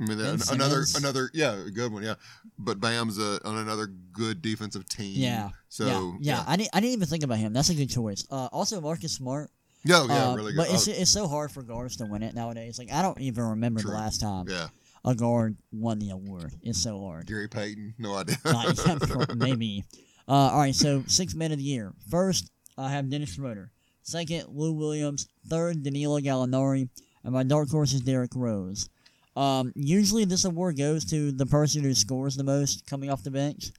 I 0.00 0.04
mean, 0.04 0.20
another 0.50 0.84
another 0.96 1.30
yeah, 1.34 1.54
a 1.66 1.70
good 1.70 1.92
one, 1.92 2.02
yeah. 2.02 2.14
But 2.58 2.80
Bam's 2.80 3.18
a, 3.18 3.40
on 3.44 3.56
another 3.58 3.86
good 3.86 4.40
defensive 4.42 4.88
team. 4.88 5.14
Yeah. 5.16 5.50
So 5.68 5.86
yeah, 5.86 6.00
yeah. 6.20 6.36
yeah. 6.36 6.44
I 6.46 6.56
didn't 6.56 6.70
I 6.72 6.80
didn't 6.80 6.92
even 6.94 7.08
think 7.08 7.24
about 7.24 7.38
him. 7.38 7.52
That's 7.52 7.68
a 7.68 7.74
good 7.74 7.90
choice. 7.90 8.26
Uh, 8.30 8.46
also 8.52 8.80
Marcus 8.80 9.12
Smart. 9.12 9.50
Yeah, 9.84 10.06
yeah, 10.08 10.28
uh, 10.28 10.36
really 10.36 10.52
good. 10.52 10.58
But 10.58 10.70
it's, 10.70 10.88
oh. 10.88 10.92
it's 10.94 11.10
so 11.10 11.28
hard 11.28 11.50
for 11.50 11.62
guards 11.62 11.96
to 11.96 12.06
win 12.06 12.22
it 12.22 12.34
nowadays. 12.34 12.78
Like 12.78 12.92
I 12.92 13.02
don't 13.02 13.20
even 13.20 13.44
remember 13.44 13.80
True. 13.80 13.90
the 13.90 13.96
last 13.96 14.20
time. 14.20 14.46
Yeah. 14.48 14.68
A 15.04 15.14
guard 15.14 15.56
won 15.72 16.00
the 16.00 16.10
award. 16.10 16.52
It's 16.62 16.82
so 16.82 17.00
hard. 17.00 17.26
Gary 17.26 17.48
Payton, 17.48 17.94
no 17.98 18.16
idea. 18.16 18.36
maybe. 19.36 19.84
Uh, 20.28 20.50
all 20.52 20.58
right, 20.58 20.74
so 20.74 21.02
six 21.06 21.34
men 21.34 21.52
of 21.52 21.58
the 21.58 21.64
year. 21.64 21.92
First, 22.10 22.50
I 22.76 22.90
have 22.90 23.08
Dennis 23.08 23.34
Schroeder. 23.34 23.70
Second, 24.02 24.46
Lou 24.48 24.72
Williams. 24.72 25.28
Third, 25.48 25.82
Danilo 25.82 26.20
Gallinari. 26.20 26.88
And 27.24 27.32
my 27.32 27.42
dark 27.42 27.70
horse 27.70 27.92
is 27.92 28.02
Derrick 28.02 28.32
Rose. 28.34 28.88
Um, 29.36 29.72
usually 29.74 30.24
this 30.24 30.44
award 30.44 30.76
goes 30.76 31.04
to 31.06 31.32
the 31.32 31.46
person 31.46 31.82
who 31.82 31.94
scores 31.94 32.36
the 32.36 32.44
most 32.44 32.86
coming 32.86 33.10
off 33.10 33.22
the 33.22 33.30
bench. 33.30 33.70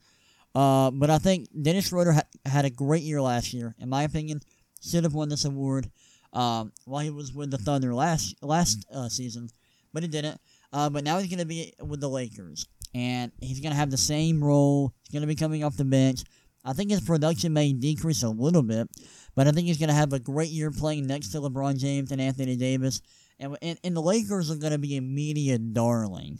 Uh, 0.54 0.90
but 0.90 1.10
I 1.10 1.18
think 1.18 1.48
Dennis 1.60 1.88
Schroeder 1.88 2.12
ha- 2.12 2.22
had 2.46 2.64
a 2.64 2.70
great 2.70 3.02
year 3.02 3.22
last 3.22 3.52
year. 3.52 3.74
In 3.78 3.88
my 3.88 4.02
opinion, 4.02 4.40
should 4.82 5.04
have 5.04 5.14
won 5.14 5.28
this 5.28 5.44
award 5.44 5.90
um, 6.32 6.72
while 6.84 7.02
he 7.02 7.10
was 7.10 7.32
with 7.32 7.50
the 7.50 7.58
Thunder 7.58 7.94
last 7.94 8.34
last 8.42 8.86
uh, 8.92 9.08
season, 9.08 9.48
but 9.92 10.02
he 10.02 10.08
didn't. 10.08 10.40
Uh, 10.72 10.88
but 10.88 11.04
now 11.04 11.18
he's 11.18 11.28
going 11.28 11.40
to 11.40 11.44
be 11.44 11.74
with 11.84 12.00
the 12.00 12.08
Lakers, 12.08 12.66
and 12.94 13.30
he's 13.40 13.60
going 13.60 13.72
to 13.72 13.76
have 13.76 13.90
the 13.90 13.96
same 13.96 14.42
role. 14.42 14.92
He's 15.02 15.12
going 15.12 15.22
to 15.22 15.26
be 15.26 15.36
coming 15.36 15.62
off 15.62 15.76
the 15.76 15.84
bench. 15.84 16.22
I 16.64 16.72
think 16.72 16.90
his 16.90 17.00
production 17.00 17.52
may 17.52 17.72
decrease 17.72 18.22
a 18.22 18.28
little 18.28 18.62
bit, 18.62 18.88
but 19.34 19.46
I 19.46 19.52
think 19.52 19.66
he's 19.66 19.78
going 19.78 19.88
to 19.88 19.94
have 19.94 20.12
a 20.12 20.18
great 20.18 20.50
year 20.50 20.70
playing 20.70 21.06
next 21.06 21.28
to 21.28 21.38
LeBron 21.38 21.78
James 21.78 22.12
and 22.12 22.20
Anthony 22.20 22.56
Davis. 22.56 23.00
And, 23.38 23.56
and, 23.62 23.78
and 23.82 23.96
the 23.96 24.02
Lakers 24.02 24.50
are 24.50 24.56
going 24.56 24.72
to 24.72 24.78
be 24.78 24.96
a 24.96 25.00
media 25.00 25.58
darling 25.58 26.38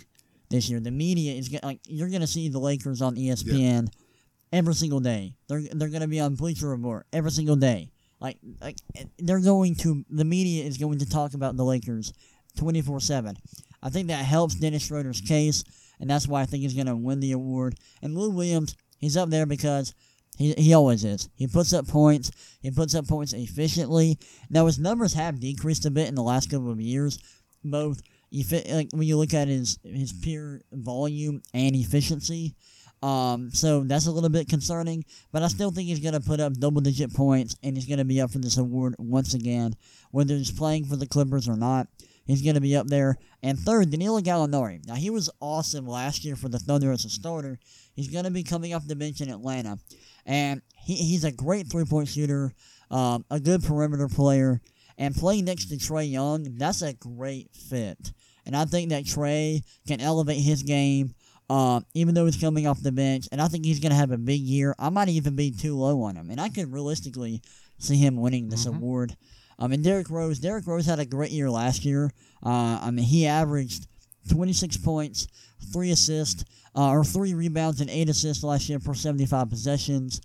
this 0.50 0.68
year. 0.68 0.80
The 0.80 0.90
media 0.90 1.32
is 1.32 1.48
gonna, 1.48 1.64
like 1.64 1.80
you're 1.86 2.10
going 2.10 2.20
to 2.20 2.26
see 2.26 2.48
the 2.48 2.58
Lakers 2.58 3.00
on 3.00 3.16
ESPN 3.16 3.88
yeah. 3.88 4.58
every 4.58 4.74
single 4.74 5.00
day. 5.00 5.34
They're 5.48 5.62
they're 5.72 5.88
going 5.88 6.02
to 6.02 6.08
be 6.08 6.20
on 6.20 6.34
Bleacher 6.34 6.68
Report 6.68 7.06
every 7.12 7.30
single 7.30 7.56
day. 7.56 7.90
Like, 8.20 8.36
like 8.60 8.76
they're 9.18 9.40
going 9.40 9.76
to 9.76 10.04
the 10.10 10.26
media 10.26 10.64
is 10.64 10.76
going 10.76 10.98
to 10.98 11.08
talk 11.08 11.32
about 11.32 11.56
the 11.56 11.64
Lakers 11.64 12.12
twenty 12.58 12.82
four 12.82 13.00
seven. 13.00 13.36
I 13.82 13.88
think 13.88 14.08
that 14.08 14.24
helps 14.24 14.56
Dennis 14.56 14.86
Schroeder's 14.86 15.22
case, 15.22 15.64
and 15.98 16.10
that's 16.10 16.28
why 16.28 16.42
I 16.42 16.46
think 16.46 16.62
he's 16.62 16.74
going 16.74 16.86
to 16.86 16.96
win 16.96 17.20
the 17.20 17.32
award. 17.32 17.76
And 18.02 18.14
Lou 18.14 18.30
Williams, 18.30 18.76
he's 18.98 19.16
up 19.16 19.30
there 19.30 19.46
because 19.46 19.94
he, 20.40 20.54
he 20.54 20.72
always 20.72 21.04
is. 21.04 21.28
He 21.34 21.46
puts 21.46 21.74
up 21.74 21.86
points. 21.86 22.30
He 22.62 22.70
puts 22.70 22.94
up 22.94 23.06
points 23.06 23.34
efficiently. 23.34 24.18
Now 24.48 24.64
his 24.64 24.78
numbers 24.78 25.12
have 25.12 25.38
decreased 25.38 25.84
a 25.84 25.90
bit 25.90 26.08
in 26.08 26.14
the 26.14 26.22
last 26.22 26.50
couple 26.50 26.70
of 26.70 26.80
years, 26.80 27.18
both 27.62 28.00
like 28.32 28.88
when 28.92 29.02
you 29.02 29.18
look 29.18 29.34
at 29.34 29.48
his 29.48 29.78
his 29.84 30.14
pure 30.14 30.62
volume 30.72 31.42
and 31.52 31.76
efficiency. 31.76 32.54
Um, 33.02 33.50
so 33.50 33.80
that's 33.80 34.06
a 34.06 34.10
little 34.10 34.30
bit 34.30 34.48
concerning, 34.48 35.04
but 35.30 35.42
I 35.42 35.48
still 35.48 35.70
think 35.70 35.88
he's 35.88 36.00
going 36.00 36.14
to 36.14 36.20
put 36.20 36.40
up 36.40 36.54
double 36.54 36.80
digit 36.80 37.14
points 37.14 37.56
and 37.62 37.76
he's 37.76 37.86
going 37.86 37.98
to 37.98 38.04
be 38.04 38.20
up 38.20 38.30
for 38.30 38.38
this 38.38 38.56
award 38.56 38.94
once 38.98 39.34
again, 39.34 39.74
whether 40.10 40.34
he's 40.34 40.50
playing 40.50 40.86
for 40.86 40.96
the 40.96 41.06
Clippers 41.06 41.48
or 41.48 41.56
not. 41.56 41.86
He's 42.26 42.42
going 42.42 42.54
to 42.54 42.60
be 42.60 42.76
up 42.76 42.86
there. 42.86 43.16
And 43.42 43.58
third, 43.58 43.90
Danilo 43.90 44.20
Gallinari. 44.20 44.86
Now, 44.86 44.94
he 44.94 45.10
was 45.10 45.30
awesome 45.40 45.86
last 45.86 46.24
year 46.24 46.36
for 46.36 46.48
the 46.48 46.58
Thunder 46.58 46.92
as 46.92 47.04
a 47.04 47.08
starter. 47.08 47.58
He's 47.94 48.08
going 48.08 48.24
to 48.24 48.30
be 48.30 48.44
coming 48.44 48.72
off 48.72 48.86
the 48.86 48.94
bench 48.94 49.20
in 49.20 49.30
Atlanta. 49.30 49.78
And 50.26 50.62
he, 50.76 50.94
he's 50.94 51.24
a 51.24 51.32
great 51.32 51.68
three 51.68 51.84
point 51.84 52.08
shooter, 52.08 52.52
um, 52.90 53.24
a 53.30 53.40
good 53.40 53.62
perimeter 53.62 54.08
player, 54.08 54.60
and 54.98 55.14
playing 55.14 55.46
next 55.46 55.66
to 55.66 55.76
Trae 55.76 56.10
Young, 56.10 56.56
that's 56.56 56.82
a 56.82 56.92
great 56.92 57.50
fit. 57.54 58.12
And 58.44 58.56
I 58.56 58.64
think 58.64 58.90
that 58.90 59.04
Trae 59.04 59.62
can 59.86 60.00
elevate 60.00 60.42
his 60.42 60.62
game, 60.62 61.14
uh, 61.48 61.80
even 61.94 62.14
though 62.14 62.26
he's 62.26 62.36
coming 62.36 62.66
off 62.66 62.82
the 62.82 62.92
bench. 62.92 63.28
And 63.32 63.40
I 63.40 63.48
think 63.48 63.64
he's 63.64 63.80
going 63.80 63.90
to 63.90 63.96
have 63.96 64.10
a 64.10 64.18
big 64.18 64.40
year. 64.40 64.74
I 64.78 64.90
might 64.90 65.08
even 65.08 65.36
be 65.36 65.50
too 65.52 65.76
low 65.76 66.02
on 66.02 66.16
him. 66.16 66.30
And 66.30 66.40
I 66.40 66.48
could 66.48 66.72
realistically 66.72 67.42
see 67.78 67.96
him 67.96 68.16
winning 68.16 68.48
this 68.48 68.66
mm-hmm. 68.66 68.76
award. 68.76 69.16
I 69.58 69.66
mean, 69.66 69.82
Derrick 69.82 70.10
Rose. 70.10 70.38
Derrick 70.38 70.66
Rose 70.66 70.86
had 70.86 70.98
a 70.98 71.04
great 71.04 71.30
year 71.30 71.50
last 71.50 71.84
year. 71.84 72.10
Uh, 72.44 72.78
I 72.82 72.90
mean, 72.90 73.04
he 73.04 73.26
averaged 73.26 73.86
26 74.30 74.78
points, 74.78 75.28
three 75.72 75.90
assists, 75.90 76.44
uh, 76.76 76.90
or 76.90 77.04
three 77.04 77.34
rebounds 77.34 77.80
and 77.80 77.90
eight 77.90 78.08
assists 78.08 78.44
last 78.44 78.68
year 78.68 78.78
for 78.78 78.94
75 78.94 79.50
possessions. 79.50 80.20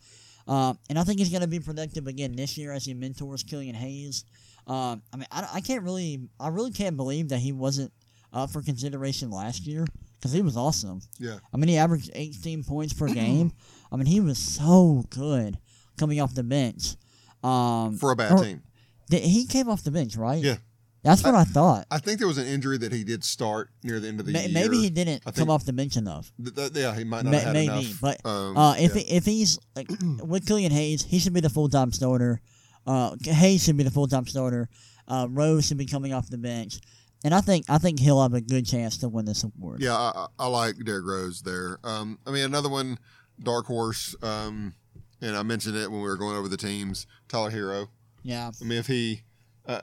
Uh, 0.48 0.74
and 0.90 1.00
I 1.00 1.04
think 1.04 1.20
he's 1.20 1.30
going 1.30 1.42
to 1.42 1.48
be 1.48 1.60
productive 1.60 2.08
again 2.08 2.36
this 2.36 2.58
year 2.58 2.72
as 2.72 2.86
he 2.86 2.94
mentors 2.94 3.44
Killian 3.44 3.76
Hayes. 3.76 4.26
Uh, 4.68 4.98
I 5.14 5.18
mean, 5.18 5.28
I, 5.32 5.48
I 5.56 5.62
can't 5.62 5.84
really, 5.84 6.28
I 6.40 6.50
really 6.50 6.72
can't 6.72 6.98
believe 6.98 7.30
that 7.30 7.40
he 7.40 7.52
wasn't 7.52 7.92
up 8.34 8.52
for 8.52 8.62
consideration 8.62 9.32
last 9.32 9.66
year 9.66 9.86
because 10.18 10.32
he 10.32 10.42
was 10.42 10.58
awesome. 10.58 11.02
Yeah. 11.20 11.38
I 11.54 11.58
mean, 11.58 11.70
he 11.70 11.78
averaged 11.78 12.12
18 12.14 12.64
points 12.64 12.94
per 12.94 13.08
game. 13.14 13.52
I 13.92 13.96
mean, 13.96 14.06
he 14.06 14.20
was 14.20 14.38
so 14.38 15.04
good 15.10 15.58
coming 15.98 16.22
off 16.22 16.36
the 16.36 16.44
bench. 16.44 16.96
Um, 17.44 17.98
for 17.98 18.12
a 18.12 18.16
bad 18.16 18.32
or, 18.32 18.44
team. 18.44 18.62
He 19.10 19.46
came 19.46 19.70
off 19.70 19.84
the 19.84 19.92
bench, 19.92 20.16
right? 20.16 20.44
Yeah. 20.44 20.58
That's 21.06 21.24
what 21.24 21.36
I, 21.36 21.42
I, 21.42 21.44
thought. 21.44 21.86
I 21.92 22.00
think 22.00 22.18
there 22.18 22.28
was 22.28 22.40
an 22.40 22.48
injury 22.48 22.80
that 22.80 22.92
he 22.92 23.04
did 23.04 23.24
start 23.24 23.70
near 23.84 24.00
the 24.00 24.08
end 24.08 24.20
of 24.20 24.26
the 24.26 24.34
Ma- 24.34 24.40
year. 24.40 24.50
Maybe 24.52 24.80
he 24.80 24.90
didn't 24.90 25.24
come 25.36 25.52
off 25.52 25.64
the 25.64 25.72
bench 25.72 25.98
enough. 25.98 26.32
Th- 26.44 26.56
th- 26.56 26.72
yeah, 26.74 26.96
he 26.96 27.04
might 27.04 27.24
not 27.24 27.32
Ma- 27.32 27.40
have 27.40 27.54
maybe, 27.54 27.72
enough. 27.72 28.02
But 28.02 28.26
um, 28.26 28.58
uh, 28.58 28.76
if 28.76 28.96
yeah. 28.96 29.02
he, 29.02 29.16
if 29.16 29.26
he's 29.26 29.60
like 29.76 29.88
with 30.24 30.48
Killian 30.48 30.72
Hayes, 30.72 31.04
he 31.04 31.20
should 31.20 31.34
be 31.34 31.42
the 31.42 31.50
full 31.50 31.70
time 31.70 31.92
starter. 31.92 32.42
Uh, 32.88 33.16
Hayes 33.24 33.64
should 33.64 33.78
be 33.78 33.84
the 33.84 33.92
full 33.92 34.08
time 34.08 34.26
starter. 34.26 34.68
Uh, 35.08 35.28
Rose 35.30 35.68
should 35.68 35.78
be 35.78 35.86
coming 35.86 36.12
off 36.12 36.28
the 36.30 36.40
bench, 36.40 36.80
and 37.24 37.36
I 37.36 37.42
think 37.42 37.66
I 37.70 37.78
think 37.78 38.00
he'll 38.00 38.22
have 38.24 38.34
a 38.34 38.42
good 38.42 38.66
chance 38.66 38.98
to 38.98 39.08
win 39.08 39.26
this 39.26 39.44
award. 39.44 39.82
Yeah, 39.82 39.96
I, 39.96 40.28
I 40.40 40.48
like 40.48 40.76
Derrick 40.84 41.06
Rose 41.06 41.44
there. 41.44 41.78
Um, 41.84 42.18
I 42.26 42.32
mean 42.32 42.46
another 42.46 42.70
one, 42.70 42.98
dark 43.42 43.68
horse. 43.68 44.16
Um, 44.24 44.74
and 45.22 45.38
I 45.38 45.44
mentioned 45.44 45.78
it 45.78 45.92
when 45.92 46.02
we 46.02 46.08
were 46.08 46.18
going 46.18 46.36
over 46.36 46.48
the 46.48 46.58
teams. 46.58 47.06
Tyler 47.28 47.52
Herro. 47.52 47.88
Yeah. 48.24 48.52
I 48.60 48.66
mean 48.66 48.80
if 48.80 48.88
he 48.88 49.22
uh, 49.68 49.82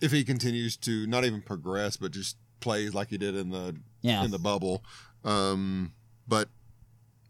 if 0.00 0.12
he 0.12 0.24
continues 0.24 0.76
to 0.78 1.06
not 1.06 1.24
even 1.24 1.42
progress, 1.42 1.96
but 1.96 2.12
just 2.12 2.36
plays 2.60 2.94
like 2.94 3.08
he 3.08 3.18
did 3.18 3.36
in 3.36 3.50
the 3.50 3.76
yeah. 4.02 4.24
in 4.24 4.30
the 4.30 4.38
bubble. 4.38 4.84
Um, 5.24 5.92
but 6.28 6.48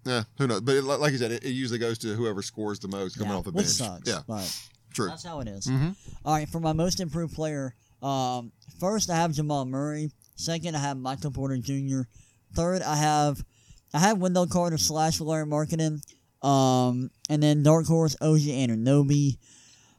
yeah, 0.04 0.24
who 0.38 0.46
knows? 0.46 0.60
But 0.60 0.76
it, 0.76 0.84
like 0.84 1.12
you 1.12 1.18
said, 1.18 1.32
it, 1.32 1.44
it, 1.44 1.50
usually 1.50 1.78
goes 1.78 1.98
to 1.98 2.14
whoever 2.14 2.42
scores 2.42 2.78
the 2.78 2.88
most 2.88 3.16
coming 3.16 3.32
yeah, 3.32 3.38
off 3.38 3.44
the 3.44 3.52
bench. 3.52 3.66
Sucks, 3.66 4.08
yeah, 4.08 4.20
but 4.26 4.68
true. 4.92 5.08
That's 5.08 5.24
how 5.24 5.40
it 5.40 5.48
is. 5.48 5.66
Mm-hmm. 5.66 5.90
All 6.24 6.34
right, 6.34 6.48
for 6.48 6.60
my 6.60 6.72
most 6.72 7.00
improved 7.00 7.34
player, 7.34 7.74
um, 8.02 8.52
first 8.80 9.10
I 9.10 9.16
have 9.16 9.32
Jamal 9.32 9.64
Murray. 9.64 10.10
Second, 10.36 10.76
I 10.76 10.80
have 10.80 10.96
Michael 10.96 11.30
Porter 11.30 11.56
Jr. 11.58 12.02
Third, 12.54 12.82
I 12.82 12.96
have 12.96 13.42
I 13.94 14.00
have 14.00 14.18
Wendell 14.18 14.48
Carter 14.48 14.76
slash 14.76 15.20
Lauri 15.20 15.46
Markkanen. 15.46 16.00
Um, 16.42 17.10
and 17.30 17.42
then 17.42 17.62
Dark 17.62 17.86
Horse 17.86 18.16
OG 18.20 18.40
Anunoby. 18.40 19.38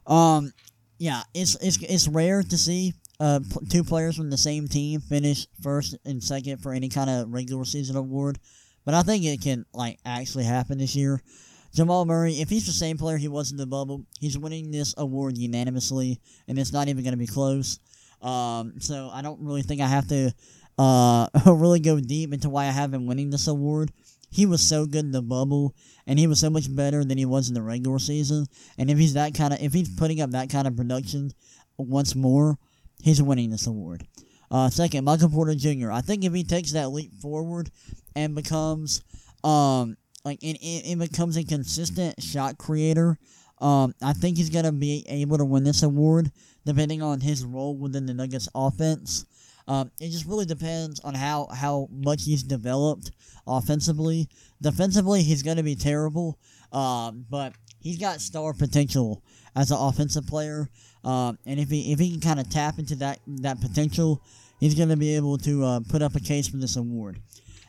Um, 0.06 0.54
yeah, 0.98 1.24
it's 1.34 1.56
it's 1.62 1.78
it's 1.82 2.08
rare 2.08 2.44
to 2.44 2.58
see 2.58 2.94
uh, 3.20 3.40
two 3.70 3.84
players 3.84 4.16
from 4.16 4.30
the 4.30 4.38
same 4.38 4.68
team 4.68 5.00
finish 5.02 5.48
first 5.62 5.98
and 6.06 6.24
second 6.24 6.58
for 6.58 6.74
any 6.74 6.90
kind 6.90 7.10
of 7.10 7.34
regular 7.34 7.66
season 7.66 7.96
award, 7.96 8.40
but 8.86 8.94
I 8.94 9.02
think 9.02 9.24
it 9.24 9.42
can 9.42 9.66
like 9.74 10.00
actually 10.06 10.46
happen 10.46 10.78
this 10.78 10.96
year. 10.96 11.22
Jamal 11.74 12.06
Murray, 12.06 12.40
if 12.40 12.50
he's 12.50 12.66
the 12.66 12.72
same 12.72 12.98
player 12.98 13.18
he 13.18 13.28
was 13.28 13.52
in 13.52 13.58
the 13.58 13.66
bubble, 13.66 14.06
he's 14.22 14.38
winning 14.38 14.72
this 14.72 14.94
award 14.98 15.38
unanimously, 15.38 16.22
and 16.48 16.58
it's 16.58 16.72
not 16.72 16.88
even 16.88 17.04
going 17.04 17.14
to 17.14 17.18
be 17.18 17.28
close. 17.28 17.80
Um, 18.22 18.76
so 18.80 19.10
I 19.12 19.22
don't 19.22 19.42
really 19.42 19.62
think 19.62 19.82
I 19.82 19.88
have 19.88 20.08
to 20.08 20.34
uh, 20.78 21.28
really 21.46 21.82
go 21.82 22.00
deep 22.00 22.34
into 22.34 22.50
why 22.50 22.64
I 22.66 22.72
have 22.72 22.94
him 22.94 23.08
winning 23.08 23.30
this 23.30 23.48
award. 23.48 23.92
He 24.36 24.46
was 24.46 24.62
so 24.62 24.86
good 24.86 25.06
in 25.06 25.12
the 25.14 25.22
bubble, 25.22 25.74
and 26.06 26.20
he 26.20 26.28
was 26.28 26.42
so 26.42 26.50
much 26.50 26.68
better 26.76 27.06
than 27.06 27.18
he 27.18 27.24
was 27.24 27.48
in 27.48 27.54
the 27.54 27.62
regular 27.62 28.00
season. 28.00 28.48
And 28.78 28.92
if 28.92 28.98
he's 28.98 29.14
that 29.14 29.34
kind 29.34 29.54
of, 29.54 29.62
if 29.62 29.72
he's 29.72 29.88
putting 29.96 30.20
up 30.20 30.32
that 30.32 30.50
kind 30.50 30.68
of 30.68 30.76
production 30.76 31.32
once 31.78 32.16
more, 32.16 32.58
he's 33.02 33.22
winning 33.22 33.50
this 33.50 33.66
award. 33.66 34.06
Uh, 34.52 34.70
second, 34.70 35.06
Michael 35.06 35.30
Porter 35.30 35.56
Jr. 35.56 35.90
I 35.90 36.02
think 36.02 36.26
if 36.26 36.34
he 36.34 36.44
takes 36.44 36.74
that 36.74 36.90
leap 36.90 37.14
forward 37.22 37.72
and 38.14 38.36
becomes, 38.36 39.04
um, 39.46 39.96
like, 40.26 40.40
and, 40.44 40.58
and 40.62 41.00
becomes 41.00 41.38
a 41.38 41.46
consistent 41.46 42.22
shot 42.22 42.58
creator, 42.58 43.18
um, 43.62 43.96
I 44.04 44.12
think 44.12 44.36
he's 44.36 44.50
gonna 44.50 44.74
be 44.74 45.06
able 45.08 45.38
to 45.38 45.46
win 45.46 45.64
this 45.64 45.82
award, 45.82 46.30
depending 46.66 47.02
on 47.02 47.22
his 47.22 47.46
role 47.46 47.78
within 47.78 48.06
the 48.06 48.14
Nuggets 48.14 48.50
offense. 48.54 49.26
Um, 49.68 49.92
it 50.00 50.10
just 50.10 50.26
really 50.26 50.46
depends 50.46 51.00
on 51.00 51.16
how, 51.16 51.48
how 51.48 51.88
much 51.92 52.24
he's 52.24 52.44
developed 52.44 53.12
offensively. 53.48 54.30
Defensively, 54.62 55.24
he's 55.24 55.44
going 55.44 55.58
to 55.58 55.64
be 55.64 55.76
terrible, 55.76 56.38
um, 56.72 57.26
but 57.30 57.54
he's 57.80 57.98
got 57.98 58.22
star 58.22 58.54
potential 58.54 59.24
as 59.56 59.72
an 59.72 59.78
offensive 59.80 60.28
player. 60.28 60.70
Um, 61.04 61.38
and 61.46 61.60
if 61.60 61.70
he 61.70 61.92
if 61.92 62.00
he 62.00 62.12
can 62.12 62.20
kind 62.20 62.40
of 62.40 62.50
tap 62.50 62.80
into 62.80 62.96
that 62.96 63.20
that 63.28 63.62
potential, 63.62 64.22
he's 64.60 64.76
going 64.76 64.90
to 64.90 64.98
be 64.98 65.16
able 65.16 65.38
to 65.40 65.64
uh, 65.64 65.80
put 65.88 66.02
up 66.02 66.16
a 66.16 66.20
case 66.20 66.48
for 66.48 66.58
this 66.58 66.76
award. 66.76 67.20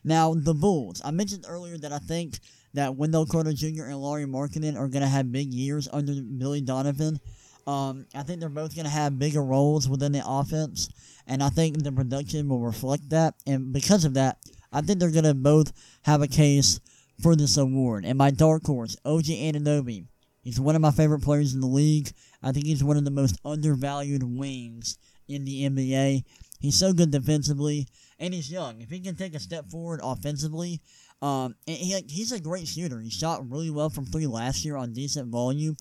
Now 0.04 0.34
the 0.34 0.54
Bulls. 0.54 1.02
I 1.04 1.10
mentioned 1.10 1.44
earlier 1.48 1.76
that 1.78 1.92
I 1.92 1.98
think 1.98 2.38
that 2.74 2.94
Wendell 2.94 3.26
Carter 3.26 3.52
Jr. 3.52 3.84
and 3.84 4.00
Lauri 4.00 4.24
Markkanen 4.24 4.76
are 4.76 4.88
going 4.88 5.02
to 5.02 5.08
have 5.08 5.32
big 5.32 5.52
years 5.52 5.88
under 5.92 6.14
Billy 6.14 6.60
Donovan. 6.60 7.18
Um, 7.66 8.06
I 8.14 8.22
think 8.22 8.40
they're 8.40 8.48
both 8.48 8.74
going 8.74 8.84
to 8.84 8.90
have 8.90 9.18
bigger 9.18 9.42
roles 9.42 9.88
within 9.88 10.12
the 10.12 10.22
offense, 10.24 10.88
and 11.26 11.42
I 11.42 11.48
think 11.48 11.82
the 11.82 11.90
production 11.90 12.48
will 12.48 12.60
reflect 12.60 13.10
that. 13.10 13.34
And 13.46 13.72
because 13.72 14.04
of 14.04 14.14
that, 14.14 14.38
I 14.72 14.82
think 14.82 15.00
they're 15.00 15.10
going 15.10 15.24
to 15.24 15.34
both 15.34 15.72
have 16.02 16.22
a 16.22 16.28
case 16.28 16.80
for 17.22 17.34
this 17.34 17.56
award. 17.56 18.04
And 18.04 18.18
my 18.18 18.30
dark 18.30 18.64
horse, 18.66 18.96
OG 19.04 19.24
Anunoby. 19.24 20.06
He's 20.42 20.60
one 20.60 20.76
of 20.76 20.82
my 20.82 20.92
favorite 20.92 21.22
players 21.22 21.54
in 21.54 21.60
the 21.60 21.66
league. 21.66 22.12
I 22.40 22.52
think 22.52 22.66
he's 22.66 22.84
one 22.84 22.96
of 22.96 23.04
the 23.04 23.10
most 23.10 23.40
undervalued 23.44 24.22
wings 24.22 24.96
in 25.26 25.44
the 25.44 25.68
NBA. 25.68 26.22
He's 26.60 26.78
so 26.78 26.92
good 26.92 27.10
defensively, 27.10 27.88
and 28.20 28.32
he's 28.32 28.50
young. 28.50 28.80
If 28.80 28.90
he 28.90 29.00
can 29.00 29.16
take 29.16 29.34
a 29.34 29.40
step 29.40 29.68
forward 29.68 30.00
offensively, 30.04 30.80
um, 31.20 31.56
he, 31.66 32.00
he's 32.08 32.32
a 32.32 32.40
great 32.40 32.68
shooter. 32.68 33.00
He 33.00 33.10
shot 33.10 33.50
really 33.50 33.70
well 33.70 33.90
from 33.90 34.06
three 34.06 34.26
last 34.26 34.64
year 34.64 34.76
on 34.76 34.92
decent 34.92 35.28
volume. 35.28 35.76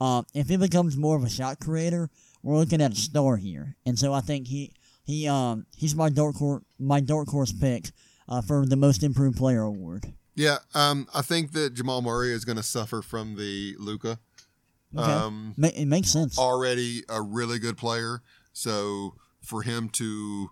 Um, 0.00 0.26
if 0.34 0.48
he 0.48 0.56
becomes 0.56 0.96
more 0.96 1.16
of 1.16 1.24
a 1.24 1.28
shot 1.28 1.58
creator, 1.58 2.10
we're 2.42 2.58
looking 2.58 2.80
at 2.80 2.92
a 2.92 2.96
star 2.96 3.36
here. 3.36 3.76
And 3.86 3.98
so 3.98 4.12
I 4.12 4.20
think 4.20 4.46
he 4.48 4.72
he 5.04 5.28
um 5.28 5.66
he's 5.76 5.94
my 5.94 6.08
dark 6.08 6.36
horse 6.36 6.62
my 6.78 7.00
dark 7.00 7.28
horse 7.28 7.52
pick 7.52 7.90
uh, 8.28 8.42
for 8.42 8.66
the 8.66 8.76
most 8.76 9.02
improved 9.02 9.36
player 9.36 9.62
award. 9.62 10.12
Yeah, 10.34 10.58
um, 10.74 11.08
I 11.14 11.22
think 11.22 11.52
that 11.52 11.72
Jamal 11.72 12.02
Murray 12.02 12.32
is 12.32 12.44
going 12.44 12.56
to 12.56 12.62
suffer 12.62 13.00
from 13.00 13.36
the 13.36 13.74
Luka. 13.78 14.18
Okay. 14.96 15.10
Um, 15.10 15.54
it 15.58 15.86
makes 15.86 16.10
sense. 16.10 16.38
Already 16.38 17.02
a 17.08 17.22
really 17.22 17.58
good 17.58 17.78
player, 17.78 18.22
so 18.52 19.14
for 19.40 19.62
him 19.62 19.88
to 19.90 20.50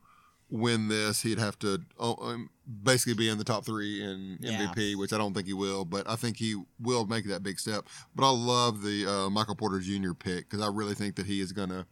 win 0.55 0.87
this, 0.87 1.23
he'd 1.23 1.39
have 1.39 1.59
to 1.59 1.81
oh, 1.99 2.17
um, 2.23 2.49
basically 2.83 3.15
be 3.15 3.29
in 3.29 3.39
the 3.39 3.45
top 3.45 3.65
three 3.67 4.01
in 4.01 4.39
MVP, 4.41 4.93
yeah. 4.93 4.97
which 4.97 5.13
I 5.13 5.19
don't 5.19 5.35
think 5.35 5.49
he 5.49 5.53
will, 5.53 5.85
but 5.85 6.09
I 6.09 6.15
think 6.15 6.37
he 6.37 6.63
will 6.81 7.07
make 7.07 7.27
that 7.27 7.43
big 7.43 7.59
step. 7.59 7.89
But 8.15 8.27
I 8.27 8.31
love 8.31 8.83
the 8.83 9.07
uh, 9.07 9.31
Michael 9.31 9.57
Porter 9.57 9.81
Jr. 9.81 10.13
pick 10.13 10.49
because 10.49 10.61
I 10.65 10.69
really 10.69 10.95
think 10.95 11.17
that 11.17 11.27
he 11.27 11.41
is 11.41 11.51
going 11.51 11.71
to 11.71 11.87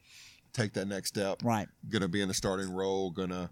take 0.52 0.74
that 0.74 0.86
next 0.86 1.08
step. 1.08 1.42
Right. 1.42 1.66
Going 1.88 2.02
to 2.02 2.08
be 2.08 2.22
in 2.22 2.30
a 2.30 2.34
starting 2.34 2.72
role. 2.72 3.10
Going 3.10 3.30
to 3.30 3.50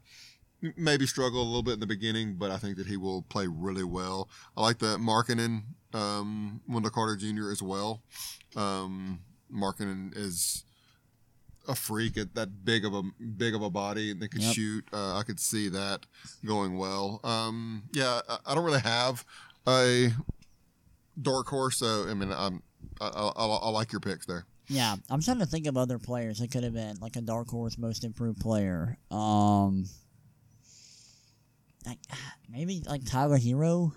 maybe 0.76 1.06
struggle 1.06 1.42
a 1.42 1.44
little 1.44 1.64
bit 1.64 1.74
in 1.74 1.80
the 1.80 1.86
beginning, 1.86 2.36
but 2.36 2.52
I 2.52 2.58
think 2.58 2.76
that 2.76 2.86
he 2.86 2.96
will 2.96 3.22
play 3.22 3.48
really 3.48 3.84
well. 3.84 4.28
I 4.56 4.62
like 4.62 4.78
the 4.78 4.96
Markkanen, 4.96 5.62
um, 5.92 6.60
Wendell 6.68 6.92
Carter 6.92 7.16
Jr. 7.16 7.50
as 7.50 7.62
well. 7.62 8.02
Um, 8.54 9.20
is 10.14 10.64
a 11.70 11.74
freak 11.74 12.18
at 12.18 12.34
that 12.34 12.64
big 12.64 12.84
of 12.84 12.92
a 12.94 13.02
big 13.36 13.54
of 13.54 13.62
a 13.62 13.70
body 13.70 14.10
and 14.10 14.20
they 14.20 14.28
could 14.28 14.42
Yep. 14.42 14.54
shoot. 14.54 14.84
Uh, 14.92 15.16
I 15.16 15.22
could 15.22 15.40
see 15.40 15.68
that 15.68 16.04
going 16.44 16.76
well. 16.76 17.20
Um, 17.24 17.84
yeah, 17.92 18.20
I, 18.28 18.38
I 18.46 18.54
don't 18.54 18.64
really 18.64 18.80
have 18.80 19.24
a 19.66 20.10
dark 21.20 21.48
horse, 21.48 21.78
so 21.78 22.06
I 22.08 22.14
mean, 22.14 22.32
I'm 22.32 22.62
I, 23.00 23.06
I, 23.08 23.46
I, 23.46 23.70
like 23.70 23.92
your 23.92 24.00
picks 24.00 24.26
there. 24.26 24.46
Yeah, 24.68 24.96
I'm 25.08 25.20
trying 25.20 25.38
to 25.38 25.46
think 25.46 25.66
of 25.66 25.76
other 25.76 25.98
players 25.98 26.38
that 26.38 26.50
could 26.50 26.64
have 26.64 26.74
been 26.74 26.96
like 27.00 27.16
a 27.16 27.20
dark 27.20 27.48
horse 27.48 27.78
most 27.78 28.04
improved 28.04 28.40
player. 28.40 28.98
Um, 29.10 29.86
like 31.86 31.98
maybe 32.50 32.82
like 32.86 33.04
Tyler 33.04 33.38
Herro. 33.38 33.92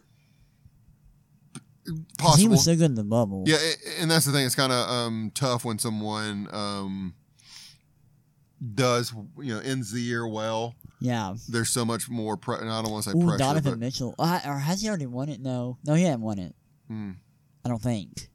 Possible. 2.18 2.38
He 2.38 2.48
was 2.48 2.64
so 2.64 2.76
good 2.76 2.86
in 2.86 2.96
the 2.96 3.04
bubble. 3.04 3.44
Yeah, 3.46 3.58
and 4.00 4.10
that's 4.10 4.26
the 4.26 4.32
thing. 4.32 4.46
It's 4.46 4.56
kind 4.56 4.72
of 4.72 4.90
um, 4.90 5.32
tough 5.36 5.66
when 5.66 5.80
someone 5.80 6.48
um, 6.54 7.14
does, 8.76 9.14
you 9.40 9.54
know, 9.54 9.60
ends 9.60 9.92
the 9.92 10.00
year 10.02 10.28
well. 10.28 10.76
Yeah. 11.00 11.36
There's 11.50 11.70
so 11.70 11.84
much 11.84 12.10
more. 12.10 12.38
Pre- 12.38 12.58
and 12.58 12.70
I 12.70 12.82
don't 12.82 12.92
want 12.92 13.04
to 13.06 13.10
say 13.12 13.18
Ooh, 13.18 13.24
pressure, 13.24 13.38
Donovan 13.38 13.72
but 13.74 13.80
Mitchell. 13.80 14.16
Uh, 14.18 14.40
or 14.46 14.58
has 14.60 14.82
he 14.82 14.88
already 14.88 15.06
won 15.06 15.30
it? 15.30 15.42
No, 15.42 15.78
no, 15.86 15.94
he 15.96 16.04
hasn't 16.04 16.22
won 16.22 16.40
it. 16.40 16.56
Hmm. 16.88 17.12
I 17.66 17.70
don't 17.70 17.82
think. 17.82 18.30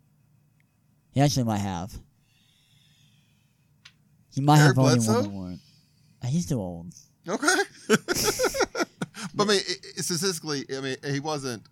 He 1.12 1.20
actually 1.20 1.44
might 1.44 1.58
have. 1.58 1.92
He 4.34 4.40
might 4.40 4.58
Eric 4.60 4.76
have 4.76 4.78
already 4.84 5.00
won 5.00 5.06
Bledsoe? 5.06 5.30
award. 5.30 5.58
Uh, 6.22 6.26
He's 6.28 6.46
too 6.46 6.60
old. 6.60 6.92
okay. 7.28 7.46
but 7.88 7.98
I 9.38 9.44
mean, 9.44 9.60
statistically, 9.96 10.64
I 10.76 10.80
mean, 10.80 10.96
he 11.04 11.20
wasn't. 11.20 11.62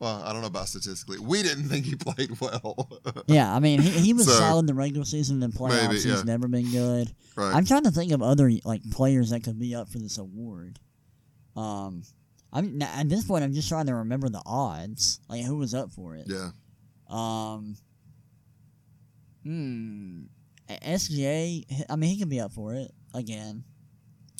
Well, 0.00 0.22
I 0.24 0.32
don't 0.32 0.40
know 0.40 0.46
about 0.48 0.66
statistically. 0.66 1.18
We 1.18 1.42
didn't 1.42 1.68
think 1.68 1.84
he 1.84 1.94
played 1.94 2.40
well. 2.40 2.90
Yeah, 3.28 3.54
I 3.54 3.58
mean, 3.60 3.80
he, 3.82 3.90
he 3.90 4.12
was 4.14 4.26
So- 4.26 4.32
solid 4.32 4.60
in 4.60 4.66
the 4.66 4.74
regular 4.74 5.04
season. 5.04 5.42
and 5.42 5.52
playoffs, 5.52 5.88
Maybe, 5.88 6.00
he's 6.00 6.24
never 6.24 6.48
been 6.48 6.70
good. 6.70 7.12
right. 7.36 7.54
I'm 7.54 7.64
trying 7.66 7.84
to 7.84 7.90
think 7.90 8.10
of 8.12 8.22
other 8.22 8.50
like 8.64 8.80
players 8.90 9.30
that 9.30 9.44
could 9.44 9.58
be 9.58 9.74
up 9.74 9.88
for 9.90 9.98
this 9.98 10.16
award. 10.18 10.78
Um, 11.54 12.02
I'm 12.52 12.80
at 12.82 13.08
this 13.08 13.24
point. 13.26 13.44
I'm 13.44 13.52
just 13.52 13.68
trying 13.68 13.86
to 13.86 13.94
remember 13.94 14.28
the 14.30 14.42
odds, 14.46 15.20
like 15.28 15.44
who 15.44 15.56
was 15.58 15.74
up 15.74 15.90
for 15.92 16.16
it. 16.16 16.26
yeah. 16.28 16.50
Um. 17.08 17.76
Hmm. 19.44 20.22
SGA. 20.68 21.64
I 21.90 21.96
mean, 21.96 22.10
he 22.10 22.18
could 22.18 22.28
be 22.28 22.40
up 22.40 22.52
for 22.52 22.74
it 22.74 22.90
again. 23.14 23.64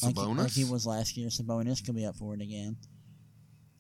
Like 0.02 0.16
he, 0.16 0.22
like 0.24 0.50
he 0.52 0.64
was 0.64 0.86
last 0.86 1.16
year. 1.16 1.28
Sabonis 1.28 1.84
could 1.84 1.94
be 1.94 2.06
up 2.06 2.16
for 2.16 2.34
it 2.34 2.40
again. 2.40 2.76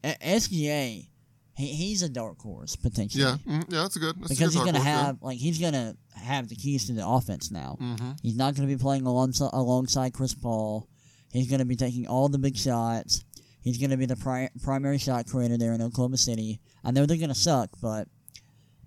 A- 0.04 0.16
SGA. 0.36 1.06
He, 1.56 1.66
he's 1.68 2.02
a 2.02 2.08
dark 2.08 2.40
horse 2.40 2.76
potentially. 2.76 3.24
yeah. 3.24 3.36
mm, 3.46 3.64
yeah. 3.70 3.82
That's 3.82 3.96
a 3.96 3.98
good. 3.98 4.16
That's 4.20 4.28
Because 4.30 4.54
a 4.54 4.58
he's 4.58 4.64
gonna 4.64 4.78
horse, 4.78 4.84
have 4.84 5.18
like 5.22 5.38
he's 5.38 5.58
gonna 5.58 5.94
have 6.14 6.48
the 6.48 6.54
keys 6.56 6.86
to 6.86 6.92
the 6.92 7.06
offense 7.06 7.50
now. 7.50 7.76
Yeah. 7.80 7.96
Mhm. 7.96 8.18
He's 8.22 8.36
not 8.36 8.54
going 8.54 8.68
to 8.68 8.74
be 8.74 8.80
playing 8.80 9.06
alongside, 9.06 9.50
alongside 9.52 10.12
Chris 10.12 10.34
Paul. 10.34 10.88
He's 11.32 11.48
going 11.48 11.60
to 11.60 11.64
be 11.64 11.76
taking 11.76 12.06
all 12.06 12.28
the 12.28 12.38
big 12.38 12.56
shots. 12.56 13.24
He's 13.62 13.78
going 13.78 13.90
to 13.90 13.96
be 13.96 14.06
the 14.06 14.16
pri- 14.16 14.50
primary 14.62 14.98
shot 14.98 15.26
creator 15.26 15.56
there 15.58 15.72
in 15.74 15.82
Oklahoma 15.82 16.16
City. 16.16 16.60
I 16.82 16.90
know 16.92 17.04
they're 17.06 17.16
going 17.18 17.28
to 17.28 17.34
suck, 17.34 17.70
but 17.80 18.08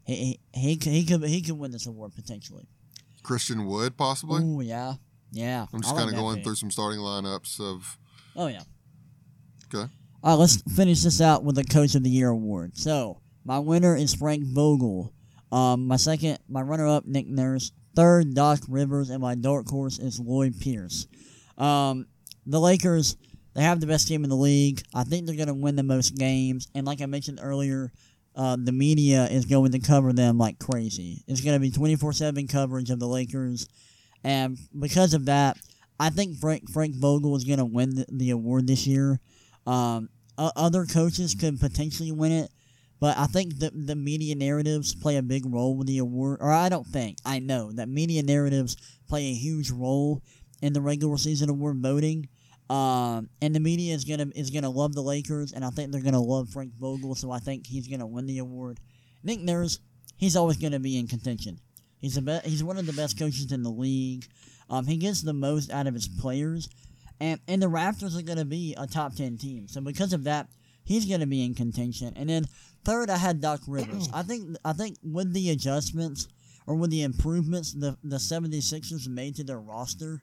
he 0.06 0.40
he 0.54 0.60
he 0.60 0.76
could, 0.78 0.92
he 0.92 1.06
could 1.06 1.24
he 1.24 1.42
could 1.42 1.58
win 1.58 1.72
this 1.72 1.86
award 1.86 2.14
potentially. 2.16 2.68
Christian 3.24 3.66
Wood, 3.66 3.96
possibly. 3.98 4.42
Oh 4.44 4.60
yeah, 4.62 4.96
yeah. 5.32 5.66
I'm 5.74 5.82
just 5.82 5.94
like 5.94 6.00
kind 6.04 6.10
of 6.10 6.16
that 6.16 6.22
going 6.22 6.36
pick. 6.38 6.44
through 6.46 6.56
some 6.56 6.72
starting 6.72 7.00
lineups 7.00 7.60
of. 7.60 7.98
Oh 8.36 8.48
yeah. 8.48 8.64
Okay. 9.74 9.90
All 10.24 10.30
right, 10.30 10.40
let's 10.40 10.62
finish 10.74 11.04
this 11.04 11.20
out 11.20 11.44
with 11.44 11.56
the 11.56 11.66
Coach 11.66 11.96
of 11.96 12.04
the 12.04 12.10
Year 12.10 12.30
award. 12.30 12.78
So 12.78 13.20
my 13.44 13.60
winner 13.60 13.94
is 13.94 14.16
Frank 14.16 14.46
Vogel. 14.46 15.12
Um, 15.52 15.86
my 15.86 15.98
second, 15.98 16.40
my 16.48 16.62
runner-up, 16.62 17.06
Nick 17.06 17.28
Nurse. 17.28 17.74
Third, 17.94 18.34
Doc 18.34 18.60
Rivers, 18.70 19.10
and 19.10 19.22
my 19.22 19.36
dark 19.36 19.68
horse 19.68 20.00
is 20.00 20.22
Lloyd 20.22 20.58
Pierce. 20.62 21.08
Um, 21.58 22.08
the 22.46 22.60
Lakers, 22.60 23.18
they 23.54 23.64
have 23.64 23.82
the 23.82 23.86
best 23.86 24.08
team 24.08 24.24
in 24.24 24.30
the 24.30 24.38
league. 24.38 24.82
I 24.96 25.04
think 25.04 25.28
they're 25.28 25.36
going 25.36 25.50
to 25.50 25.54
win 25.54 25.76
the 25.76 25.84
most 25.84 26.16
games, 26.16 26.70
and 26.74 26.88
like 26.88 27.02
I 27.02 27.06
mentioned 27.06 27.40
earlier, 27.44 27.92
uh, 28.34 28.56
the 28.58 28.72
media 28.72 29.26
is 29.26 29.44
going 29.44 29.74
to 29.74 29.80
cover 29.80 30.14
them 30.14 30.38
like 30.38 30.58
crazy. 30.58 31.22
It's 31.28 31.42
going 31.42 31.56
to 31.56 31.60
be 31.60 31.70
twenty-four-seven 31.70 32.48
coverage 32.48 32.90
of 32.90 33.00
the 33.00 33.08
Lakers, 33.08 33.68
and 34.24 34.58
because 34.80 35.14
of 35.14 35.26
that, 35.26 35.58
I 36.00 36.10
think 36.10 36.38
Frank 36.38 36.72
Frank 36.72 36.96
Vogel 36.96 37.36
is 37.36 37.44
going 37.44 37.60
to 37.60 37.66
win 37.66 37.94
the, 37.94 38.06
the 38.10 38.30
award 38.32 38.66
this 38.66 38.88
year. 38.88 39.20
Um, 39.68 40.10
o- 40.38 40.52
other 40.56 40.86
coaches 40.86 41.36
could 41.36 41.60
potentially 41.60 42.12
win 42.12 42.32
it, 42.32 42.52
but 43.00 43.18
I 43.18 43.26
think 43.28 43.60
the 43.60 43.72
the 43.72 43.96
media 43.96 44.36
narratives 44.36 44.96
play 44.96 45.18
a 45.18 45.22
big 45.22 45.46
role 45.46 45.76
with 45.76 45.88
the 45.88 45.98
award. 45.98 46.40
Or 46.42 46.52
I 46.52 46.70
don't 46.70 46.88
think 46.88 47.18
I 47.26 47.40
know 47.40 47.72
that 47.74 47.90
media 47.90 48.24
narratives 48.24 48.78
play 49.08 49.26
a 49.28 49.34
huge 49.34 49.72
role 49.72 50.22
in 50.62 50.74
the 50.74 50.82
regular 50.82 51.18
season 51.18 51.50
award 51.50 51.78
voting. 51.82 52.28
Um, 52.70 53.30
and 53.42 53.54
the 53.54 53.60
media 53.60 53.94
is 53.94 54.06
gonna 54.06 54.28
is 54.36 54.50
gonna 54.50 54.70
love 54.70 54.94
the 54.94 55.04
Lakers, 55.04 55.52
and 55.52 55.66
I 55.66 55.70
think 55.70 55.92
they're 55.92 56.02
gonna 56.02 56.22
love 56.22 56.50
Frank 56.50 56.74
Vogel. 56.80 57.14
So 57.16 57.30
I 57.30 57.40
think 57.40 57.68
he's 57.68 57.88
gonna 57.88 58.08
win 58.08 58.26
the 58.26 58.40
award. 58.40 58.80
Nick 59.22 59.42
Nurse, 59.42 59.80
he's 60.18 60.36
always 60.36 60.58
gonna 60.58 60.80
be 60.80 60.98
in 60.98 61.08
contention. 61.08 61.60
He's 62.00 62.16
the 62.16 62.22
be- 62.22 62.50
he's 62.50 62.64
one 62.64 62.78
of 62.78 62.86
the 62.86 62.94
best 62.94 63.20
coaches 63.20 63.52
in 63.52 63.64
the 63.64 63.70
league. 63.70 64.26
Um, 64.70 64.88
he 64.88 64.98
gets 64.98 65.22
the 65.22 65.34
most 65.34 65.72
out 65.72 65.88
of 65.88 65.94
his 65.94 66.08
players, 66.08 66.70
and 67.24 67.40
and 67.48 67.62
the 67.62 67.68
Raptors 67.68 68.20
are 68.20 68.22
going 68.22 68.38
to 68.38 68.46
be 68.46 68.76
a 68.78 68.86
top 68.86 69.16
ten 69.16 69.38
team. 69.38 69.68
So 69.70 69.80
because 69.80 70.12
of 70.12 70.26
that, 70.26 70.50
he's 70.84 71.06
going 71.06 71.22
to 71.22 71.26
be 71.26 71.46
in 71.46 71.56
contention. 71.56 72.12
And 72.18 72.30
then 72.30 72.46
third, 72.84 73.10
I 73.10 73.16
had 73.18 73.40
Doc 73.40 73.62
Rivers. 73.66 74.10
I 74.14 74.24
think 74.24 74.58
I 74.66 74.74
think 74.74 74.98
with 75.02 75.32
the 75.34 75.50
adjustments 75.52 76.28
or 76.68 76.76
with 76.76 76.92
the 76.92 77.04
improvements 77.04 77.74
the 77.74 77.98
the 78.04 78.18
76ers 78.18 79.08
made 79.08 79.36
to 79.38 79.44
their 79.46 79.60
roster, 79.60 80.22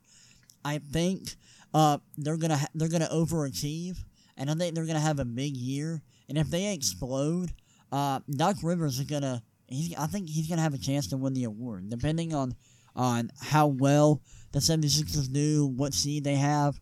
I 0.62 0.78
think 0.78 1.36
uh, 1.72 1.98
they're 2.18 2.36
gonna 2.36 2.58
ha- 2.58 2.68
they're 2.74 2.88
gonna 2.88 3.08
overachieve, 3.08 3.96
and 4.36 4.50
I 4.50 4.54
think 4.54 4.74
they're 4.74 4.86
gonna 4.86 5.00
have 5.00 5.20
a 5.20 5.24
big 5.24 5.56
year. 5.56 6.02
And 6.28 6.36
if 6.36 6.50
they 6.50 6.72
explode, 6.72 7.52
uh, 7.90 8.20
Doc 8.30 8.56
Rivers 8.62 8.98
is 8.98 9.06
gonna. 9.06 9.42
He's, 9.68 9.94
I 9.96 10.06
think 10.06 10.28
he's 10.28 10.48
gonna 10.48 10.62
have 10.62 10.74
a 10.74 10.78
chance 10.78 11.06
to 11.08 11.16
win 11.16 11.32
the 11.32 11.44
award, 11.44 11.88
depending 11.88 12.34
on 12.34 12.54
on 12.94 13.30
how 13.40 13.68
well 13.68 14.20
the 14.52 14.58
76ers 14.58 15.32
do, 15.32 15.66
what 15.66 15.94
seed 15.94 16.24
they 16.24 16.34
have. 16.34 16.80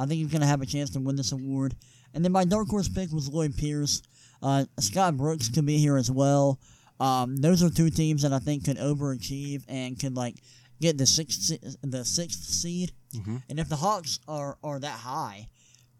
I 0.00 0.06
think 0.06 0.18
he's 0.22 0.32
gonna 0.32 0.46
have 0.46 0.62
a 0.62 0.66
chance 0.66 0.90
to 0.90 1.00
win 1.00 1.16
this 1.16 1.32
award. 1.32 1.74
And 2.14 2.24
then 2.24 2.32
my 2.32 2.44
dark 2.44 2.68
horse 2.68 2.88
pick 2.88 3.12
was 3.12 3.28
Lloyd 3.28 3.56
Pierce. 3.56 4.02
Uh, 4.42 4.64
Scott 4.78 5.16
Brooks 5.16 5.48
could 5.48 5.66
be 5.66 5.78
here 5.78 5.96
as 5.96 6.10
well. 6.10 6.58
Um, 6.98 7.36
those 7.36 7.62
are 7.62 7.70
two 7.70 7.90
teams 7.90 8.22
that 8.22 8.32
I 8.32 8.38
think 8.38 8.64
could 8.64 8.78
overachieve 8.78 9.62
and 9.68 9.98
could 9.98 10.16
like 10.16 10.36
get 10.80 10.96
the 10.98 11.06
sixth 11.06 11.52
the 11.82 12.04
sixth 12.04 12.44
seed. 12.44 12.92
Mhm. 13.14 13.42
And 13.48 13.60
if 13.60 13.68
the 13.68 13.76
Hawks 13.76 14.18
are, 14.26 14.56
are 14.64 14.78
that 14.80 14.98
high, 15.00 15.48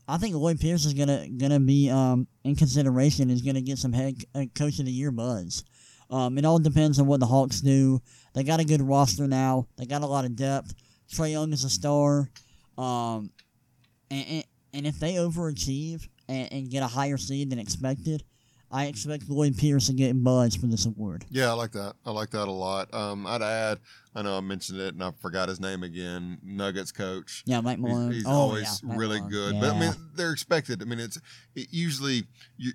I 0.08 0.16
think 0.18 0.34
Lloyd 0.34 0.58
Pierce 0.60 0.84
is 0.86 0.94
gonna 0.94 1.28
gonna 1.28 1.60
be 1.60 1.90
um, 1.90 2.26
in 2.44 2.56
consideration. 2.56 3.30
Is 3.30 3.42
gonna 3.42 3.60
get 3.60 3.78
some 3.78 3.92
head 3.92 4.16
uh, 4.34 4.46
coach 4.54 4.78
of 4.78 4.86
the 4.86 4.92
year 4.92 5.10
buzz. 5.12 5.62
Um, 6.10 6.38
it 6.38 6.44
all 6.44 6.58
depends 6.58 6.98
on 6.98 7.06
what 7.06 7.20
the 7.20 7.26
Hawks 7.26 7.60
do. 7.60 8.00
They 8.34 8.42
got 8.42 8.58
a 8.60 8.64
good 8.64 8.82
roster 8.82 9.28
now. 9.28 9.66
They 9.76 9.86
got 9.86 10.02
a 10.02 10.06
lot 10.06 10.24
of 10.24 10.34
depth. 10.34 10.74
Trae 11.12 11.30
Young 11.32 11.52
is 11.52 11.62
a 11.64 11.70
star. 11.70 12.30
Um, 12.76 13.30
and, 14.10 14.26
and, 14.28 14.44
and 14.72 14.86
if 14.86 14.98
they 14.98 15.14
overachieve 15.14 16.08
and, 16.28 16.52
and 16.52 16.70
get 16.70 16.82
a 16.82 16.88
higher 16.88 17.16
seed 17.16 17.50
than 17.50 17.58
expected, 17.58 18.22
I 18.72 18.86
expect 18.86 19.28
Lloyd 19.28 19.58
Pierce 19.58 19.88
to 19.88 19.92
get 19.92 20.22
buzz 20.22 20.54
for 20.54 20.66
this 20.68 20.86
award. 20.86 21.24
Yeah, 21.28 21.50
I 21.50 21.54
like 21.54 21.72
that. 21.72 21.94
I 22.06 22.12
like 22.12 22.30
that 22.30 22.46
a 22.46 22.52
lot. 22.52 22.92
Um, 22.94 23.26
I'd 23.26 23.42
add. 23.42 23.80
I 24.14 24.22
know 24.22 24.36
I 24.36 24.40
mentioned 24.40 24.80
it 24.80 24.94
and 24.94 25.02
I 25.02 25.10
forgot 25.20 25.48
his 25.48 25.60
name 25.60 25.82
again. 25.82 26.38
Nuggets 26.42 26.92
coach. 26.92 27.42
Yeah, 27.46 27.60
Mike 27.60 27.78
He's, 27.78 27.82
Malone. 27.82 28.12
he's 28.12 28.26
oh, 28.26 28.30
always 28.30 28.82
yeah, 28.86 28.96
really 28.96 29.18
Malone. 29.18 29.30
good. 29.30 29.60
But 29.60 29.74
I 29.74 29.80
mean, 29.80 29.92
they're 30.14 30.32
expected. 30.32 30.82
I 30.82 30.84
mean, 30.84 31.00
it's 31.00 31.20
it 31.54 31.68
usually 31.70 32.24
you. 32.56 32.72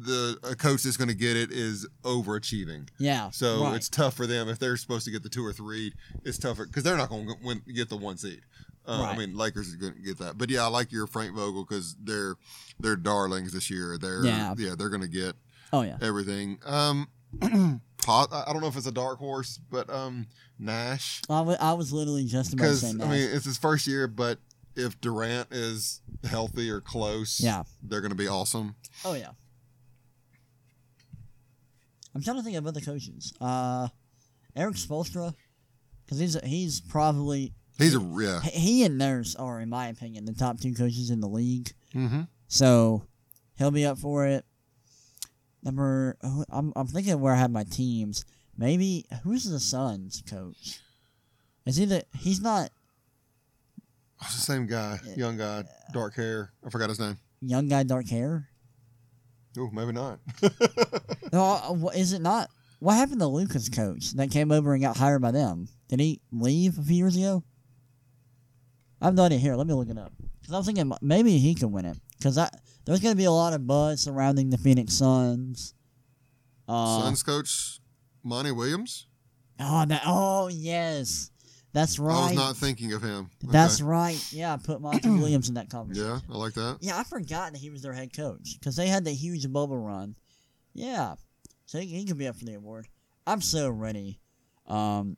The 0.00 0.38
a 0.44 0.54
coach 0.54 0.84
that's 0.84 0.98
going 0.98 1.08
to 1.08 1.14
get 1.14 1.36
it 1.36 1.50
is 1.50 1.88
overachieving. 2.04 2.88
yeah. 3.00 3.30
So 3.30 3.64
right. 3.64 3.74
it's 3.74 3.88
tough 3.88 4.14
for 4.14 4.28
them 4.28 4.48
if 4.48 4.58
they're 4.60 4.76
supposed 4.76 5.06
to 5.06 5.10
get 5.10 5.24
the 5.24 5.28
two 5.28 5.44
or 5.44 5.52
three. 5.52 5.92
It's 6.24 6.38
tougher 6.38 6.66
because 6.66 6.84
they're 6.84 6.96
not 6.96 7.08
going 7.08 7.26
to 7.26 7.72
get 7.72 7.88
the 7.88 7.96
one 7.96 8.16
seed. 8.16 8.42
Uh, 8.88 9.02
I 9.02 9.16
mean, 9.16 9.36
Lakers 9.36 9.68
is 9.68 9.76
going 9.76 9.94
to 9.94 10.00
get 10.00 10.18
that. 10.18 10.38
But 10.38 10.48
yeah, 10.50 10.64
I 10.64 10.68
like 10.68 10.90
your 10.90 11.06
Frank 11.06 11.34
Vogel 11.36 11.64
because 11.64 11.94
they're 12.02 12.34
they're 12.80 12.96
darlings 12.96 13.52
this 13.52 13.70
year. 13.70 13.98
They're 13.98 14.24
Yeah. 14.24 14.54
yeah, 14.56 14.74
they're 14.76 14.88
going 14.88 15.02
to 15.02 15.08
get 15.08 15.34
oh 15.72 15.82
yeah. 15.82 15.98
everything. 16.00 16.58
Um, 16.64 17.08
I 17.42 18.44
don't 18.52 18.60
know 18.62 18.68
if 18.68 18.76
it's 18.76 18.86
a 18.86 18.92
dark 18.92 19.18
horse, 19.18 19.58
but 19.70 19.90
um, 19.90 20.26
Nash 20.58 21.20
I 21.28 21.42
was 21.74 21.92
literally 21.92 22.24
just 22.24 22.54
about 22.54 22.64
to 22.64 22.76
say 22.76 22.88
I 22.88 22.92
mean 22.92 23.28
it's 23.32 23.44
his 23.44 23.58
first 23.58 23.86
year, 23.86 24.08
but 24.08 24.38
if 24.74 24.98
Durant 25.00 25.48
is 25.52 26.00
healthy 26.24 26.70
or 26.70 26.80
close, 26.80 27.40
Yeah. 27.40 27.64
they're 27.82 28.00
going 28.00 28.12
to 28.12 28.16
be 28.16 28.28
awesome. 28.28 28.76
oh 29.04 29.12
yeah. 29.14 29.32
I'm 32.14 32.22
trying 32.22 32.36
to 32.38 32.42
think 32.42 32.56
of 32.56 32.66
other 32.66 32.80
coaches. 32.80 33.32
Uh, 33.40 33.88
Erik 34.56 34.76
Spoelstra, 34.76 35.34
because 36.04 36.18
he's 36.18 36.40
he's 36.42 36.80
probably 36.80 37.52
He's 37.78 37.94
a 37.94 38.00
yeah. 38.20 38.40
he- 38.40 38.58
he 38.60 38.84
and 38.84 38.98
Nurse 38.98 39.34
are, 39.36 39.60
in 39.60 39.68
my 39.70 39.86
opinion, 39.88 40.24
the 40.24 40.32
top 40.34 40.60
two 40.60 40.74
coaches 40.74 41.10
in 41.10 41.20
the 41.20 41.28
league. 41.28 41.70
Mm-hmm. 41.94 42.22
So 42.48 43.04
he'll 43.56 43.70
be 43.70 43.86
up 43.86 43.98
for 43.98 44.26
it. 44.26 44.44
Number, 45.62 46.16
who- 46.22 46.44
I'm 46.50 46.72
I'm 46.76 46.86
thinking 46.88 47.20
where 47.20 47.34
I 47.34 47.38
have 47.38 47.50
my 47.50 47.64
teams. 47.64 48.24
Maybe 48.56 49.06
who's 49.22 49.44
the 49.44 49.60
Suns 49.60 50.22
coach? 50.28 50.80
Is 51.66 51.76
he 51.76 51.84
the? 51.84 52.04
He's 52.18 52.40
not 52.40 52.70
Oh, 54.20 54.24
it's 54.26 54.34
the 54.34 54.52
same 54.52 54.66
guy, 54.66 54.98
young 55.16 55.36
guy, 55.38 55.62
dark 55.92 56.16
hair. 56.16 56.50
I 56.66 56.70
forgot 56.70 56.88
his 56.88 56.98
name. 56.98 57.18
young 57.40 57.68
guy, 57.68 57.84
dark 57.84 58.08
hair. 58.08 58.48
Oh, 59.56 59.70
maybe 59.72 59.92
not. 59.92 60.18
No, 61.32 61.42
uh, 61.84 61.88
is 61.94 62.14
it 62.14 62.22
not? 62.22 62.48
What 62.80 62.94
happened 62.94 63.20
to 63.20 63.26
Luka's 63.26 63.68
coach 63.68 64.12
that 64.14 64.30
came 64.30 64.50
over 64.50 64.72
and 64.72 64.82
got 64.82 64.96
hired 64.96 65.20
by 65.20 65.30
them? 65.30 65.68
Did 65.88 66.00
he 66.00 66.22
leave 66.32 66.78
a 66.78 66.82
few 66.82 66.96
years 66.96 67.16
ago? 67.16 67.44
I 69.00 69.06
have 69.06 69.14
no 69.14 69.24
idea. 69.24 69.38
Here, 69.38 69.54
let 69.54 69.66
me 69.66 69.74
look 69.74 69.88
it 69.88 69.98
up. 69.98 70.12
Because 70.40 70.54
I'm 70.54 70.62
thinking 70.62 70.92
maybe 71.00 71.38
he 71.38 71.54
could 71.54 71.70
win 71.70 71.84
it. 71.84 71.98
Because 72.16 72.36
there's 72.84 73.00
going 73.00 73.12
to 73.12 73.16
be 73.16 73.24
a 73.24 73.32
lot 73.32 73.52
of 73.52 73.66
buzz 73.66 74.00
surrounding 74.02 74.50
the 74.50 74.58
Phoenix 74.58 74.94
Suns. 74.94 75.74
Uh, 76.66 77.02
Suns 77.02 77.22
coach 77.22 77.80
Monty 78.24 78.50
Williams. 78.50 79.06
Oh, 79.60 79.84
that. 79.86 80.02
Oh, 80.06 80.48
yes, 80.48 81.30
that's 81.72 81.98
right. 81.98 82.14
I 82.16 82.26
was 82.28 82.34
not 82.36 82.56
thinking 82.56 82.92
of 82.92 83.02
him. 83.02 83.30
Okay. 83.44 83.52
That's 83.52 83.80
right. 83.80 84.20
Yeah, 84.32 84.54
I 84.54 84.56
put 84.56 84.80
Monty 84.80 85.08
Williams 85.10 85.48
in 85.48 85.54
that 85.54 85.70
conversation. 85.70 86.08
yeah, 86.08 86.34
I 86.34 86.36
like 86.38 86.54
that. 86.54 86.78
Yeah, 86.80 86.98
I 86.98 87.04
forgot 87.04 87.52
that 87.52 87.58
he 87.58 87.70
was 87.70 87.82
their 87.82 87.92
head 87.92 88.14
coach 88.16 88.56
because 88.58 88.76
they 88.76 88.86
had 88.88 89.04
the 89.04 89.12
huge 89.12 89.50
bubble 89.52 89.78
run. 89.78 90.16
Yeah, 90.74 91.14
so 91.66 91.78
he, 91.78 91.86
he 91.86 92.04
could 92.04 92.18
be 92.18 92.28
up 92.28 92.36
for 92.36 92.44
the 92.44 92.54
award. 92.54 92.88
I'm 93.26 93.40
so 93.40 93.68
ready. 93.70 94.20
Um, 94.66 95.16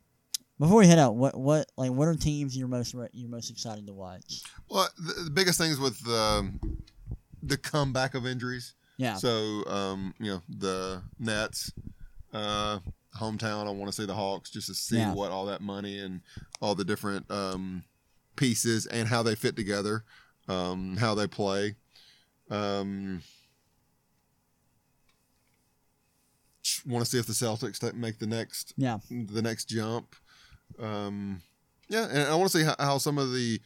before 0.60 0.76
we 0.78 0.86
head 0.86 0.98
out, 0.98 1.16
what 1.16 1.34
what 1.36 1.66
like 1.76 1.90
what 1.90 2.06
are 2.06 2.14
teams 2.14 2.56
you're 2.56 2.68
most 2.68 2.94
re- 2.94 3.08
you're 3.12 3.30
most 3.30 3.50
excited 3.50 3.86
to 3.86 3.92
watch? 3.92 4.42
Well, 4.68 4.88
the, 4.98 5.24
the 5.24 5.30
biggest 5.30 5.58
things 5.58 5.80
with 5.80 5.98
um, 6.08 6.60
the 7.42 7.56
comeback 7.56 8.14
of 8.14 8.26
injuries. 8.26 8.74
Yeah, 8.98 9.14
So, 9.14 9.64
um, 9.66 10.12
you 10.20 10.30
know, 10.30 10.42
the 10.46 11.02
Nets, 11.18 11.72
uh, 12.34 12.80
hometown. 13.18 13.66
I 13.66 13.70
want 13.70 13.86
to 13.86 13.92
see 13.92 14.04
the 14.04 14.12
Hawks 14.14 14.50
just 14.50 14.66
to 14.66 14.74
see 14.74 14.98
Yeah. 14.98 15.14
what 15.14 15.30
all 15.30 15.46
that 15.46 15.62
money 15.62 15.98
and 15.98 16.20
all 16.60 16.74
the 16.74 16.84
different 16.84 17.28
um, 17.30 17.82
pieces 18.36 18.84
and 18.84 19.08
how 19.08 19.22
they 19.22 19.34
fit 19.34 19.56
together, 19.56 20.04
um, 20.48 20.98
how 20.98 21.14
they 21.14 21.26
play. 21.26 21.76
Um, 22.50 23.22
want 26.86 27.02
to 27.04 27.10
see 27.10 27.18
if 27.18 27.26
the 27.26 27.32
Celtics 27.32 27.82
make 27.94 28.18
the 28.18 28.26
next 28.26 28.74
yeah, 28.76 28.98
the 29.10 29.40
next 29.42 29.64
jump. 29.66 30.14
Um, 30.78 31.42
yeah, 31.88 32.06
and 32.10 32.28
I 32.28 32.34
want 32.34 32.50
to 32.50 32.58
see 32.58 32.64
how, 32.64 32.74
how 32.78 32.98
some 32.98 33.18
of 33.18 33.32
the 33.32 33.60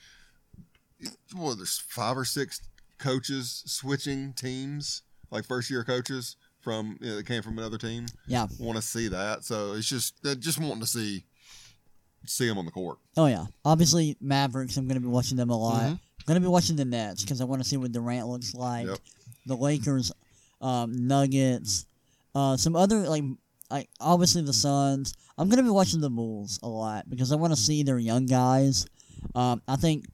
well, 1.36 1.54
there's 1.54 1.78
five 1.88 2.16
or 2.16 2.24
six 2.24 2.60
coaches 2.98 3.62
switching 3.66 4.32
teams, 4.32 5.02
like 5.30 5.44
first 5.44 5.70
year 5.70 5.84
coaches 5.84 6.36
from 6.60 6.96
you 7.00 7.10
know, 7.10 7.16
that 7.16 7.26
came 7.26 7.42
from 7.42 7.58
another 7.58 7.76
team. 7.78 8.06
yeah. 8.26 8.46
Want 8.58 8.76
to 8.76 8.82
see 8.82 9.08
that, 9.08 9.44
so 9.44 9.74
it's 9.74 9.88
just 9.88 10.14
just 10.40 10.58
wanting 10.58 10.80
to 10.80 10.86
see 10.86 11.24
see 12.26 12.48
them 12.48 12.56
on 12.56 12.64
the 12.64 12.70
court. 12.70 12.98
Oh 13.16 13.26
yeah. 13.26 13.44
Obviously 13.64 14.16
Mavericks. 14.20 14.76
I'm 14.78 14.88
gonna 14.88 15.00
be 15.00 15.06
watching 15.08 15.36
them 15.36 15.50
a 15.50 15.58
lot. 15.58 15.82
Mhm. 15.82 15.90
I'm 15.90 16.00
gonna 16.26 16.40
be 16.40 16.46
watching 16.46 16.76
the 16.76 16.86
Nets 16.86 17.22
because 17.22 17.40
I 17.42 17.44
want 17.44 17.62
to 17.62 17.68
see 17.68 17.76
what 17.76 17.92
Durant 17.92 18.26
looks 18.28 18.54
like. 18.54 18.86
Yep. 18.86 18.98
The 19.46 19.56
Lakers, 19.56 20.10
um, 20.62 21.06
Nuggets, 21.06 21.84
uh, 22.34 22.56
some 22.56 22.74
other 22.76 23.00
like 23.08 23.24
like 23.74 23.88
obviously 24.00 24.42
the 24.42 24.52
Suns. 24.52 25.14
I'm 25.36 25.48
gonna 25.48 25.62
be 25.64 25.70
watching 25.70 26.00
the 26.00 26.10
Bulls 26.10 26.60
a 26.62 26.68
lot 26.68 27.10
because 27.10 27.32
I 27.32 27.36
want 27.36 27.52
to 27.52 27.58
see 27.58 27.82
their 27.82 27.98
young 27.98 28.26
guys. 28.26 28.86
Um, 29.34 29.62
I 29.66 29.76
think 29.76 30.04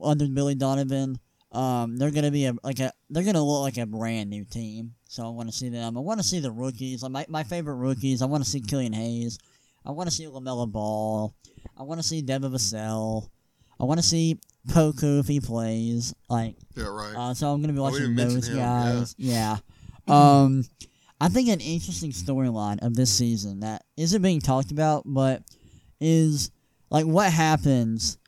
under 0.00 0.28
Billy 0.28 0.54
Donovan, 0.54 1.18
um, 1.50 1.96
they're 1.96 2.12
gonna 2.12 2.30
be 2.30 2.46
a 2.46 2.54
like 2.62 2.78
a 2.78 2.92
they're 3.10 3.24
gonna 3.24 3.42
look 3.44 3.62
like 3.62 3.76
a 3.78 3.86
brand 3.86 4.30
new 4.30 4.44
team. 4.44 4.94
So 5.08 5.26
I 5.26 5.30
want 5.30 5.48
to 5.50 5.54
see 5.56 5.68
them. 5.68 5.96
I 5.96 6.00
want 6.00 6.20
to 6.20 6.26
see 6.26 6.38
the 6.38 6.52
rookies. 6.52 7.02
Like 7.02 7.10
my 7.12 7.26
my 7.28 7.42
favorite 7.44 7.74
rookies. 7.76 8.22
I 8.22 8.26
want 8.26 8.44
to 8.44 8.48
see 8.50 8.60
Killian 8.60 8.92
Hayes. 8.92 9.38
I 9.84 9.90
want 9.90 10.08
to 10.08 10.14
see 10.14 10.26
LaMelo 10.26 10.70
Ball. 10.70 11.34
I 11.76 11.82
want 11.82 12.00
to 12.00 12.06
see 12.06 12.22
Devin 12.22 12.52
Vassell. 12.52 13.28
I 13.80 13.84
want 13.84 13.98
to 14.00 14.06
see 14.06 14.38
Poku 14.68 15.20
if 15.20 15.26
he 15.26 15.40
plays. 15.40 16.14
Like, 16.28 16.56
Yeah, 16.76 16.84
right. 16.88 17.14
uh, 17.16 17.34
so 17.34 17.50
I'm 17.50 17.60
gonna 17.62 17.72
be 17.72 17.80
watching 17.80 18.14
those 18.14 18.48
him, 18.48 18.56
guys. 18.56 19.14
Yeah. 19.18 19.56
Um, 20.06 20.64
I 21.20 21.28
think 21.28 21.48
an 21.48 21.60
interesting 21.60 22.12
storyline 22.12 22.78
of 22.82 22.94
this 22.94 23.12
season 23.12 23.60
that 23.60 23.84
isn't 23.96 24.22
being 24.22 24.40
talked 24.40 24.70
about, 24.70 25.02
but 25.04 25.42
is 26.00 26.50
like 26.90 27.06
what 27.06 27.32
happens 27.32 28.18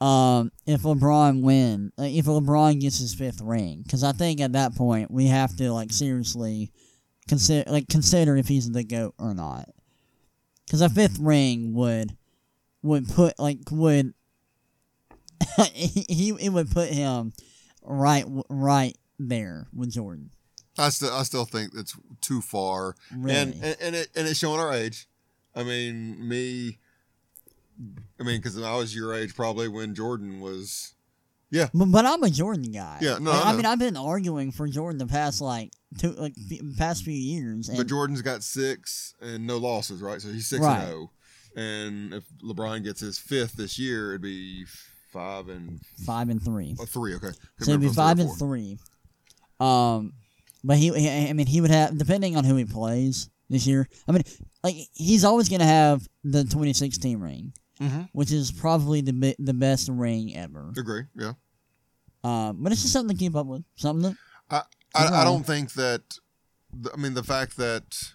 um, 0.00 0.52
if 0.66 0.82
LeBron 0.82 1.42
win, 1.42 1.92
if 1.96 2.26
LeBron 2.26 2.80
gets 2.80 2.98
his 2.98 3.14
fifth 3.14 3.40
ring, 3.40 3.82
because 3.82 4.04
I 4.04 4.12
think 4.12 4.40
at 4.40 4.52
that 4.52 4.74
point 4.74 5.10
we 5.10 5.28
have 5.28 5.56
to 5.56 5.72
like 5.72 5.92
seriously 5.92 6.70
consider 7.28 7.70
like 7.70 7.88
consider 7.88 8.36
if 8.36 8.48
he's 8.48 8.70
the 8.70 8.84
goat 8.84 9.14
or 9.18 9.32
not, 9.32 9.70
because 10.66 10.82
a 10.82 10.90
fifth 10.90 11.18
ring 11.18 11.72
would 11.72 12.16
would 12.82 13.08
put 13.08 13.38
like 13.38 13.60
would 13.70 14.12
he 15.72 16.34
it 16.38 16.50
would 16.50 16.70
put 16.70 16.90
him 16.90 17.32
right 17.82 18.26
right 18.50 18.98
there 19.18 19.68
with 19.72 19.90
Jordan. 19.92 20.30
I 20.78 20.88
still 20.90 21.12
I 21.12 21.22
still 21.22 21.44
think 21.44 21.72
it's 21.74 21.96
too 22.20 22.40
far, 22.40 22.96
Really, 23.14 23.34
and 23.36 23.54
and 23.62 23.76
and, 23.80 23.96
it, 23.96 24.08
and 24.16 24.26
it's 24.28 24.38
showing 24.38 24.60
our 24.60 24.72
age. 24.72 25.06
I 25.54 25.62
mean, 25.62 26.28
me. 26.28 26.78
I 28.20 28.22
mean, 28.22 28.38
because 28.38 28.60
I 28.60 28.74
was 28.76 28.94
your 28.94 29.14
age 29.14 29.34
probably 29.34 29.68
when 29.68 29.94
Jordan 29.94 30.40
was. 30.40 30.94
but, 31.52 31.70
but 31.86 32.04
I'm 32.06 32.22
a 32.22 32.30
Jordan 32.30 32.70
guy. 32.72 32.98
Yeah, 33.00 33.18
no, 33.20 33.30
I 33.32 33.50
I, 33.50 33.56
mean 33.56 33.66
I've 33.66 33.78
been 33.78 33.96
arguing 33.96 34.50
for 34.52 34.66
Jordan 34.68 34.98
the 34.98 35.06
past 35.06 35.40
like 35.40 35.70
two 35.98 36.12
like 36.12 36.34
f- 36.50 36.58
past 36.76 37.04
few 37.04 37.14
years, 37.14 37.68
and 37.68 37.78
But 37.78 37.86
Jordan's 37.88 38.22
got 38.22 38.42
six 38.42 39.14
and 39.20 39.46
no 39.46 39.58
losses, 39.58 40.00
right? 40.02 40.20
So 40.20 40.28
he's 40.28 40.46
six 40.48 40.62
Right. 40.62 40.78
and 40.80 40.86
zero. 40.88 41.10
And 41.56 42.14
if 42.14 42.24
LeBron 42.44 42.82
gets 42.82 43.00
his 43.00 43.18
fifth 43.18 43.52
this 43.54 43.78
year, 43.78 44.10
it'd 44.10 44.22
be 44.22 44.64
five 45.12 45.48
and 45.48 45.80
five 46.04 46.28
and 46.28 46.42
three. 46.42 46.74
oh, 46.80 46.84
three. 46.84 47.14
Okay, 47.14 47.30
So 47.60 47.70
it'd 47.70 47.80
be 47.80 47.88
five 47.88 48.18
and 48.18 48.32
three. 48.36 48.78
Um, 49.60 50.14
but 50.64 50.78
he, 50.78 50.90
he, 50.92 51.28
I 51.28 51.32
mean, 51.34 51.46
he 51.46 51.60
would 51.60 51.70
have 51.70 51.96
depending 51.96 52.36
on 52.36 52.42
who 52.44 52.56
he 52.56 52.64
plays 52.64 53.28
this 53.50 53.66
year. 53.66 53.86
I 54.08 54.12
mean, 54.12 54.22
like 54.64 54.74
he's 54.94 55.24
always 55.24 55.48
gonna 55.48 55.64
have 55.66 56.08
the 56.24 56.42
2016 56.44 57.20
ring, 57.20 57.52
Mhm. 57.80 58.08
which 58.12 58.32
is 58.32 58.50
probably 58.50 59.00
the 59.02 59.36
the 59.38 59.54
best 59.54 59.88
ring 59.88 60.34
ever. 60.34 60.72
Agree. 60.76 61.02
Yeah. 61.14 61.34
Um, 62.24 62.62
but 62.62 62.72
it's 62.72 62.80
just 62.80 62.92
something 62.94 63.14
to 63.16 63.22
keep 63.22 63.36
up 63.36 63.46
with. 63.46 63.62
Something 63.76 64.12
to, 64.12 64.18
I, 64.50 64.62
I 64.94 65.04
Yeah. 65.04 65.24
don't 65.24 65.44
think 65.46 65.74
that. 65.74 66.18
I 66.92 66.96
mean, 66.96 67.14
the 67.14 67.22
fact 67.22 67.56
that 67.58 68.14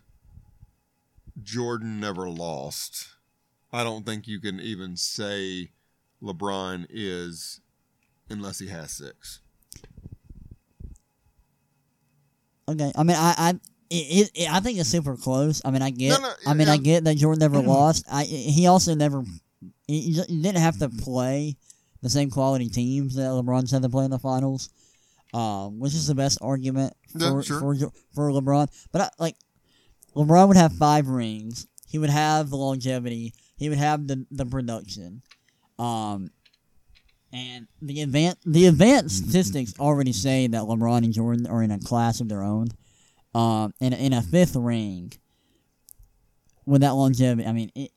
Jordan 1.42 2.00
never 2.00 2.30
lost, 2.30 3.08
I 3.72 3.84
don't 3.84 4.06
think 4.06 4.28
you 4.28 4.40
can 4.42 4.60
even 4.60 4.98
say 4.98 5.72
LeBron 6.22 6.88
is 6.90 7.62
unless 8.30 8.60
he 8.60 8.68
has 8.68 8.92
six. 8.92 9.42
Okay. 12.72 12.92
I 12.96 13.04
mean, 13.04 13.18
I, 13.18 13.34
I. 13.38 13.60
It, 13.92 14.30
it, 14.36 14.52
I 14.52 14.60
think 14.60 14.78
it's 14.78 14.90
super 14.90 15.18
close. 15.18 15.62
I 15.66 15.72
mean, 15.72 15.82
I 15.82 15.90
get. 15.90 16.10
No, 16.10 16.28
no, 16.28 16.34
I 16.46 16.54
mean, 16.54 16.70
I 16.70 16.78
get 16.78 17.04
that 17.06 17.18
Jordan 17.18 17.40
never 17.40 17.60
lost. 17.60 18.06
I 18.12 18.24
he 18.24 18.68
also 18.68 18.94
never. 18.94 19.24
He, 19.88 20.02
he 20.02 20.42
didn't 20.42 20.58
have 20.58 20.78
to 20.80 20.90
play 20.90 21.58
the 22.02 22.10
same 22.10 22.30
quality 22.30 22.70
teams 22.70 23.16
that 23.16 23.24
LeBron's 23.24 23.72
had 23.72 23.82
to 23.82 23.90
play 23.90 24.06
in 24.06 24.12
the 24.12 24.20
finals, 24.20 24.70
um, 25.34 25.80
which 25.80 25.94
is 25.94 26.08
the 26.08 26.16
best 26.16 26.38
argument 26.42 26.94
Yeah, 27.16 27.32
for 27.32 27.44
sure. 27.44 27.60
for, 27.60 27.76
for 28.14 28.32
LeBron. 28.32 28.68
But 28.92 29.02
I, 29.02 29.10
like, 29.18 29.36
LeBron 30.16 30.48
would 30.50 30.58
have 30.58 30.74
five 30.74 31.08
rings. 31.08 31.68
He 31.88 31.98
would 31.98 32.12
have 32.12 32.52
the 32.52 32.58
longevity. 32.58 33.34
He 33.58 33.70
would 33.70 33.80
have 33.80 34.08
the 34.08 34.26
the 34.30 34.46
production, 34.46 35.24
um, 35.80 36.30
and 37.32 37.68
the 37.82 38.02
advanced 38.02 38.40
the 38.46 38.66
advanced 38.68 39.18
statistics 39.24 39.74
already 39.80 40.12
say 40.14 40.48
that 40.48 40.62
LeBron 40.64 41.04
and 41.04 41.14
Jordan 41.14 41.48
are 41.48 41.62
in 41.64 41.72
a 41.72 41.80
class 41.80 42.20
of 42.22 42.30
their 42.30 42.44
own. 42.44 42.68
Um, 43.36 43.74
in 43.80 43.94
in 43.94 44.14
a 44.14 44.22
fifth 44.22 44.56
ring 44.56 45.14
with 46.66 46.82
that 46.82 46.92
longevity, 46.96 47.48
I 47.48 47.52
mean 47.52 47.72
it. 47.76 47.92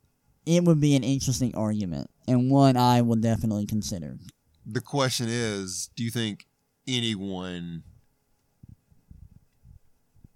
It 0.44 0.64
would 0.64 0.80
be 0.80 0.96
an 0.96 1.04
interesting 1.04 1.54
argument, 1.54 2.10
and 2.26 2.50
one 2.50 2.76
I 2.76 3.00
will 3.02 3.14
definitely 3.16 3.64
consider. 3.64 4.18
The 4.66 4.80
question 4.80 5.26
is, 5.28 5.88
do 5.94 6.02
you 6.02 6.10
think 6.10 6.46
anyone 6.88 7.84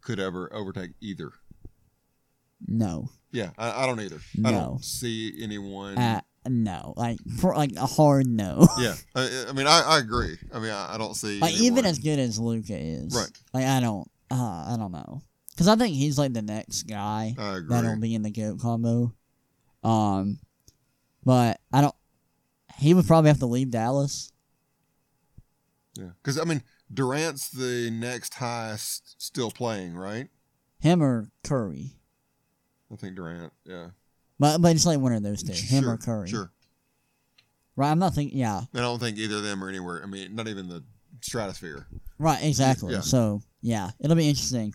could 0.01 0.21
ever 0.21 0.49
overtake 0.55 0.93
either? 1.01 1.33
No, 2.69 3.11
Yeah, 3.33 3.51
I, 3.59 3.83
I 3.83 3.87
don't 3.87 4.01
either. 4.01 4.21
I 4.45 4.51
don't 4.53 4.85
see 4.85 5.33
anyone. 5.43 5.99
uh, 5.99 6.21
no, 6.49 6.95
like 6.97 7.19
for 7.41 7.55
like 7.55 7.73
a 7.77 7.87
hard 7.87 8.27
no. 8.27 8.67
yeah, 8.79 8.95
I, 9.15 9.47
I 9.49 9.53
mean, 9.53 9.67
I, 9.67 9.81
I 9.81 9.99
agree. 9.99 10.37
I 10.53 10.59
mean, 10.59 10.71
I, 10.71 10.95
I 10.95 10.99
don't 10.99 11.15
see 11.15 11.39
like 11.41 11.55
even 11.55 11.85
as 11.87 11.99
good 11.99 12.19
as 12.19 12.39
Luka 12.39 12.77
is, 12.77 13.15
Right. 13.15 13.31
Like 13.53 13.65
I 13.67 13.81
don't, 13.81 14.11
uh, 14.31 14.35
I 14.69 14.77
don't 14.79 14.93
know, 14.93 15.23
because 15.51 15.69
I 15.69 15.77
think 15.77 15.95
he's 15.95 16.19
like 16.19 16.33
the 16.33 16.43
next 16.43 16.85
guy 16.85 17.35
that'll 17.37 18.01
be 18.01 18.15
in 18.15 18.23
the 18.23 18.31
goat 18.31 18.61
combo. 18.61 19.13
Um, 19.83 20.39
but 21.25 21.61
I 21.73 21.81
don't. 21.81 21.95
He 22.79 22.93
would 22.95 23.07
probably 23.07 23.29
have 23.29 23.39
to 23.39 23.47
leave 23.47 23.71
Dallas. 23.71 24.33
Yeah, 25.97 26.11
because 26.23 26.39
I 26.39 26.45
mean, 26.45 26.63
Durant's 26.93 27.49
the 27.49 27.91
next 27.91 28.35
highest 28.35 29.21
still 29.23 29.51
playing, 29.51 29.95
right? 29.97 30.29
Him 30.79 31.03
or 31.03 31.31
Curry. 31.43 31.93
I 32.93 32.97
think 32.97 33.17
Durant. 33.17 33.53
Yeah, 33.65 33.89
But 34.39 34.59
but 34.59 34.75
it's 34.75 34.87
like 34.87 34.99
one 34.99 35.13
of 35.13 35.23
those 35.23 35.43
two, 35.43 35.53
him 35.53 35.85
Sure, 35.85 35.93
or 35.95 35.97
Curry. 35.97 36.29
Sure. 36.29 36.51
Right. 37.75 37.91
I'm 37.91 37.99
not 37.99 38.15
thinking. 38.15 38.39
Yeah. 38.39 38.63
I 38.75 38.79
don't 38.79 38.99
think 38.99 39.19
either 39.19 39.37
of 39.37 39.43
them 39.43 39.63
are 39.63 39.69
anywhere. 39.69 40.01
I 40.03 40.07
mean, 40.07 40.35
not 40.35 40.49
even 40.49 40.69
the 40.69 40.83
stratosphere. 41.21 41.87
Right. 42.19 42.43
Exactly. 42.43 42.95
Yeah. 42.95 43.01
So 43.01 43.41
yeah, 43.63 43.91
it'll 44.01 44.17
be 44.17 44.29
interesting. 44.29 44.75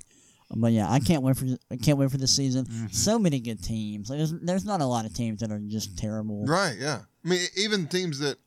But 0.53 0.73
yeah, 0.73 0.89
I 0.91 0.99
can't 0.99 1.23
wait 1.23 1.38
for 1.38 1.45
I 1.71 1.77
can't 1.77 1.97
wait 1.97 2.11
for 2.11 2.17
this 2.17 2.35
season. 2.35 2.65
Mm-hmm. 2.65 2.88
So 2.88 3.17
many 3.17 3.39
good 3.39 3.63
teams. 3.63 4.09
Like, 4.09 4.17
there's 4.17 4.33
there's 4.41 4.65
not 4.65 4.81
a 4.81 4.85
lot 4.85 5.05
of 5.05 5.13
teams 5.13 5.39
that 5.41 5.51
are 5.51 5.59
just 5.59 5.97
terrible. 5.97 6.45
Right. 6.45 6.75
Yeah. 6.77 6.99
I 7.23 7.27
mean, 7.27 7.39
even 7.55 7.88
teams 7.88 8.19
that 8.19 8.38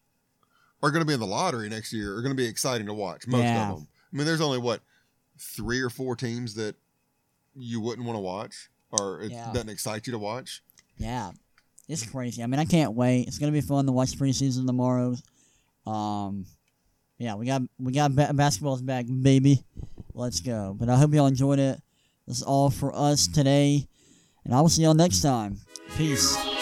are 0.83 0.91
going 0.91 1.01
to 1.01 1.07
be 1.07 1.15
in 1.15 1.21
the 1.21 1.27
lottery 1.27 1.69
next 1.69 1.93
year 1.93 2.15
are 2.17 2.21
going 2.23 2.37
to 2.37 2.41
be 2.41 2.47
exciting 2.47 2.87
to 2.89 2.95
watch. 2.95 3.27
Most 3.27 3.41
Yeah. 3.43 3.71
of 3.71 3.77
them. 3.79 3.89
I 4.13 4.17
mean, 4.17 4.27
there's 4.27 4.43
only 4.43 4.59
what 4.59 4.83
three 5.39 5.81
or 5.81 5.89
four 5.89 6.15
teams 6.15 6.55
that 6.55 6.77
you 7.55 7.81
wouldn't 7.81 8.07
want 8.07 8.17
to 8.17 8.21
watch, 8.21 8.69
or 8.91 9.23
it 9.23 9.33
Yeah. 9.33 9.51
doesn't 9.53 9.71
excite 9.71 10.07
you 10.07 10.13
to 10.13 10.19
watch. 10.19 10.63
Yeah, 10.97 11.33
it's 11.89 12.09
crazy. 12.09 12.43
I 12.43 12.47
mean, 12.47 12.61
I 12.61 12.65
can't 12.65 12.95
wait. 12.95 13.27
It's 13.27 13.39
gonna 13.39 13.53
be 13.53 13.61
fun 13.61 13.87
to 13.87 13.93
watch 13.93 14.19
preseason 14.19 14.67
tomorrow. 14.67 15.15
Um, 15.87 16.47
yeah, 17.19 17.35
we 17.35 17.47
got 17.47 17.63
we 17.79 17.93
got 17.93 18.15
ba- 18.15 18.33
basketball's 18.35 18.83
back, 18.83 19.07
baby. 19.23 19.63
Let's 20.15 20.41
go. 20.41 20.77
But 20.79 20.89
I 20.89 20.97
hope 20.97 21.13
y'all 21.13 21.27
enjoyed 21.27 21.59
it. 21.59 21.81
That's 22.27 22.43
all 22.43 22.71
for 22.71 22.95
us 22.95 23.27
today, 23.27 23.87
and 24.45 24.55
I 24.55 24.61
will 24.61 24.69
see 24.69 24.83
y'all 24.83 24.95
next 24.95 25.21
time. 25.21 25.59
Peace. 25.97 26.54